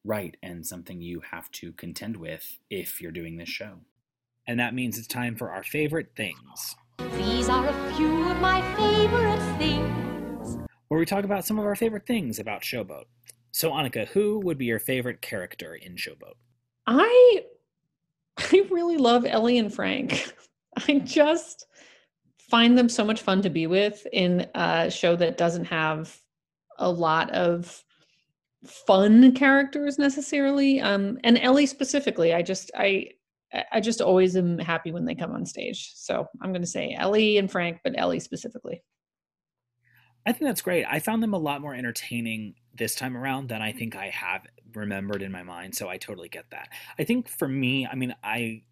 Right 0.05 0.37
and 0.43 0.65
something 0.65 1.01
you 1.01 1.21
have 1.21 1.51
to 1.53 1.73
contend 1.73 2.17
with 2.17 2.59
if 2.69 3.01
you're 3.01 3.13
doing 3.13 3.39
this 3.39 3.49
show. 3.49 3.79
And 4.47 4.61
that 4.61 4.75
means 4.75 4.99
it's 4.99 5.09
time 5.09 5.37
for 5.37 5.51
our 5.51 5.65
favorite 5.65 6.11
things. 6.17 6.77
These 7.17 7.49
are 7.49 7.67
a 7.67 7.95
few 7.95 8.31
of 8.31 8.41
my 8.41 8.61
favorite 8.77 9.59
things 9.59 10.16
where 10.89 11.01
we 11.01 11.07
talk 11.07 11.25
about 11.25 11.45
some 11.45 11.59
of 11.59 11.65
our 11.65 11.77
favorite 11.77 12.07
things 12.07 12.39
about 12.39 12.63
Showboat. 12.63 13.05
So, 13.53 13.71
Annika, 13.71 14.07
who 14.09 14.41
would 14.41 14.59
be 14.59 14.67
your 14.67 14.79
favorite 14.79 15.23
character 15.23 15.75
in 15.75 15.97
Showboat? 15.97 16.35
I 16.87 17.45
I 18.39 18.67
really 18.71 18.97
love 18.97 19.25
Ellie 19.25 19.59
and 19.59 19.73
Frank. 19.73 20.33
I 20.89 20.99
just 20.99 21.67
find 22.51 22.77
them 22.77 22.89
so 22.89 23.05
much 23.05 23.23
fun 23.23 23.43
to 23.43 23.51
be 23.51 23.67
with 23.67 24.07
in 24.13 24.47
a 24.55 24.91
show 24.91 25.17
that 25.17 25.39
doesn't 25.39 25.65
have 25.65 26.17
a 26.79 26.91
lot 26.91 27.31
of 27.31 27.83
fun 28.65 29.33
characters 29.33 29.99
necessarily. 29.99 30.81
Um, 30.81 31.19
and 31.25 31.39
Ellie 31.39 31.67
specifically, 31.67 32.35
I 32.35 32.43
just 32.43 32.71
I 32.77 33.09
I 33.73 33.81
just 33.81 34.01
always 34.01 34.37
am 34.37 34.59
happy 34.59 34.93
when 34.93 35.05
they 35.05 35.15
come 35.15 35.33
on 35.33 35.47
stage. 35.47 35.93
So 35.95 36.27
I'm 36.43 36.53
going 36.53 36.63
to 36.63 36.69
say 36.69 36.95
Ellie 36.99 37.39
and 37.39 37.51
Frank, 37.51 37.79
but 37.85 37.95
Ellie 37.97 38.21
specifically. 38.21 38.83
I 40.27 40.33
think 40.33 40.43
that's 40.43 40.63
great. 40.63 40.85
I 40.91 40.99
found 40.99 41.23
them 41.23 41.35
a 41.35 41.39
lot 41.39 41.61
more 41.61 41.75
entertaining 41.75 42.57
this 42.75 42.95
time 42.95 43.17
around 43.17 43.49
than 43.49 43.63
I 43.63 43.73
think 43.73 43.95
I 43.95 44.09
have 44.09 44.47
remembered 44.75 45.23
in 45.23 45.31
my 45.31 45.45
mind. 45.45 45.75
So 45.77 45.89
I 45.89 45.97
totally 45.99 46.29
get 46.29 46.51
that. 46.51 46.69
I 46.99 47.05
think 47.05 47.29
for 47.29 47.47
me, 47.47 47.87
I 47.87 47.95
mean, 47.95 48.15
I, 48.25 48.63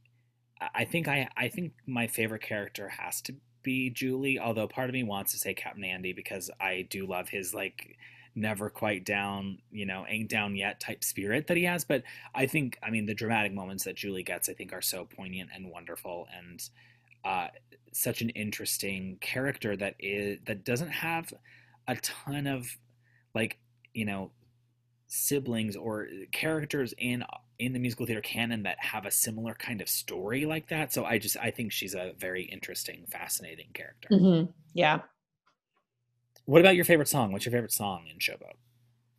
I 0.75 0.85
think 0.85 1.07
I, 1.07 1.29
I 1.37 1.49
think 1.49 1.73
my 1.87 2.09
favorite 2.09 2.43
character 2.43 2.89
has 2.89 3.21
to 3.23 3.37
be 3.63 3.89
Julie. 3.89 4.39
Although 4.39 4.67
part 4.67 4.91
of 4.91 4.95
me 4.95 5.05
wants 5.05 5.33
to 5.33 5.39
say 5.39 5.55
Captain 5.55 5.85
Andy 5.85 6.13
because 6.13 6.51
I 6.61 6.87
do 6.91 7.07
love 7.07 7.29
his 7.29 7.55
like 7.55 7.97
never 8.35 8.69
quite 8.69 9.05
down, 9.05 9.59
you 9.71 9.87
know, 9.87 10.05
ain't 10.09 10.29
down 10.29 10.57
yet 10.57 10.81
type 10.81 11.05
spirit 11.05 11.47
that 11.47 11.57
he 11.57 11.65
has. 11.65 11.85
But 11.85 12.03
I 12.35 12.47
think, 12.47 12.79
I 12.83 12.91
mean, 12.91 13.07
the 13.07 13.15
dramatic 13.15 13.53
moments 13.53 13.85
that 13.85 13.95
Julie 13.95 14.25
gets, 14.25 14.49
I 14.49 14.55
think, 14.55 14.73
are 14.73 14.83
so 14.83 15.05
poignant 15.05 15.51
and 15.55 15.71
wonderful, 15.71 16.27
and 16.37 16.69
uh, 17.25 17.49
such 17.95 18.21
an 18.23 18.31
interesting 18.31 19.17
character 19.21 19.77
that 19.77 19.95
is 20.01 20.39
that 20.47 20.65
doesn't 20.65 20.91
have 20.91 21.33
a 21.89 21.97
ton 21.97 22.47
of 22.47 22.67
like 23.35 23.59
you 23.95 24.05
know 24.05 24.31
siblings 25.07 25.77
or 25.77 26.09
characters 26.33 26.93
in 26.99 27.23
in 27.61 27.73
the 27.73 27.79
musical 27.79 28.05
theater 28.07 28.21
canon 28.21 28.65
that 28.65 28.77
have 28.81 29.07
a 29.07 29.11
similar 29.11 29.55
kind 29.55 29.81
of 29.81 29.89
story 29.89 30.45
like 30.45 30.69
that 30.69 30.93
so 30.93 31.05
i 31.05 31.19
just 31.19 31.37
i 31.39 31.51
think 31.51 31.71
she's 31.71 31.95
a 31.95 32.13
very 32.19 32.43
interesting 32.45 33.07
fascinating 33.11 33.69
character 33.75 34.09
Mm-hmm. 34.11 34.51
Yeah. 34.73 35.01
what 36.47 36.61
about 36.61 36.75
your 36.77 36.85
favorite 36.85 37.09
song 37.09 37.33
what's 37.33 37.45
your 37.45 37.53
favorite 37.53 37.73
song 37.73 38.07
in 38.11 38.19
showboat 38.19 38.57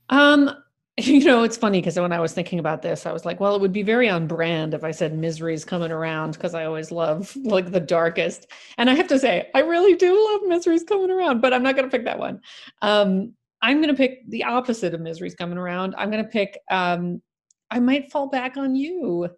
Um, 0.10 0.50
you 1.02 1.26
know, 1.26 1.44
it's 1.44 1.58
funny 1.58 1.82
because 1.82 2.00
when 2.00 2.14
I 2.14 2.20
was 2.20 2.34
thinking 2.34 2.60
about 2.60 2.82
this, 2.82 3.06
I 3.06 3.12
was 3.12 3.26
like, 3.26 3.40
well, 3.40 3.56
it 3.56 3.62
would 3.62 3.74
be 3.74 3.84
very 3.84 4.10
on 4.10 4.28
brand 4.28 4.74
if 4.74 4.84
I 4.84 4.92
said 4.92 5.18
misery's 5.18 5.66
coming 5.66 5.92
around 5.92 6.32
because 6.32 6.54
I 6.54 6.66
always 6.66 6.92
love 6.92 7.36
like 7.44 7.72
the 7.72 7.80
darkest. 7.80 8.48
And 8.78 8.90
I 8.90 8.94
have 8.96 9.08
to 9.08 9.20
say, 9.20 9.50
I 9.54 9.60
really 9.60 9.96
do 9.96 10.32
love 10.32 10.42
misery's 10.48 10.84
coming 10.84 11.12
around, 11.12 11.42
but 11.42 11.54
I'm 11.54 11.64
not 11.64 11.76
going 11.76 11.90
to 11.90 11.96
pick 11.96 12.06
that 12.06 12.20
one. 12.20 12.40
Um, 12.82 13.34
I'm 13.62 13.78
going 13.78 13.94
to 13.94 13.98
pick 13.98 14.30
the 14.30 14.44
opposite 14.44 14.94
of 14.94 15.02
misery's 15.02 15.36
coming 15.36 15.58
around. 15.58 15.96
I'm 15.98 16.12
going 16.12 16.24
to 16.24 16.30
pick 16.30 16.60
um, 16.70 17.22
I 17.72 17.80
might 17.80 18.12
fall 18.12 18.28
back 18.28 18.58
on 18.58 18.76
you, 18.76 19.30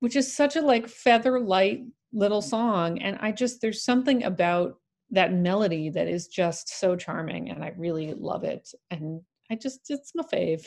which 0.00 0.16
is 0.16 0.34
such 0.34 0.56
a 0.56 0.62
like 0.62 0.88
feather 0.88 1.38
light 1.38 1.84
little 2.12 2.42
song. 2.42 3.00
And 3.00 3.18
I 3.20 3.32
just, 3.32 3.60
there's 3.60 3.84
something 3.84 4.24
about 4.24 4.78
that 5.10 5.32
melody 5.32 5.90
that 5.90 6.08
is 6.08 6.26
just 6.26 6.68
so 6.80 6.96
charming 6.96 7.50
and 7.50 7.62
I 7.62 7.72
really 7.76 8.14
love 8.14 8.44
it. 8.44 8.68
And 8.90 9.20
I 9.50 9.56
just, 9.56 9.90
it's 9.90 10.12
my 10.14 10.24
fave. 10.24 10.66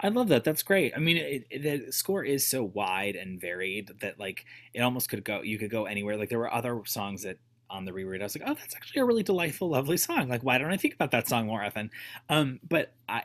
I 0.00 0.08
love 0.08 0.28
that. 0.28 0.44
That's 0.44 0.62
great. 0.62 0.92
I 0.94 1.00
mean, 1.00 1.16
it, 1.16 1.46
it, 1.50 1.86
the 1.86 1.92
score 1.92 2.22
is 2.24 2.46
so 2.46 2.62
wide 2.62 3.16
and 3.16 3.40
varied 3.40 3.90
that 4.00 4.18
like 4.18 4.44
it 4.72 4.80
almost 4.80 5.08
could 5.08 5.24
go. 5.24 5.42
You 5.42 5.58
could 5.58 5.70
go 5.70 5.86
anywhere. 5.86 6.16
Like 6.16 6.28
there 6.28 6.38
were 6.38 6.52
other 6.52 6.82
songs 6.84 7.22
that 7.22 7.38
on 7.70 7.84
the 7.84 7.92
reread, 7.92 8.20
I 8.20 8.24
was 8.24 8.38
like, 8.38 8.48
oh, 8.48 8.54
that's 8.54 8.74
actually 8.74 9.00
a 9.00 9.04
really 9.04 9.22
delightful, 9.22 9.68
lovely 9.68 9.96
song. 9.96 10.28
Like, 10.28 10.42
why 10.42 10.58
don't 10.58 10.72
I 10.72 10.76
think 10.76 10.94
about 10.94 11.10
that 11.10 11.28
song 11.28 11.46
more 11.46 11.62
often? 11.62 11.90
Um, 12.28 12.60
but 12.66 12.92
I, 13.08 13.24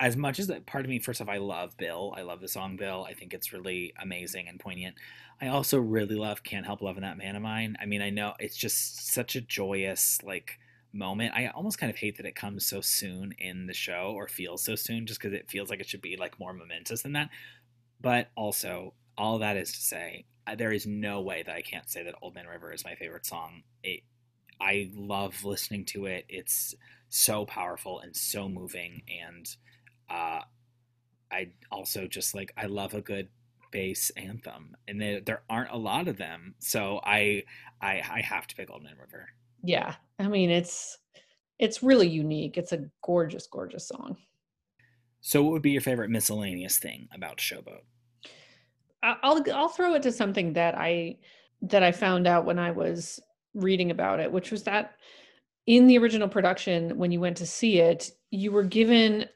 as 0.00 0.16
much 0.16 0.38
as 0.38 0.48
that 0.48 0.66
part 0.66 0.84
of 0.84 0.90
me, 0.90 0.98
first 0.98 1.20
off, 1.20 1.28
I 1.28 1.38
love 1.38 1.76
Bill. 1.76 2.14
I 2.16 2.22
love 2.22 2.40
the 2.40 2.48
song 2.48 2.76
Bill. 2.76 3.06
I 3.08 3.14
think 3.14 3.34
it's 3.34 3.52
really 3.52 3.92
amazing 4.00 4.48
and 4.48 4.58
poignant. 4.58 4.96
I 5.40 5.48
also 5.48 5.78
really 5.78 6.16
love 6.16 6.42
Can't 6.42 6.66
Help 6.66 6.82
Loving 6.82 7.02
That 7.02 7.18
Man 7.18 7.36
of 7.36 7.42
Mine. 7.42 7.76
I 7.80 7.86
mean, 7.86 8.02
I 8.02 8.10
know 8.10 8.34
it's 8.38 8.56
just 8.56 9.12
such 9.12 9.36
a 9.36 9.40
joyous, 9.40 10.20
like, 10.22 10.58
moment. 10.98 11.32
I 11.34 11.46
almost 11.46 11.78
kind 11.78 11.90
of 11.90 11.96
hate 11.96 12.16
that 12.16 12.26
it 12.26 12.34
comes 12.34 12.66
so 12.66 12.80
soon 12.80 13.32
in 13.38 13.66
the 13.66 13.74
show 13.74 14.12
or 14.14 14.28
feels 14.28 14.62
so 14.62 14.74
soon 14.74 15.06
just 15.06 15.20
because 15.20 15.32
it 15.32 15.48
feels 15.48 15.70
like 15.70 15.80
it 15.80 15.88
should 15.88 16.02
be 16.02 16.16
like 16.16 16.38
more 16.38 16.52
momentous 16.52 17.02
than 17.02 17.12
that. 17.12 17.30
But 18.00 18.30
also, 18.36 18.94
all 19.16 19.38
that 19.38 19.56
is 19.56 19.72
to 19.72 19.80
say, 19.80 20.26
there 20.56 20.72
is 20.72 20.86
no 20.86 21.20
way 21.20 21.42
that 21.42 21.54
I 21.54 21.62
can't 21.62 21.88
say 21.88 22.02
that 22.04 22.14
Old 22.22 22.34
Man 22.34 22.46
River 22.46 22.72
is 22.72 22.84
my 22.84 22.94
favorite 22.94 23.26
song. 23.26 23.62
It, 23.82 24.02
I 24.60 24.90
love 24.94 25.44
listening 25.44 25.84
to 25.86 26.06
it. 26.06 26.24
It's 26.28 26.74
so 27.08 27.44
powerful 27.44 28.00
and 28.00 28.14
so 28.14 28.48
moving. 28.48 29.02
And 29.26 29.48
uh, 30.08 30.40
I 31.30 31.50
also 31.70 32.06
just 32.06 32.34
like, 32.34 32.52
I 32.56 32.66
love 32.66 32.94
a 32.94 33.00
good 33.00 33.28
bass 33.70 34.10
anthem. 34.16 34.76
And 34.86 35.00
there, 35.00 35.20
there 35.20 35.42
aren't 35.50 35.72
a 35.72 35.76
lot 35.76 36.08
of 36.08 36.16
them. 36.16 36.54
So 36.58 37.00
I, 37.04 37.44
I, 37.80 38.02
I 38.10 38.20
have 38.22 38.46
to 38.46 38.56
pick 38.56 38.70
Old 38.70 38.82
Man 38.82 38.96
River. 38.98 39.28
Yeah. 39.62 39.96
I 40.18 40.28
mean, 40.28 40.50
it's, 40.50 40.98
it's 41.58 41.82
really 41.82 42.08
unique. 42.08 42.56
It's 42.56 42.72
a 42.72 42.84
gorgeous, 43.02 43.46
gorgeous 43.46 43.88
song. 43.88 44.16
So, 45.20 45.42
what 45.42 45.52
would 45.52 45.62
be 45.62 45.72
your 45.72 45.80
favorite 45.80 46.10
miscellaneous 46.10 46.78
thing 46.78 47.08
about 47.12 47.38
Showboat? 47.38 47.82
I'll 49.02 49.44
I'll 49.52 49.68
throw 49.68 49.94
it 49.94 50.02
to 50.02 50.12
something 50.12 50.52
that 50.54 50.76
I 50.76 51.18
that 51.62 51.82
I 51.82 51.92
found 51.92 52.26
out 52.26 52.44
when 52.44 52.58
I 52.58 52.70
was 52.70 53.20
reading 53.54 53.90
about 53.90 54.20
it, 54.20 54.30
which 54.30 54.50
was 54.50 54.62
that 54.64 54.94
in 55.66 55.86
the 55.86 55.98
original 55.98 56.28
production, 56.28 56.96
when 56.96 57.12
you 57.12 57.20
went 57.20 57.36
to 57.36 57.46
see 57.46 57.78
it, 57.78 58.10
you 58.30 58.50
were 58.52 58.64
given 58.64 59.26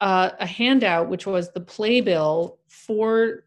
uh, 0.00 0.30
a 0.38 0.46
handout, 0.46 1.08
which 1.08 1.26
was 1.26 1.52
the 1.52 1.60
playbill 1.60 2.58
for 2.68 3.44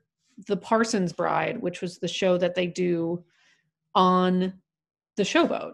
the 0.48 0.57
Parsons 0.57 1.11
Bride, 1.11 1.60
which 1.60 1.81
was 1.81 1.98
the 1.98 2.07
show 2.07 2.38
that 2.38 2.56
they 2.56 2.68
do 2.68 3.23
on 3.95 4.53
the 5.15 5.23
Showboat, 5.23 5.73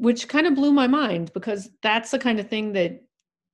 which 0.00 0.28
kind 0.28 0.46
of 0.46 0.54
blew 0.54 0.72
my 0.72 0.86
mind 0.86 1.30
because 1.34 1.68
that's 1.82 2.10
the 2.10 2.18
kind 2.18 2.40
of 2.40 2.48
thing 2.48 2.72
that 2.72 3.04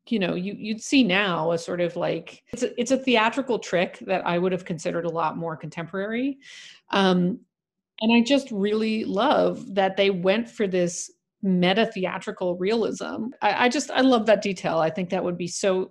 you 0.09 0.19
know 0.21 0.37
you 0.37 0.55
you'd 0.57 0.81
see 0.81 1.03
now 1.03 1.51
a 1.51 1.59
sort 1.59 1.81
of 1.81 1.97
like 1.97 2.45
it's 2.53 2.63
a, 2.63 2.81
it's 2.81 2.93
a 2.93 2.97
theatrical 2.97 3.59
trick 3.59 3.99
that 4.07 4.25
I 4.25 4.39
would 4.39 4.53
have 4.53 4.65
considered 4.65 5.05
a 5.05 5.11
lot 5.11 5.37
more 5.37 5.57
contemporary. 5.57 6.39
Um, 6.91 7.41
and 8.01 8.13
I 8.13 8.23
just 8.23 8.51
really 8.53 9.05
love 9.05 9.75
that 9.75 9.97
they 9.97 10.11
went 10.11 10.49
for 10.49 10.67
this 10.67 11.11
meta 11.43 11.87
theatrical 11.87 12.57
realism. 12.57 13.29
I, 13.43 13.65
I 13.65 13.69
just 13.69 13.91
I 13.91 14.03
love 14.03 14.27
that 14.27 14.43
detail. 14.43 14.79
I 14.79 14.91
think 14.91 15.11
that 15.11 15.25
would 15.25 15.39
be 15.39 15.49
so 15.49 15.91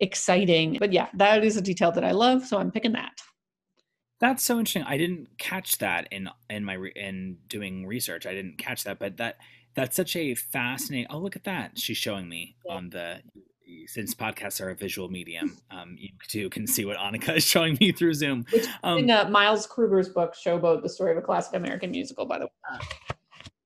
exciting. 0.00 0.78
But 0.80 0.92
yeah, 0.94 1.08
that 1.14 1.44
is 1.44 1.58
a 1.58 1.62
detail 1.62 1.92
that 1.92 2.04
I 2.04 2.12
love, 2.12 2.46
so 2.46 2.58
I'm 2.58 2.70
picking 2.70 2.92
that. 2.92 3.12
That's 4.20 4.42
so 4.42 4.58
interesting. 4.58 4.84
I 4.84 4.96
didn't 4.96 5.36
catch 5.36 5.78
that 5.78 6.08
in 6.10 6.30
in 6.48 6.64
my 6.64 6.74
re- 6.74 6.92
in 6.96 7.36
doing 7.48 7.86
research. 7.86 8.24
I 8.24 8.32
didn't 8.32 8.56
catch 8.56 8.84
that, 8.84 8.98
but 8.98 9.18
that 9.18 9.36
that's 9.74 9.96
such 9.96 10.16
a 10.16 10.34
fascinating. 10.34 11.06
Oh, 11.10 11.18
look 11.18 11.36
at 11.36 11.44
that! 11.44 11.78
She's 11.78 11.96
showing 11.96 12.28
me 12.28 12.56
Yeah. 12.66 12.74
on 12.74 12.90
the 12.90 13.20
since 13.86 14.14
podcasts 14.14 14.60
are 14.60 14.70
a 14.70 14.74
visual 14.74 15.08
medium. 15.08 15.58
Um, 15.70 15.96
you 15.98 16.10
too 16.28 16.48
can 16.50 16.66
see 16.66 16.84
what 16.84 16.96
Annika 16.96 17.36
is 17.36 17.44
showing 17.44 17.76
me 17.80 17.92
through 17.92 18.14
Zoom. 18.14 18.44
Which 18.52 18.66
Um, 18.82 18.98
in 18.98 19.10
uh, 19.10 19.28
Miles 19.28 19.66
Krueger's 19.66 20.08
book, 20.08 20.34
Showboat: 20.34 20.82
The 20.82 20.88
Story 20.88 21.12
of 21.12 21.18
a 21.18 21.22
Classic 21.22 21.54
American 21.54 21.90
Musical, 21.90 22.24
by 22.26 22.38
the 22.38 22.44
way. 22.46 22.78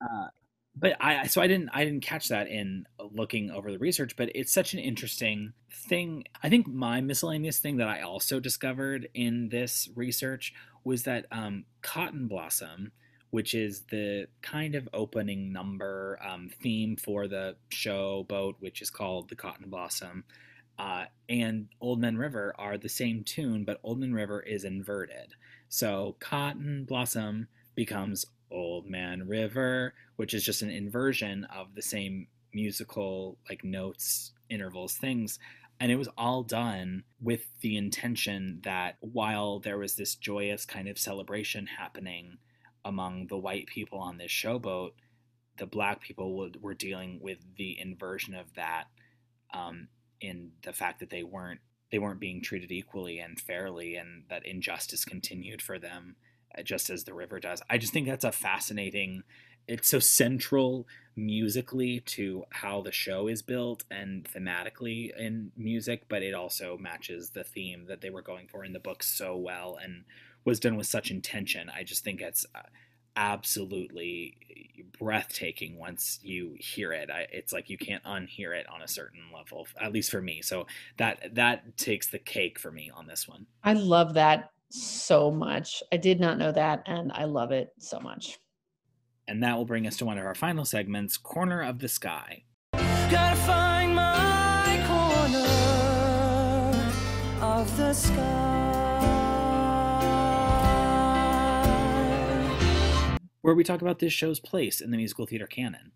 uh, 0.01 0.29
but 0.77 0.97
I 1.01 1.27
so 1.27 1.41
I 1.43 1.47
didn't 1.49 1.71
I 1.73 1.85
didn't 1.85 2.03
catch 2.03 2.29
that 2.29 2.49
in 2.49 2.87
looking 3.13 3.51
over 3.51 3.71
the 3.73 3.79
research, 3.79 4.15
but 4.17 4.31
it's 4.35 4.53
such 4.53 4.73
an 4.75 4.79
interesting 4.81 5.53
thing. 5.73 6.25
I 6.43 6.49
think 6.49 6.69
my 6.69 7.01
miscellaneous 7.01 7.59
thing 7.59 7.79
that 7.79 7.89
I 7.89 8.03
also 8.03 8.39
discovered 8.41 9.09
in 9.15 9.49
this 9.49 9.89
research 9.97 10.55
was 10.85 11.03
that 11.03 11.27
um, 11.33 11.65
Cotton 11.83 12.29
Blossom, 12.29 12.93
which 13.31 13.55
is 13.55 13.83
the 13.91 14.27
kind 14.43 14.75
of 14.75 14.89
opening 14.93 15.53
number 15.53 16.19
um, 16.27 16.51
theme 16.63 16.97
for 16.97 17.29
the 17.29 17.57
show 17.71 18.25
boat, 18.29 18.57
which 18.61 18.81
is 18.81 18.91
called 18.91 19.29
the 19.29 19.37
Cotton 19.37 19.69
Blossom, 19.69 20.25
uh, 20.79 21.05
and 21.29 21.69
Old 21.81 22.01
Man 22.01 22.17
River 22.17 22.55
are 22.59 22.79
the 22.79 22.89
same 22.89 23.25
tune, 23.25 23.65
but 23.65 23.81
Old 23.83 23.99
Man 23.99 24.13
River 24.13 24.41
is 24.41 24.65
inverted. 24.65 25.35
So 25.69 26.17
Cotton 26.21 26.85
Blossom 26.85 27.49
becomes 27.75 28.25
Old 28.51 28.87
Man 28.89 29.27
River, 29.27 29.95
which 30.17 30.35
is 30.35 30.45
just 30.45 30.63
an 30.63 30.71
inversion 30.71 31.45
of 31.55 31.75
the 31.75 31.83
same 31.83 32.29
musical 32.55 33.39
like 33.49 33.65
notes, 33.65 34.33
intervals, 34.49 34.95
things. 34.95 35.39
And 35.81 35.93
it 35.93 35.97
was 35.97 36.09
all 36.17 36.43
done 36.43 37.05
with 37.21 37.47
the 37.61 37.77
intention 37.77 38.61
that 38.65 38.97
while 39.01 39.61
there 39.61 39.79
was 39.79 39.95
this 39.95 40.15
joyous 40.15 40.65
kind 40.65 40.89
of 40.89 40.99
celebration 40.99 41.67
happening 41.67 42.39
among 42.85 43.27
the 43.27 43.39
white 43.39 43.67
people 43.67 43.99
on 43.99 44.19
this 44.19 44.31
showboat, 44.31 44.93
the 45.59 45.67
black 45.67 46.01
people 46.01 46.37
would, 46.37 46.63
were 46.63 46.75
dealing 46.75 47.19
with 47.21 47.39
the 47.57 47.79
inversion 47.79 48.35
of 48.35 48.55
that 48.55 48.85
um, 49.53 49.89
in 50.21 50.53
the 50.63 50.73
fact 50.73 51.01
that 51.01 51.11
they 51.11 51.23
weren't 51.23 51.61
they 51.91 51.99
weren't 51.99 52.21
being 52.21 52.43
treated 52.43 52.71
equally 52.71 53.19
and 53.19 53.41
fairly, 53.41 53.97
and 53.97 54.25
that 54.29 54.47
injustice 54.47 55.07
continued 55.07 55.63
for 55.63 55.79
them 55.79 56.17
uh, 56.57 56.63
just 56.63 56.91
as 56.91 57.05
the 57.05 57.15
river 57.15 57.41
does. 57.41 57.63
I 57.71 57.79
just 57.79 57.93
think 57.93 58.07
that's 58.07 58.25
a 58.25 58.33
fascinating. 58.33 59.23
It's 59.67 59.89
so 59.89 59.99
central 59.99 60.87
musically 61.17 62.01
to 62.01 62.45
how 62.51 62.83
the 62.83 62.93
show 62.93 63.27
is 63.27 63.43
built 63.43 63.85
and 63.91 64.25
thematically 64.25 65.11
in 65.19 65.53
music, 65.57 66.05
but 66.09 66.23
it 66.23 66.35
also 66.35 66.79
matches 66.79 67.31
the 67.31 67.45
theme 67.45 67.87
that 67.89 68.01
they 68.01 68.11
were 68.11 68.23
going 68.23 68.49
for 68.49 68.65
in 68.65 68.73
the 68.73 68.79
book 68.79 69.03
so 69.03 69.37
well 69.37 69.79
and 69.83 70.05
was 70.49 70.59
done 70.59 70.77
with 70.77 70.87
such 70.87 71.11
intention. 71.11 71.71
I 71.71 71.83
just 71.85 72.03
think 72.03 72.23
it's 72.23 72.47
uh, 72.55 72.63
absolutely 73.17 74.39
breathtaking 74.99 75.79
once 75.79 76.19
you 76.23 76.57
hear 76.59 76.93
it. 76.93 77.11
I, 77.11 77.27
it's 77.31 77.53
like 77.53 77.69
you 77.69 77.77
can't 77.77 78.03
unhear 78.05 78.59
it 78.59 78.67
on 78.69 78.81
a 78.81 78.89
certain 78.89 79.21
level, 79.33 79.69
at 79.79 79.93
least 79.93 80.11
for 80.11 80.23
me. 80.23 80.41
So 80.41 80.67
that 80.97 81.35
that 81.35 81.77
takes 81.77 82.09
the 82.09 82.19
cake 82.19 82.59
for 82.59 82.73
me 82.73 82.91
on 82.95 83.07
this 83.07 83.29
one. 83.29 83.45
I 83.63 83.75
love 83.75 84.15
that 84.15 84.53
so 84.71 85.31
much. 85.31 85.83
I 85.93 85.99
did 85.99 86.19
not 86.19 86.39
know 86.39 86.51
that, 86.53 86.83
and 86.87 87.13
I 87.13 87.25
love 87.25 87.53
it 87.53 87.73
so 87.79 88.01
much. 88.01 88.39
And 89.29 89.43
that 89.43 89.55
will 89.55 89.67
bring 89.67 89.87
us 89.87 89.99
to 89.99 90.07
one 90.07 90.17
of 90.17 90.25
our 90.25 90.35
final 90.35 90.65
segments 90.65 91.19
Corner 91.19 91.63
of 91.63 91.79
the 91.81 91.89
Sky. 91.89 92.45
Gotta 92.73 93.37
find 93.37 93.95
my 93.95 94.83
corner 94.87 95.47
of 97.43 97.77
the 97.77 97.93
sky. 97.93 98.58
Where 103.43 103.55
we 103.55 103.65
talk 103.65 103.83
about 103.83 103.99
this 103.99 104.13
show's 104.13 104.41
place 104.41 104.81
in 104.81 104.91
the 104.91 104.97
musical 104.97 105.27
theater 105.27 105.47
canon. 105.47 105.93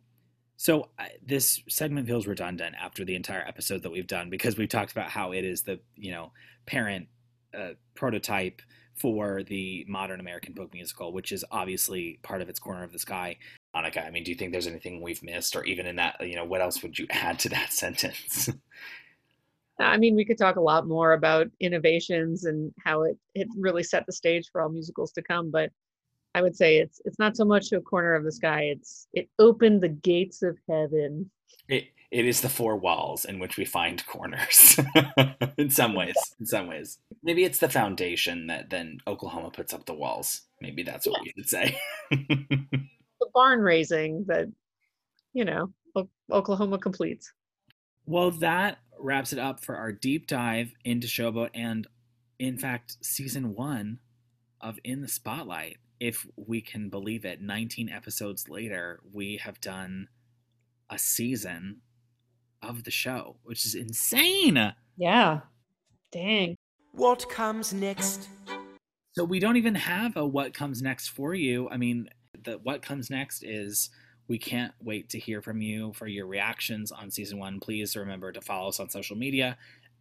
So 0.56 0.90
uh, 0.98 1.06
this 1.24 1.60
segment 1.69 2.06
feels 2.06 2.27
redundant 2.27 2.77
after 2.81 3.05
the 3.05 3.16
entire 3.16 3.44
episode 3.47 3.82
that 3.82 3.90
we've 3.90 4.06
done 4.06 4.31
because 4.31 4.56
we've 4.56 4.69
talked 4.69 4.93
about 4.93 5.10
how 5.10 5.32
it 5.32 5.44
is 5.44 5.62
the 5.62 5.81
you 5.97 6.12
know 6.12 6.32
parent 6.66 7.09
uh, 7.56 7.70
prototype 7.94 8.62
for 8.94 9.43
the 9.43 9.85
modern 9.89 10.20
American 10.20 10.55
folk 10.55 10.73
musical, 10.73 11.12
which 11.12 11.32
is 11.32 11.44
obviously 11.51 12.19
part 12.23 12.43
of 12.43 12.48
its 12.48 12.60
corner 12.60 12.85
of 12.85 12.93
the 12.93 12.98
sky. 12.98 13.36
Monica, 13.74 14.05
I 14.05 14.10
mean, 14.10 14.23
do 14.23 14.31
you 14.31 14.36
think 14.36 14.52
there's 14.52 14.66
anything 14.66 15.01
we've 15.01 15.23
missed, 15.23 15.56
or 15.56 15.64
even 15.64 15.86
in 15.86 15.97
that, 15.97 16.16
you 16.20 16.36
know, 16.36 16.44
what 16.44 16.60
else 16.60 16.82
would 16.82 16.98
you 16.98 17.06
add 17.10 17.39
to 17.40 17.48
that 17.48 17.73
sentence? 17.73 18.51
I 19.81 19.97
mean, 19.97 20.14
we 20.14 20.24
could 20.24 20.39
talk 20.39 20.56
a 20.56 20.60
lot 20.60 20.86
more 20.86 21.14
about 21.14 21.48
innovations 21.59 22.44
and 22.44 22.73
how 22.85 23.02
it, 23.02 23.16
it 23.35 23.48
really 23.56 23.82
set 23.82 24.06
the 24.06 24.12
stage 24.12 24.48
for 24.52 24.60
all 24.60 24.69
musicals 24.69 25.10
to 25.12 25.23
come, 25.23 25.51
but 25.51 25.70
I 26.35 26.43
would 26.43 26.57
say 26.57 26.79
it's 26.79 27.01
it's 27.05 27.19
not 27.19 27.37
so 27.37 27.45
much 27.45 27.73
a 27.73 27.81
corner 27.81 28.15
of 28.15 28.25
the 28.25 28.33
sky. 28.33 28.63
It's 28.65 29.07
it 29.13 29.29
opened 29.39 29.81
the 29.83 29.89
gates 29.89 30.43
of 30.43 30.57
heaven. 30.69 31.31
It 31.69 31.85
it 32.11 32.27
is 32.27 32.41
the 32.43 32.49
four 32.49 32.77
walls 32.77 33.25
in 33.25 33.39
which 33.39 33.57
we 33.57 33.65
find 33.65 34.05
corners. 34.07 34.79
in 35.59 35.71
some 35.71 35.95
ways, 35.95 36.15
in 36.41 36.47
some 36.47 36.67
ways, 36.67 36.99
maybe 37.23 37.45
it's 37.45 37.59
the 37.59 37.69
foundation 37.69 38.47
that 38.49 38.69
then 38.71 38.99
Oklahoma 39.07 39.51
puts 39.51 39.73
up 39.73 39.87
the 39.87 39.95
walls. 39.95 40.43
Maybe 40.61 40.83
that's 40.83 41.07
what 41.07 41.21
we 41.23 41.33
should 41.37 41.49
say. 41.49 41.79
The 43.21 43.29
barn 43.33 43.61
raising 43.61 44.25
that, 44.27 44.49
you 45.33 45.45
know, 45.45 45.73
O- 45.95 46.09
Oklahoma 46.33 46.77
completes. 46.79 47.33
well, 48.05 48.33
that 48.33 48.79
wraps 48.99 49.33
it 49.33 49.39
up 49.39 49.61
for 49.65 49.77
our 49.77 49.93
deep 49.93 50.27
dive 50.27 50.73
into 50.85 51.07
Showboat 51.07 51.51
and, 51.55 51.87
in 52.41 52.59
fact, 52.59 52.97
season 53.01 53.55
one 53.55 54.01
of 54.61 54.77
In 54.83 55.03
the 55.03 55.09
Spotlight. 55.09 55.77
If 56.03 56.27
we 56.35 56.61
can 56.61 56.89
believe 56.89 57.24
it, 57.24 57.41
19 57.41 57.89
episodes 57.89 58.49
later, 58.49 58.99
we 59.12 59.37
have 59.37 59.61
done 59.61 60.09
a 60.91 60.99
season 60.99 61.83
of 62.61 62.83
the 62.83 62.91
show, 62.91 63.37
which 63.45 63.65
is 63.65 63.77
insane. 63.77 64.74
Yeah. 64.97 65.43
Dang. 66.11 66.57
What 66.91 67.29
comes 67.29 67.73
next? 67.73 68.29
So 69.12 69.23
we 69.23 69.39
don't 69.39 69.57
even 69.57 69.77
have 69.77 70.16
a 70.16 70.27
what 70.27 70.55
comes 70.55 70.83
next 70.83 71.11
for 71.11 71.35
you. 71.35 71.69
I 71.70 71.77
mean, 71.77 72.09
the 72.43 72.59
what 72.59 72.83
comes 72.83 73.09
next 73.09 73.45
is 73.45 73.89
we 74.27 74.39
can't 74.39 74.73
wait 74.81 75.09
to 75.11 75.20
hear 75.20 75.41
from 75.41 75.62
you 75.62 75.93
for 75.93 76.09
your 76.09 76.27
reactions 76.27 76.91
on 76.91 77.12
season 77.12 77.39
one. 77.39 77.61
Please 77.61 77.95
remember 77.95 78.33
to 78.33 78.41
follow 78.41 78.70
us 78.70 78.81
on 78.81 78.91
social 78.91 79.16
media 79.16 79.57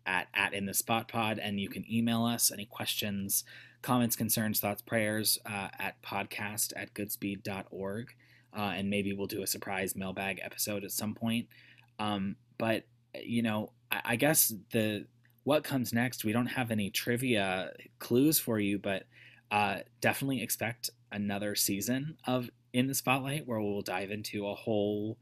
at 0.08 0.30
at 0.34 0.56
in 0.56 0.66
the 0.66 0.74
spot 0.74 1.08
pod, 1.08 1.38
and 1.38 1.60
you 1.60 1.70
can 1.70 1.86
email 1.88 2.26
us 2.26 2.52
any 2.52 2.66
questions, 2.66 3.44
comments, 3.82 4.16
concerns, 4.16 4.60
thoughts, 4.60 4.82
prayers 4.82 5.38
uh, 5.46 5.70
at 5.80 6.02
podcast 6.02 6.74
at 6.76 6.94
goodspeed.org. 6.94 8.14
Uh, 8.56 8.74
and 8.76 8.90
maybe 8.90 9.14
we'll 9.14 9.28
do 9.28 9.44
a 9.44 9.48
surprise 9.48 9.96
mailbag 9.96 10.40
episode 10.44 10.84
at 10.84 10.92
some 10.92 11.16
point. 11.16 11.48
Um, 12.00 12.36
but 12.58 12.84
you 13.16 13.42
know, 13.42 13.72
I, 13.92 14.02
I 14.06 14.16
guess 14.16 14.54
the 14.72 15.06
what 15.44 15.64
comes 15.64 15.92
next, 15.94 16.24
we 16.24 16.34
don't 16.34 16.48
have 16.48 16.70
any 16.70 16.90
trivia 16.90 17.72
clues 18.00 18.40
for 18.40 18.60
you, 18.60 18.78
but 18.78 19.04
uh, 19.50 19.80
definitely 20.00 20.42
expect 20.42 20.90
another 21.12 21.56
season 21.56 22.18
of 22.26 22.50
In 22.74 22.88
the 22.88 22.94
Spotlight 22.94 23.48
where 23.48 23.60
we'll 23.60 23.82
dive 23.82 24.12
into 24.12 24.48
a 24.48 24.56
whole 24.56 25.18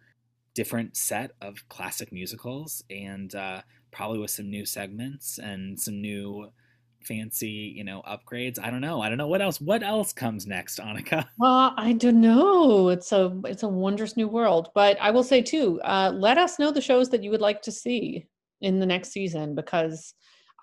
different 0.53 0.98
set 0.98 1.31
of 1.41 1.68
classic 1.69 2.11
musicals 2.11 2.84
and 2.90 3.34
uh, 3.34 3.61
probably 3.91 4.19
with 4.19 4.31
some 4.31 4.49
new 4.49 4.65
segments 4.65 5.40
and 5.40 5.80
some 5.80 6.02
new 6.02 6.52
fancy, 7.01 7.73
you 7.76 7.84
know, 7.84 8.01
upgrades. 8.07 8.59
I 8.61 8.69
don't 8.69 8.81
know. 8.81 9.01
I 9.01 9.09
don't 9.09 9.17
know 9.17 9.27
what 9.27 9.41
else. 9.41 9.59
What 9.59 9.84
else 9.84 10.13
comes 10.13 10.45
next, 10.45 10.80
Annika? 10.80 11.26
Well, 11.38 11.73
I 11.77 11.93
don't 11.93 12.21
know. 12.21 12.89
It's 12.89 13.11
a 13.11 13.39
it's 13.45 13.63
a 13.63 13.67
wondrous 13.67 14.17
new 14.17 14.27
world. 14.27 14.69
But 14.76 14.97
I 14.99 15.11
will 15.11 15.23
say 15.23 15.41
too, 15.41 15.80
uh, 15.84 16.11
let 16.13 16.38
us 16.38 16.59
know 16.59 16.71
the 16.71 16.81
shows 16.81 17.09
that 17.09 17.23
you 17.23 17.31
would 17.31 17.41
like 17.41 17.61
to 17.63 17.71
see 17.71 18.27
in 18.61 18.80
the 18.80 18.85
next 18.85 19.11
season 19.11 19.55
because 19.55 20.13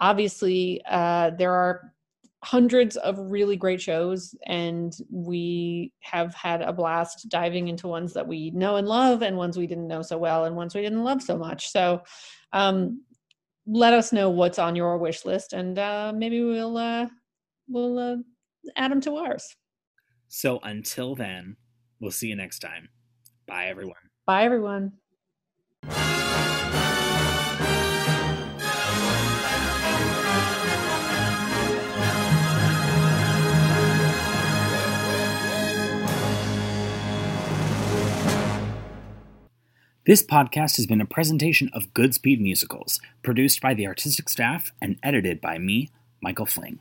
obviously 0.01 0.83
uh, 0.89 1.31
there 1.39 1.53
are 1.53 1.93
hundreds 2.45 2.97
of 2.99 3.19
really 3.19 3.57
great 3.57 3.81
shows 3.81 4.35
and 4.47 4.99
we 5.11 5.93
have 6.01 6.35
had 6.35 6.63
a 6.63 6.73
blast 6.73 7.29
diving 7.29 7.69
into 7.69 7.89
ones 7.89 8.13
that 8.13 8.27
we 8.27 8.51
know 8.51 8.77
and 8.77 8.87
love 8.87 9.23
and 9.23 9.37
ones 9.37 9.57
we 9.57 9.67
didn't 9.67 9.89
know 9.89 10.03
so 10.03 10.17
well 10.17 10.45
and 10.45 10.55
ones 10.55 10.75
we 10.75 10.83
didn't 10.83 11.03
love 11.03 11.21
so 11.23 11.37
much 11.37 11.71
so 11.71 12.01
um, 12.53 13.03
let 13.67 13.93
us 13.95 14.13
know 14.13 14.31
what's 14.31 14.59
on 14.59 14.77
your 14.77 14.99
wish 14.99 15.25
list 15.25 15.53
and 15.53 15.79
uh, 15.79 16.13
maybe 16.15 16.43
we'll 16.43 16.77
uh, 16.77 17.09
we'll 17.69 17.99
uh, 17.99 18.17
add 18.77 18.91
them 18.93 19.01
to 19.03 19.17
ours 19.17 19.57
So 20.29 20.61
until 20.61 21.15
then, 21.17 21.57
we'll 22.01 22.11
see 22.13 22.29
you 22.29 22.37
next 22.37 22.61
time. 22.61 22.91
Bye, 23.47 23.67
everyone. 23.67 24.11
bye 24.27 24.45
everyone 24.45 24.93
This 40.07 40.23
podcast 40.23 40.77
has 40.77 40.87
been 40.87 41.01
a 41.01 41.05
presentation 41.05 41.69
of 41.73 41.93
Goodspeed 41.93 42.39
Musicals, 42.39 43.01
produced 43.25 43.61
by 43.61 43.75
the 43.75 43.89
artistic 43.89 44.29
staff 44.29 44.71
and 44.81 45.01
edited 45.03 45.41
by 45.41 45.59
me, 45.59 45.91
Michael 46.23 46.47
Fling. 46.47 46.79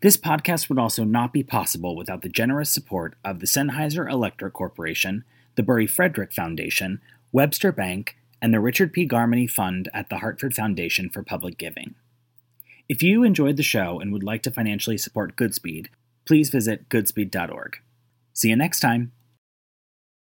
This 0.00 0.16
podcast 0.16 0.68
would 0.68 0.78
also 0.78 1.04
not 1.04 1.32
be 1.32 1.44
possible 1.44 1.94
without 1.94 2.22
the 2.22 2.28
generous 2.28 2.68
support 2.68 3.14
of 3.24 3.38
the 3.38 3.46
Sennheiser 3.46 4.10
Electric 4.10 4.54
Corporation, 4.54 5.22
the 5.54 5.62
Burry 5.62 5.86
Frederick 5.86 6.32
Foundation, 6.32 7.00
Webster 7.30 7.70
Bank, 7.70 8.16
and 8.42 8.52
the 8.52 8.58
Richard 8.58 8.92
P. 8.92 9.06
Garmany 9.06 9.48
Fund 9.48 9.88
at 9.94 10.08
the 10.08 10.18
Hartford 10.18 10.52
Foundation 10.52 11.10
for 11.10 11.22
Public 11.22 11.58
Giving. 11.58 11.94
If 12.88 13.04
you 13.04 13.22
enjoyed 13.22 13.56
the 13.56 13.62
show 13.62 14.00
and 14.00 14.12
would 14.12 14.24
like 14.24 14.42
to 14.42 14.50
financially 14.50 14.98
support 14.98 15.36
Goodspeed, 15.36 15.90
please 16.26 16.50
visit 16.50 16.88
goodspeed.org. 16.88 17.78
See 18.32 18.48
you 18.48 18.56
next 18.56 18.80
time. 18.80 19.12